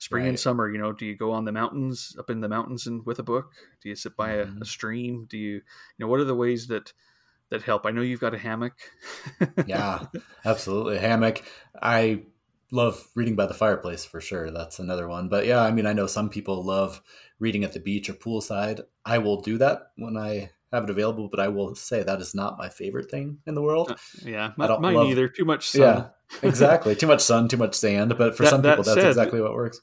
spring 0.00 0.24
right. 0.24 0.28
and 0.30 0.40
summer 0.40 0.70
you 0.70 0.78
know 0.78 0.92
do 0.92 1.04
you 1.04 1.14
go 1.14 1.30
on 1.30 1.44
the 1.44 1.52
mountains 1.52 2.16
up 2.18 2.30
in 2.30 2.40
the 2.40 2.48
mountains 2.48 2.86
and 2.86 3.04
with 3.06 3.18
a 3.18 3.22
book? 3.22 3.52
Do 3.82 3.88
you 3.88 3.94
sit 3.94 4.16
by 4.16 4.30
mm-hmm. 4.30 4.58
a, 4.58 4.62
a, 4.62 4.64
stream? 4.64 5.26
Do 5.28 5.38
you 5.38 5.54
you 5.54 5.62
know 5.98 6.08
what 6.08 6.20
are 6.20 6.24
the 6.24 6.34
ways 6.34 6.66
that 6.68 6.92
that 7.50 7.62
help? 7.62 7.86
I 7.86 7.90
know 7.90 8.00
you've 8.00 8.20
got 8.20 8.34
a 8.34 8.38
hammock. 8.38 8.74
Yeah 9.66 10.06
absolutely. 10.44 10.96
A 10.96 11.00
hammock. 11.00 11.42
I 11.80 12.22
love 12.72 13.06
reading 13.14 13.36
by 13.36 13.46
the 13.46 13.54
fireplace 13.54 14.04
for 14.04 14.20
sure. 14.20 14.50
That's 14.50 14.78
another 14.78 15.06
one. 15.06 15.28
But 15.28 15.46
yeah 15.46 15.62
i 15.62 15.70
mean 15.70 15.86
i 15.86 15.92
know 15.92 16.06
some 16.06 16.30
people 16.30 16.64
love 16.64 17.02
reading 17.38 17.62
at 17.62 17.74
the 17.74 17.80
beach 17.80 18.08
or 18.08 18.14
poolside. 18.14 18.80
I 19.04 19.18
will 19.18 19.40
do 19.40 19.58
that 19.58 19.92
when 19.96 20.16
i 20.16 20.50
have 20.72 20.84
it 20.84 20.90
available 20.90 21.28
but 21.28 21.40
i 21.40 21.48
will 21.48 21.74
say 21.74 22.02
that 22.02 22.20
is 22.20 22.34
not 22.34 22.58
my 22.58 22.68
favorite 22.68 23.10
thing 23.10 23.38
in 23.46 23.54
the 23.54 23.62
world 23.62 23.90
uh, 23.90 23.96
yeah 24.24 24.52
my, 24.56 24.78
mine 24.78 24.94
love, 24.94 25.08
either 25.08 25.28
too 25.28 25.44
much 25.44 25.68
sun 25.70 25.80
yeah 25.80 26.06
exactly 26.48 26.94
too 26.94 27.06
much 27.06 27.20
sun 27.20 27.48
too 27.48 27.56
much 27.56 27.74
sand 27.74 28.14
but 28.16 28.36
for 28.36 28.44
that, 28.44 28.50
some 28.50 28.62
people 28.62 28.76
that 28.84 28.94
that's 28.94 29.00
said, 29.00 29.08
exactly 29.08 29.40
what 29.40 29.54
works 29.54 29.80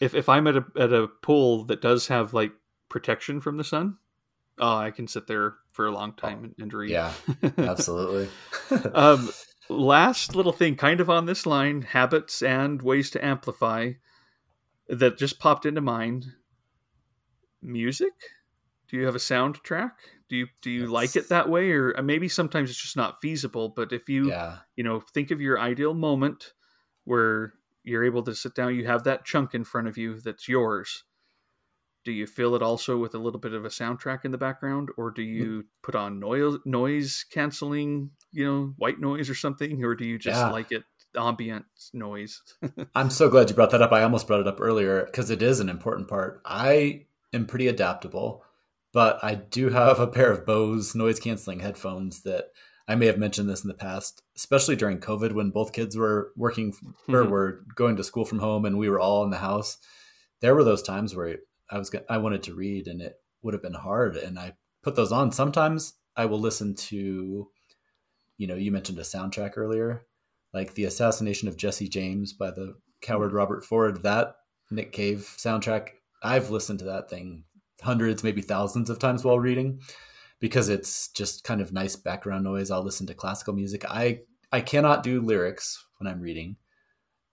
if 0.00 0.14
if 0.14 0.28
I'm 0.28 0.46
at 0.46 0.56
a 0.56 0.64
at 0.78 0.92
a 0.92 1.08
pool 1.08 1.64
that 1.64 1.80
does 1.80 2.08
have 2.08 2.34
like 2.34 2.52
protection 2.88 3.40
from 3.40 3.56
the 3.56 3.64
sun, 3.64 3.98
oh, 4.58 4.76
I 4.76 4.90
can 4.90 5.08
sit 5.08 5.26
there 5.26 5.56
for 5.72 5.86
a 5.86 5.92
long 5.92 6.14
time 6.14 6.44
and, 6.44 6.54
and 6.58 6.72
read. 6.72 6.90
Yeah, 6.90 7.12
absolutely. 7.58 8.28
um, 8.94 9.30
last 9.68 10.34
little 10.34 10.52
thing, 10.52 10.76
kind 10.76 11.00
of 11.00 11.10
on 11.10 11.26
this 11.26 11.46
line, 11.46 11.82
habits 11.82 12.42
and 12.42 12.80
ways 12.80 13.10
to 13.10 13.24
amplify, 13.24 13.92
that 14.88 15.18
just 15.18 15.38
popped 15.38 15.66
into 15.66 15.80
mind. 15.80 16.26
Music. 17.60 18.12
Do 18.88 18.96
you 18.96 19.06
have 19.06 19.16
a 19.16 19.18
soundtrack? 19.18 19.92
Do 20.28 20.36
you 20.36 20.46
do 20.60 20.70
you 20.70 20.86
like 20.86 21.16
it 21.16 21.30
that 21.30 21.48
way, 21.48 21.70
or 21.70 21.98
uh, 21.98 22.02
maybe 22.02 22.28
sometimes 22.28 22.68
it's 22.70 22.80
just 22.80 22.96
not 22.96 23.20
feasible? 23.22 23.70
But 23.70 23.92
if 23.92 24.08
you 24.08 24.28
yeah. 24.28 24.58
you 24.76 24.84
know 24.84 25.00
think 25.00 25.30
of 25.30 25.40
your 25.40 25.58
ideal 25.58 25.94
moment 25.94 26.52
where 27.04 27.54
you're 27.82 28.04
able 28.04 28.22
to 28.22 28.34
sit 28.34 28.54
down 28.54 28.74
you 28.74 28.86
have 28.86 29.04
that 29.04 29.24
chunk 29.24 29.54
in 29.54 29.64
front 29.64 29.88
of 29.88 29.96
you 29.96 30.20
that's 30.20 30.48
yours. 30.48 31.04
Do 32.04 32.12
you 32.12 32.26
fill 32.26 32.54
it 32.54 32.62
also 32.62 32.96
with 32.98 33.14
a 33.14 33.18
little 33.18 33.40
bit 33.40 33.52
of 33.52 33.64
a 33.64 33.68
soundtrack 33.68 34.24
in 34.24 34.30
the 34.30 34.38
background? 34.38 34.90
Or 34.96 35.10
do 35.10 35.22
you 35.22 35.66
put 35.82 35.94
on 35.94 36.20
noise 36.20 36.58
noise 36.64 37.24
canceling 37.30 38.10
you 38.30 38.44
know 38.44 38.74
white 38.76 39.00
noise 39.00 39.30
or 39.30 39.34
something? 39.34 39.82
Or 39.82 39.94
do 39.94 40.04
you 40.04 40.18
just 40.18 40.38
yeah. 40.38 40.50
like 40.50 40.70
it 40.72 40.84
ambient 41.16 41.64
noise? 41.94 42.42
I'm 42.94 43.10
so 43.10 43.30
glad 43.30 43.48
you 43.48 43.56
brought 43.56 43.70
that 43.70 43.82
up. 43.82 43.92
I 43.92 44.02
almost 44.02 44.26
brought 44.26 44.40
it 44.40 44.46
up 44.46 44.60
earlier 44.60 45.04
because 45.06 45.30
it 45.30 45.40
is 45.40 45.60
an 45.60 45.70
important 45.70 46.08
part. 46.08 46.42
I 46.44 47.06
am 47.32 47.46
pretty 47.46 47.68
adaptable 47.68 48.44
but 48.92 49.18
i 49.22 49.34
do 49.34 49.70
have 49.70 49.98
a 49.98 50.06
pair 50.06 50.30
of 50.30 50.46
bose 50.46 50.94
noise 50.94 51.20
canceling 51.20 51.60
headphones 51.60 52.22
that 52.22 52.46
I 52.90 52.94
may 52.94 53.04
have 53.04 53.18
mentioned 53.18 53.50
this 53.50 53.62
in 53.62 53.68
the 53.68 53.74
past, 53.74 54.22
especially 54.34 54.74
during 54.74 54.98
COVID 54.98 55.32
when 55.32 55.50
both 55.50 55.74
kids 55.74 55.94
were 55.94 56.32
working 56.36 56.72
mm-hmm. 56.72 57.14
or 57.14 57.28
were 57.28 57.64
going 57.74 57.96
to 57.96 58.02
school 58.02 58.24
from 58.24 58.38
home 58.38 58.64
and 58.64 58.78
we 58.78 58.88
were 58.88 58.98
all 58.98 59.22
in 59.24 59.30
the 59.30 59.36
house. 59.36 59.76
There 60.40 60.54
were 60.54 60.64
those 60.64 60.82
times 60.82 61.14
where 61.14 61.36
I 61.70 61.78
was 61.78 61.94
I 62.08 62.16
wanted 62.16 62.42
to 62.44 62.54
read 62.54 62.86
and 62.86 63.02
it 63.02 63.16
would 63.42 63.52
have 63.52 63.62
been 63.62 63.74
hard, 63.74 64.16
and 64.16 64.38
I 64.38 64.54
put 64.82 64.96
those 64.96 65.12
on. 65.12 65.32
Sometimes 65.32 65.94
I 66.16 66.24
will 66.24 66.40
listen 66.40 66.74
to, 66.74 67.48
you 68.38 68.46
know, 68.46 68.54
you 68.54 68.72
mentioned 68.72 68.98
a 68.98 69.02
soundtrack 69.02 69.52
earlier, 69.56 70.06
like 70.54 70.74
the 70.74 70.84
assassination 70.84 71.46
of 71.46 71.58
Jesse 71.58 71.88
James 71.88 72.32
by 72.32 72.50
the 72.50 72.74
coward 73.02 73.32
Robert 73.32 73.64
Ford. 73.64 74.02
That 74.02 74.36
Nick 74.70 74.92
Cave 74.92 75.34
soundtrack, 75.36 75.90
I've 76.22 76.50
listened 76.50 76.78
to 76.80 76.86
that 76.86 77.10
thing 77.10 77.44
hundreds, 77.82 78.24
maybe 78.24 78.42
thousands 78.42 78.90
of 78.90 78.98
times 78.98 79.24
while 79.24 79.38
reading 79.38 79.80
because 80.40 80.68
it's 80.68 81.08
just 81.08 81.44
kind 81.44 81.60
of 81.60 81.72
nice 81.72 81.96
background 81.96 82.44
noise. 82.44 82.70
I'll 82.70 82.82
listen 82.82 83.06
to 83.08 83.14
classical 83.14 83.54
music. 83.54 83.84
I 83.88 84.20
I 84.52 84.60
cannot 84.60 85.02
do 85.02 85.20
lyrics 85.20 85.84
when 85.98 86.10
I'm 86.10 86.20
reading. 86.20 86.56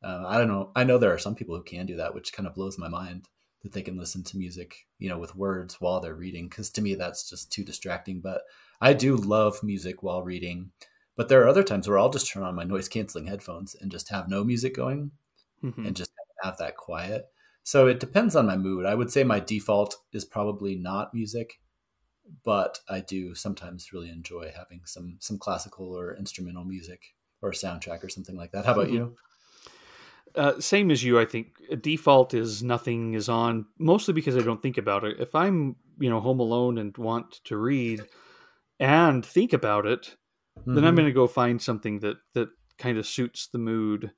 Uh, 0.03 0.23
I 0.27 0.37
don't 0.37 0.47
know. 0.47 0.71
I 0.75 0.83
know 0.83 0.97
there 0.97 1.13
are 1.13 1.19
some 1.19 1.35
people 1.35 1.55
who 1.55 1.63
can 1.63 1.85
do 1.85 1.97
that, 1.97 2.13
which 2.13 2.33
kind 2.33 2.47
of 2.47 2.55
blows 2.55 2.77
my 2.77 2.87
mind 2.87 3.27
that 3.63 3.71
they 3.71 3.81
can 3.81 3.97
listen 3.97 4.23
to 4.23 4.37
music, 4.37 4.85
you 4.99 5.09
know, 5.09 5.17
with 5.17 5.35
words 5.35 5.81
while 5.81 5.99
they're 5.99 6.13
reading. 6.13 6.47
Because 6.47 6.69
to 6.71 6.81
me, 6.81 6.95
that's 6.95 7.27
just 7.29 7.51
too 7.51 7.63
distracting. 7.63 8.21
But 8.21 8.41
I 8.81 8.93
do 8.93 9.15
love 9.15 9.63
music 9.63 10.03
while 10.03 10.23
reading. 10.23 10.71
But 11.15 11.29
there 11.29 11.41
are 11.41 11.47
other 11.47 11.63
times 11.63 11.87
where 11.87 11.97
I'll 11.97 12.09
just 12.09 12.29
turn 12.29 12.43
on 12.43 12.55
my 12.55 12.65
noise 12.65 12.89
canceling 12.89 13.25
headphones 13.25 13.75
and 13.79 13.89
just 13.89 14.09
have 14.09 14.27
no 14.27 14.43
music 14.43 14.75
going 14.75 15.11
mm-hmm. 15.63 15.85
and 15.85 15.95
just 15.95 16.11
have 16.43 16.57
that 16.57 16.75
quiet. 16.75 17.25
So 17.65 17.87
it 17.87 17.99
depends 17.99 18.35
on 18.35 18.45
my 18.45 18.55
mood. 18.55 18.85
I 18.85 18.93
would 18.93 19.11
say 19.11 19.23
my 19.23 19.39
default 19.39 19.95
is 20.13 20.23
probably 20.23 20.75
not 20.75 21.15
music, 21.15 21.59
but 22.43 22.79
I 22.87 22.99
do 22.99 23.33
sometimes 23.33 23.91
really 23.91 24.11
enjoy 24.11 24.53
having 24.55 24.81
some 24.85 25.17
some 25.19 25.39
classical 25.39 25.91
or 25.91 26.15
instrumental 26.15 26.63
music 26.63 27.01
or 27.41 27.49
a 27.49 27.53
soundtrack 27.53 28.03
or 28.03 28.09
something 28.09 28.37
like 28.37 28.51
that. 28.51 28.65
How 28.65 28.73
about 28.73 28.87
mm-hmm. 28.87 28.95
you? 28.95 29.15
Uh, 30.35 30.59
same 30.59 30.91
as 30.91 31.03
you, 31.03 31.19
I 31.19 31.25
think. 31.25 31.47
Default 31.81 32.35
is 32.35 32.61
nothing 32.61 33.15
is 33.15 33.29
on, 33.29 33.65
mostly 33.79 34.13
because 34.13 34.37
I 34.37 34.41
don't 34.41 34.61
think 34.61 34.77
about 34.77 35.03
it. 35.03 35.19
If 35.19 35.33
I'm, 35.33 35.75
you 35.97 36.11
know, 36.11 36.19
home 36.19 36.39
alone 36.39 36.77
and 36.77 36.95
want 36.97 37.39
to 37.45 37.57
read 37.57 38.03
and 38.79 39.25
think 39.25 39.53
about 39.53 39.87
it, 39.87 40.15
mm-hmm. 40.59 40.75
then 40.75 40.83
I'm 40.83 40.89
mm-hmm. 40.89 40.97
going 40.97 41.07
to 41.07 41.13
go 41.13 41.25
find 41.25 41.59
something 41.59 42.01
that 42.01 42.17
that 42.35 42.49
kind 42.77 42.99
of 42.99 43.07
suits 43.07 43.47
the 43.47 43.57
mood. 43.57 44.11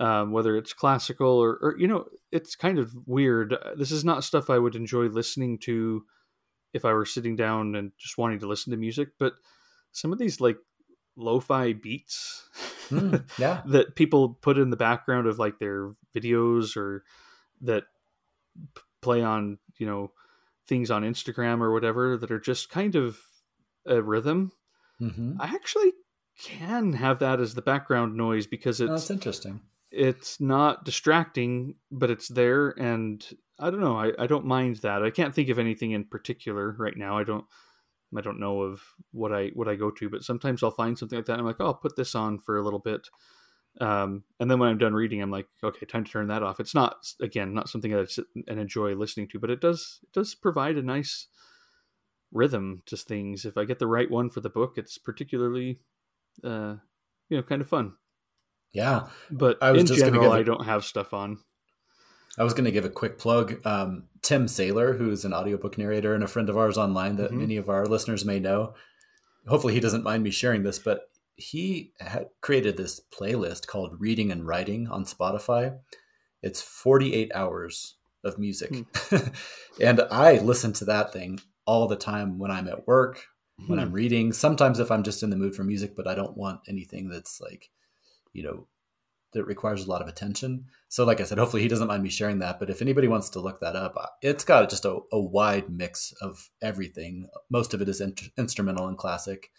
Um, 0.00 0.32
whether 0.32 0.56
it's 0.56 0.72
classical 0.72 1.28
or, 1.28 1.58
or, 1.62 1.76
you 1.78 1.86
know, 1.86 2.06
it's 2.32 2.56
kind 2.56 2.78
of 2.78 2.92
weird. 3.06 3.56
This 3.76 3.92
is 3.92 4.04
not 4.04 4.24
stuff 4.24 4.50
I 4.50 4.58
would 4.58 4.74
enjoy 4.74 5.04
listening 5.04 5.58
to 5.60 6.04
if 6.72 6.84
I 6.84 6.92
were 6.92 7.04
sitting 7.04 7.36
down 7.36 7.74
and 7.74 7.92
just 7.98 8.18
wanting 8.18 8.40
to 8.40 8.48
listen 8.48 8.70
to 8.72 8.76
music. 8.76 9.10
But 9.18 9.34
some 9.92 10.12
of 10.12 10.18
these 10.18 10.40
like 10.40 10.56
lo-fi 11.16 11.72
beats 11.72 12.48
mm, 12.88 13.22
yeah. 13.38 13.62
that 13.66 13.94
people 13.94 14.30
put 14.30 14.58
in 14.58 14.70
the 14.70 14.76
background 14.76 15.26
of 15.26 15.38
like 15.38 15.58
their 15.58 15.92
videos 16.14 16.76
or 16.76 17.04
that 17.60 17.84
play 19.00 19.22
on 19.22 19.58
you 19.78 19.86
know 19.86 20.10
things 20.66 20.90
on 20.90 21.02
Instagram 21.02 21.60
or 21.60 21.72
whatever 21.72 22.16
that 22.16 22.30
are 22.30 22.40
just 22.40 22.70
kind 22.70 22.94
of 22.94 23.18
a 23.86 24.00
rhythm. 24.00 24.52
Mm-hmm. 25.00 25.40
I 25.40 25.46
actually 25.46 25.92
can 26.40 26.92
have 26.94 27.18
that 27.18 27.40
as 27.40 27.54
the 27.54 27.62
background 27.62 28.16
noise 28.16 28.46
because 28.46 28.80
it's 28.80 28.88
oh, 28.88 28.94
that's 28.94 29.10
interesting. 29.10 29.60
It's 29.92 30.40
not 30.40 30.84
distracting, 30.84 31.74
but 31.90 32.10
it's 32.10 32.28
there, 32.28 32.70
and 32.70 33.24
I 33.58 33.70
don't 33.70 33.80
know. 33.80 33.98
I, 33.98 34.12
I 34.18 34.26
don't 34.26 34.46
mind 34.46 34.76
that. 34.76 35.02
I 35.02 35.10
can't 35.10 35.34
think 35.34 35.50
of 35.50 35.58
anything 35.58 35.92
in 35.92 36.04
particular 36.04 36.74
right 36.78 36.96
now. 36.96 37.18
I 37.18 37.24
don't 37.24 37.44
I 38.16 38.20
don't 38.20 38.40
know 38.40 38.62
of 38.62 38.82
what 39.12 39.32
I 39.32 39.48
what 39.54 39.68
I 39.68 39.76
go 39.76 39.90
to, 39.90 40.08
but 40.10 40.24
sometimes 40.24 40.62
I'll 40.62 40.70
find 40.70 40.98
something 40.98 41.18
like 41.18 41.26
that. 41.26 41.38
I'm 41.38 41.44
like, 41.44 41.56
oh, 41.60 41.66
I'll 41.66 41.74
put 41.74 41.96
this 41.96 42.14
on 42.14 42.38
for 42.38 42.56
a 42.56 42.62
little 42.62 42.78
bit, 42.78 43.08
um, 43.80 44.24
and 44.40 44.50
then 44.50 44.58
when 44.58 44.68
I'm 44.68 44.78
done 44.78 44.94
reading, 44.94 45.22
I'm 45.22 45.30
like, 45.30 45.46
okay, 45.62 45.86
time 45.86 46.04
to 46.04 46.10
turn 46.10 46.28
that 46.28 46.42
off. 46.42 46.60
It's 46.60 46.74
not 46.74 47.12
again 47.20 47.54
not 47.54 47.68
something 47.68 47.90
that 47.90 48.00
I 48.00 48.04
sit 48.06 48.26
and 48.48 48.58
enjoy 48.60 48.94
listening 48.94 49.28
to, 49.28 49.38
but 49.38 49.50
it 49.50 49.60
does 49.60 50.00
it 50.02 50.12
does 50.12 50.34
provide 50.34 50.76
a 50.76 50.82
nice 50.82 51.26
rhythm 52.32 52.82
to 52.86 52.96
things. 52.96 53.44
If 53.44 53.56
I 53.56 53.64
get 53.64 53.78
the 53.78 53.86
right 53.86 54.10
one 54.10 54.30
for 54.30 54.40
the 54.40 54.50
book, 54.50 54.74
it's 54.76 54.98
particularly, 54.98 55.80
uh, 56.44 56.76
you 57.28 57.36
know, 57.36 57.42
kind 57.42 57.62
of 57.62 57.68
fun. 57.68 57.94
Yeah, 58.72 59.08
but 59.30 59.58
I 59.62 59.72
was 59.72 59.90
in 59.90 59.96
general, 59.96 60.32
I 60.32 60.42
don't 60.42 60.64
have 60.64 60.84
stuff 60.84 61.12
on. 61.12 61.38
I 62.38 62.44
was 62.44 62.54
going 62.54 62.64
to 62.64 62.70
give 62.70 62.86
a 62.86 62.90
quick 62.90 63.18
plug. 63.18 63.64
Um, 63.66 64.04
Tim 64.22 64.46
Saylor, 64.46 64.96
who's 64.96 65.24
an 65.24 65.34
audiobook 65.34 65.76
narrator 65.76 66.14
and 66.14 66.24
a 66.24 66.28
friend 66.28 66.48
of 66.48 66.56
ours 66.56 66.78
online 66.78 67.16
that 67.16 67.30
mm-hmm. 67.30 67.40
many 67.40 67.56
of 67.58 67.68
our 67.68 67.84
listeners 67.84 68.24
may 68.24 68.38
know. 68.38 68.74
Hopefully, 69.46 69.74
he 69.74 69.80
doesn't 69.80 70.04
mind 70.04 70.22
me 70.22 70.30
sharing 70.30 70.62
this, 70.62 70.78
but 70.78 71.10
he 71.36 71.92
created 72.40 72.76
this 72.76 73.00
playlist 73.12 73.66
called 73.66 74.00
Reading 74.00 74.30
and 74.30 74.46
Writing 74.46 74.88
on 74.88 75.04
Spotify. 75.04 75.76
It's 76.42 76.62
48 76.62 77.32
hours 77.34 77.96
of 78.24 78.38
music. 78.38 78.70
Mm. 78.70 79.34
and 79.80 80.00
I 80.10 80.38
listen 80.38 80.72
to 80.74 80.84
that 80.86 81.12
thing 81.12 81.40
all 81.66 81.88
the 81.88 81.96
time 81.96 82.38
when 82.38 82.50
I'm 82.50 82.68
at 82.68 82.86
work, 82.86 83.26
when 83.66 83.78
I'm 83.78 83.88
hmm. 83.88 83.94
reading. 83.94 84.32
Sometimes 84.32 84.80
if 84.80 84.90
I'm 84.90 85.02
just 85.02 85.22
in 85.22 85.30
the 85.30 85.36
mood 85.36 85.54
for 85.54 85.62
music, 85.64 85.94
but 85.94 86.08
I 86.08 86.14
don't 86.14 86.36
want 86.36 86.60
anything 86.68 87.08
that's 87.08 87.40
like, 87.40 87.70
you 88.32 88.42
know, 88.42 88.66
that 89.32 89.44
requires 89.44 89.84
a 89.84 89.88
lot 89.88 90.02
of 90.02 90.08
attention. 90.08 90.66
So, 90.88 91.04
like 91.04 91.20
I 91.20 91.24
said, 91.24 91.38
hopefully 91.38 91.62
he 91.62 91.68
doesn't 91.68 91.88
mind 91.88 92.02
me 92.02 92.10
sharing 92.10 92.40
that. 92.40 92.58
But 92.58 92.70
if 92.70 92.82
anybody 92.82 93.08
wants 93.08 93.30
to 93.30 93.40
look 93.40 93.60
that 93.60 93.76
up, 93.76 93.94
uh, 93.96 94.06
it's 94.20 94.44
got 94.44 94.68
just 94.68 94.84
a, 94.84 94.98
a 95.10 95.20
wide 95.20 95.70
mix 95.70 96.12
of 96.20 96.50
everything. 96.60 97.28
Most 97.50 97.74
of 97.74 97.80
it 97.80 97.88
is 97.88 98.00
in- 98.00 98.14
instrumental 98.36 98.88
and 98.88 98.98
classic, 98.98 99.50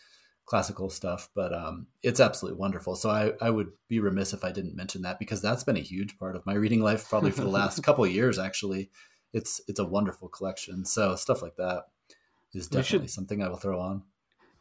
classical 0.46 0.90
stuff, 0.90 1.30
but 1.34 1.54
um, 1.54 1.88
it's 2.04 2.20
absolutely 2.20 2.60
wonderful. 2.60 2.96
So 2.96 3.10
I, 3.10 3.32
I 3.42 3.50
would 3.50 3.72
be 3.88 4.00
remiss 4.00 4.34
if 4.34 4.44
I 4.44 4.52
didn't 4.52 4.76
mention 4.76 5.02
that 5.04 5.18
because 5.18 5.42
that's 5.42 5.64
been 5.64 5.78
a 5.78 5.82
huge 5.82 6.18
part 6.20 6.36
of 6.36 6.46
my 6.46 6.54
reading 6.54 6.82
life, 6.82 7.10
probably 7.10 7.32
for 7.32 7.42
the 7.42 7.48
last 7.50 7.82
couple 7.82 8.06
years. 8.06 8.38
Actually, 8.38 8.92
it's 9.34 9.60
it's 9.68 9.80
a 9.80 9.86
wonderful 9.86 10.30
collection. 10.30 10.86
So 10.86 11.16
stuff 11.16 11.42
like 11.42 11.56
that 11.56 11.86
is 12.54 12.68
definitely 12.68 13.08
something 13.08 13.42
I 13.42 13.50
will 13.50 13.58
throw 13.58 13.80
on. 13.80 14.04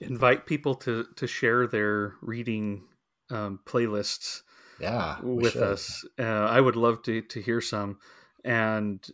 Invite 0.01 0.47
people 0.47 0.74
to 0.76 1.06
to 1.16 1.26
share 1.26 1.66
their 1.66 2.14
reading 2.22 2.84
um, 3.30 3.60
playlists 3.64 4.42
yeah 4.80 5.20
with 5.22 5.52
should. 5.52 5.62
us. 5.62 6.04
Uh, 6.18 6.22
i 6.22 6.60
would 6.60 6.76
love 6.76 7.02
to 7.02 7.22
to 7.22 7.40
hear 7.40 7.60
some. 7.60 7.98
And 8.44 9.06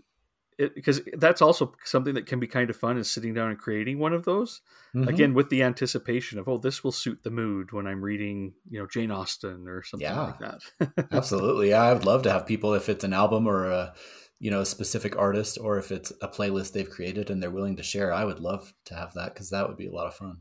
because 0.57 1.01
that's 1.17 1.41
also 1.41 1.75
something 1.85 2.15
that 2.15 2.27
can 2.27 2.41
be 2.41 2.47
kind 2.49 2.69
of 2.69 2.77
fun 2.77 2.99
is 2.99 3.11
sitting 3.11 3.33
down 3.33 3.51
and 3.51 3.59
creating 3.59 3.99
one 3.99 4.13
of 4.13 4.25
those. 4.25 4.61
Mm-hmm. 4.97 5.09
again 5.09 5.35
with 5.35 5.51
the 5.51 5.63
anticipation 5.63 6.39
of 6.39 6.49
oh 6.49 6.57
this 6.57 6.83
will 6.83 6.93
suit 6.93 7.23
the 7.23 7.31
mood 7.31 7.73
when 7.73 7.87
i'm 7.87 8.01
reading 8.01 8.55
you 8.71 8.81
know 8.81 8.87
jane 8.87 9.11
austen 9.11 9.69
or 9.69 9.83
something 9.83 10.09
yeah, 10.09 10.23
like 10.23 10.39
that. 10.39 11.09
Absolutely. 11.13 11.69
Yeah 11.69 11.83
i 11.83 11.93
would 11.93 12.07
love 12.07 12.23
to 12.23 12.33
have 12.33 12.47
people 12.47 12.73
if 12.73 12.89
it's 12.89 13.05
an 13.05 13.13
album 13.13 13.47
or 13.47 13.67
a 13.67 13.93
you 14.41 14.51
know 14.51 14.63
a 14.63 14.67
specific 14.67 15.15
artist 15.19 15.59
or 15.61 15.77
if 15.77 15.93
it's 15.93 16.11
a 16.23 16.29
playlist 16.29 16.73
they've 16.73 16.89
created 16.89 17.29
and 17.29 17.43
they're 17.43 17.51
willing 17.51 17.77
to 17.77 17.83
share 17.83 18.15
i 18.15 18.25
would 18.25 18.41
love 18.41 18.73
to 18.87 18.95
have 18.95 19.13
that 19.13 19.35
because 19.35 19.51
that 19.51 19.69
would 19.69 19.77
be 19.77 19.89
a 19.89 19.93
lot 19.93 20.07
of 20.07 20.15
fun 20.15 20.39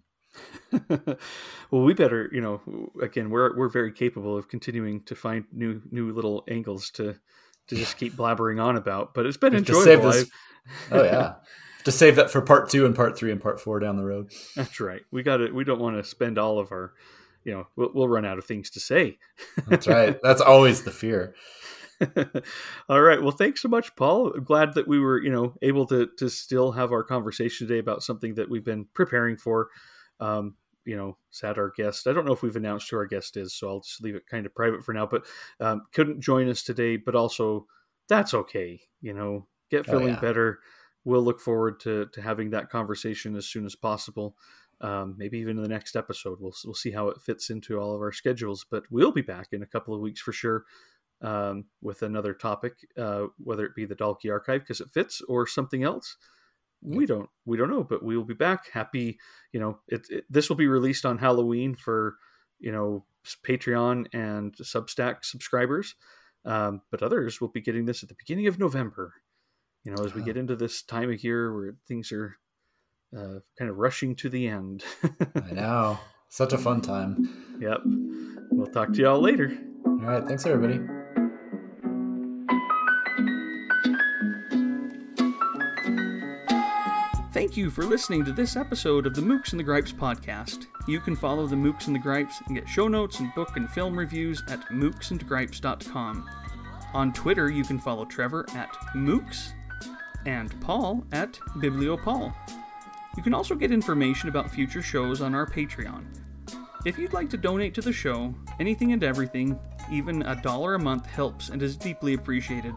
well, 0.90 1.84
we 1.84 1.94
better, 1.94 2.30
you 2.32 2.42
know, 2.42 2.92
again, 3.02 3.30
we're 3.30 3.56
we're 3.56 3.70
very 3.70 3.92
capable 3.92 4.38
of 4.38 4.48
continuing 4.48 5.02
to 5.04 5.16
find 5.16 5.46
new 5.52 5.82
new 5.92 6.12
little 6.12 6.44
angles 6.50 6.90
to 6.92 7.16
to 7.68 7.76
just 7.76 7.98
keep 7.98 8.14
blabbering 8.14 8.64
on 8.64 8.76
about. 8.76 9.14
But 9.14 9.26
it's 9.26 9.38
been 9.38 9.56
enjoyable. 9.56 10.12
This, 10.12 10.30
oh 10.92 11.04
yeah, 11.04 11.36
to 11.86 11.92
save 11.92 12.16
that 12.18 12.30
for 12.30 12.42
part 12.42 12.70
two 12.70 12.86
and 12.86 12.96
part 12.96 13.18
three 13.18 13.32
and 13.32 13.42
part 13.42 13.60
four 13.60 13.80
down 13.80 13.98
the 13.98 14.06
road. 14.06 14.32
That's 14.56 14.80
right. 14.80 15.02
We 15.12 15.24
got 15.24 15.42
it. 15.42 15.54
We 15.54 15.64
don't 15.64 15.80
want 15.80 15.98
to 15.98 16.04
spend 16.04 16.38
all 16.38 16.60
of 16.60 16.72
our, 16.72 16.94
you 17.44 17.54
know, 17.54 17.68
we'll, 17.76 17.92
we'll 17.94 18.10
run 18.10 18.26
out 18.26 18.38
of 18.38 18.46
things 18.46 18.70
to 18.72 18.80
say. 18.80 19.18
That's 19.68 19.88
right. 19.88 20.18
That's 20.22 20.42
always 20.42 20.84
the 20.84 20.92
fear. 20.92 21.36
All 22.90 23.02
right. 23.02 23.22
Well, 23.22 23.32
thanks 23.32 23.62
so 23.62 23.70
much, 23.70 23.96
Paul. 23.96 24.34
I'm 24.34 24.44
glad 24.44 24.76
that 24.76 24.88
we 24.88 25.00
were, 25.00 25.22
you 25.22 25.32
know, 25.32 25.56
able 25.62 25.88
to 25.88 26.08
to 26.18 26.30
still 26.30 26.74
have 26.74 26.92
our 26.92 27.04
conversation 27.04 27.68
today 27.68 27.80
about 27.80 28.04
something 28.04 28.36
that 28.36 28.50
we've 28.50 28.66
been 28.66 28.86
preparing 28.94 29.38
for 29.38 29.70
um, 30.20 30.56
you 30.88 30.96
know, 30.96 31.18
sad 31.32 31.58
our 31.58 31.72
guest. 31.76 32.08
I 32.08 32.14
don't 32.14 32.26
know 32.26 32.32
if 32.32 32.42
we've 32.42 32.56
announced 32.56 32.90
who 32.90 32.98
our 32.98 33.06
guest 33.06 33.36
is, 33.36 33.54
so 33.54 33.68
I'll 33.68 33.82
just 33.82 34.02
leave 34.02 34.16
it 34.16 34.26
kind 34.26 34.46
of 34.46 34.56
private 34.56 34.86
for 34.86 34.94
now. 34.94 35.06
But 35.06 35.26
um, 35.60 35.84
couldn't 35.94 36.22
join 36.22 36.48
us 36.50 36.64
today, 36.64 36.96
but 36.96 37.14
also 37.14 37.68
that's 38.08 38.34
okay. 38.34 38.80
You 39.02 39.14
know, 39.14 39.48
get 39.70 39.82
oh, 39.88 39.92
feeling 39.92 40.06
oh, 40.06 40.14
yeah. 40.14 40.20
better. 40.20 40.60
We'll 41.04 41.24
look 41.24 41.42
forward 41.42 41.82
to 41.82 42.08
to 42.14 42.22
having 42.22 42.52
that 42.52 42.70
conversation 42.70 43.36
as 43.36 43.46
soon 43.46 43.66
as 43.66 43.76
possible. 43.76 44.36
Um, 44.80 45.16
maybe 45.18 45.40
even 45.40 45.58
in 45.58 45.64
the 45.64 45.70
next 45.70 45.96
episode. 45.96 46.40
We'll 46.40 46.56
we'll 46.64 46.74
see 46.74 46.92
how 46.92 47.10
it 47.10 47.22
fits 47.22 47.50
into 47.50 47.80
all 47.80 47.94
of 47.94 48.02
our 48.02 48.14
schedules. 48.14 48.66
But 48.70 48.84
we'll 48.90 49.12
be 49.12 49.22
back 49.22 49.48
in 49.52 49.64
a 49.64 49.68
couple 49.68 49.94
of 49.94 50.00
weeks 50.00 50.22
for 50.22 50.32
sure 50.32 50.64
um, 51.22 51.66
with 51.82 52.02
another 52.02 52.34
topic, 52.34 52.74
uh, 52.98 53.26
whether 53.44 53.66
it 53.66 53.76
be 53.76 53.86
the 53.86 53.96
Dalkey 53.96 54.32
Archive 54.32 54.62
because 54.62 54.80
it 54.80 54.92
fits 54.94 55.22
or 55.28 55.48
something 55.48 55.84
else 55.84 56.16
we 56.96 57.06
don't 57.06 57.30
we 57.46 57.58
don't 57.58 57.70
know 57.70 57.84
but 57.84 58.04
we 58.04 58.18
will 58.18 58.24
be 58.24 58.34
back. 58.34 58.72
Happy 58.72 59.18
you 59.52 59.60
know 59.60 59.80
it, 59.88 60.06
it, 60.10 60.26
this 60.30 60.50
will 60.50 60.56
be 60.56 60.68
released 60.68 61.06
on 61.06 61.18
halloween 61.18 61.76
for 61.76 62.16
you 62.60 62.72
know 62.72 63.06
patreon 63.46 64.06
and 64.14 64.56
substack 64.56 65.24
subscribers 65.24 65.96
um, 66.46 66.82
but 66.92 67.04
others 67.04 67.42
will 67.42 67.50
be 67.50 67.62
getting 67.62 67.86
this 67.86 68.04
at 68.04 68.10
the 68.10 68.16
beginning 68.16 68.48
of 68.48 68.60
november. 68.60 69.14
You 69.84 69.94
know 69.94 70.04
as 70.04 70.14
we 70.14 70.22
get 70.22 70.38
into 70.38 70.56
this 70.56 70.82
time 70.82 71.12
of 71.12 71.24
year 71.24 71.54
where 71.54 71.76
things 71.88 72.12
are 72.12 72.38
uh, 73.16 73.40
kind 73.58 73.72
of 73.72 73.78
rushing 73.78 74.16
to 74.16 74.30
the 74.30 74.48
end. 74.48 74.84
I 75.36 75.54
know. 75.54 76.00
Such 76.30 76.52
a 76.52 76.58
fun 76.58 76.82
time. 76.82 77.58
Yep. 77.62 77.80
We'll 78.52 78.68
talk 78.68 78.92
to 78.94 79.02
y'all 79.02 79.22
later. 79.22 79.58
All 79.86 79.94
right. 79.94 80.26
Thanks 80.26 80.46
everybody 80.46 80.97
Thank 87.48 87.56
you 87.56 87.70
for 87.70 87.86
listening 87.86 88.26
to 88.26 88.34
this 88.34 88.58
episode 88.58 89.08
of 89.08 89.16
the 89.16 89.22
Mookse 89.22 89.52
and 89.54 89.60
the 89.62 89.64
Gripes 89.64 89.94
podcast. 89.94 90.66
You 90.86 91.00
can 91.00 91.16
follow 91.16 91.48
the 91.48 91.56
Mookse 91.56 91.88
and 91.88 91.96
the 91.96 92.00
Gripes 92.00 92.42
and 92.46 92.58
get 92.58 92.68
show 92.68 92.90
notes 92.90 93.22
and 93.22 93.34
book 93.36 93.56
and 93.56 93.70
film 93.70 93.98
reviews 93.98 94.44
at 94.50 94.60
mookseandgripes.com. 94.64 96.30
On 96.94 97.14
Twitter, 97.14 97.50
you 97.50 97.64
can 97.64 97.80
follow 97.80 98.04
Trevor 98.04 98.46
at 98.54 98.74
Mookse 98.94 99.54
and 100.26 100.60
Paul 100.60 101.06
at 101.14 101.40
BiblioPaul. 101.56 102.34
You 103.16 103.24
can 103.24 103.34
also 103.34 103.56
get 103.56 103.72
information 103.72 104.28
about 104.28 104.52
future 104.52 104.82
shows 104.82 105.22
on 105.22 105.34
our 105.34 105.46
Patreon. 105.46 106.04
If 106.86 107.00
you'd 107.00 107.14
like 107.14 107.30
to 107.30 107.38
donate 107.38 107.74
to 107.76 107.82
the 107.82 107.94
show, 107.94 108.36
anything 108.60 108.92
and 108.92 109.06
everything, 109.06 109.58
even 109.90 110.22
a 110.24 110.36
dollar 110.36 110.74
a 110.74 110.80
month 110.80 111.06
helps 111.06 111.48
and 111.48 111.64
is 111.64 111.78
deeply 111.78 112.14
appreciated. 112.14 112.74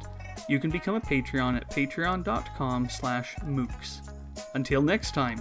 you 0.48 0.60
can 0.60 0.70
become 0.70 0.94
a 0.94 1.00
Patreon 1.00 1.56
at 1.56 1.68
patreon.com 1.70 2.88
slash 2.88 3.34
mookse. 3.44 4.09
Until 4.54 4.82
next 4.82 5.12
time. 5.14 5.40